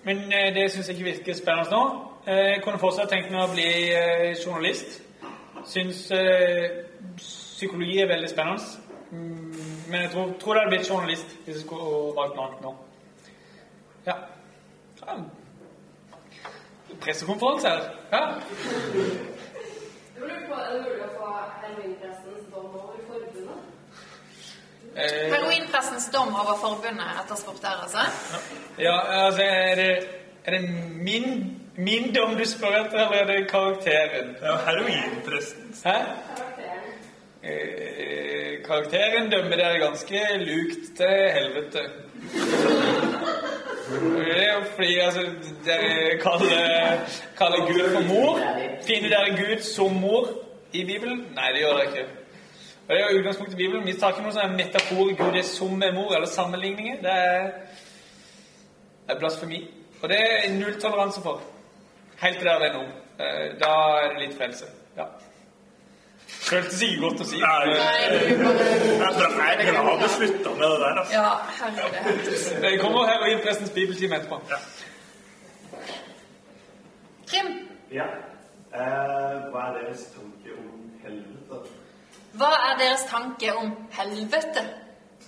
men 0.07 0.21
eh, 0.33 0.49
det 0.55 0.69
syns 0.71 0.87
jeg 0.89 0.95
ikke 0.97 1.09
virker 1.11 1.35
spennende 1.37 1.71
nå. 1.71 1.83
Eh, 2.27 2.45
Jeg 2.53 2.61
kunne 2.63 2.79
fortsatt 2.79 3.09
tenkt 3.11 3.31
meg 3.33 3.43
å 3.43 3.53
bli 3.53 3.67
eh, 3.91 4.35
journalist. 4.39 5.01
Syns 5.67 6.05
psykologi 7.17 7.97
er 7.99 8.07
veldig 8.11 8.29
spennende. 8.31 8.63
Mm, 9.11 9.53
Men 9.91 10.01
jeg 10.01 10.11
tror, 10.13 10.33
tror 10.39 10.53
det 10.53 10.61
hadde 10.63 10.75
blitt 10.75 10.89
journalist 10.91 11.35
hvis 11.45 11.55
jeg 11.55 11.63
skulle 11.65 12.15
valgt 12.17 12.35
noe 12.35 12.47
annet 12.47 12.61
nå. 12.65 12.73
Ja. 14.07 14.15
ja. 15.03 15.17
Pressekonferanse 17.03 17.67
her. 17.69 17.87
Ja. 18.11 18.23
Jeg 20.15 20.23
lurer 20.23 20.43
på, 20.49 20.59
Er 20.59 20.71
det 20.73 20.81
mulig 20.85 21.03
å 21.03 21.11
få 21.19 21.31
heroinpressens 21.63 22.47
dom 22.53 22.71
over 22.71 22.99
forbundet? 23.07 23.66
Eh, 24.97 25.31
Heroinpressens 25.33 26.09
dom 26.13 26.35
over 26.35 26.57
forbundet 26.61 27.05
etterspurt 27.21 27.61
der, 27.61 27.81
altså. 27.83 27.97
Ja, 28.79 29.25
altså 29.25 29.41
er 29.43 29.75
det, 29.75 29.91
er 30.45 30.51
det 30.51 30.61
min, 31.09 31.57
min 31.75 32.15
dom 32.15 32.33
du 32.37 32.45
spør 32.45 32.79
etter, 32.79 33.03
eller 33.05 33.17
er 33.21 33.25
det 33.25 33.49
karakteren? 33.51 34.35
Ja, 34.41 34.55
heroinpressens. 34.65 35.83
Hæ? 35.85 35.97
Karakteren. 36.37 36.89
Eh, 37.43 38.63
karakteren 38.65 39.31
dømmer 39.31 39.55
dere 39.55 39.79
ganske 39.85 40.23
lukt 40.39 40.97
til 40.97 41.15
helvete. 41.37 41.85
Det 44.25 44.47
er 44.47 44.53
jo 44.53 44.63
fordi 44.75 44.99
altså, 44.99 45.21
dere 45.65 46.17
kaller, 46.19 46.99
kaller 47.37 47.65
Gud 47.69 47.89
for 47.93 48.01
mor. 48.13 48.39
Finner 48.87 49.09
dere 49.09 49.37
Gud 49.37 49.61
som 49.61 49.93
mor 49.93 50.29
i 50.73 50.83
Bibelen? 50.85 51.27
Nei, 51.35 51.51
det 51.53 51.61
gjør 51.61 51.77
dere 51.77 51.85
ikke. 51.91 52.07
Og 52.87 52.95
det 52.95 53.01
er 53.03 53.19
utgangspunktet 53.19 53.53
i 53.59 53.63
Bibelen. 53.63 53.85
Vi 53.85 53.93
tar 53.99 54.13
ikke 54.13 54.23
noe 54.23 54.31
sånn 54.35 54.53
metafor 54.55 55.09
Gud 55.19 55.35
er 55.35 55.43
som 55.43 55.73
med 55.79 55.93
mor, 55.95 56.13
eller 56.15 56.27
sammenligninger. 56.31 57.01
Det 57.03 57.11
er, 57.11 57.47
det 59.07 59.15
er 59.15 59.19
blasfemi. 59.19 59.59
Og 60.01 60.09
det 60.09 60.19
er 60.23 60.53
nulltoleranse 60.55 61.21
for. 61.25 61.41
Helt 62.21 62.37
til 62.39 62.47
det 62.47 62.53
er 62.53 62.59
det 62.63 62.75
om. 62.79 62.91
Eh, 63.19 63.47
Da 63.59 63.71
er 64.03 64.13
det 64.13 64.21
litt 64.27 64.37
frelse. 64.37 64.65
Ja. 64.97 65.05
Føltes 66.27 66.81
ikke 66.81 67.01
godt 67.01 67.21
å 67.21 67.27
si. 67.27 67.39
Nei, 67.39 67.73
jeg 67.73 67.75
er 69.57 69.71
glad 69.71 70.01
du 70.01 70.07
slutta 70.11 70.53
med 70.55 70.63
det 70.63 70.79
der. 70.83 70.99
Altså. 71.01 71.13
Ja, 71.13 71.29
herre. 71.59 72.61
Det 72.63 72.79
kommer 72.81 73.07
her 73.07 73.19
og 73.23 73.29
gir 73.31 73.43
prestens 73.43 73.71
bibeltime 73.75 74.15
etterpå. 74.15 74.39
Ja. 74.51 74.59
Krim, 77.27 77.51
Ja. 77.91 78.07
Eh, 78.75 79.35
hva 79.51 79.61
er 79.69 79.77
deres 79.81 80.01
tanke 80.15 80.55
om 80.57 80.91
helvete? 81.03 81.61
Hva 82.37 82.51
er 82.69 82.75
deres 82.77 83.05
tanke 83.09 83.53
om 83.57 83.71
helvete? 83.97 84.63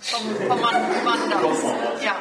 Som 0.00 0.28
på 0.38 0.56
man 0.56 0.76
mandag. 1.04 1.44
Ja. 2.04 2.14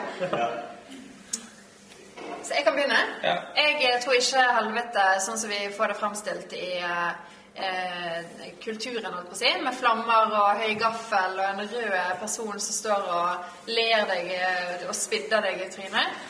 Så 2.44 2.56
jeg 2.56 2.64
kan 2.66 2.74
begynne. 2.74 3.02
Jeg 3.22 3.76
eh, 3.86 4.00
tror 4.02 4.16
ikke 4.18 4.46
helvete, 4.58 5.04
sånn 5.24 5.38
som 5.38 5.52
vi 5.52 5.60
får 5.76 5.92
det 5.92 5.98
fremstilt 6.00 6.56
i 6.58 6.72
eh, 6.82 7.12
eh, 7.54 8.48
kulturen, 8.64 9.14
holdt 9.14 9.30
på 9.30 9.38
å 9.38 9.40
si, 9.40 9.52
med 9.62 9.78
flammer 9.78 10.34
og 10.40 10.64
høy 10.64 10.74
gaffel 10.82 11.38
og 11.38 11.46
en 11.46 11.62
rød 11.76 11.94
person 12.24 12.58
som 12.58 12.78
står 12.80 13.14
og 13.20 13.70
ler 13.70 14.10
deg 14.10 14.34
eh, 14.40 14.88
og 14.88 14.98
spidder 14.98 15.46
deg 15.46 15.62
i 15.68 15.70
trynet. 15.76 16.26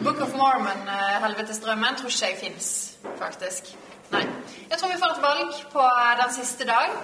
Book 0.00 0.24
of 0.24 0.32
Mormon, 0.38 0.88
helvetesdrømmen, 1.26 2.00
tror 2.00 2.14
ikke 2.14 2.32
jeg 2.32 2.40
fins, 2.40 2.72
faktisk. 3.20 3.74
Nei. 4.14 4.24
Jeg 4.70 4.80
tror 4.80 4.94
vi 4.94 5.00
får 5.04 5.14
et 5.18 5.24
valg 5.28 5.64
på 5.74 5.88
den 6.22 6.36
siste 6.40 6.64
dag 6.64 6.96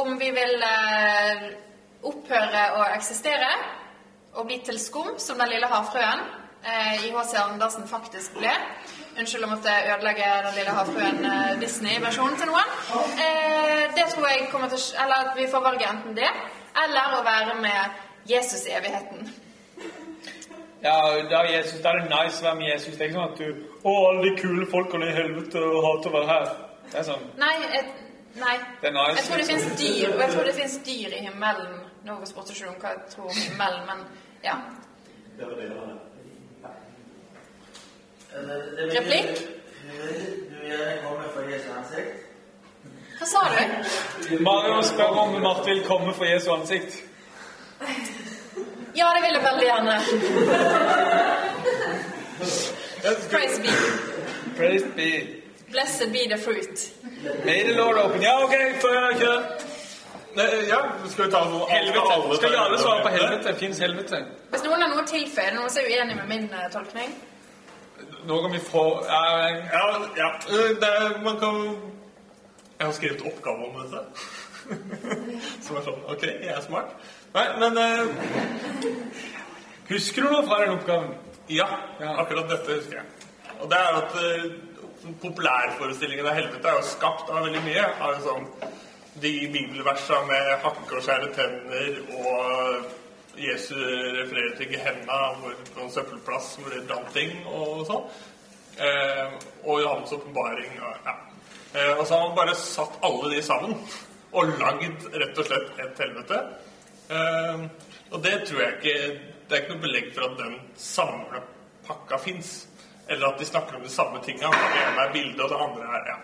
om 0.00 0.18
vi 0.18 0.30
vil 0.34 0.66
eh, 0.66 1.44
opphøre 2.04 2.64
å 2.78 2.84
eksistere 2.94 3.50
og 4.34 4.48
bli 4.48 4.58
til 4.66 4.78
skum, 4.82 5.14
som 5.18 5.38
den 5.38 5.52
lille 5.52 5.68
havfrøen 5.70 6.24
eh, 6.66 7.06
i 7.06 7.12
H.C. 7.14 7.36
Andersen 7.38 7.86
faktisk 7.88 8.38
ble. 8.38 8.52
Unnskyld 9.14 9.46
å 9.46 9.52
måtte 9.52 9.74
ødelegge 9.94 10.30
den 10.48 10.58
lille 10.58 10.74
havfruen 10.74 11.22
eh, 11.30 11.52
Disney-versjonen 11.62 12.40
til 12.40 12.50
noen. 12.50 12.74
Eh, 13.22 13.84
det 13.94 14.08
tror 14.10 14.26
jeg 14.30 14.48
kommer 14.50 14.72
til 14.72 14.82
Eller 15.04 15.28
at 15.28 15.38
vi 15.38 15.46
får 15.50 15.64
valget 15.68 15.90
enten 15.92 16.18
det, 16.18 16.30
eller 16.84 17.18
å 17.18 17.24
være 17.26 17.56
med 17.62 18.02
Jesus 18.26 18.66
i 18.66 18.74
evigheten. 18.74 19.30
Ja, 20.84 20.98
da, 21.30 21.40
er 21.40 21.50
Jesus, 21.54 21.78
da 21.80 21.94
er 21.94 22.02
det 22.02 22.10
nice 22.10 22.42
å 22.42 22.48
være 22.50 22.58
med 22.58 22.68
Jesus. 22.68 22.96
Det 22.96 23.06
er 23.06 23.12
ikke 23.12 23.20
sånn 23.20 23.30
at 23.30 23.38
du 23.40 23.70
Å, 23.84 23.92
alle 24.08 24.24
de 24.26 24.32
kule 24.40 24.66
folkene 24.68 25.06
i 25.08 25.14
helvete 25.16 25.60
og 25.62 25.78
hater 25.86 26.10
å 26.10 26.16
være 26.18 26.28
her. 26.32 26.50
Det 26.90 26.98
er 27.00 27.06
sånn 27.06 27.22
Nei, 27.40 27.54
et, 27.78 28.03
nei. 28.34 28.56
Det 28.80 28.88
er 28.88 28.92
nice, 28.92 29.16
jeg 29.16 29.24
tror 29.28 29.36
det 29.36 29.46
fins 29.46 29.66
dyr, 29.80 30.08
og 30.14 30.20
jeg 30.20 30.30
tror 30.32 30.44
det 30.44 30.54
fins 30.54 30.76
dyr 30.86 31.08
i 31.18 31.20
himmelen. 31.26 31.74
Nå 32.04 32.16
spurte 32.26 32.52
ikke 32.52 32.68
om 32.68 32.74
hva 32.82 32.88
jeg 32.94 32.98
tror 33.14 33.24
om 33.30 33.36
himmelen, 33.48 33.82
men 33.86 33.98
ja. 34.44 34.56
Det 35.38 35.46
var 35.46 35.54
det 35.54 35.68
det 35.68 35.76
var. 35.76 35.86
Det- 38.34 38.76
det 38.76 38.82
betyr- 38.88 39.00
Replikk? 39.00 39.48
Du 40.50 40.54
vil 40.60 40.68
gjerne 40.70 41.02
komme 41.06 41.24
for 41.34 41.40
Jesu 41.50 41.68
ansikt? 41.78 42.20
Hva 43.18 43.26
sa 43.26 43.38
du? 43.48 44.42
Mario 44.42 44.82
spør 44.82 45.04
om 45.22 45.40
Marte 45.42 45.64
vil 45.70 45.84
komme 45.86 46.14
for 46.14 46.24
Jesu 46.24 46.50
ansikt. 46.52 47.02
Ja, 48.96 49.06
det 49.14 49.22
vil 49.22 49.32
jeg 49.34 49.42
veldig 49.42 49.66
gjerne. 49.66 50.00
Praise 53.30 53.60
be. 53.62 53.68
Praise 54.56 54.86
be. 54.96 55.42
Blessed 55.70 56.12
be 56.12 56.28
the 56.28 56.38
fruit. 56.38 56.90
May 57.44 57.62
lår 57.76 57.98
åpen. 58.04 58.22
Ja, 58.22 58.34
ok, 58.44 58.54
før 58.82 59.06
kjør. 59.20 59.44
Nei, 60.34 60.46
Ja, 60.68 60.80
skal 61.08 61.24
vi 61.24 61.30
ta 61.30 61.40
sånn 61.46 61.68
Helvete. 61.70 62.36
Skal 62.40 62.56
alle 62.58 62.78
svare 62.82 63.02
på 63.04 63.12
helvete? 63.14 63.52
Fins 63.60 63.78
helvete? 63.84 64.18
Hvis 64.50 64.64
noen 64.66 64.82
har 64.82 64.90
noe 64.90 65.04
å 65.04 65.06
tilføye, 65.08 65.52
noen 65.54 65.70
som 65.70 65.84
er 65.84 65.92
uenig 65.94 66.16
med 66.18 66.28
min 66.32 66.48
eh, 66.50 66.64
tolkning? 66.74 67.12
Nå 68.26 68.38
kan 68.42 68.52
vi 68.56 68.60
få 68.66 68.82
ja, 69.06 69.20
Ja, 69.72 69.84
ja. 70.18 70.30
eh, 70.50 70.72
Det 70.82 70.90
er, 70.90 71.18
man 71.22 71.38
kan 71.38 71.60
Jeg 72.80 72.86
har 72.88 72.92
skrevet 72.96 73.22
oppgave 73.30 73.68
om 73.68 73.78
dette. 73.78 74.02
Som 75.64 75.76
er 75.78 75.84
sånn 75.86 76.02
Ok, 76.10 76.24
jeg 76.26 76.50
er 76.56 76.62
smart. 76.66 76.96
Nei, 77.36 77.46
men 77.62 77.78
eh, 77.78 78.04
Husker 79.92 80.24
du 80.26 80.32
noe 80.32 80.42
fra 80.48 80.60
den 80.64 80.74
oppgaven? 80.78 81.14
Ja, 81.52 81.68
Ja. 82.00 82.16
akkurat 82.24 82.48
dette 82.50 82.78
husker 82.80 82.96
jeg. 83.02 83.30
Og 83.60 83.68
det 83.70 83.78
er 83.78 83.98
at 84.02 84.14
eh, 84.18 84.46
populærforestillingen 85.22 86.26
av 86.26 86.38
helvete 86.38 86.70
er 86.70 86.78
jo 86.78 86.88
skapt 86.88 87.30
av 87.30 87.46
veldig 87.46 87.62
mye. 87.66 87.86
Av 88.04 88.20
sånn, 88.24 88.46
de 89.22 89.32
bibelversene 89.54 90.26
med 90.28 90.52
hakke 90.64 90.98
og 90.98 91.04
skjære 91.06 91.30
tenner 91.36 91.98
og 92.18 92.92
Jesus 93.38 93.78
refererer 93.78 94.54
til 94.58 94.70
Gehenna 94.74 95.18
hvor, 95.40 95.54
på 95.74 95.82
en 95.82 95.92
søppelplass 95.92 96.54
hvor 96.60 96.74
det 96.74 96.84
brant 96.88 97.10
ting 97.14 97.34
og 97.50 97.84
sånn. 97.88 98.08
Eh, 98.74 99.38
og 99.62 99.80
Johannes' 99.82 100.14
åpenbaring. 100.16 100.74
Ja. 100.78 101.14
Eh, 101.74 101.92
og 101.98 102.06
så 102.06 102.14
har 102.14 102.28
man 102.28 102.36
bare 102.36 102.58
satt 102.58 102.98
alle 103.06 103.30
de 103.34 103.42
sammen 103.42 103.74
og 104.34 104.54
lagd 104.58 105.08
rett 105.14 105.38
og 105.38 105.48
slett 105.48 105.82
et 105.82 106.02
helvete. 106.02 106.40
Eh, 107.10 107.64
og 108.10 108.22
det 108.24 108.36
tror 108.48 108.60
jeg 108.62 108.76
ikke 108.78 109.30
Det 109.44 109.56
er 109.56 109.60
ikke 109.60 109.74
noe 109.74 109.82
belegg 109.82 110.06
for 110.14 110.24
at 110.24 110.38
den 110.38 110.54
samla 110.80 111.40
pakka 111.84 112.16
fins. 112.16 112.52
Eller 113.08 113.26
at 113.26 113.38
de 113.38 113.46
snakker 113.46 113.76
om 113.76 113.82
de 113.82 113.92
samme 113.92 114.20
tinga. 114.24 114.50
Det 114.50 114.80
ene 114.80 115.04
er 115.04 115.12
bildet, 115.12 115.40
og 115.44 115.50
det 115.52 115.60
andre 115.66 115.88
er 115.98 116.10
ja. 116.12 116.18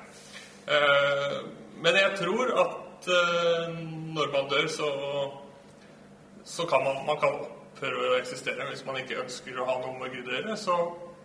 Eh, 0.71 1.39
men 1.81 1.97
jeg 1.97 2.17
tror 2.19 2.53
at 2.63 3.09
eh, 3.09 3.79
når 4.17 4.33
man 4.33 4.51
dør, 4.51 4.67
så 4.69 4.91
så 6.45 6.67
kan 6.67 6.85
man, 6.85 7.07
man 7.07 7.17
kan 7.21 7.37
opphøre 7.45 8.11
å 8.11 8.19
eksistere. 8.19 8.67
Hvis 8.71 8.85
man 8.87 8.99
ikke 9.01 9.21
ønsker 9.23 9.59
å 9.61 9.67
ha 9.69 9.77
noe 9.85 9.97
med 10.01 10.15
Gud 10.15 10.29
å 10.29 10.37
gjøre, 10.37 10.57
så 10.59 10.77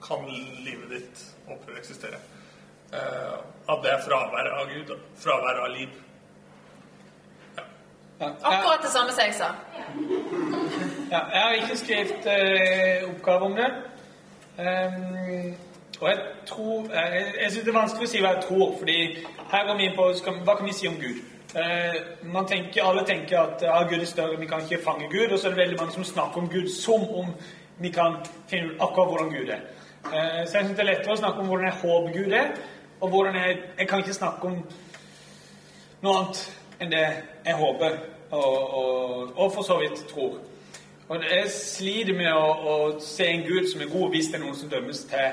kan 0.05 0.27
livet 0.29 0.91
ditt 0.91 1.23
opphøre 1.47 1.77
å 1.77 1.81
eksistere. 1.81 2.19
Eh, 2.93 3.37
at 3.73 3.81
det 3.83 3.93
er 3.93 4.03
fravær 4.05 4.51
av 4.59 4.69
Gud. 4.69 4.91
Fravær 5.23 5.63
av 5.63 5.71
liv. 5.73 5.95
Ja. 7.55 7.65
Akkurat 8.29 8.85
det 8.85 8.91
samme 8.93 9.15
som 9.15 9.25
jeg 9.25 9.35
sa. 9.39 9.49
ja, 11.09 11.21
jeg 11.33 11.41
har 11.41 11.57
ikke 11.63 11.79
skrevet 11.81 12.29
eh, 12.31 13.09
oppgave 13.09 13.49
om 13.49 13.57
det. 13.57 13.71
Ehm, 14.59 15.55
og 16.01 16.09
jeg 16.09 16.19
tror 16.45 16.93
Jeg, 16.93 17.25
jeg 17.41 17.51
syns 17.51 17.63
det 17.63 17.71
er 17.71 17.79
vanskelig 17.79 18.07
å 18.07 18.11
si 18.11 18.21
hva 18.23 18.29
jeg 18.35 18.43
tror, 18.47 18.75
fordi 18.79 18.97
her 19.51 19.65
går 19.67 19.77
vi 19.77 19.87
inn 19.87 19.97
på 19.97 20.05
Hva 20.47 20.55
kan 20.55 20.67
vi 20.67 20.75
si 20.75 20.87
om 20.87 20.95
Gud? 20.99 21.23
Uh, 21.55 22.43
tenker, 22.47 22.83
Alle 22.83 23.05
tenker 23.07 23.39
at 23.39 23.63
ja, 23.63 23.77
Gud 23.87 24.01
er 24.01 24.05
større, 24.05 24.39
vi 24.39 24.47
kan 24.47 24.63
ikke 24.63 24.83
fange 24.83 25.07
Gud. 25.11 25.31
Og 25.31 25.39
så 25.39 25.47
er 25.47 25.55
det 25.55 25.61
veldig 25.63 25.77
mange 25.79 25.93
som 25.93 26.03
snakker 26.03 26.41
om 26.41 26.49
Gud 26.49 26.67
som 26.71 27.03
om 27.03 27.31
vi 27.79 27.91
kan 27.91 28.17
finne 28.47 28.71
ut 28.71 28.81
akkurat 28.81 29.11
hvordan 29.11 29.31
Gud 29.33 29.51
er. 29.55 29.61
Uh, 30.05 30.41
så 30.47 30.57
jeg 30.57 30.65
syns 30.65 30.75
det 30.75 30.83
er 30.83 30.91
lettere 30.91 31.15
å 31.15 31.21
snakke 31.21 31.43
om 31.43 31.51
hvordan 31.51 31.69
jeg 31.69 31.79
håper 31.83 32.17
Gud 32.17 32.35
er, 32.41 32.51
og 32.99 33.09
hvordan 33.09 33.35
jeg 33.35 33.61
Jeg 33.77 33.87
kan 33.87 34.03
ikke 34.03 34.19
snakke 34.19 34.47
om 34.47 34.59
noe 36.01 36.17
annet 36.17 36.43
enn 36.79 36.91
det 36.91 37.07
jeg 37.45 37.55
håper, 37.55 37.97
og, 38.31 38.75
og, 38.79 39.31
og 39.35 39.51
for 39.53 39.63
så 39.63 39.79
vidt 39.79 40.03
tror. 40.11 40.39
Og 41.09 41.23
jeg 41.23 41.49
sliter 41.53 42.13
med 42.17 42.31
å, 42.33 42.45
å 42.49 42.75
se 42.99 43.27
en 43.29 43.43
Gud 43.45 43.67
som 43.71 43.81
er 43.81 43.91
god, 43.91 44.09
hvis 44.09 44.31
det 44.31 44.39
er 44.39 44.41
noen 44.45 44.55
som 44.57 44.69
dømmes 44.69 45.03
til 45.11 45.27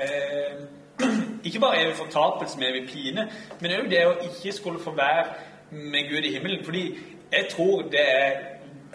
eh, 0.00 0.62
Ikke 1.46 1.60
bare 1.60 1.82
evig 1.82 1.96
fortapelse 1.98 2.58
med 2.58 2.68
evig 2.68 2.86
pine, 2.88 3.26
men 3.60 3.74
òg 3.76 3.90
det 3.92 4.00
å 4.06 4.16
ikke 4.24 4.52
skulle 4.52 4.80
få 4.80 4.92
være 4.96 5.26
med 5.70 6.08
Gud 6.10 6.24
i 6.24 6.32
himmelen. 6.34 6.64
Fordi 6.64 6.82
jeg 7.32 7.46
tror 7.52 7.86
det 7.92 8.02
er 8.04 8.40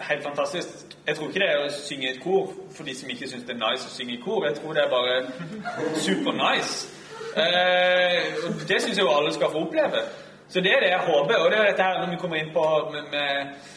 helt 0.08 0.22
fantastisk. 0.22 0.68
Jeg 1.06 1.16
tror 1.16 1.30
ikke 1.30 1.42
det 1.42 1.48
er 1.50 1.64
å 1.64 1.72
synge 1.74 2.10
et 2.10 2.20
kor 2.22 2.52
for 2.74 2.86
de 2.86 2.94
som 2.94 3.10
ikke 3.10 3.28
syns 3.30 3.46
det 3.46 3.56
er 3.56 3.62
nice 3.62 3.88
å 3.88 3.94
synge 3.94 4.14
i 4.14 4.20
kor. 4.22 4.46
Jeg 4.46 4.58
tror 4.60 4.76
det 4.76 4.84
er 4.84 4.92
bare 4.94 5.16
super 6.06 6.34
nice. 6.38 6.86
Eh, 7.36 8.20
det 8.68 8.82
syns 8.82 8.94
jeg 8.94 9.02
jo 9.04 9.14
alle 9.14 9.34
skal 9.34 9.50
få 9.54 9.66
oppleve. 9.66 10.02
Så 10.48 10.62
det 10.62 10.74
er 10.74 10.86
det 10.86 10.92
jeg 10.94 11.06
håper. 11.06 11.42
Og 11.42 11.50
det 11.50 11.58
er 11.58 11.70
dette 11.70 11.86
her 11.86 12.02
når 12.02 12.14
vi 12.14 12.20
kommer 12.22 12.42
inn 12.42 12.54
på 12.54 12.66
med, 12.92 13.10
med 13.14 13.74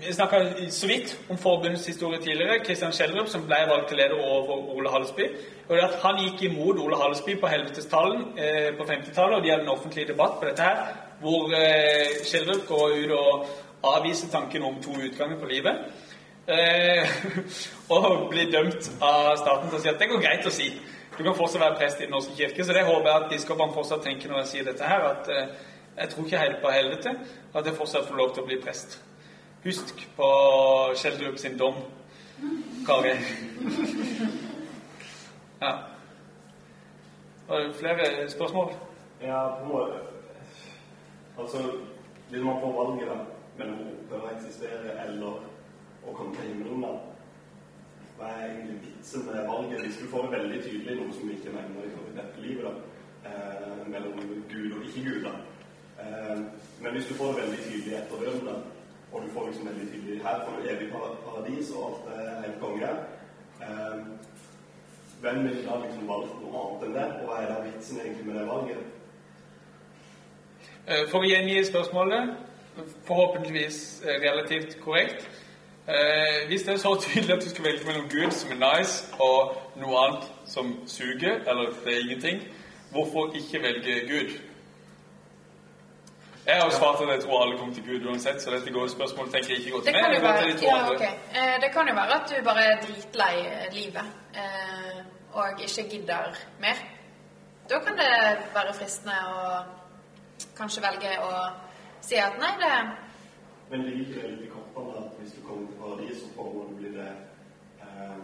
vi 0.00 0.12
snakka 0.12 0.40
så 0.70 0.86
vidt 0.86 1.18
om 1.28 1.38
forbundets 1.38 1.86
historie 1.86 2.20
tidligere. 2.22 2.58
Kristian 2.64 2.92
Schjelderup, 2.92 3.28
som 3.28 3.46
ble 3.46 3.56
valgt 3.68 3.88
til 3.88 3.98
leder 3.98 4.14
over 4.14 4.76
Ole 4.76 4.90
Hallesby. 4.90 5.28
Og 5.68 5.78
at 5.78 5.98
Han 6.02 6.20
gikk 6.20 6.42
imot 6.42 6.78
Ole 6.78 6.96
Hallesby 6.96 7.36
på 7.40 7.50
Helvetestallen 7.50 8.38
eh, 8.38 8.70
på 8.76 8.84
50-tallet, 8.84 9.36
og 9.36 9.42
de 9.42 9.50
hadde 9.50 9.62
en 9.62 9.74
offentlig 9.74 10.08
debatt 10.08 10.38
på 10.40 10.48
dette 10.48 10.62
her, 10.62 10.82
hvor 11.20 11.54
eh, 11.56 12.24
Schjelderup 12.24 12.66
går 12.68 12.98
ut 13.02 13.14
og 13.18 13.46
avviser 13.94 14.30
tanken 14.32 14.62
om 14.62 14.82
to 14.82 14.94
utganger 15.06 15.40
på 15.40 15.46
livet. 15.50 15.74
Eh, 16.46 17.08
og 17.94 18.28
blir 18.30 18.52
dømt 18.52 18.90
av 19.00 19.32
staten 19.40 19.70
til 19.70 19.78
å 19.78 19.82
si 19.82 19.92
at 19.94 20.00
det 20.00 20.10
går 20.12 20.22
greit 20.26 20.46
å 20.46 20.52
si. 20.52 20.68
Du 21.14 21.22
kan 21.22 21.36
fortsatt 21.36 21.62
være 21.62 21.78
prest 21.78 22.00
i 22.00 22.08
Den 22.08 22.14
norske 22.16 22.36
kirke. 22.36 22.64
Så 22.64 22.76
det 22.76 22.84
håper 22.84 23.08
jeg 23.08 23.22
at 23.22 23.30
biskopene 23.30 23.74
fortsatt 23.74 24.04
tenker 24.04 24.30
når 24.30 24.42
jeg 24.42 24.52
sier 24.52 24.68
dette 24.68 24.92
her, 24.92 25.08
at 25.14 25.32
eh, 25.32 25.50
jeg 25.96 26.10
tror 26.10 26.26
ikke 26.26 26.44
helt 26.44 26.62
på 26.62 26.70
helvete, 26.74 27.16
at 27.54 27.66
jeg 27.66 27.76
fortsatt 27.78 28.08
får 28.08 28.18
lov 28.18 28.34
til 28.34 28.42
å 28.42 28.48
bli 28.48 28.60
prest. 28.62 28.98
Husk 29.64 30.08
på 30.16 30.26
Schjelderup 30.96 31.38
sin 31.38 31.58
dom, 31.58 31.74
Kari. 32.86 33.14
Ja. 35.60 35.78
Var 37.48 37.58
det 37.58 37.74
flere 37.74 38.30
spørsmål? 38.30 38.72
Ja, 39.22 39.48
på 39.48 39.88
Altså, 41.38 41.58
hvis 42.30 42.42
man 42.42 42.60
får 42.60 42.84
valget 42.84 43.08
da, 43.08 43.16
mellom 43.58 43.80
å 43.80 43.88
opphøre 43.94 44.28
å 44.28 44.34
eksistere 44.34 44.98
eller 45.06 45.40
å 46.04 46.12
komme 46.12 46.36
til 46.36 46.50
himmelen, 46.50 46.84
da 46.84 46.92
Hva 48.18 48.34
er 48.34 48.44
egentlig 48.50 48.78
vitsen 48.84 49.24
med 49.30 49.48
valget? 49.48 49.80
Hvis 49.86 49.98
du 50.02 50.06
får 50.12 50.28
det 50.28 50.36
veldig 50.36 50.62
tydelig, 50.62 51.00
noe 51.00 51.16
som 51.16 51.28
vi 51.28 51.38
ikke 51.38 51.56
mener 51.56 51.88
i 51.88 52.14
dette 52.20 52.44
livet, 52.44 52.68
da, 52.68 53.32
eh, 53.32 53.88
mellom 53.88 54.20
Gud 54.52 54.76
og 54.76 54.84
ikke-Gud, 54.84 55.24
da. 55.24 55.34
Eh, 56.04 56.38
men 56.82 56.92
hvis 56.92 57.08
du 57.08 57.14
får 57.14 57.32
det 57.32 57.42
veldig 57.42 57.64
tydelig 57.64 58.00
etter 58.02 58.26
døden, 58.26 58.46
da, 58.52 58.60
og 59.14 59.22
du 59.22 59.28
får 59.34 59.46
liksom 59.46 59.68
veldig 59.68 59.86
tydelig 59.92 60.22
her 60.22 60.40
får 60.44 60.56
du 60.56 60.68
evig 60.70 60.88
paradis 61.26 61.70
og 61.70 61.86
alt 61.86 62.08
er 62.18 62.42
helt 62.46 62.60
konge 62.60 62.90
eh, 63.62 63.98
Hvem 65.20 65.44
ville 65.44 65.62
da 65.64 65.78
liksom 65.80 66.08
valgt 66.08 66.34
noe 66.42 66.62
annet 66.62 66.82
enn 66.84 66.96
det? 66.98 67.04
Og 67.20 67.28
hva 67.30 67.36
er 67.40 67.46
da 67.48 67.60
vitsen 67.64 68.00
egentlig 68.00 68.26
med 68.26 68.34
det 68.36 68.48
valget? 68.48 68.82
Eh, 70.84 71.06
For 71.08 71.24
å 71.24 71.28
gjengi 71.30 71.62
spørsmålet, 71.64 72.34
forhåpentligvis 73.08 73.78
eh, 74.04 74.18
relativt 74.20 74.76
korrekt. 74.82 75.24
Eh, 75.88 76.44
hvis 76.50 76.66
det 76.66 76.74
er 76.74 76.82
så 76.82 76.92
tydelig 77.06 77.38
at 77.38 77.46
du 77.46 77.48
skal 77.48 77.64
velge 77.70 77.86
mellom 77.86 78.08
Gud, 78.12 78.30
som 78.36 78.52
er 78.52 78.60
nice, 78.60 79.06
og 79.16 79.56
noe 79.80 80.02
annet 80.02 80.28
som 80.44 80.74
suger, 80.86 81.40
eller 81.48 81.72
det 81.86 81.94
er 81.94 82.04
ingenting, 82.04 82.44
hvorfor 82.92 83.32
ikke 83.36 83.62
velge 83.64 83.96
Gud? 84.10 84.36
Jeg 86.46 86.56
har 86.60 86.64
jo 86.68 86.72
svart 86.76 87.00
at 87.02 87.08
jeg 87.08 87.20
tror 87.24 87.42
alle 87.42 87.58
kommer 87.58 87.74
til 87.74 87.84
Gud 87.88 88.06
uansett, 88.10 88.42
så 88.42 88.50
dette 88.52 88.72
går 88.72 88.88
spørsmålet 88.92 89.32
tenker 89.32 89.50
jeg 89.50 89.58
ikke 89.60 89.70
går 89.74 89.80
Det 89.84 89.92
til 89.94 90.02
meg. 90.02 90.24
det 90.46 90.60
de 90.60 90.66
ja, 90.66 90.90
okay. 90.94 91.14
Eh, 91.38 91.54
det 91.62 91.70
kan 91.72 91.88
jo 91.88 91.94
være 91.94 92.16
at 92.20 92.26
du 92.30 92.36
bare 92.48 92.64
er 92.72 92.82
dritlei 92.84 93.36
livet 93.72 94.08
eh, 94.42 94.98
og 95.32 95.62
ikke 95.66 95.84
gidder 95.90 96.36
mer. 96.60 96.82
Da 97.70 97.78
kan 97.86 97.96
det 97.96 98.10
være 98.56 98.74
fristende 98.80 99.16
å 99.36 99.38
kanskje 100.58 100.84
velge 100.84 101.14
å 101.24 101.30
si 102.04 102.20
at 102.20 102.36
nei, 102.42 102.52
det 102.60 102.74
Men 103.70 103.86
ligger 103.86 104.04
ikke 104.04 104.20
det 104.20 104.32
litt 104.34 104.44
i 104.44 104.52
kortene 104.52 105.00
at 105.00 105.16
hvis 105.20 105.32
du 105.32 105.40
kommer 105.48 105.64
til 105.70 105.80
paradis, 105.80 106.20
så 106.20 106.28
får 106.36 106.52
du 106.68 106.74
bli 106.82 106.92
det 106.98 107.08
eh, 107.86 108.20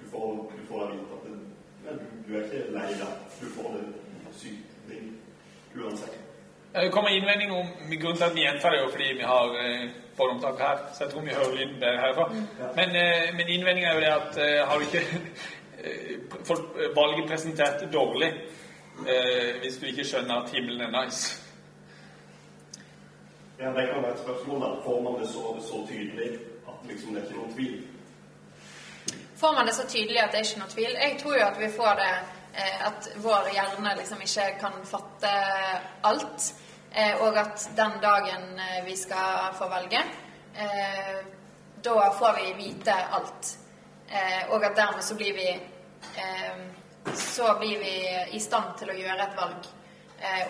Du 0.00 0.04
får, 0.12 0.28
du 0.52 0.66
får 0.68 0.84
da 0.84 0.90
vite 0.92 1.16
at 1.16 1.24
det, 1.30 1.96
du, 2.02 2.06
du 2.28 2.30
er 2.36 2.44
ikke 2.44 2.76
lei 2.76 2.92
deg. 3.00 3.24
Du 3.40 3.46
får 3.56 3.72
det 3.78 3.88
sykt 4.36 4.78
digg 4.90 5.80
uansett. 5.80 6.33
Det 6.74 6.90
kommer 6.90 7.08
innvendinger 7.08 7.54
om 7.54 7.66
Grunnen 8.00 8.16
til 8.16 8.24
at 8.24 8.34
vi 8.34 8.40
gjentar 8.40 8.70
det, 8.70 8.78
er 8.78 8.82
jo 8.84 8.90
fordi 8.90 9.12
vi 9.18 9.22
har 9.22 9.52
eh, 9.62 9.90
båndopptak 10.16 10.58
her. 10.58 10.78
Så 10.94 11.04
jeg 11.04 11.12
tror 11.12 11.20
vi 11.20 11.30
hører 11.30 11.54
lyden 11.56 11.80
bedre 11.80 12.00
herfra. 12.00 12.24
Men, 12.78 12.96
eh, 13.02 13.34
men 13.36 13.48
innvendingen 13.48 13.90
er 13.90 13.94
jo 13.94 14.00
det 14.00 14.12
at 14.20 14.38
eh, 14.44 14.66
har 14.68 14.78
du 14.78 14.84
ikke 14.88 15.02
eh, 15.84 16.10
fått 16.44 16.64
valget 16.96 17.28
presentert 17.30 17.92
dårlig 17.92 18.30
eh, 19.06 19.60
hvis 19.60 19.78
du 19.80 19.86
ikke 19.86 20.04
skjønner 20.04 20.42
at 20.42 20.50
himmelen 20.50 20.80
er 20.80 20.90
nice? 20.96 21.44
Ja, 23.60 23.70
det 23.70 23.86
kan 23.92 24.02
være 24.02 24.12
et 24.12 24.24
spørsmål. 24.26 24.60
da. 24.60 24.72
Får 24.84 25.00
man 25.02 25.20
det 25.22 25.28
så, 25.28 25.44
så 25.68 25.86
tydelig 25.88 26.28
at 26.68 26.90
liksom 26.90 27.14
det 27.14 27.22
er 27.22 27.26
ikke 27.28 27.38
noen 27.38 27.54
tvil? 27.54 27.78
Får 29.36 29.52
man 29.54 29.66
det 29.66 29.74
så 29.74 29.86
tydelig 29.88 30.18
at 30.24 30.32
det 30.32 30.42
er 30.42 30.50
ikke 30.50 30.64
noe 30.64 30.74
tvil? 30.74 30.98
Jeg 31.06 31.16
tror 31.22 31.38
jo 31.38 31.46
at 31.52 31.62
vi 31.62 31.70
får 31.78 31.94
det 32.02 32.12
eh, 32.58 32.86
at 32.90 33.08
vår 33.16 33.54
hjerne 33.54 33.96
liksom 34.02 34.26
ikke 34.26 34.50
kan 34.60 34.84
fatte 34.96 35.34
alt. 36.02 36.54
Eh, 36.94 37.22
og 37.22 37.38
at 37.38 37.70
den 37.74 37.96
dagen 38.02 38.58
eh, 38.58 38.84
vi 38.84 38.96
skal 38.96 39.54
få 39.58 39.66
velge, 39.68 39.98
eh, 40.54 41.16
da 41.82 42.10
får 42.10 42.36
vi 42.36 42.52
vite 42.52 42.94
alt. 43.10 43.58
Og 44.48 44.64
at 44.64 44.76
dermed 44.76 45.02
så 45.04 45.14
blir 45.14 45.32
vi 45.34 45.60
Så 47.14 47.54
blir 47.58 47.78
vi 47.78 47.94
i 48.36 48.40
stand 48.40 48.76
til 48.78 48.90
å 48.90 48.94
gjøre 48.94 49.24
et 49.24 49.36
valg. 49.36 49.66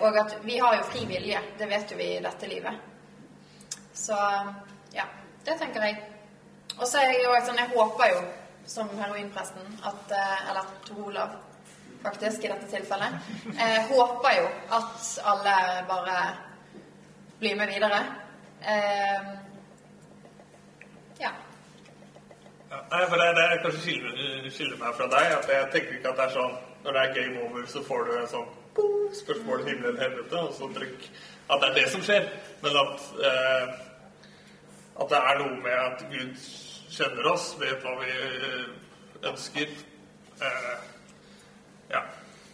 Og 0.00 0.16
at 0.18 0.34
vi 0.42 0.58
har 0.58 0.76
jo 0.76 0.82
fri 0.84 1.04
vilje. 1.06 1.40
Det 1.58 1.66
vet 1.70 1.90
jo 1.90 1.96
vi 1.96 2.08
i 2.16 2.20
dette 2.22 2.46
livet. 2.46 2.74
Så 3.94 4.18
ja, 4.92 5.06
det 5.44 5.56
tenker 5.58 5.86
jeg. 5.86 6.02
Og 6.76 6.86
så 6.86 6.98
er 6.98 7.14
jeg 7.14 7.24
jo 7.24 7.32
sånn, 7.46 7.62
jeg 7.62 7.72
håper 7.72 8.12
jo, 8.12 8.20
som 8.66 8.90
heroinpresten, 8.98 9.78
at 9.86 10.14
Eller 10.50 10.70
Tor 10.86 11.06
Olav, 11.08 11.38
faktisk, 12.04 12.44
i 12.44 12.52
dette 12.52 12.68
tilfellet. 12.70 13.16
Jeg 13.58 13.86
håper 13.90 14.36
jo 14.38 14.44
at 14.78 15.08
alle 15.32 15.56
bare 15.88 16.18
blir 17.40 17.56
med 17.56 17.72
videre. 17.74 18.02
Eh, 18.64 19.32
ja. 21.20 21.32
Nei, 22.90 23.02
for 23.08 23.16
det, 23.20 23.30
det 23.38 23.48
kanskje 23.62 23.80
skiller, 23.80 24.50
skiller 24.50 24.78
meg 24.80 24.94
fra 24.98 25.08
deg. 25.16 25.34
at 25.38 25.50
Jeg 25.52 25.72
tenker 25.72 25.98
ikke 25.98 26.12
at 26.14 26.20
det 26.20 26.28
er 26.28 26.38
sånn 26.38 26.54
når 26.84 26.92
det 26.92 27.02
er 27.02 27.14
game 27.14 27.42
over, 27.46 27.66
så 27.66 27.80
får 27.82 28.04
du 28.04 28.12
en 28.18 28.28
sånn 28.28 28.50
spørsmål 29.16 29.62
himmel 29.64 29.90
eller 29.92 30.02
helvete, 30.02 30.40
og 30.40 30.52
så 30.52 30.68
trykk. 30.74 31.06
At 31.48 31.62
det 31.62 31.68
er 31.70 31.76
det 31.78 31.84
som 31.92 32.02
skjer. 32.04 32.26
Men 32.64 32.76
at, 32.80 33.06
eh, 33.30 33.74
at 35.00 35.12
det 35.12 35.20
er 35.20 35.38
noe 35.40 35.60
med 35.64 35.78
at 35.80 36.04
Gud 36.10 36.42
kjenner 36.92 37.30
oss, 37.32 37.54
vet 37.60 37.84
hva 37.84 37.94
vi 38.02 38.10
eh, 38.10 38.66
ønsker. 39.30 39.72
Eh, 40.44 40.74
ja, 41.94 42.02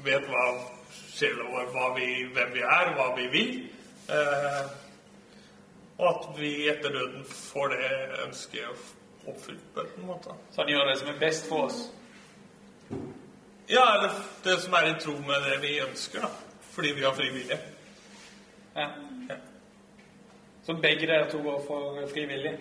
vet 0.04 0.28
hva 0.28 0.44
sjela 0.92 1.48
vår, 1.50 1.72
hva 1.74 1.88
vi, 1.96 2.08
hvem 2.34 2.54
vi 2.54 2.62
er, 2.64 2.92
hva 2.96 3.10
vi 3.16 3.26
vil. 3.32 3.52
Eh, 4.10 4.62
og 6.00 6.06
at 6.10 6.28
vi 6.40 6.52
etter 6.70 6.92
døden 6.94 7.24
får 7.28 7.74
det 7.74 7.90
ønsket 8.24 9.28
oppfylt 9.28 9.66
på 9.74 9.84
en 9.84 10.06
måte. 10.08 10.36
Så 10.52 10.62
han 10.62 10.72
gjør 10.72 10.88
det 10.88 10.98
som 11.00 11.10
er 11.12 11.18
best 11.20 11.48
for 11.48 11.68
oss. 11.68 11.80
Ja, 13.70 13.84
eller 13.94 14.16
det 14.44 14.56
som 14.64 14.74
er 14.74 14.88
i 14.90 14.96
tro 15.00 15.12
med 15.26 15.44
det 15.46 15.60
vi 15.62 15.76
ønsker, 15.84 16.24
da. 16.24 16.30
Fordi 16.70 16.92
vi 16.96 17.04
har 17.04 17.12
frivillige. 17.14 17.58
Ja. 18.74 18.88
Ja. 19.28 19.36
Så 20.66 20.74
begge 20.74 21.06
dere 21.06 21.30
to 21.30 21.42
går 21.42 21.62
for 21.66 22.00
frivillig. 22.12 22.58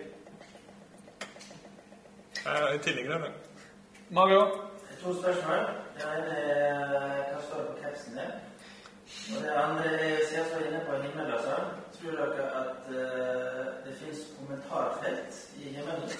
Jeg 2.44 2.74
er 2.74 2.78
tilhenger 2.78 3.14
av 3.14 3.24
det. 3.26 3.32
Mario? 4.10 4.69
To 5.02 5.22
spørsmål. 5.22 5.58
Det 5.96 6.04
ene 6.16 6.34
er 6.36 7.32
hva 7.32 7.38
står 7.46 7.58
det 7.60 7.66
på 7.68 7.76
capsen 7.82 8.18
din? 8.18 8.32
Og 9.36 9.42
det 9.44 9.52
andre 9.64 9.84
er 9.84 10.18
siden 10.28 10.44
vi 10.44 10.54
var 10.54 10.66
inne 10.66 10.80
på 10.88 10.98
himmel 11.04 11.30
og 11.36 11.40
sånn. 11.46 11.70
Tror 11.94 12.18
dere 12.18 12.48
at 12.60 12.90
uh, 12.90 13.62
det 13.84 13.94
fins 14.00 14.20
kommentarfelt 14.36 15.38
i 15.56 15.72
himmelen? 15.76 16.04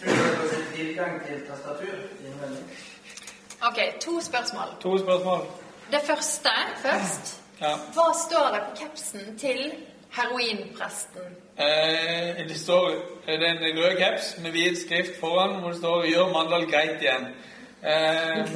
tror 0.00 0.10
dere 0.10 0.48
det 0.50 0.58
er 0.58 0.66
tilgang 0.74 1.14
til 1.26 1.46
tastatur 1.50 1.94
i 1.94 2.26
himmelen? 2.26 2.66
Ok, 3.68 3.78
to 4.00 4.20
spørsmål. 4.20 4.74
To 4.80 4.98
spørsmål. 4.98 5.46
Det 5.94 6.02
første 6.10 6.56
først. 6.82 7.32
Ja. 7.60 7.76
Hva 7.94 8.08
står 8.26 8.50
det 8.56 8.62
på 8.66 8.76
capsen 8.82 9.38
til 9.38 9.64
heroinpresten? 10.18 11.41
Eh, 11.58 12.46
det 12.48 12.56
står 12.56 12.90
det 13.26 13.34
er 13.34 13.50
en 13.52 13.78
rød 13.78 13.96
caps 13.98 14.36
med 14.42 14.50
hvit 14.50 14.78
skrift 14.78 15.20
foran 15.20 15.60
hvor 15.60 15.70
det 15.70 15.78
står 15.78 16.04
'Gjør 16.04 16.32
Mandal 16.32 16.66
greit 16.70 17.00
igjen'. 17.00 17.28
Eh, 17.84 18.46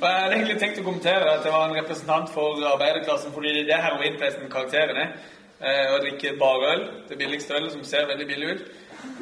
Jeg 0.00 0.08
hadde 0.12 0.34
egentlig 0.34 0.58
tenkt 0.60 0.78
å 0.78 0.82
kommentere 0.84 1.30
at 1.32 1.44
det 1.44 1.52
var 1.52 1.68
en 1.68 1.76
representant 1.76 2.28
for 2.30 2.60
arbeiderklassen, 2.74 3.32
fordi 3.32 3.48
det 3.64 3.72
er 3.72 3.80
heroinfesten 3.80 4.50
karakteren 4.50 4.96
er. 4.96 5.08
Eh, 5.60 5.94
og 5.94 6.00
drikke 6.00 6.38
bare 6.38 6.72
øl. 6.72 6.82
Det 7.08 7.18
billigste 7.18 7.54
ølet 7.54 7.72
som 7.72 7.84
ser 7.84 8.06
veldig 8.06 8.26
billig 8.26 8.48
ut. 8.48 8.62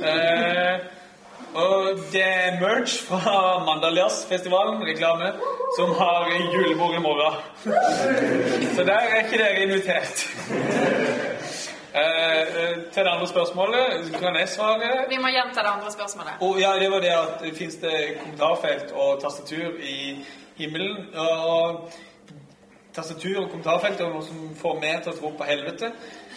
Eh, 0.03 0.79
og 1.55 1.99
det 2.13 2.25
er 2.25 2.61
merch 2.61 3.03
fra 3.09 3.65
Mandal 3.65 3.97
Jazz-festivalen, 3.97 4.83
reklame, 4.83 5.33
som 5.79 5.95
har 5.95 6.27
julebord 6.53 6.95
i 6.95 6.99
morgen. 6.99 7.35
Så 8.77 8.85
der 8.85 8.99
er 8.99 9.25
ikke 9.25 9.39
dere 9.39 9.63
invitert. 9.63 10.27
Eh, 11.95 12.41
eh, 12.41 12.77
til 12.93 13.05
det 13.05 13.11
andre 13.11 13.29
spørsmålet 13.29 14.15
kan 14.19 14.37
jeg 14.37 14.49
svare. 14.49 15.05
Vi 15.09 15.19
må 15.23 15.29
gjenta 15.31 15.63
det 15.63 15.71
andre 15.77 15.93
spørsmålet. 15.93 16.33
Og 16.41 16.61
ja, 16.61 16.73
det 16.79 16.91
var 16.91 17.01
det 17.01 17.13
at 17.15 17.57
fins 17.57 17.75
det 17.75 18.19
kommentarfelt 18.21 18.93
og 18.93 19.21
tastatur 19.23 19.79
i 19.79 20.27
himmelen. 20.57 20.97
Og 21.15 21.93
tastatur 22.95 23.45
og 23.45 23.51
kommentarfelt 23.51 24.01
er 24.01 24.11
noe 24.11 24.27
som 24.27 24.57
får 24.59 24.81
meg 24.81 25.03
til 25.05 25.13
å 25.13 25.17
tro 25.21 25.31
på 25.39 25.47
helvete. 25.47 25.93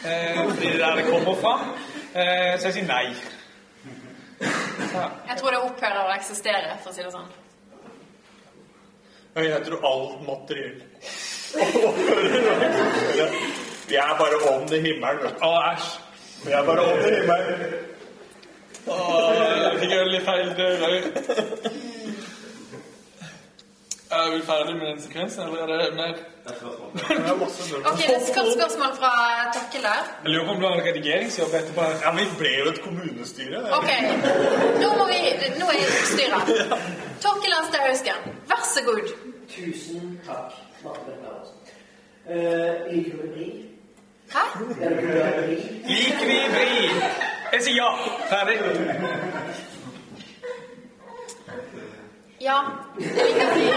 Eh, 0.06 0.38
fordi 0.44 0.68
det 0.68 0.76
er 0.76 0.86
der 0.86 0.96
det 1.02 1.06
kommer 1.10 1.36
fra. 1.42 1.56
Eh, 2.14 2.60
så 2.60 2.70
jeg 2.70 2.74
sier 2.78 2.88
nei. 2.88 3.08
Så. 4.38 5.02
Jeg 5.30 5.38
tror 5.40 5.50
det 5.56 5.60
opphører 5.72 6.04
å 6.04 6.14
eksistere, 6.20 6.78
for 6.84 6.94
å 6.94 6.94
si 6.94 7.02
det 7.02 7.12
sånn. 7.18 7.32
Jeg 9.38 9.66
tror 9.66 9.80
alt 9.86 10.22
materiell 10.26 10.78
Vi 13.88 13.96
er 13.96 14.16
bare 14.20 14.38
ånd 14.54 14.72
i 14.74 14.80
himmelen. 14.84 15.20
vet. 15.24 15.42
Å, 15.42 15.52
æsj. 15.72 15.92
Vi 16.46 16.52
er 16.52 16.64
bare 16.68 16.88
ånd 16.92 17.06
i 17.08 17.12
himmelen. 17.16 17.76
Å, 18.88 18.98
Jeg 19.34 19.80
fikk 19.82 19.94
øl 20.00 20.16
i 20.16 20.24
feil 20.26 20.50
dører. 20.58 21.12
Er 24.18 24.30
vi 24.32 24.38
ferdig 24.48 24.76
med 24.78 24.86
den 24.88 25.02
sekvensen, 25.04 25.42
eller 25.44 25.64
er 25.64 25.82
det 25.82 25.96
mer? 25.96 26.14
Er. 26.48 26.54
Ok, 26.98 27.98
det 28.00 28.14
er 28.16 28.22
kort 28.36 28.52
spørsmål 28.54 28.94
fra 29.00 29.10
her. 29.16 29.50
Jeg 30.24 30.32
lurer 30.32 30.46
på 30.46 30.52
om 30.54 30.62
du 30.62 30.66
har 30.68 30.78
en 30.78 30.86
redigeringsjobb 30.86 31.56
etterpå. 31.60 31.88
Ja, 32.04 32.12
men 32.16 32.24
vi 32.24 32.38
ble 32.40 32.52
jo 32.60 32.70
et 32.72 32.80
kommunestyre. 32.86 33.60
det. 33.66 33.72
Ok, 33.76 33.90
nå 34.82 34.94
må 35.00 35.10
vi 35.12 35.20
Nå 35.60 35.68
er 35.74 35.80
jeg 35.82 36.08
styret. 36.14 36.44
Torkel 37.24 37.58
Anstad 37.60 37.84
Hausken, 37.84 38.32
vær 38.52 38.64
så 38.72 38.86
god. 38.88 39.12
Tusen 39.52 40.16
takk. 40.28 40.56
Du 40.84 40.88
glad 40.88 41.52
i 42.92 43.04
bri? 43.12 43.27
Liker 44.58 46.26
vi 46.26 46.38
vri? 46.54 46.90
Jeg 47.54 47.62
sier 47.64 47.76
ja. 47.78 47.90
Ferdig. 48.32 48.56
Ja. 52.42 52.58
Jeg 52.98 53.12
liker 53.14 53.54
bri. 53.54 53.68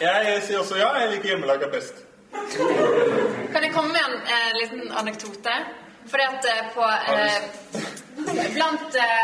Jeg 0.00 0.40
sier 0.46 0.58
også 0.62 0.80
ja. 0.80 0.88
Jeg 1.02 1.12
liker 1.14 1.34
hjemmelaga 1.34 1.68
best. 1.74 2.04
Kan 3.52 3.62
jeg 3.66 3.72
komme 3.74 3.92
med 3.92 4.02
en 4.08 4.16
eh, 4.24 4.50
liten 4.62 4.92
anekdote? 4.98 5.56
Fordi 6.08 6.24
at 6.28 6.48
eh, 6.52 6.62
på 6.74 6.84
eh, 7.12 7.38
Blant 8.54 8.96
eh, 9.00 9.22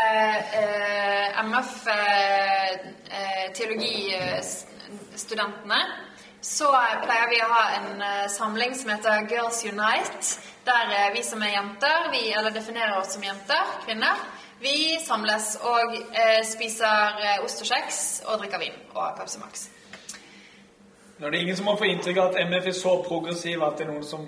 MF 6.39 6.45
eh, 6.45 6.45
så 6.45 6.71
pleier 7.03 7.29
vi 7.29 7.41
å 7.41 7.47
ha 7.51 7.63
en 7.77 8.01
eh, 8.01 8.29
samling 8.29 8.75
som 8.75 8.89
heter 8.89 9.27
Girls 9.29 9.63
Unite. 9.65 10.39
Der 10.65 10.91
eh, 10.91 11.13
vi 11.13 11.23
som 11.23 11.41
er 11.41 11.53
jenter, 11.53 12.11
vi, 12.11 12.31
eller 12.31 12.51
definerer 12.51 12.97
oss 12.99 13.13
som 13.13 13.23
jenter, 13.23 13.65
kvinner, 13.85 14.15
vi 14.61 14.99
samles 14.99 15.57
og 15.63 15.95
eh, 15.95 16.43
spiser 16.43 17.43
ost 17.43 17.61
og 17.61 17.67
kjeks 17.67 18.23
og 18.27 18.39
drikker 18.41 18.59
vin 18.59 18.75
og 18.93 19.15
Pepsi 19.17 19.39
Max. 19.39 19.69
Nå 21.19 21.27
er 21.27 21.31
det 21.31 21.39
ingen 21.43 21.57
som 21.57 21.65
må 21.65 21.75
få 21.75 21.87
inntrykk 21.87 22.17
av 22.17 22.33
at 22.33 22.47
MF 22.47 22.67
er 22.67 22.75
så 22.75 23.03
progressiv 23.03 23.63
at 23.63 23.77
det 23.77 23.87
er 23.87 23.91
noen 23.91 24.07
som 24.07 24.27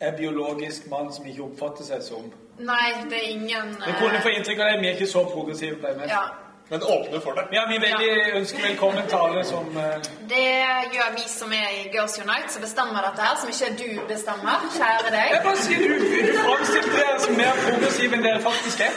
er 0.00 0.16
biologisk 0.16 0.88
mann 0.92 1.12
som 1.12 1.24
ikke 1.24 1.44
oppfatter 1.46 1.84
seg 1.84 2.02
som. 2.04 2.32
Nei, 2.60 2.92
det 3.08 3.18
er 3.18 3.30
ingen 3.32 3.76
Vi 3.80 3.96
kunne 3.98 4.20
få 4.20 4.32
inntrykk 4.36 4.60
av 4.60 4.72
det, 4.72 4.80
vi 4.80 4.88
er 4.88 4.98
ikke 4.98 5.12
så 5.12 5.24
progressive 5.32 5.80
på 5.80 5.92
MF. 5.96 6.08
ja. 6.10 6.43
Men 6.68 6.82
åpne 6.82 7.20
for 7.20 7.32
det. 7.36 7.42
Ja, 7.52 7.66
vi 7.68 7.76
veldig 7.78 8.36
ønsker 8.38 8.62
velkommen 8.62 9.08
tale 9.08 9.42
som 9.44 9.66
uh... 9.76 9.98
Det 10.30 10.46
gjør 10.94 11.10
vi 11.16 11.24
som 11.28 11.52
er 11.52 11.74
i 11.76 11.82
Girls 11.92 12.16
Unite, 12.18 12.48
som 12.54 12.64
bestemmer 12.64 13.04
dette 13.04 13.26
her, 13.26 13.34
som 13.40 13.50
ikke 13.52 13.68
du 13.82 14.06
bestemmer, 14.08 14.64
kjære 14.72 15.12
deg. 15.12 15.34
Jeg 15.34 15.42
bare 15.44 15.60
sier 15.60 15.84
du, 15.84 16.06
du 16.24 16.38
framstilte 16.40 16.94
dere 16.96 17.18
som 17.20 17.36
mer 17.36 17.60
progressive 17.66 18.16
enn 18.16 18.24
dere 18.24 18.40
faktisk 18.46 18.80
er. 18.86 18.96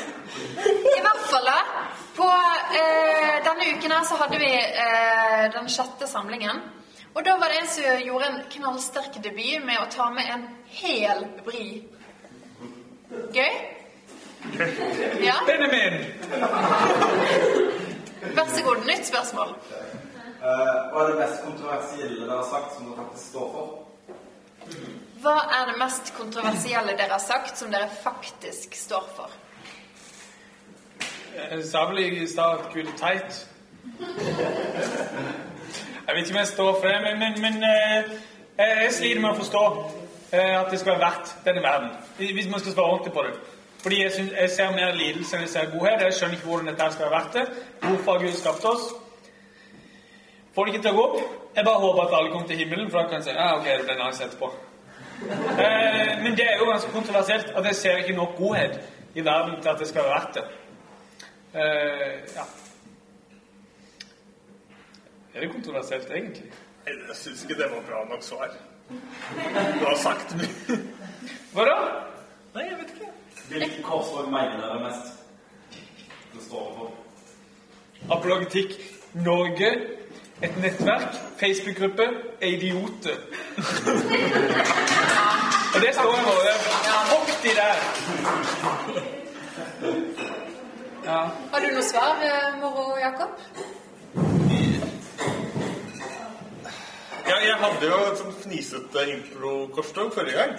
I 0.63 1.01
hvert 1.03 1.27
fall 1.27 1.51
da, 1.51 1.59
på 2.15 2.31
uh, 2.31 3.35
denne 3.49 3.69
uken 3.75 3.95
her 3.97 4.07
så 4.07 4.23
hadde 4.23 4.39
vi 4.45 4.51
uh, 4.55 5.45
den 5.59 5.71
sjette 5.75 6.07
samlingen. 6.07 6.63
Og 7.17 7.25
da 7.25 7.35
var 7.41 7.51
det 7.51 7.65
en 7.65 7.71
som 7.73 8.03
gjorde 8.07 8.31
en 8.31 8.43
knallsterk 8.53 9.19
debut 9.25 9.59
med 9.67 9.81
å 9.81 9.89
ta 9.91 10.07
med 10.15 10.31
en 10.31 10.47
hel 10.79 11.27
bri. 11.43 11.81
Gøy? 13.35 13.59
Ja, 15.23 15.33
Benjamin! 15.47 15.93
vær 18.35 18.45
så 18.57 18.63
god, 18.63 18.75
nytt 18.85 19.07
spørsmål. 19.07 19.47
Eh, 19.47 20.91
hva 20.91 21.01
er 21.03 21.07
det 21.09 21.17
mest 21.19 21.43
kontroversielle 21.43 22.21
dere 22.21 22.37
har 22.37 22.47
sagt 22.51 22.75
som 22.75 22.85
dere 22.85 22.97
faktisk 23.01 23.27
står 23.29 23.47
for? 23.55 23.65
Hva 25.21 25.35
er 25.57 25.71
det 25.71 25.77
mest 25.81 26.13
kontroversielle 26.17 26.95
dere 26.99 27.11
har 27.15 27.23
sagt 27.23 27.57
som 27.57 27.71
dere 27.73 27.89
faktisk 28.03 28.75
står 28.77 29.09
for? 29.15 29.29
Jeg 31.37 31.65
sa 31.71 31.85
vel 31.89 31.99
i 31.99 32.27
stad 32.27 32.59
at 32.59 32.73
Gud 32.73 32.87
er 32.87 32.97
teit. 32.97 33.47
Jeg 36.07 36.15
vet 36.15 36.23
ikke 36.23 36.35
om 36.37 36.39
jeg 36.39 36.47
står 36.47 36.73
for 36.79 36.87
det, 36.87 37.01
men, 37.03 37.19
men, 37.19 37.41
men 37.41 37.63
eh, 37.63 38.15
jeg 38.57 38.67
jeg 38.83 38.93
sliter 38.93 39.21
med 39.21 39.33
å 39.33 39.37
forstå 39.41 39.63
eh, 40.31 40.55
at 40.61 40.71
det 40.71 40.79
skal 40.79 40.95
være 40.95 41.05
verdt 41.05 41.35
denne 41.45 41.61
verden. 41.65 41.89
Hvis 42.17 42.49
man 42.49 42.59
skal 42.59 42.73
svare 42.73 42.93
ordentlig 42.93 43.13
på 43.13 43.25
det. 43.27 43.56
Fordi 43.87 44.03
jeg, 44.03 44.11
synes, 44.11 44.31
jeg 44.41 44.49
ser 44.49 44.71
mer 44.71 44.95
lidelse 44.95 45.35
enn 45.35 45.43
jeg 45.45 45.49
ser 45.49 45.69
godhet. 45.71 46.01
Jeg 46.03 46.13
skjønner 46.13 46.35
ikke 46.35 46.47
hvordan 46.47 46.65
dette 46.67 46.87
skal 46.91 47.05
være 47.05 47.19
verdt 47.19 47.35
det. 47.37 47.43
Hvorfor 47.83 48.17
Gud 48.23 48.33
skapt 48.35 48.65
oss? 48.71 48.81
Får 50.55 50.65
det 50.65 50.73
ikke 50.73 50.81
til 50.87 50.91
å 50.91 50.97
gå 50.97 51.05
opp. 51.05 51.37
Jeg 51.55 51.65
bare 51.67 51.79
håper 51.83 52.01
at 52.03 52.15
alle 52.17 52.33
kommer 52.33 52.49
til 52.49 52.59
himmelen, 52.59 52.89
for 52.91 52.99
da 52.99 53.05
kan 53.07 53.21
jeg 53.21 53.27
si 53.29 53.35
ja, 53.37 53.45
ok, 53.55 53.69
det 53.69 53.85
blir 53.87 54.01
nice 54.01 54.27
etterpå. 54.27 54.49
Eh, 55.67 56.11
men 56.25 56.35
det 56.35 56.49
er 56.49 56.59
jo 56.59 56.67
ganske 56.67 56.91
kontroversielt 56.97 57.55
at 57.61 57.69
jeg 57.69 57.79
ser 57.79 58.03
ikke 58.03 58.17
nok 58.17 58.35
godhet 58.41 58.75
i 59.15 59.25
verden 59.29 59.55
til 59.61 59.71
at 59.71 59.79
det 59.79 59.87
skal 59.93 60.03
være 60.09 60.17
verdt 60.17 60.35
det. 60.41 60.45
Eh, 61.55 62.13
ja. 62.35 62.45
Er 65.33 65.45
det 65.45 65.53
kontroversielt, 65.53 66.11
egentlig? 66.11 66.49
Jeg 66.91 67.21
syns 67.21 67.47
ikke 67.47 67.61
det 67.61 67.71
var 67.77 67.87
bra 67.87 68.03
nok 68.11 68.27
svar. 68.33 68.51
Du 68.91 69.87
har 69.87 69.95
sagt 70.03 70.35
mye. 70.41 70.81
Hva 71.55 71.71
da? 71.71 71.79
Nei, 72.57 72.67
jeg 72.67 72.81
vet 72.83 72.97
ikke. 72.97 73.06
Hvilke 73.49 73.81
korsord 73.83 74.25
mener 74.25 74.57
dere 74.61 74.79
mest? 74.83 75.13
Det 76.33 76.41
står 76.47 76.73
for. 76.77 76.91
Apologetikk 78.17 78.69
Norge, 79.13 79.71
et 80.43 80.57
nettverk, 80.61 81.15
Facebook-gruppe, 81.39 82.03
er 82.41 82.47
idioter. 82.47 83.15
Og 85.75 85.81
det 85.81 85.89
står 85.93 86.03
jo 86.03 86.09
bare 86.27 86.53
Fuck 87.09 87.27
de 87.43 87.49
der. 87.59 87.73
Ja. 91.05 91.19
Har 91.53 91.59
du 91.59 91.65
noe 91.73 91.83
svar, 91.83 92.15
eh, 92.23 92.61
Moro 92.61 92.97
Jakob? 92.97 93.29
Ja, 97.27 97.37
jeg 97.43 97.55
hadde 97.59 97.87
jo 97.89 97.95
et 98.07 98.19
sånt 98.21 98.37
fnisete 98.39 99.01
impro-korstog 99.11 100.13
forrige 100.15 100.37
gang. 100.37 100.53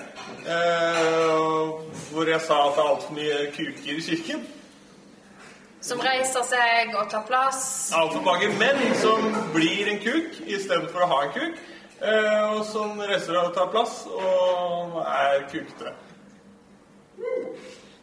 Eh, 0.52 1.70
hvor 2.12 2.28
jeg 2.28 2.40
sa 2.44 2.58
at 2.66 2.74
det 2.76 2.82
er 2.82 2.90
altfor 2.90 3.14
mye 3.16 3.38
kuker 3.54 3.94
i 3.94 4.02
kirken. 4.04 4.42
Som 5.80 6.02
reiser 6.04 6.44
seg 6.44 6.92
og 6.98 7.08
tar 7.08 7.24
plass. 7.28 7.62
Altfor 7.96 8.20
mange 8.26 8.50
menn 8.60 8.82
som 9.00 9.24
blir 9.54 9.88
en 9.94 10.02
kuk 10.02 10.42
istedenfor 10.44 11.06
å 11.06 11.08
ha 11.14 11.22
en 11.28 11.32
kuk. 11.38 11.62
Eh, 12.02 12.44
og 12.50 12.60
som 12.68 13.00
reiser 13.00 13.30
seg 13.30 13.40
og 13.46 13.56
tar 13.56 13.72
plass 13.72 14.02
og 14.12 15.00
er 15.06 15.48
kukete. 15.48 15.94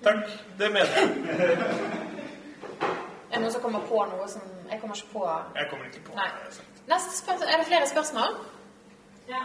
Takk. 0.06 0.26
Det 0.58 0.72
mener 0.74 0.98
jeg. 0.98 1.14
Er 2.82 3.38
det 3.38 3.46
noen 3.46 3.54
som 3.54 3.62
kommer 3.62 3.86
på 3.90 4.02
noe 4.10 4.28
som 4.32 4.42
Jeg 4.70 4.80
kommer 4.82 4.96
ikke 4.96 5.14
på 5.14 5.24
Jeg 5.56 5.66
kommer 5.70 5.88
ikke 5.90 6.04
på 6.08 6.14
Nei. 6.16 6.28
Neste 6.88 7.18
spørsmål 7.18 7.50
Er 7.52 7.58
det 7.62 7.66
flere 7.68 7.88
spørsmål? 7.90 8.38
Ja. 9.28 9.42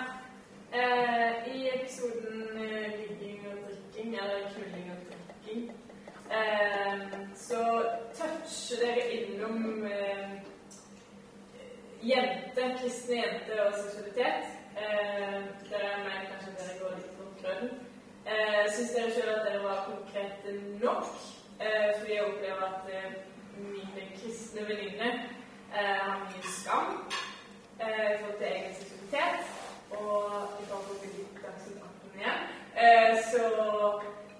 Eh, 0.72 1.56
I 1.56 1.68
episoden 1.68 2.58
eh, 2.58 2.92
ligging 2.98 3.46
og 3.48 3.56
drikking, 3.68 4.14
eller 4.14 4.50
knulling 4.54 4.90
og 4.90 4.96
drikking, 5.08 5.72
eh, 6.30 7.00
så 7.34 7.62
toucher 8.14 8.76
dere 8.84 9.10
innom 9.10 9.86
eh, 9.86 10.30
jenter, 12.02 12.76
kristne 12.80 13.16
jenter 13.16 13.62
og 13.64 13.74
seksualitet. 13.74 14.50
Eh, 14.76 15.38
dere 15.70 15.94
meg 16.04 16.28
kanskje 16.28 16.52
dere 16.58 16.76
går 16.82 16.94
litt 16.98 17.16
på 17.16 17.28
grønn. 17.40 17.72
Eh, 18.26 18.68
Syns 18.76 18.92
dere 18.94 19.10
selv 19.16 19.32
at 19.38 19.46
dere 19.48 19.62
var 19.64 19.88
konkrete 19.88 20.54
nok? 20.84 21.08
Eh, 21.60 21.88
fordi 21.98 22.12
jeg 22.14 22.24
opplever 22.28 22.68
at 22.68 22.92
eh, 22.92 23.16
mine 23.56 24.06
kristne 24.20 24.68
venninner 24.68 25.18
har 25.70 26.18
mye 26.18 26.52
skam 26.60 26.94
i 27.80 28.18
forhold 28.20 28.38
til 28.38 28.46
egen 28.46 28.74
seksualitet. 28.74 29.59
Og 29.90 30.30
i 30.62 30.64
forhold 30.70 30.98
til 31.00 31.10
Dagsnytt 31.42 31.82
18 31.82 32.20
igjen. 32.20 32.38
Eh, 32.82 33.12
så 33.32 33.44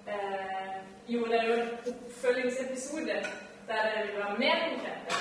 eh, 0.07 0.75
gjorde 1.07 1.31
dere 1.31 1.45
jo 1.45 1.53
en 1.53 1.69
oppfølgingsepisode 1.87 3.15
der 3.67 3.81
dere 3.83 4.05
ville 4.05 4.19
være 4.19 4.37
mer 4.39 4.55
konkrete. 4.69 5.15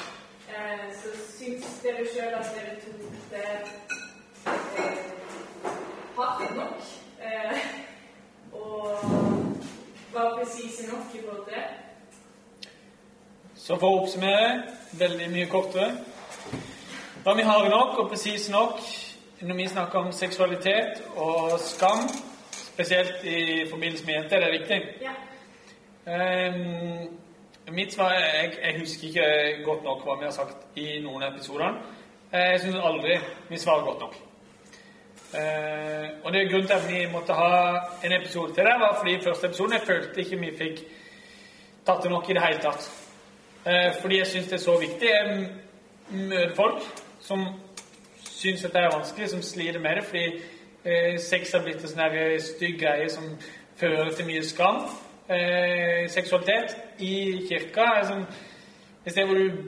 Eh, 0.48 0.94
så 1.00 1.08
syns 1.38 1.80
dere 1.82 2.06
sjøl 2.14 2.34
at 2.34 2.46
dere 2.54 2.74
tok 2.82 2.96
det 3.30 3.44
eh, 4.46 5.10
hardt 6.16 6.56
nok? 6.56 6.82
Eh, 7.22 7.58
og 8.52 8.98
var 10.12 10.38
presise 10.38 10.86
nok 10.92 11.14
i 11.14 11.20
forhold 11.26 11.44
til 11.44 11.54
det? 11.54 12.70
Så 13.54 13.76
for 13.78 13.86
å 13.86 14.00
oppsummere, 14.02 14.62
veldig 14.98 15.30
mye 15.30 15.46
kortere. 15.46 15.92
Var 17.24 17.34
vi 17.36 17.42
harde 17.46 17.68
nok 17.70 17.98
og 17.98 18.08
presise 18.08 18.52
nok 18.52 18.80
når 19.40 19.54
vi 19.54 19.68
snakker 19.68 19.98
om 19.98 20.12
seksualitet 20.12 21.02
og 21.16 21.60
skam, 21.60 22.08
spesielt 22.52 23.24
i 23.24 23.66
forbindelse 23.70 24.06
med 24.06 24.14
jenter, 24.14 24.36
er 24.36 24.50
det 24.50 24.60
riktig? 24.60 24.82
Ja. 25.00 25.14
Um, 26.50 27.18
mitt 27.74 27.92
svar 27.92 28.10
er 28.12 28.42
jeg, 28.42 28.52
jeg 28.64 28.80
husker 28.80 29.08
ikke 29.08 29.64
godt 29.64 29.84
nok 29.84 30.04
hva 30.04 30.16
vi 30.18 30.24
har 30.24 30.34
sagt 30.34 30.76
i 30.76 30.98
noen 31.00 31.22
av 31.22 31.34
episodene. 31.34 31.80
Eh, 32.32 32.50
Jeg 32.52 32.60
syns 32.60 32.76
aldri 32.84 33.16
vi 33.48 33.58
svarer 33.58 33.84
godt 33.84 34.00
nok. 34.00 34.18
Uh, 35.30 36.06
og 36.24 36.32
det 36.32 36.40
er 36.40 36.50
grunnen 36.50 36.66
til 36.66 36.74
at 36.74 36.88
vi 36.90 37.06
måtte 37.12 37.32
ha 37.32 37.50
en 38.04 38.12
episode 38.12 38.54
til 38.54 38.64
det, 38.64 38.76
var 38.80 38.96
fordi 38.98 39.14
i 39.14 39.22
første 39.24 39.46
episoden 39.46 39.72
jeg 39.72 39.86
følte 39.86 40.20
ikke 40.20 40.40
vi 40.40 40.56
fikk 40.58 40.80
tatt 41.86 42.02
det 42.02 42.10
nok 42.10 42.28
i 42.28 42.34
det 42.36 42.42
hele 42.44 42.60
tatt. 42.60 42.90
Uh, 43.66 44.00
fordi 44.00 44.18
jeg 44.18 44.26
syns 44.26 44.52
det 44.52 44.58
er 44.58 44.64
så 44.64 44.78
viktig. 44.80 45.08
Jeg 45.08 45.48
møter 46.10 46.54
folk 46.56 46.82
som 47.20 47.46
syns 48.40 48.64
dette 48.64 48.80
er 48.80 48.94
vanskelig, 48.94 49.28
som 49.30 49.42
sliter 49.44 49.80
med 49.82 50.00
det, 50.00 50.04
fordi 50.08 50.24
eh, 50.84 51.18
sex 51.20 51.52
har 51.52 51.64
blitt 51.64 51.82
en 51.84 51.92
sånn 51.92 52.04
her 52.06 52.38
stygg 52.44 52.78
greie 52.80 53.08
som 53.12 53.26
fører 53.80 54.12
til 54.16 54.28
mye 54.28 54.44
skam. 54.46 54.80
Eh, 55.30 56.08
seksualitet 56.10 57.02
i 57.04 57.12
kirka 57.48 57.84
er 57.98 58.08
sånn 58.08 58.24
et 59.04 59.12
sted 59.14 59.28
hvor 59.28 59.38
du 59.38 59.60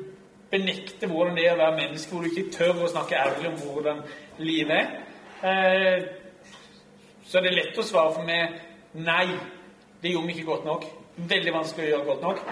benekter 0.53 1.09
hvordan 1.09 1.36
det 1.39 1.47
er 1.47 1.55
å 1.55 1.61
være 1.61 1.78
menneske, 1.78 2.12
hvor 2.12 2.24
du 2.24 2.32
ikke 2.32 2.53
tør 2.53 2.82
å 2.85 2.90
snakke 2.93 3.20
ærlig 3.20 3.49
om 3.53 3.61
hvordan 3.62 4.03
livet 4.43 4.74
er. 4.81 4.90
Eh, 5.43 6.09
så 7.28 7.39
er 7.39 7.47
det 7.47 7.55
lett 7.57 7.78
å 7.78 7.86
svare 7.86 8.16
for 8.16 8.27
meg 8.28 8.59
nei, 8.93 9.28
det 10.03 10.12
gjorde 10.12 10.28
vi 10.28 10.36
ikke 10.36 10.51
godt 10.51 10.69
nok. 10.69 10.85
Veldig 11.31 11.55
vanskelig 11.55 11.86
å 11.86 11.93
gjøre 11.93 12.09
godt 12.11 12.27
nok. 12.27 12.44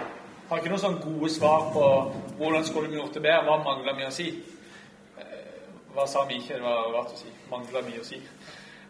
Har 0.51 0.61
ikke 0.61 0.73
noen 0.73 0.83
sånn 0.83 1.03
gode 1.03 1.29
svar 1.33 1.69
på 1.75 1.85
hvordan 2.39 2.65
skulle 2.67 2.91
vi 2.91 2.99
gjort 2.99 3.19
det 3.19 3.25
bedre, 3.27 3.45
hva 3.47 3.61
mangler 3.67 3.99
vi 3.99 4.09
å 4.09 4.15
si. 4.15 4.31
Hva 5.95 6.07
sa 6.07 6.25
vi 6.29 6.39
ikke? 6.39 6.55
Det 6.55 6.63
var 6.63 6.91
rart 6.95 7.15
å 7.15 7.19
si. 7.19 7.31
Mangla 7.51 7.83
mye 7.87 8.01
å 8.03 8.07
si. 8.07 8.21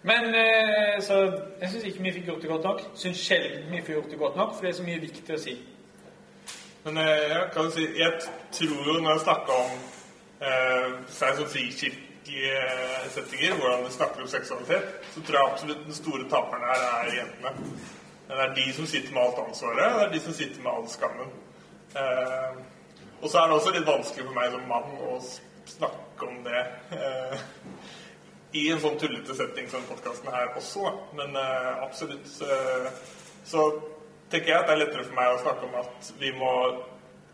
Men 0.02 0.34
eh, 0.34 0.96
så 1.04 1.16
jeg 1.60 1.70
syns 1.74 1.84
ikke 1.90 2.02
vi 2.06 2.12
fikk 2.18 2.28
gjort 2.30 2.42
det 2.44 2.50
godt 2.50 2.64
nok. 2.68 2.82
Syns 2.96 3.20
sjelden 3.26 3.66
vi 3.72 3.82
får 3.84 3.94
gjort 3.98 4.10
det 4.14 4.18
godt 4.20 4.36
nok, 4.40 4.54
for 4.54 4.64
det 4.64 4.70
er 4.72 4.78
så 4.78 4.86
mye 4.86 5.00
viktig 5.02 5.34
å 5.36 5.40
si. 5.40 5.56
Men 6.84 6.96
eh, 7.02 7.24
jeg 7.34 7.48
kan 7.56 7.68
si, 7.74 7.84
jeg 8.00 8.12
tror 8.56 8.86
jo 8.88 8.94
når 9.04 9.10
jeg 9.16 9.24
snakker 9.26 9.58
om 9.58 9.74
eh, 10.40 10.94
seg 11.12 11.36
som 11.40 11.50
frikirkelige 11.52 12.54
eh, 12.64 13.08
settinger, 13.16 13.56
hvordan 13.60 13.84
vi 13.84 13.92
snakker 13.98 14.24
om 14.24 14.30
seksualitet, 14.32 14.88
så 15.14 15.20
tror 15.26 15.38
jeg 15.40 15.50
absolutt 15.52 15.84
den 15.90 15.98
store 16.00 16.28
taperen 16.32 16.64
her 16.70 16.86
er 16.88 17.12
jentene. 17.18 17.52
Det 18.30 18.38
er 18.46 18.52
de 18.56 18.66
som 18.76 18.86
sitter 18.86 19.12
med 19.12 19.22
alt 19.26 19.40
ansvaret, 19.42 19.84
og 19.90 19.98
det 20.00 20.06
er 20.06 20.12
de 20.16 20.20
som 20.24 20.34
sitter 20.40 20.64
med 20.64 20.72
all 20.72 20.88
skammen. 20.88 21.32
Eh, 21.98 22.60
og 23.20 23.28
så 23.28 23.40
er 23.42 23.50
det 23.50 23.56
også 23.58 23.72
litt 23.76 23.88
vanskelig 23.88 24.24
for 24.30 24.36
meg 24.40 24.52
som 24.54 24.68
mann 24.70 24.92
å 25.10 25.16
s- 25.20 25.40
snakke 26.20 26.36
om 26.36 26.44
det 26.44 26.66
eh, 26.90 27.38
i 28.52 28.68
en 28.70 28.80
sånn 28.80 28.98
tullete 28.98 29.34
setting 29.34 29.68
som 29.70 29.82
podkasten 29.88 30.30
her 30.32 30.52
også. 30.58 30.90
Men 31.16 31.36
eh, 31.36 31.82
absolutt 31.84 32.28
eh, 32.42 32.88
så 33.44 33.70
tenker 34.30 34.52
jeg 34.52 34.58
at 34.58 34.68
det 34.68 34.74
er 34.74 34.82
lettere 34.84 35.06
for 35.06 35.16
meg 35.16 35.34
å 35.34 35.42
snakke 35.42 35.68
om 35.68 35.76
at 35.80 36.12
vi 36.20 36.32
må 36.36 36.52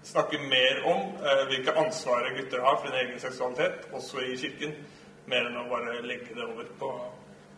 snakke 0.07 0.39
mer 0.39 0.83
om 0.87 1.17
eh, 1.19 1.45
hvilke 1.51 1.75
ansvar 1.75 2.29
gutter 2.37 2.63
har 2.63 2.79
for 2.79 2.91
sin 2.91 3.01
egen 3.01 3.21
seksualitet, 3.21 3.89
også 3.93 4.23
i 4.23 4.37
kirken, 4.39 4.77
mer 5.27 5.49
enn 5.49 5.59
å 5.59 5.69
bare 5.71 6.01
legge 6.07 6.35
det 6.37 6.45
over 6.47 6.69
på 6.79 6.93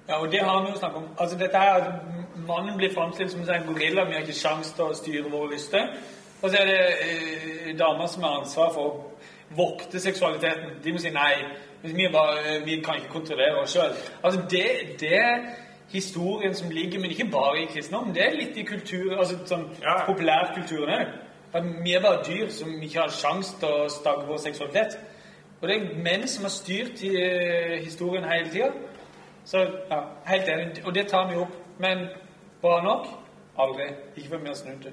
Ja, 0.09 0.23
og 0.23 0.31
det 0.33 0.41
har 0.41 0.63
vi 0.65 0.71
jo 0.73 0.79
snakket 0.79 1.03
om. 1.03 1.11
Altså 1.21 1.37
dette 1.37 1.59
her, 1.61 1.83
at 1.83 2.39
Mannen 2.49 2.79
blir 2.79 2.95
framstilt 2.95 3.35
som 3.35 3.43
en 3.45 3.67
gorilla. 3.67 4.07
Vi 4.09 4.17
har 4.17 4.23
ikke 4.25 4.39
sjanse 4.39 4.73
til 4.73 4.87
å 4.87 4.97
styre 4.97 5.29
våre 5.29 5.51
lyster. 5.53 5.91
Og 6.41 6.49
så 6.49 6.63
er 6.63 6.71
det 6.71 6.79
eh, 7.05 7.75
damer 7.77 8.09
som 8.09 8.25
har 8.25 8.39
ansvar 8.39 8.71
for 8.73 9.18
vokte 9.57 10.01
seksualiteten. 10.01 10.83
De 10.85 10.93
må 10.93 10.99
si 10.99 11.11
nei. 11.11 11.35
Vi, 11.83 12.09
bare, 12.13 12.57
eh, 12.57 12.65
vi 12.67 12.81
kan 12.85 12.95
ikke 12.99 13.09
kontrollere 13.13 13.63
oss 13.63 13.73
sjøl. 13.73 13.93
Altså 14.23 14.41
det, 14.51 14.65
det 15.01 15.15
er 15.15 15.39
historien 15.93 16.55
som 16.55 16.71
ligger, 16.71 17.01
men 17.01 17.11
ikke 17.11 17.31
bare 17.33 17.63
i 17.63 17.69
kristendommen. 17.73 18.15
Det 18.15 18.25
er 18.25 18.35
litt 18.37 18.57
i 18.57 18.63
kultur, 18.63 19.19
altså 19.19 19.39
sånn 19.47 19.69
Ja. 19.83 20.05
populærkulturen 20.07 20.91
òg. 20.91 21.07
At 21.55 21.65
vi 21.85 21.95
er 21.95 22.03
bare 22.03 22.25
dyr 22.27 22.51
som 22.51 22.83
ikke 22.83 23.01
har 23.01 23.09
sjanse 23.09 23.57
til 23.59 23.69
å 23.69 23.89
stagge 23.89 24.27
vår 24.27 24.37
seksualitet. 24.37 24.99
Og 25.63 25.69
det 25.69 25.77
er 25.77 26.03
menn 26.03 26.27
som 26.29 26.45
har 26.45 26.51
styrt 26.51 27.03
i, 27.03 27.17
eh, 27.17 27.79
historien 27.85 28.25
hele 28.25 28.51
tida. 28.51 28.73
Så 29.45 29.59
ja, 29.91 30.01
helt 30.27 30.49
enig. 30.49 30.83
Og 30.87 30.95
det 30.95 31.09
tar 31.09 31.31
vi 31.31 31.37
opp. 31.37 31.55
Men 31.79 32.09
bra 32.63 32.83
nok? 32.83 33.07
Aldri. 33.59 33.87
Ikke 34.17 34.29
før 34.29 34.39
vi 34.39 34.47
har 34.47 34.55
snudd 34.55 34.83
det. 34.83 34.93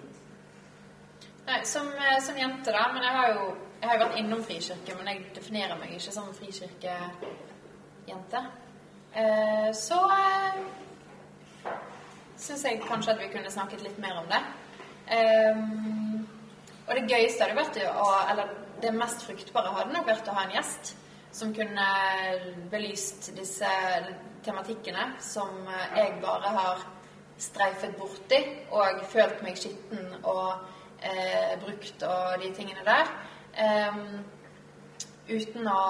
Nei, 1.47 1.59
som, 1.63 1.87
eh, 1.87 2.21
som 2.21 2.35
jente, 2.37 2.71
da. 2.71 2.91
Men 2.93 3.03
jeg 3.03 3.11
har 3.11 3.27
jo 3.33 3.55
jeg 3.85 3.91
har 3.91 3.99
jo 3.99 4.05
vært 4.07 4.15
innom 4.17 4.39
frikirke, 4.41 4.95
men 4.97 5.05
jeg 5.11 5.19
definerer 5.35 5.77
meg 5.77 5.91
ikke 5.93 6.11
som 6.15 6.29
frikirkejente. 6.33 8.39
Eh, 9.13 9.69
så 9.77 9.99
eh, 10.15 10.55
syns 12.33 12.63
jeg 12.65 12.81
kanskje 12.81 13.13
at 13.13 13.21
vi 13.21 13.29
kunne 13.29 13.51
snakket 13.53 13.85
litt 13.85 13.99
mer 14.01 14.17
om 14.23 14.27
det. 14.31 14.39
Eh, 15.13 15.53
og 16.87 16.91
det 16.97 17.05
gøyeste 17.11 17.45
hadde 17.45 17.59
vært 17.59 17.77
å 17.91 18.07
Eller 18.31 18.47
det 18.81 18.91
mest 18.97 19.21
fruktbare 19.27 19.75
hadde 19.75 19.93
nok 19.93 20.09
vært 20.09 20.31
å 20.33 20.37
ha 20.39 20.43
en 20.47 20.55
gjest 20.57 20.83
som 21.35 21.53
kunne 21.53 21.87
belyst 22.73 23.29
disse 23.37 23.69
tematikkene 24.45 25.05
som 25.21 25.49
jeg 25.93 26.17
bare 26.25 26.49
har 26.57 26.77
streifet 27.37 27.93
borti 28.01 28.41
og 28.73 29.05
følt 29.13 29.39
meg 29.45 29.61
skitten 29.61 30.05
og 30.23 30.49
eh, 31.05 31.53
brukt 31.61 31.99
og 32.09 32.41
de 32.41 32.49
tingene 32.57 32.89
der. 32.89 33.05
Ehm, 33.55 34.23
uten 35.27 35.67
å 35.67 35.81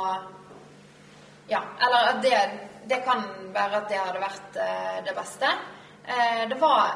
Ja, 1.48 1.62
eller 1.78 2.08
at 2.10 2.22
det, 2.24 2.38
det 2.90 3.04
kan 3.06 3.22
være 3.54 3.82
at 3.82 3.90
det 3.90 3.98
hadde 4.02 4.22
vært 4.22 4.56
uh, 4.58 4.96
det 5.06 5.14
beste. 5.14 5.52
Uh, 6.08 6.44
det, 6.50 6.56
var, 6.58 6.96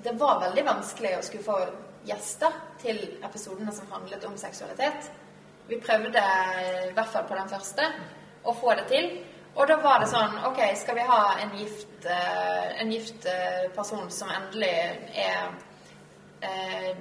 det 0.00 0.14
var 0.20 0.40
veldig 0.46 0.64
vanskelig 0.64 1.10
å 1.18 1.24
skulle 1.26 1.44
få 1.44 1.58
gjester 2.08 2.56
til 2.80 3.02
episodene 3.20 3.74
som 3.76 3.90
handlet 3.92 4.24
om 4.24 4.38
seksualitet. 4.40 5.10
Vi 5.68 5.76
prøvde, 5.80 6.18
eh, 6.18 6.88
i 6.88 6.94
hvert 6.96 7.12
fall 7.12 7.28
på 7.28 7.36
den 7.36 7.52
første, 7.52 7.84
å 8.42 8.54
få 8.56 8.72
det 8.80 8.88
til. 8.90 9.10
Og 9.54 9.68
da 9.68 9.76
var 9.84 10.00
det 10.00 10.08
sånn 10.10 10.40
Ok, 10.48 10.58
skal 10.80 10.96
vi 10.96 11.04
ha 11.06 11.20
en 11.44 11.52
gift, 11.60 12.08
en 12.08 12.90
gift 12.90 13.28
person 13.76 14.10
som 14.10 14.32
endelig 14.32 14.72
er 15.22 15.52
eh, 16.42 16.96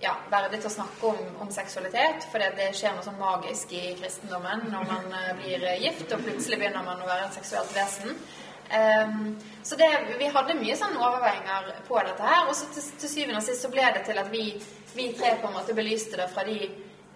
ja, 0.00 0.14
verdig 0.30 0.60
til 0.60 0.70
å 0.70 0.74
snakke 0.76 1.10
om, 1.10 1.20
om 1.44 1.52
seksualitet, 1.52 2.26
for 2.30 2.42
det 2.58 2.70
skjer 2.76 2.96
noe 2.96 3.04
sånn 3.04 3.20
magisk 3.20 3.72
i 3.76 3.94
kristendommen 4.00 4.66
når 4.72 4.88
man 4.90 5.06
eh, 5.20 5.30
blir 5.40 5.64
eh, 5.64 5.78
gift, 5.86 6.10
og 6.12 6.24
plutselig 6.24 6.60
begynner 6.60 6.84
man 6.86 7.00
å 7.02 7.08
være 7.08 7.28
et 7.28 7.38
seksuelt 7.38 7.72
vesen. 7.76 8.18
Um, 8.66 9.36
så 9.62 9.76
det, 9.78 9.86
vi 10.18 10.26
hadde 10.34 10.56
mye 10.58 10.74
sånn 10.74 10.96
overveiinger 10.98 11.68
på 11.86 12.00
dette 12.02 12.26
her, 12.26 12.48
og 12.48 12.56
så 12.58 12.66
til, 12.74 12.88
til 12.98 13.12
syvende 13.12 13.38
og 13.38 13.46
sist 13.46 13.62
så 13.62 13.70
ble 13.70 13.84
det 13.94 14.02
til 14.08 14.18
at 14.18 14.32
vi, 14.32 14.48
vi 14.96 15.12
tre 15.14 15.36
på 15.38 15.46
en 15.48 15.54
måte 15.54 15.76
belyste 15.76 16.18
det 16.18 16.26
fra 16.32 16.42
de, 16.48 16.58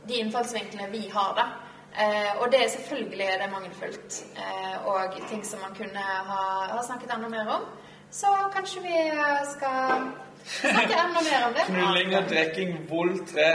de 0.06 0.22
innfallsvinklene 0.22 0.88
vi 0.94 1.08
har, 1.10 1.34
da. 1.38 1.48
Uh, 1.90 2.32
og 2.44 2.52
det 2.52 2.62
er 2.62 2.72
selvfølgelig 2.76 3.26
det 3.26 3.44
er 3.44 3.52
mangelfullt, 3.52 4.22
uh, 4.38 4.88
og 4.94 5.20
ting 5.28 5.42
som 5.44 5.62
man 5.64 5.74
kunne 5.76 6.00
ha, 6.30 6.42
ha 6.70 6.82
snakket 6.86 7.16
enda 7.16 7.28
mer 7.32 7.54
om. 7.58 7.68
Så 8.14 8.30
kanskje 8.54 8.82
vi 8.86 9.00
skal 9.52 10.08
snakke 10.44 10.98
enda 11.04 11.22
mer 11.26 11.46
om 11.46 11.54
det. 11.54 11.64
Knulling 11.68 12.16
og 12.16 12.28
drikking, 12.30 12.74
vold 12.90 13.26
3. 13.34 13.52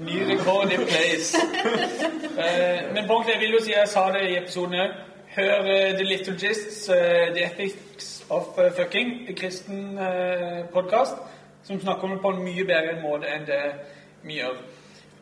Ny 0.00 0.16
rekord 0.30 0.72
i 0.72 0.76
place. 0.76 1.36
uh, 1.36 2.78
men 2.94 3.08
Bonk, 3.08 3.28
jeg 3.28 3.40
vil 3.40 3.56
jo 3.56 3.60
si, 3.64 3.72
jeg 3.72 3.88
sa 3.88 4.06
det 4.14 4.24
i 4.30 4.38
episoden 4.38 4.80
òg. 4.80 4.96
Hør 5.36 5.60
uh, 5.60 5.74
The 5.98 6.06
Little 6.06 6.36
Gists, 6.40 6.88
uh, 6.88 7.28
The 7.34 7.44
Ethics 7.44 8.08
of 8.30 8.56
Fucking, 8.76 9.28
en 9.28 9.36
kristen 9.36 9.98
podkast, 10.72 11.16
som 11.62 11.80
snakker 11.80 12.08
om 12.08 12.10
det 12.10 12.22
på 12.22 12.34
en 12.34 12.42
mye 12.44 12.64
bedre 12.64 12.96
måte 13.02 13.28
enn 13.28 13.46
det 13.48 13.62
vi 14.22 14.38
gjør. 14.40 14.56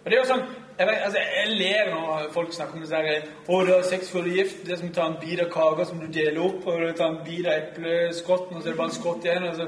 Og 0.05 0.11
det 0.11 0.17
er 0.17 0.23
jo 0.23 0.31
sånn, 0.31 0.49
Jeg, 0.79 0.87
vet, 0.87 1.01
altså, 1.03 1.21
jeg 1.35 1.55
ler 1.59 1.89
når 1.91 2.27
folk 2.31 2.53
snakker 2.55 2.77
om 2.79 2.83
det 2.85 2.91
der, 2.93 3.25
å, 3.51 3.57
du 3.67 3.73
har 3.73 3.81
sex 3.83 4.13
før 4.13 4.23
du 4.23 4.29
er 4.31 4.37
gift. 4.45 4.61
Det 4.63 4.77
er 4.77 4.79
som 4.79 4.93
å 4.93 4.95
ta 4.95 5.07
en 5.11 5.17
bit 5.19 5.41
av 5.43 5.49
kaka 5.51 5.87
som 5.89 5.99
du 5.99 6.07
deler 6.07 6.39
opp, 6.39 6.69
og 6.71 6.85
du 6.85 6.93
tar 6.95 7.09
en 7.11 7.25
bit 7.27 7.49
av 7.49 7.57
epleskotten, 7.57 8.55
og 8.55 8.63
så 8.63 8.69
er 8.69 8.77
det 8.77 8.79
bare 8.79 8.93
en 8.93 8.95
skott 8.95 9.27
igjen. 9.27 9.49
og 9.49 9.57
så 9.59 9.67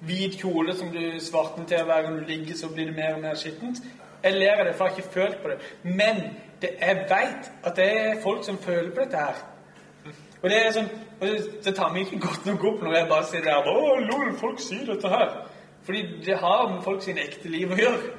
Hvit 0.00 0.36
kjole 0.40 0.74
som 0.76 0.90
du 0.92 1.00
svartner 1.20 1.64
til 1.66 1.84
hver 1.84 2.02
gang 2.02 2.18
du 2.18 2.24
ligger, 2.28 2.56
så 2.56 2.68
blir 2.68 2.90
det 2.90 2.96
mer 2.96 3.14
og 3.14 3.20
mer 3.20 3.34
skittent. 3.34 3.80
Jeg 4.22 4.32
ler 4.32 4.58
av 4.58 4.66
det, 4.66 4.74
for 4.74 4.84
jeg 4.84 4.92
har 4.92 4.98
ikke 4.98 5.12
følt 5.12 5.42
på 5.42 5.48
det. 5.48 5.58
Men 5.82 6.22
det, 6.62 6.70
jeg 6.80 6.96
veit 7.08 7.50
at 7.64 7.76
det 7.76 7.86
er 8.00 8.22
folk 8.22 8.44
som 8.44 8.58
føler 8.58 8.90
på 8.90 9.00
dette 9.00 9.16
her. 9.16 9.42
Og 10.42 10.50
det 10.50 10.58
er 10.60 10.72
sånn, 10.74 10.88
det, 11.20 11.74
tar 11.74 11.92
meg 11.92 12.06
ikke 12.06 12.20
godt 12.26 12.46
nok 12.46 12.64
opp 12.70 12.82
når 12.84 12.96
jeg 12.96 13.08
bare 13.10 13.28
sier 13.30 13.44
der, 13.44 13.68
Å, 13.70 13.96
lol, 14.04 14.32
folk 14.40 14.60
sier 14.62 14.84
dette 14.86 15.10
her. 15.10 15.32
Fordi 15.86 16.02
det 16.26 16.38
har 16.42 16.68
med 16.70 16.82
folk 16.84 17.02
sin 17.02 17.18
ekte 17.22 17.50
liv 17.50 17.72
å 17.72 17.78
gjøre. 17.78 18.12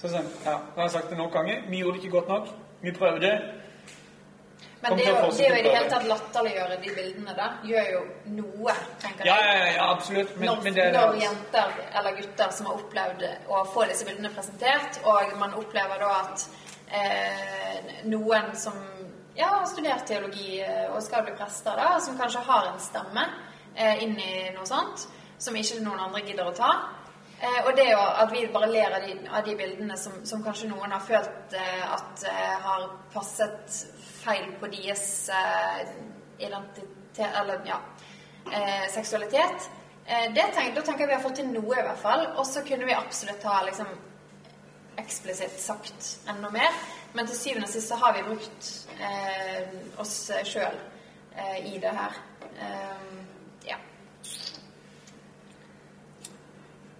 Så 0.00 0.10
sånn, 0.10 0.28
ja, 0.46 0.56
jeg 0.74 0.80
har 0.80 0.92
sagt 0.94 1.10
det 1.12 1.18
noen 1.18 1.34
ganger. 1.34 1.66
Vi 1.68 1.82
gjorde 1.82 1.98
det 1.98 2.04
ikke 2.04 2.16
godt 2.16 2.32
nok. 2.32 2.48
Vi 2.82 2.94
prøvde. 2.96 3.32
Men 4.82 4.96
det 4.98 5.04
jo, 5.06 5.14
det 5.14 5.44
er 5.46 5.52
jo 5.52 5.58
i 5.60 5.62
det 5.62 5.72
hele 5.76 5.90
tatt 5.92 6.06
latterliggjøre 6.10 6.76
de 6.82 6.92
bildene 6.96 7.34
der. 7.38 7.52
Gjør 7.70 7.90
jo 7.92 8.00
noe, 8.38 8.74
tenker 9.02 9.28
jeg. 9.28 9.28
ja, 9.30 9.54
ja, 9.54 9.68
ja, 9.76 9.84
absolutt. 9.92 10.32
Men, 10.36 10.48
når, 10.48 10.64
men 10.64 10.74
det 10.78 10.86
når 10.96 11.18
jenter 11.20 11.76
eller 12.00 12.16
gutter 12.18 12.56
som 12.56 12.66
har 12.66 12.80
opplevd 12.80 13.22
å 13.46 13.62
få 13.70 13.86
disse 13.92 14.08
bildene 14.08 14.32
presentert, 14.34 14.98
og 15.06 15.36
man 15.38 15.54
opplever 15.60 16.02
da 16.02 16.10
at 16.24 16.46
eh, 16.98 17.92
noen 18.10 18.50
som 18.58 18.80
ja, 19.38 19.52
har 19.52 19.68
studert 19.70 20.06
teologi 20.10 20.58
eh, 20.66 20.88
og 20.90 20.98
skal 21.06 21.22
bli 21.28 21.36
prester, 21.38 21.78
da, 21.78 21.94
som 22.02 22.18
kanskje 22.18 22.42
har 22.50 22.72
en 22.72 22.82
stemme 22.82 23.28
eh, 23.76 24.02
inn 24.02 24.18
i 24.18 24.34
noe 24.56 24.66
sånt, 24.66 25.06
som 25.38 25.56
ikke 25.56 25.78
noen 25.84 26.08
andre 26.08 26.24
gidder 26.26 26.50
å 26.50 26.56
ta. 26.58 26.72
Eh, 27.42 27.60
og 27.66 27.76
det 27.76 27.88
jo 27.90 27.98
at 27.98 28.30
vi 28.32 28.46
bare 28.54 28.70
ler 28.70 28.94
av 28.96 29.06
de, 29.06 29.14
av 29.26 29.44
de 29.46 29.56
bildene 29.58 29.96
som, 29.98 30.20
som 30.28 30.44
kanskje 30.44 30.70
noen 30.70 30.94
har 30.94 31.02
følt 31.02 31.56
eh, 31.58 31.84
at 31.90 32.24
eh, 32.30 32.56
har 32.66 32.86
passet 33.14 33.78
feil 34.22 34.52
på 34.60 34.70
deres 34.70 35.06
identitet 36.38 37.38
Eller 37.40 37.60
ja, 37.66 37.76
seksualitet. 38.90 39.66
Det 40.34 40.44
tenk, 40.54 40.72
da 40.74 40.82
tenker 40.82 41.04
jeg 41.04 41.10
vi 41.10 41.14
har 41.14 41.22
fått 41.22 41.36
til 41.38 41.50
noe, 41.50 41.74
i 41.76 41.84
hvert 41.84 42.00
fall. 42.00 42.24
Og 42.40 42.46
så 42.48 42.62
kunne 42.66 42.86
vi 42.88 42.94
absolutt 42.96 43.44
ha 43.46 43.60
liksom 43.66 43.90
eksplisitt 45.02 45.60
sagt 45.60 46.18
enda 46.30 46.50
mer. 46.50 46.72
Men 47.14 47.26
til 47.26 47.36
syvende 47.36 47.68
og 47.68 47.72
sist 47.72 47.88
så 47.88 47.98
har 48.00 48.16
vi 48.16 48.24
brukt 48.26 48.70
eh, 49.00 49.74
oss 50.00 50.16
sjøl 50.48 50.78
eh, 51.36 51.74
i 51.74 51.78
det 51.82 51.92
her. 51.92 52.16
Eh, 52.56 53.16
ja. 53.68 53.76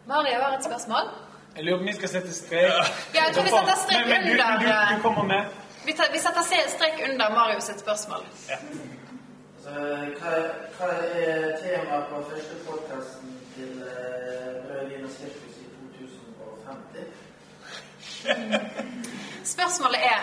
Mario 0.07 0.39
har 0.43 0.59
et 0.59 0.65
spørsmål. 0.65 1.11
Jeg 1.57 1.65
lurer 1.65 1.77
på 1.77 1.81
om 1.81 1.87
vi 1.87 1.95
skal 1.95 2.09
sette 2.09 2.35
strek. 2.35 2.73
Ja, 3.15 3.25
jeg 3.27 3.35
tror 3.35 3.43
vi 3.43 3.49
setter 3.49 3.77
strek 3.85 3.99
Men, 4.01 4.09
men 4.09 4.23
du, 4.27 4.33
under, 4.33 4.59
du, 4.59 4.67
du, 4.67 4.97
du 4.97 5.03
kommer 5.03 5.25
med. 5.35 5.43
Vi, 5.87 5.93
tar, 5.93 6.05
vi 6.13 6.19
setter 6.19 6.43
strek 6.77 6.97
under 7.11 7.31
Marius 7.31 7.65
sitt 7.65 7.81
spørsmål. 7.81 8.23
Altså, 8.51 9.73
hva, 10.19 10.33
hva 10.77 10.89
er 11.23 11.57
temaet 11.63 12.05
på 12.11 12.17
første 12.31 12.55
podkasten 12.67 13.29
til 13.55 13.73
uh, 13.79 13.89
Brødrene 14.67 15.11
Sirkus 15.17 15.55
i 15.63 15.67
2050? 15.99 17.07
Spørsmålet 19.55 20.01
er 20.15 20.23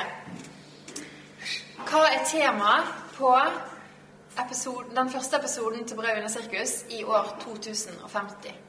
Hva 1.90 2.02
er 2.16 2.26
temaet 2.28 2.84
på 3.16 3.32
episode, 4.46 4.86
den 4.96 5.10
første 5.10 5.38
episoden 5.38 5.88
til 5.88 5.96
Brødrene 5.96 6.30
Sirkus 6.30 6.84
i 6.90 7.04
år 7.04 7.38
2050? 7.46 8.69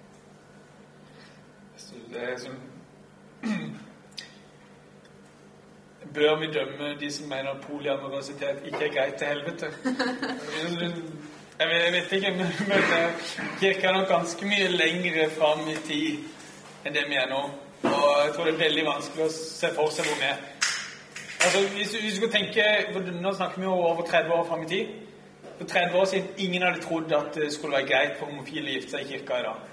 Sånn 1.91 2.59
Bør 6.15 6.37
vi 6.41 6.47
dømme 6.53 6.95
de 7.01 7.11
som 7.13 7.29
mener 7.29 7.59
polyamorositet 7.63 8.65
ikke 8.67 8.85
er 8.87 8.95
greit 8.95 9.15
til 9.19 9.27
helvete? 9.27 9.71
Jeg 11.61 11.93
vet, 11.93 12.13
ikke, 12.13 12.31
men 12.31 12.47
kirka 13.61 13.89
er 13.89 13.93
nok 13.93 14.09
ganske 14.09 14.47
mye 14.47 14.69
lengre 14.73 15.27
fram 15.31 15.61
i 15.69 15.77
tid 15.87 16.87
enn 16.87 16.97
det 16.97 17.05
vi 17.11 17.19
er 17.21 17.29
nå. 17.31 17.43
Og 17.85 18.09
jeg 18.25 18.33
tror 18.35 18.49
det 18.49 18.55
er 18.55 18.63
veldig 18.65 18.87
vanskelig 18.87 19.27
å 19.27 19.35
se 19.35 19.71
for 19.77 19.93
seg 19.93 20.09
hvor 20.09 20.25
er. 20.25 20.41
Altså, 21.45 21.61
hvis, 21.75 21.93
hvis 22.01 22.17
du 22.17 22.23
skal 22.23 22.33
tenke, 22.39 22.65
Nå 23.21 23.35
snakker 23.37 23.61
vi 23.61 23.69
jo 23.69 23.77
over 23.77 24.03
30 24.09 24.33
år 24.39 24.47
fram 24.49 24.65
i 24.65 24.71
tid. 24.73 24.95
For 25.59 25.69
30 25.69 26.01
år 26.01 26.05
siden 26.05 26.29
ingen 26.39 26.63
hadde 26.63 26.81
trodd 26.81 27.13
at 27.13 27.35
det 27.37 27.53
skulle 27.53 27.77
være 27.77 27.91
greit 27.93 28.19
for 28.19 28.33
homofile 28.33 28.73
å 28.73 28.79
gifte 28.79 28.97
seg 28.97 29.05
i 29.05 29.13
kirka 29.13 29.39
i 29.41 29.47
dag. 29.51 29.70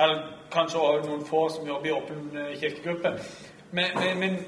Eller 0.00 0.22
kanskje 0.52 0.78
også 0.78 1.08
noen 1.08 1.26
få 1.26 1.48
som 1.50 1.66
jobber 1.66 1.88
i 1.88 1.92
åpen 1.92 2.36
eh, 2.36 2.54
kirkegruppe. 2.60 3.12
Men, 3.70 3.98
men, 3.98 4.18
men 4.18 4.38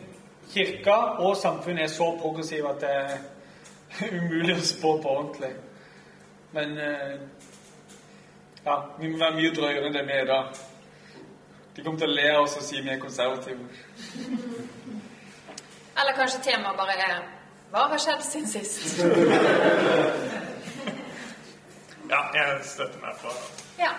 kirka 0.52 0.97
og 1.24 1.36
samfunnet 1.36 1.85
er 1.85 1.93
så 1.93 2.06
progressive 2.20 2.70
at 2.70 2.81
det 2.81 2.90
er 2.90 3.18
umulig 4.18 4.56
å 4.56 4.64
spå 4.64 4.97
på 5.02 5.14
ordentlig. 5.16 5.52
Men 6.55 6.78
eh, 6.78 7.16
ja, 8.64 8.77
vi 8.98 9.09
må 9.09 9.18
være 9.18 9.39
mye 9.39 9.55
drøyere 9.56 9.86
enn 9.89 9.97
det 9.98 10.06
vi 10.06 10.18
er 10.20 10.31
da. 10.31 10.40
De 11.77 11.85
kommer 11.85 12.01
til 12.02 12.10
å 12.10 12.14
le 12.14 12.31
av 12.35 12.44
oss 12.44 12.56
og 12.59 12.64
si 12.66 12.81
vi 12.82 12.90
er 12.94 13.02
konservative. 13.02 13.66
Eller 16.01 16.16
kanskje 16.16 16.44
temaet 16.47 16.78
bare 16.78 16.94
er 16.97 17.18
Hva 17.70 17.85
har 17.90 18.01
skjedd 18.02 18.22
siden 18.27 18.48
sist? 18.51 19.01
Ja, 22.10 22.24
jeg 22.35 22.64
støtter 22.66 22.98
meg 23.05 23.18
på 23.22 23.31
Ja. 23.78 23.93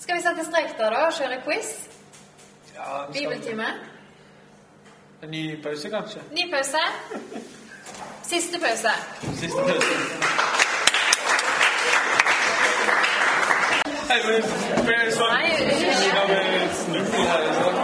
Skal 0.00 0.16
vi 0.16 0.22
sette 0.22 0.44
strek 0.44 0.78
der, 0.78 0.90
da? 0.90 1.06
og 1.06 1.12
Kjøre 1.12 1.40
quiz? 1.44 1.68
Ja, 2.74 3.06
Bibeltime? 3.12 3.66
En 5.22 5.30
ny 5.30 5.62
pause, 5.62 5.88
kanskje? 5.92 6.20
Ny 6.32 6.46
pause? 6.52 6.84
Siste 8.22 8.60
pause. 8.60 8.92
Siste 9.40 9.60
pause. 9.60 9.96
Nei, 14.08 14.18
men 14.26 14.42
det 14.86 14.94
er 14.94 15.10
sånn. 15.14 15.34
Med 16.92 17.26
her, 17.30 17.42
sånn. 17.58 17.76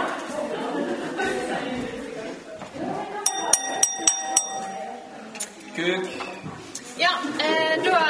Kuk. 5.77 6.03
Ja, 6.97 7.13
eh, 7.45 7.77
da, 7.85 8.01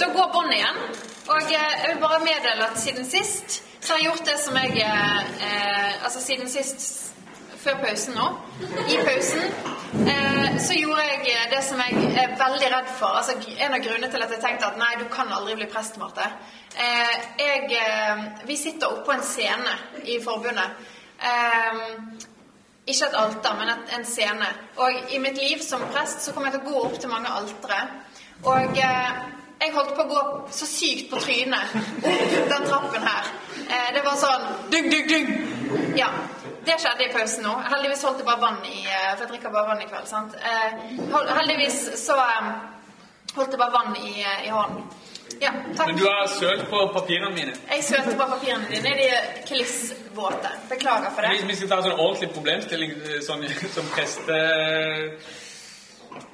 da 0.00 0.06
går 0.16 0.32
båndet 0.32 0.56
igjen. 0.62 1.07
Og 1.28 1.42
eh, 1.42 1.72
jeg 1.82 1.90
vil 1.92 2.00
bare 2.02 2.20
meddele 2.24 2.70
at 2.70 2.78
siden 2.80 3.04
sist 3.08 3.62
så 3.80 3.92
har 3.92 3.98
jeg 4.00 4.08
gjort 4.10 4.26
det 4.26 4.38
som 4.42 4.56
jeg 4.58 4.80
eh, 4.84 5.18
eh, 5.48 6.04
Altså 6.04 6.20
siden 6.22 6.48
sist 6.50 6.86
før 7.58 7.80
pausen 7.82 8.14
nå. 8.14 8.26
I 8.88 8.96
pausen 9.06 9.44
eh, 10.12 10.58
så 10.62 10.76
gjorde 10.78 11.04
jeg 11.26 11.50
det 11.52 11.62
som 11.66 11.80
jeg 11.82 12.12
er 12.22 12.36
veldig 12.38 12.70
redd 12.74 12.92
for. 13.00 13.18
Altså 13.18 13.34
En 13.58 13.74
av 13.74 13.82
grunnene 13.84 14.10
til 14.12 14.24
at 14.24 14.34
jeg 14.34 14.42
tenkte 14.44 14.70
at 14.70 14.78
nei, 14.80 14.92
du 15.00 15.06
kan 15.12 15.32
aldri 15.34 15.56
bli 15.58 15.68
prest, 15.72 15.98
Marte. 16.00 16.26
Eh, 16.78 17.16
jeg, 17.42 17.66
eh, 17.82 18.24
vi 18.48 18.56
sitter 18.56 18.98
oppå 18.98 19.12
en 19.12 19.26
scene 19.26 19.74
i 20.04 20.20
forbundet. 20.24 20.88
Eh, 21.18 21.82
ikke 22.88 23.10
et 23.10 23.18
alter, 23.20 23.56
men 23.58 23.72
et, 23.74 23.96
en 23.98 24.06
scene. 24.06 24.52
Og 24.76 25.12
i 25.12 25.18
mitt 25.22 25.36
liv 25.36 25.60
som 25.64 25.82
prest 25.92 26.24
så 26.24 26.32
kommer 26.32 26.52
jeg 26.52 26.60
til 26.60 26.68
å 26.68 26.72
gå 26.72 26.86
opp 26.86 27.00
til 27.02 27.12
mange 27.12 27.34
altere. 27.40 27.82
Og 28.46 28.78
eh, 28.78 29.18
jeg 29.58 29.74
holdt 29.74 29.94
på 29.96 30.04
å 30.04 30.10
gå 30.12 30.24
så 30.54 30.66
sykt 30.70 31.10
på 31.10 31.20
trynet 31.22 31.72
opp 31.74 32.50
den 32.52 32.66
trappen 32.68 33.06
her. 33.10 33.30
Eh, 33.66 33.88
det 33.96 34.04
var 34.06 34.18
sånn 34.20 34.44
dugg, 34.70 34.90
dugg, 34.92 35.08
dugg. 35.10 35.32
Ja. 35.98 36.12
Det 36.68 36.76
skjedde 36.82 37.06
i 37.06 37.12
pausen 37.12 37.46
nå. 37.46 37.54
Heldigvis 37.72 38.02
holdt 38.04 38.22
jeg 38.22 38.28
bare 38.28 38.42
vann 38.42 38.58
i 38.68 38.82
eh, 38.84 39.12
For 39.14 39.24
jeg 39.24 39.30
drikker 39.32 39.52
bare 39.54 39.70
vann 39.70 39.82
i 39.82 39.88
kveld, 39.88 40.08
sant. 40.10 40.34
Eh, 40.36 40.80
heldigvis 41.38 41.78
så 42.00 42.16
eh, 42.20 42.48
holdt 43.36 43.54
jeg 43.54 43.60
bare 43.62 43.74
vann 43.74 43.96
i, 44.02 44.14
i 44.20 44.52
hånden. 44.52 44.84
Ja, 45.38 45.52
takk. 45.76 45.86
Men 45.86 45.98
du 46.00 46.06
har 46.06 46.26
sølt 46.32 46.64
på 46.70 46.80
papirene 46.94 47.30
mine. 47.34 47.54
Jeg 47.70 47.84
sølte 47.86 48.16
bare 48.18 48.36
papirene 48.36 48.68
dine. 48.70 48.94
De 49.00 49.10
er 49.14 49.28
klissvåte. 49.48 50.50
Beklager 50.70 51.12
for 51.14 51.24
det. 51.24 51.34
Hvis 51.36 51.50
vi 51.50 51.58
skal 51.60 51.70
ta 51.72 51.80
en 51.82 51.86
sånn 51.90 52.00
ordentlig 52.00 52.30
problemstilling 52.34 52.96
sånn, 53.26 53.44
som 53.76 53.92
preste, 53.94 54.40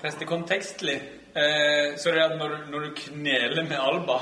prestekontekstlig, 0.02 0.98
eh, 1.36 1.94
så 1.98 2.10
er 2.10 2.18
det 2.18 2.24
at 2.24 2.36
når 2.40 2.48
du, 2.54 2.58
når 2.72 2.88
du 2.88 2.90
kneler 2.96 3.62
med 3.62 3.78
Alba 3.80 4.20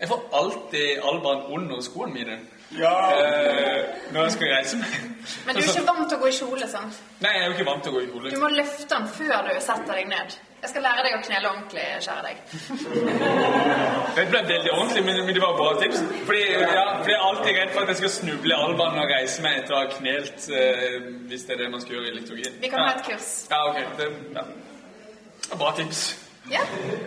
Jeg 0.00 0.08
får 0.08 0.26
alltid 0.32 0.98
Albaen 1.10 1.46
under 1.56 1.80
skoene 1.80 2.12
mine 2.12 2.38
eh, 2.74 3.84
når 4.12 4.22
jeg 4.22 4.32
skal 4.32 4.50
reise 4.56 4.80
meg. 4.80 4.96
Men 5.46 5.56
du 5.56 5.62
er 5.62 5.70
ikke 5.70 5.86
vant 5.86 6.08
til 6.10 6.18
å 6.18 6.20
gå 6.20 6.28
i 6.28 6.34
kjole, 6.36 6.68
sant? 6.70 6.98
Nei, 7.22 7.32
jeg 7.32 7.44
er 7.44 7.46
jo 7.46 7.54
ikke 7.56 7.68
vant 7.70 7.86
til 7.86 7.92
å 7.92 7.96
gå 7.96 8.02
i 8.02 8.10
kjole. 8.10 8.32
Du 8.34 8.42
må 8.42 8.50
løfte 8.52 8.88
den 8.90 9.08
før 9.16 9.46
du 9.46 9.54
setter 9.64 9.92
deg 9.94 10.10
ned. 10.10 10.36
Jeg 10.62 10.72
skal 10.72 10.82
lære 10.82 11.02
deg 11.04 11.14
å 11.14 11.22
knele 11.22 11.50
ordentlig, 11.52 11.86
kjære 12.02 12.22
deg. 12.26 12.36
Det 14.16 14.24
ble 14.32 14.40
veldig 14.48 14.72
ordentlig, 14.72 15.02
men, 15.06 15.20
men 15.28 15.36
det 15.36 15.42
var 15.44 15.56
bra 15.60 15.72
tips. 15.82 16.02
Fordi, 16.26 16.42
ja, 16.56 16.84
fordi 16.96 17.12
jeg 17.12 17.18
er 17.20 17.26
alltid 17.28 17.58
redd 17.60 17.74
for 17.74 17.84
at 17.84 17.92
jeg 17.92 18.00
skal 18.00 18.14
snuble 18.16 18.54
i 18.54 18.60
Albaen 18.66 19.00
og 19.02 19.12
reise 19.12 19.44
meg 19.46 19.60
etter 19.60 19.76
å 19.76 19.82
ha 19.82 19.90
knelt, 19.92 20.46
eh, 20.50 20.94
hvis 21.30 21.46
det 21.46 21.56
er 21.56 21.64
det 21.64 21.72
man 21.76 21.84
skal 21.84 21.98
gjøre 21.98 22.10
i 22.10 22.14
liturgien. 22.16 22.60
Vi 22.62 22.72
kan 22.72 22.82
ja. 22.82 22.88
ha 22.88 22.96
et 22.96 23.10
kurs. 23.10 23.32
Ja, 23.52 23.62
ok. 23.70 23.82
Det, 24.00 24.12
ja. 24.38 24.46
Er 25.52 25.60
Bra 25.60 25.74
tips. 25.76 26.06
Ja? 26.50 26.60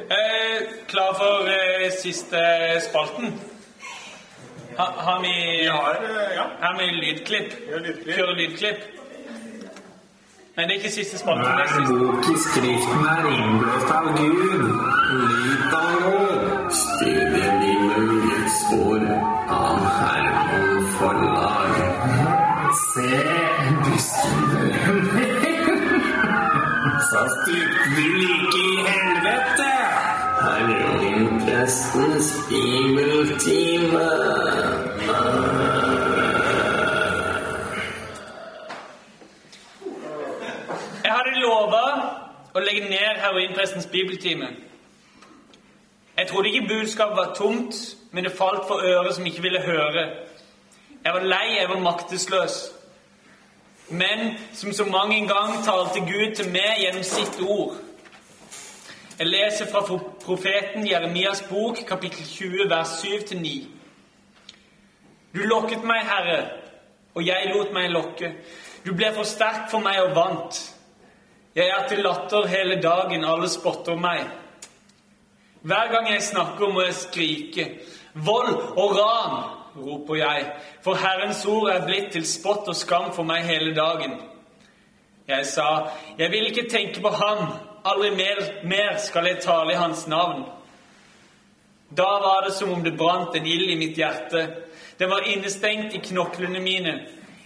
Eh, 0.10 0.62
klar 0.88 1.14
for 1.14 1.48
eh, 1.48 1.92
siste 1.92 2.38
spalten? 2.90 3.34
Ha, 4.78 4.94
har 4.98 5.22
vi 5.22 5.68
har, 5.68 5.94
eh, 5.94 6.36
ja. 6.36 6.46
Har 6.60 6.78
vi 6.80 6.86
lydklipp? 6.92 7.54
Ja, 7.72 7.78
lydklipp. 7.78 8.16
Kjøre 8.16 8.36
lydklipp? 8.36 8.80
Nei, 10.56 10.66
det 10.66 10.74
er 10.74 10.80
ikke 10.82 10.92
siste 10.92 11.18
spalten. 11.18 11.46
Det 11.46 11.52
er 11.52 11.68
Hver 11.74 11.88
bok 12.00 12.30
i 12.34 12.36
Skriften 12.46 13.06
er 13.14 13.28
innblåst 13.32 13.92
av 13.96 14.10
Gud. 14.18 14.64
Lit 15.44 15.76
av 15.80 15.92
lov. 16.04 16.72
Studier 16.82 17.64
i 17.64 17.78
mulighets 17.80 18.60
spor 18.66 19.06
av 19.60 19.80
Herman 20.00 20.90
forlag. 20.98 21.74
Se, 22.94 23.39
Styrte 27.10 27.96
du 27.96 28.02
like 28.02 28.58
i 28.58 28.76
helvete. 28.88 29.70
Her 30.42 30.70
er 30.70 31.00
din 31.00 31.40
bibeltime. 32.50 34.00
Jeg 41.04 41.12
hadde 41.12 41.40
lova 41.42 41.84
å 42.54 42.60
legge 42.60 42.90
ned 42.90 43.18
heroinprestens 43.24 43.86
bibeltime. 43.86 44.48
Jeg 46.18 46.28
trodde 46.28 46.50
ikke 46.50 46.68
budskapet 46.68 47.18
var 47.18 47.34
tomt, 47.34 47.76
men 48.12 48.24
det 48.24 48.38
falt 48.38 48.68
for 48.68 48.86
ører 48.86 49.14
som 49.14 49.26
ikke 49.26 49.42
ville 49.42 49.62
høre. 49.62 50.10
Jeg 51.06 51.14
var 51.14 51.24
lei, 51.24 51.58
jeg 51.62 51.70
var 51.70 51.80
maktesløs. 51.80 52.79
Men 53.90 54.34
som 54.54 54.74
så 54.74 54.86
mange 54.86 55.16
en 55.16 55.28
gang 55.28 55.64
talte 55.66 56.00
Gud 56.00 56.36
til 56.36 56.50
meg 56.54 56.84
gjennom 56.84 57.04
sitt 57.04 57.40
ord. 57.42 57.78
Jeg 59.20 59.28
leser 59.28 59.68
fra 59.72 59.82
profeten 60.24 60.88
Jeremias 60.88 61.42
bok, 61.50 61.82
kapittel 61.88 62.26
20, 62.26 62.70
vers 62.70 63.00
7-9. 63.04 63.66
Du 65.34 65.42
lokket 65.44 65.84
meg, 65.84 66.06
Herre, 66.06 66.38
og 67.16 67.26
jeg 67.26 67.50
lot 67.54 67.74
meg 67.74 67.90
lokke. 67.92 68.32
Du 68.86 68.94
ble 68.94 69.10
for 69.16 69.28
sterk 69.28 69.68
for 69.72 69.84
meg 69.84 70.00
og 70.06 70.16
vant. 70.16 70.62
Jeg 71.56 71.68
er 71.68 71.88
til 71.90 72.04
latter 72.06 72.48
hele 72.48 72.78
dagen, 72.82 73.26
alle 73.26 73.50
spotter 73.50 73.98
meg. 74.00 74.24
Hver 75.62 75.92
gang 75.92 76.12
jeg 76.14 76.24
snakker, 76.24 76.70
må 76.72 76.86
jeg 76.86 76.96
skrike. 76.96 77.66
Vold 78.14 78.54
og 78.78 78.96
ran, 78.96 79.59
roper 79.80 80.16
jeg, 80.16 80.46
for 80.84 81.00
Herrens 81.00 81.46
ord 81.46 81.70
er 81.72 81.86
blitt 81.86 82.12
til 82.14 82.26
spott 82.28 82.68
og 82.68 82.76
skam 82.76 83.12
for 83.16 83.28
meg 83.28 83.48
hele 83.48 83.74
dagen. 83.76 84.20
Jeg 85.30 85.46
sa, 85.46 85.68
jeg 86.18 86.32
vil 86.32 86.48
ikke 86.50 86.70
tenke 86.70 87.02
på 87.02 87.10
ham, 87.14 87.52
aldri 87.86 88.10
mer, 88.16 88.40
mer 88.64 88.98
skal 88.98 89.28
jeg 89.30 89.44
tale 89.44 89.74
i 89.74 89.78
hans 89.80 90.08
navn. 90.08 90.46
Da 91.98 92.10
var 92.24 92.44
det 92.46 92.54
som 92.54 92.72
om 92.72 92.84
det 92.84 92.98
brant 92.98 93.36
en 93.36 93.46
ild 93.46 93.70
i 93.70 93.78
mitt 93.78 93.98
hjerte. 93.98 94.48
Den 95.00 95.10
var 95.10 95.26
innestengt 95.26 95.94
i 95.94 96.02
knoklene 96.04 96.60
mine. 96.60 97.00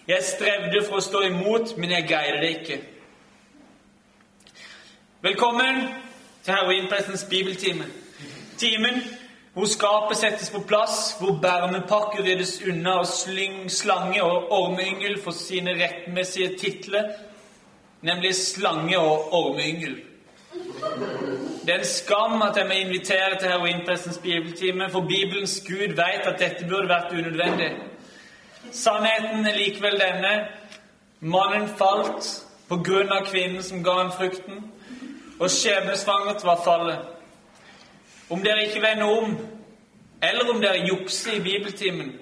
Jeg 0.08 0.24
strevde 0.24 0.84
for 0.88 1.00
å 1.00 1.04
stå 1.04 1.22
imot, 1.30 1.78
men 1.78 1.92
jeg 1.96 2.08
greide 2.10 2.40
det 2.42 2.50
ikke. 2.58 2.80
Velkommen 5.24 5.86
til 6.44 6.54
Heroinpressens 6.54 7.24
bibeltime. 7.30 7.86
Timen 8.58 9.00
hvor 9.54 9.66
skapet 9.66 10.18
settes 10.18 10.50
på 10.50 10.60
plass, 10.68 11.16
hvor 11.20 11.38
bærmepakker 11.42 12.24
ryddes 12.26 12.62
unna 12.70 12.96
og 13.04 13.08
slyng, 13.08 13.72
slange 13.72 14.24
og 14.24 14.52
ormeyngel 14.52 15.20
får 15.22 15.32
sine 15.32 15.76
rettmessige 15.78 16.58
titler, 16.58 17.12
nemlig 18.02 18.36
slange 18.36 19.00
og 19.00 19.34
ormeyngel. 19.34 20.00
Det 21.66 21.74
er 21.74 21.80
en 21.80 21.86
skam 21.86 22.42
at 22.42 22.58
jeg 22.58 22.68
må 22.68 22.74
invitere 22.74 23.40
til 23.40 23.50
heroinpressens 23.50 24.18
bibeltime, 24.18 24.90
for 24.90 25.02
Bibelens 25.02 25.64
Gud 25.68 25.96
vet 25.96 26.28
at 26.28 26.40
dette 26.40 26.68
burde 26.70 26.90
vært 26.90 27.14
unødvendig. 27.14 27.72
Sannheten 28.72 29.46
er 29.46 29.56
likevel 29.56 30.02
denne. 30.02 30.34
Mannen 31.20 31.70
falt 31.78 32.46
på 32.70 32.82
grunn 32.84 33.12
av 33.12 33.26
kvinnen 33.30 33.64
som 33.64 33.84
ga 33.84 34.00
ham 34.02 34.12
frukten, 34.12 34.64
og 35.40 35.50
skjebnesvangert 35.50 36.46
var 36.46 36.62
fallet. 36.66 37.13
Om 38.34 38.42
dere 38.42 38.66
ikke 38.66 38.82
vender 38.82 39.06
om, 39.06 39.34
eller 40.24 40.50
om 40.50 40.62
dere 40.62 40.88
jukser 40.88 41.36
i 41.38 41.42
bibeltimen, 41.44 42.14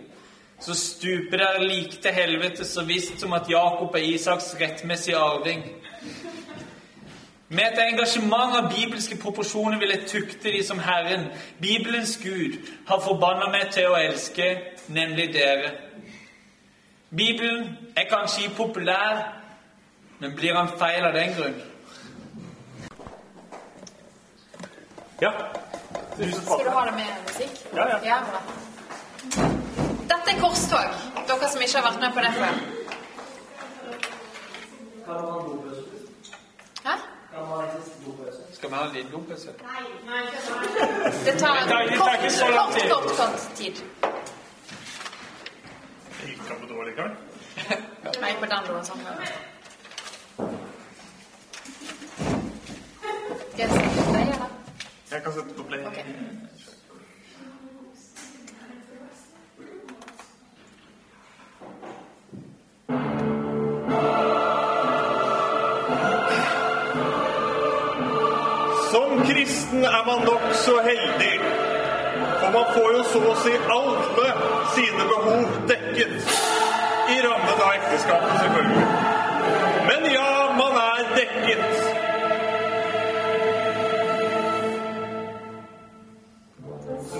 så 0.60 0.74
stuper 0.76 1.38
dere 1.38 1.64
like 1.64 2.02
til 2.04 2.12
helvete 2.12 2.66
så 2.68 2.84
visst 2.84 3.20
som 3.20 3.34
at 3.34 3.48
Jakob 3.50 3.96
er 3.96 4.04
Isaks 4.04 4.56
rettmessige 4.60 5.18
arving. 5.18 5.64
Med 7.48 7.64
et 7.64 7.80
engasjement 7.86 8.58
av 8.58 8.68
bibelske 8.76 9.16
proporsjoner 9.24 9.80
vil 9.80 9.96
jeg 9.96 10.04
tukte 10.08 10.52
de 10.52 10.60
som 10.68 10.84
Herren, 10.84 11.30
Bibelens 11.62 12.18
Gud, 12.24 12.60
har 12.88 13.00
forbanna 13.08 13.48
meg 13.56 13.72
til 13.72 13.88
å 13.88 13.96
elske, 13.96 14.52
nemlig 14.92 15.32
dere. 15.34 15.72
Bibelen 17.10 17.78
er 17.96 18.12
kanskje 18.12 18.52
populær, 18.60 19.24
men 20.20 20.36
blir 20.36 20.60
han 20.60 20.76
feil 20.76 21.08
av 21.08 21.16
den 21.16 21.36
grunn? 21.40 21.60
Ja. 25.22 25.32
Skal 26.12 26.66
du 26.66 26.70
ha 26.70 26.86
det 26.86 26.92
med 26.92 27.06
musikk? 27.28 27.66
Ja, 27.76 28.00
ja. 28.04 28.18
bra. 28.30 28.42
Dette 30.12 30.32
er 30.34 30.40
korstog. 30.42 30.90
Dere 31.28 31.50
som 31.50 31.62
ikke 31.64 31.78
har 31.80 31.86
vært 31.88 32.00
med 32.04 32.12
på 32.18 32.20
det 32.26 32.32
før. 32.38 32.54
Hæ? 36.86 36.96
Skal 38.54 38.70
vi 38.70 38.76
ha 38.76 38.84
en 38.86 38.94
liten 38.96 39.12
dompause? 39.12 39.50
Nei, 39.64 39.84
nei, 40.06 40.24
Det 41.26 41.34
tar- 41.40 41.64
det 41.68 41.98
kort, 41.98 42.20
kort, 42.40 42.74
kort, 42.92 43.18
kort 43.18 43.40
tid. 43.56 43.76
Jeg 46.22 46.30
gikk 46.30 46.42
på 46.62 46.66
do 46.68 46.82
likevel. 46.82 47.12
Nei, 48.22 48.34
på 48.40 48.46
den 48.46 48.62
doen 48.68 48.86
sånn. 48.86 49.02
Skal 53.52 54.01
jeg 55.12 55.24
kan 55.24 55.34
sette 55.34 55.54
på 55.58 55.64
play. 55.64 55.80
Ok. 55.86 55.98
Som 68.92 69.26
kristen 69.26 69.84
er 69.84 70.04
man 70.06 70.26
nok 70.26 70.46
så 70.54 70.76
heldig, 70.84 71.34
for 72.40 72.52
man 72.52 72.66
får 72.76 72.90
jo 72.98 73.04
så 73.14 73.24
å 73.32 73.36
si 73.44 73.56
alle 73.78 74.30
sine 74.76 75.10
behov 75.12 75.60
dekket. 75.72 76.16
I 77.12 77.18
rammen 77.26 77.58
av 77.58 77.74
ekteskapet, 77.74 78.40
selvfølgelig. 78.46 78.88
Men 79.90 80.08
ja, 80.14 80.32
man 80.56 80.80
er 80.86 81.12
dekket. 81.18 82.11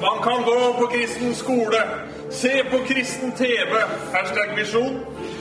Man 0.02 0.24
kan 0.24 0.44
gå 0.44 0.74
på 0.80 0.86
kristen 0.88 1.36
skole, 1.36 1.82
se 2.32 2.64
på 2.72 2.78
kristen 2.78 3.32
TV, 3.32 3.72
hashtag 4.14 4.56
visjon, 4.58 5.00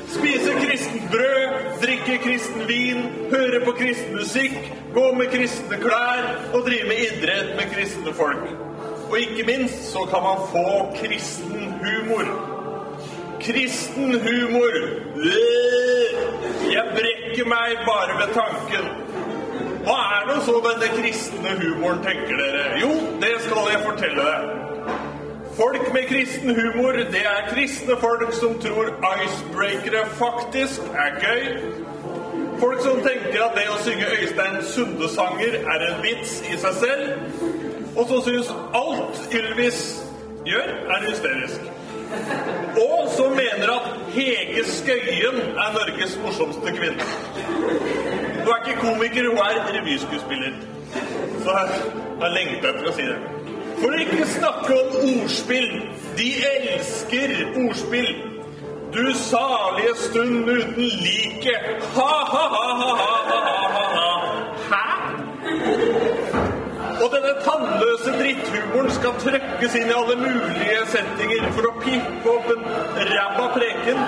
spise 0.08 0.52
kristent 0.60 1.10
brød, 1.10 1.80
drikke 1.82 2.18
kristen 2.24 2.68
vin, 2.68 3.00
høre 3.30 3.64
på 3.64 3.72
kristen 3.72 4.16
musikk, 4.16 4.58
gå 4.94 5.12
med 5.14 5.26
kristne 5.32 5.76
klær 5.80 6.28
og 6.52 6.66
drive 6.66 6.88
med 6.88 7.00
idrett 7.06 7.56
med 7.56 7.72
kristne 7.74 8.12
folk. 8.14 8.44
Og 9.10 9.18
ikke 9.20 9.46
minst 9.46 9.92
så 9.92 10.04
kan 10.10 10.22
man 10.22 10.44
få 10.52 10.66
kristen 11.00 11.74
humor. 11.80 12.26
Kristen 13.40 14.12
humor. 14.26 14.76
Jeg 16.76 16.84
brekker 16.98 17.48
meg 17.48 17.80
bare 17.88 18.18
ved 18.20 18.34
tanken. 18.34 19.09
Hva 19.85 19.97
er 20.16 20.27
nå 20.28 20.40
så 20.44 20.59
denne 20.65 20.89
kristne 20.93 21.55
humoren, 21.57 22.02
tenker 22.05 22.36
dere? 22.36 22.65
Jo, 22.82 22.90
det 23.23 23.36
skal 23.47 23.70
jeg 23.73 23.81
fortelle 23.86 24.27
deg. 24.27 24.59
Folk 25.57 25.86
med 25.93 26.05
kristen 26.09 26.55
humor, 26.57 26.93
det 27.15 27.23
er 27.28 27.48
kristne 27.48 27.97
folk 28.01 28.32
som 28.36 28.59
tror 28.61 28.93
icebreakere 29.24 30.05
faktisk 30.20 30.93
er 31.05 31.16
gøy. 31.24 31.48
Folk 32.61 32.82
som 32.85 33.01
tenker 33.01 33.40
at 33.44 33.57
det 33.57 33.66
å 33.73 33.81
synge 33.81 34.12
Øystein 34.19 34.61
Sunde-sanger 34.69 35.59
er 35.65 35.85
en 35.89 36.01
vits 36.05 36.39
i 36.44 36.61
seg 36.61 36.81
selv. 36.85 37.12
Og 37.97 38.05
som 38.09 38.24
syns 38.24 38.52
alt 38.77 39.36
Ylvis 39.36 39.82
gjør, 40.44 40.74
er 40.93 41.07
hysterisk. 41.09 41.70
Og 42.76 43.10
som 43.16 43.30
mener 43.30 43.74
at 43.74 43.82
Hege 44.14 44.64
Skøyen 44.64 45.40
er 45.40 45.72
Norges 45.76 46.18
morsomste 46.22 46.72
kvinne. 46.76 47.04
Hun 48.44 48.52
er 48.54 48.66
ikke 48.66 48.80
komiker, 48.80 49.28
hun 49.28 49.38
er 49.38 49.42
revyskuespiller. 49.74 50.52
Så 51.44 51.50
jeg 52.20 52.30
lengter 52.34 52.68
etter 52.72 52.88
å 52.90 52.94
si 52.96 53.06
det. 53.06 53.18
For 53.80 53.94
å 53.94 54.00
ikke 54.04 54.26
snakke 54.34 54.72
om 54.80 54.88
ordspill. 55.12 55.70
De 56.18 56.28
elsker 56.50 57.30
ordspill. 57.62 58.12
Du 58.94 59.04
salige 59.14 59.94
stund 60.08 60.50
uten 60.50 60.86
like. 61.04 61.54
Ha-ha-ha-ha-ha-ha-ha. 61.94 63.99
Denne 67.10 67.32
tannløse 67.44 68.12
dritthumoren 68.14 68.90
skal 68.94 69.16
trøkkes 69.22 69.76
inn 69.80 69.88
i 69.90 69.94
alle 69.96 70.16
mulige 70.20 70.82
settinger 70.92 71.48
for 71.56 71.66
å 71.70 71.72
pippe 71.82 72.34
opp 72.34 72.50
en 72.54 72.62
ræva 73.10 73.46
preken, 73.56 74.02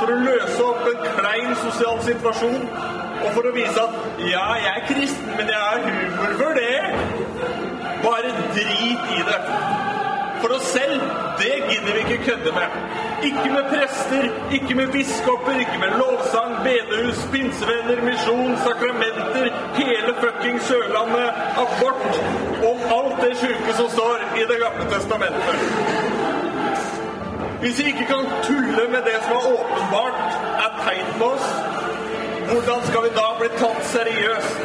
for 0.00 0.12
å 0.12 0.18
løse 0.26 0.66
opp 0.66 0.88
en 0.90 1.06
klein 1.20 1.54
sosial 1.62 2.02
situasjon, 2.08 2.66
og 3.22 3.28
for 3.36 3.48
å 3.48 3.54
vise 3.56 3.86
at 3.86 4.20
ja, 4.26 4.44
jeg 4.64 4.74
er 4.74 4.84
kristen, 4.90 5.32
men 5.38 5.54
jeg 5.54 5.62
har 5.62 5.86
humor 5.86 6.36
for 6.42 6.60
det. 6.60 6.76
Bare 8.02 8.34
drit 8.58 9.16
i 9.16 9.24
det. 9.30 9.81
For 10.42 10.50
oss 10.56 10.66
selv, 10.78 11.00
det 11.40 11.54
gidder 11.70 11.92
vi 11.96 12.00
ikke 12.04 12.24
kødde 12.28 12.52
med. 12.58 12.68
Ikke 13.28 13.48
med 13.56 13.64
prester, 13.72 14.24
ikke 14.56 14.74
med 14.74 14.88
biskoper, 14.96 15.54
ikke 15.64 15.78
med 15.84 15.90
lovsang, 16.02 16.52
bedehus, 16.66 17.20
pinsevenner, 17.32 17.98
misjon, 18.10 18.52
sakramenter, 18.64 19.46
hele 19.80 20.12
fucking 20.22 20.58
Sørlandet, 20.68 21.28
abort, 21.62 22.14
og 22.68 22.76
alt 22.96 23.16
det 23.22 23.32
sjuke 23.40 23.72
som 23.80 23.88
står 23.96 24.18
i 24.40 24.42
Det 24.50 24.58
gamle 24.64 24.84
testamentet. 24.94 25.56
Hvis 27.62 27.78
vi 27.78 27.84
ikke 27.92 28.06
kan 28.14 28.24
tulle 28.48 28.84
med 28.94 29.02
det 29.08 29.18
som 29.24 29.32
er 29.38 29.44
åpenbart 29.54 30.20
er 30.64 30.70
tegn 30.84 31.08
på 31.18 31.24
oss, 31.34 31.46
hvordan 32.50 32.80
skal 32.88 33.00
vi 33.06 33.10
da 33.20 33.28
bli 33.40 33.50
tatt 33.62 33.84
seriøst? 33.94 34.58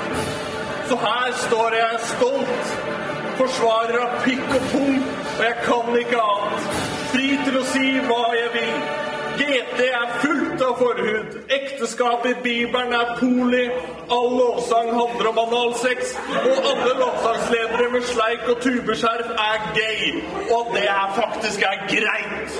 Så 0.90 0.96
her 1.06 1.30
står 1.46 1.70
jeg 1.82 2.00
stolt, 2.14 2.66
forsvarer 3.38 4.00
av 4.06 4.18
pikk 4.26 4.56
og 4.58 4.64
pung, 4.72 5.04
og 5.38 5.44
jeg 5.44 5.56
kan 5.64 5.98
ikke 6.00 6.22
annet. 6.22 6.72
Fri 7.12 7.28
til 7.46 7.60
å 7.60 7.66
si 7.74 7.92
hva 8.08 8.24
jeg 8.36 8.50
vil. 8.56 8.80
GT 9.38 9.82
er 9.86 10.14
fullt 10.24 10.64
av 10.66 10.80
forhud. 10.80 11.36
Ekteskap 11.54 12.26
i 12.26 12.34
Bibelen 12.44 12.94
er 12.98 13.12
poli. 13.20 13.68
All 14.16 14.32
lovsang 14.34 14.90
handler 14.96 15.30
om 15.30 15.42
analsex. 15.44 16.16
Og 16.42 16.70
alle 16.72 16.96
lovsangsledere 17.04 17.90
med 17.94 18.08
sleik 18.10 18.50
og 18.54 18.64
tubeskjerf 18.66 19.30
er 19.46 19.68
gay. 19.78 20.24
Og 20.58 20.74
det 20.74 20.88
er 20.96 21.14
faktisk 21.20 21.68
er 21.70 21.86
greit. 21.92 22.58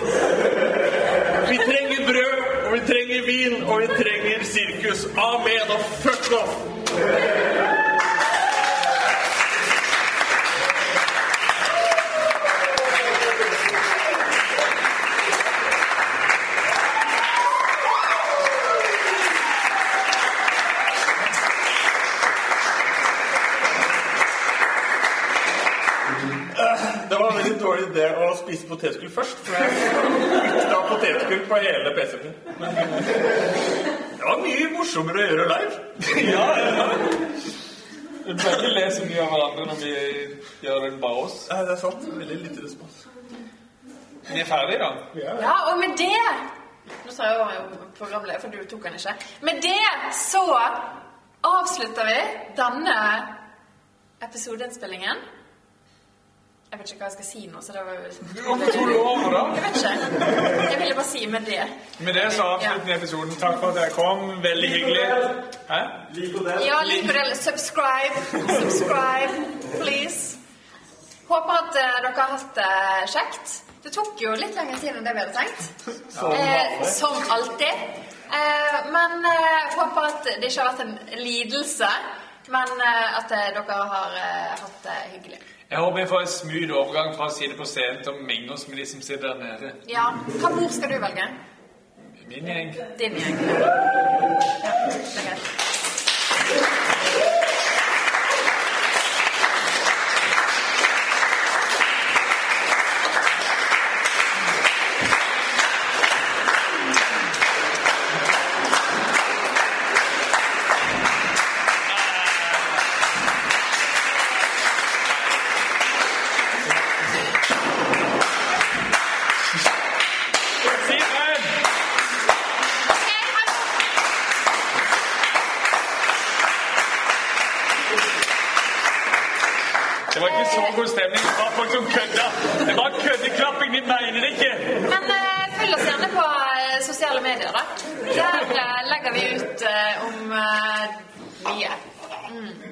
Vi 1.50 1.58
trenger 1.66 2.06
brød, 2.12 2.38
og 2.68 2.72
vi 2.76 2.84
trenger 2.94 3.26
vin, 3.32 3.58
og 3.64 3.82
vi 3.82 3.90
trenger 4.04 4.46
sirkus. 4.54 5.08
Amen 5.32 5.76
og 5.78 5.82
fuck 6.06 6.32
off! 6.44 7.77
En 27.88 27.96
det 27.96 28.08
å 28.22 28.28
spise 28.40 28.68
potetgull 28.70 29.12
først, 29.14 29.40
for 29.46 29.56
jeg 29.58 29.70
lukta 30.54 30.82
potetgull 30.92 31.46
på 31.50 31.62
hele 31.64 31.94
PC-en 31.98 32.26
min. 32.26 32.36
Det 34.18 34.26
var 34.26 34.44
mye 34.44 34.68
morsommere 34.76 35.24
å 35.24 35.30
gjøre 35.32 35.48
live. 35.54 35.82
Ja, 36.34 36.48
ja. 36.60 36.88
Vi 38.28 38.34
bør 38.36 38.58
ikke 38.58 38.74
le 38.76 38.88
så 38.92 39.06
mye 39.08 39.24
av 39.24 39.30
hverandre 39.32 39.66
når 39.70 39.78
vi 39.80 39.92
gjør 40.66 40.82
det 40.84 40.90
bare 41.00 41.22
oss. 41.24 41.38
Ja, 41.48 41.62
det 41.64 41.78
er 41.78 41.80
sant. 41.80 42.08
Veldig 42.12 42.40
lite 42.42 42.64
respons. 42.66 42.98
Vi 44.28 44.42
er 44.42 44.50
ferdige, 44.50 44.84
da. 44.84 44.90
Ja, 45.40 45.56
og 45.72 45.80
med 45.80 45.96
det 46.00 46.12
Nå 46.88 47.12
sa 47.12 47.26
jeg 47.28 47.40
jo 47.40 47.78
programleder, 47.98 48.40
for 48.40 48.52
du 48.52 48.62
tok 48.64 48.86
den 48.86 48.94
ikke. 48.96 49.14
Med 49.44 49.58
det 49.64 50.12
så 50.16 50.44
avslutter 51.44 52.08
vi 52.08 52.20
denne 52.56 52.96
episodeinnspillingen. 54.24 55.20
Jeg 56.72 56.80
vet 56.82 56.90
ikke 56.92 57.00
hva 57.00 57.08
jeg 57.08 57.14
skal 57.16 57.26
si 57.30 57.42
nå, 57.48 57.62
så 57.64 57.74
det 57.74 57.82
var 57.88 58.00
Hvorfor 58.46 58.72
tok 58.76 58.90
du 58.90 58.96
over, 59.00 59.28
da? 59.32 59.44
Jeg 59.56 59.64
vet 59.64 59.78
ikke. 59.78 59.92
Jeg 60.72 60.80
ville 60.82 60.96
bare 60.98 61.06
si 61.08 61.22
med 61.32 61.46
det. 61.48 61.62
Med 62.04 62.18
det 62.18 62.26
så 62.36 62.44
avslutter 62.56 62.86
vi 62.90 62.94
episoden. 62.98 63.32
Takk 63.40 63.56
for 63.62 63.72
at 63.72 63.78
dere 63.80 63.94
kom. 63.96 64.26
Veldig 64.44 64.70
hyggelig. 64.74 65.06
Hæ? 65.70 65.80
Ja, 66.66 66.82
lik 66.90 67.08
og 67.08 67.16
del. 67.20 67.32
Subscribe. 67.40 68.26
Subscribe, 68.60 69.40
please. 69.80 70.38
Håper 71.32 71.56
at 71.62 71.80
eh, 71.86 71.96
dere 72.04 72.14
har 72.20 72.36
hatt 72.36 72.60
det 72.60 73.10
kjekt. 73.16 73.56
Det 73.84 73.96
tok 73.96 74.20
jo 74.26 74.36
litt 74.36 74.56
lengre 74.60 74.78
tid 74.84 74.92
enn 75.00 75.08
det 75.08 75.16
vi 75.16 75.24
hadde 75.24 75.40
tenkt. 75.40 75.90
Som 76.20 76.32
Eh, 76.36 76.84
som 77.00 77.16
alltid. 77.32 77.84
Eh, 78.28 78.80
men 78.92 79.24
eh, 79.32 79.76
håper 79.80 80.10
at 80.12 80.24
det 80.36 80.50
ikke 80.52 80.62
har 80.66 80.74
vært 80.74 80.84
en 80.86 80.98
lidelse, 81.24 81.90
men 82.52 82.76
eh, 82.92 83.20
at 83.22 83.32
eh, 83.32 83.50
dere 83.56 83.84
har 83.94 84.18
eh, 84.24 84.58
hatt 84.66 84.82
det 84.90 84.98
hyggelig. 85.14 85.40
Jeg 85.72 85.80
håper 85.80 85.98
jeg 86.00 86.08
får 86.08 86.20
en 86.20 86.28
smooth 86.28 86.72
overgang 86.80 87.16
fra 87.16 87.26
å 87.28 87.34
sitte 87.36 87.58
på 87.60 87.66
scenen 87.68 88.00
til 88.04 88.14
å 88.14 88.22
menge 88.30 88.54
oss 88.56 88.68
med 88.70 88.78
de 88.80 88.86
som 88.88 89.02
sitter 89.04 89.34
der 89.34 89.40
nede. 89.42 89.72
Ja, 89.92 90.06
hva 90.40 90.50
bord 90.56 90.72
skal 90.72 90.94
du 90.94 91.00
velge? 91.04 91.26
Min 92.28 92.48
gjeng. 92.48 92.72
Din 93.00 93.20
gjeng. 93.20 93.42
Ja, 93.44 94.72
det 94.88 95.02
er 95.04 95.28
greit. 95.28 95.44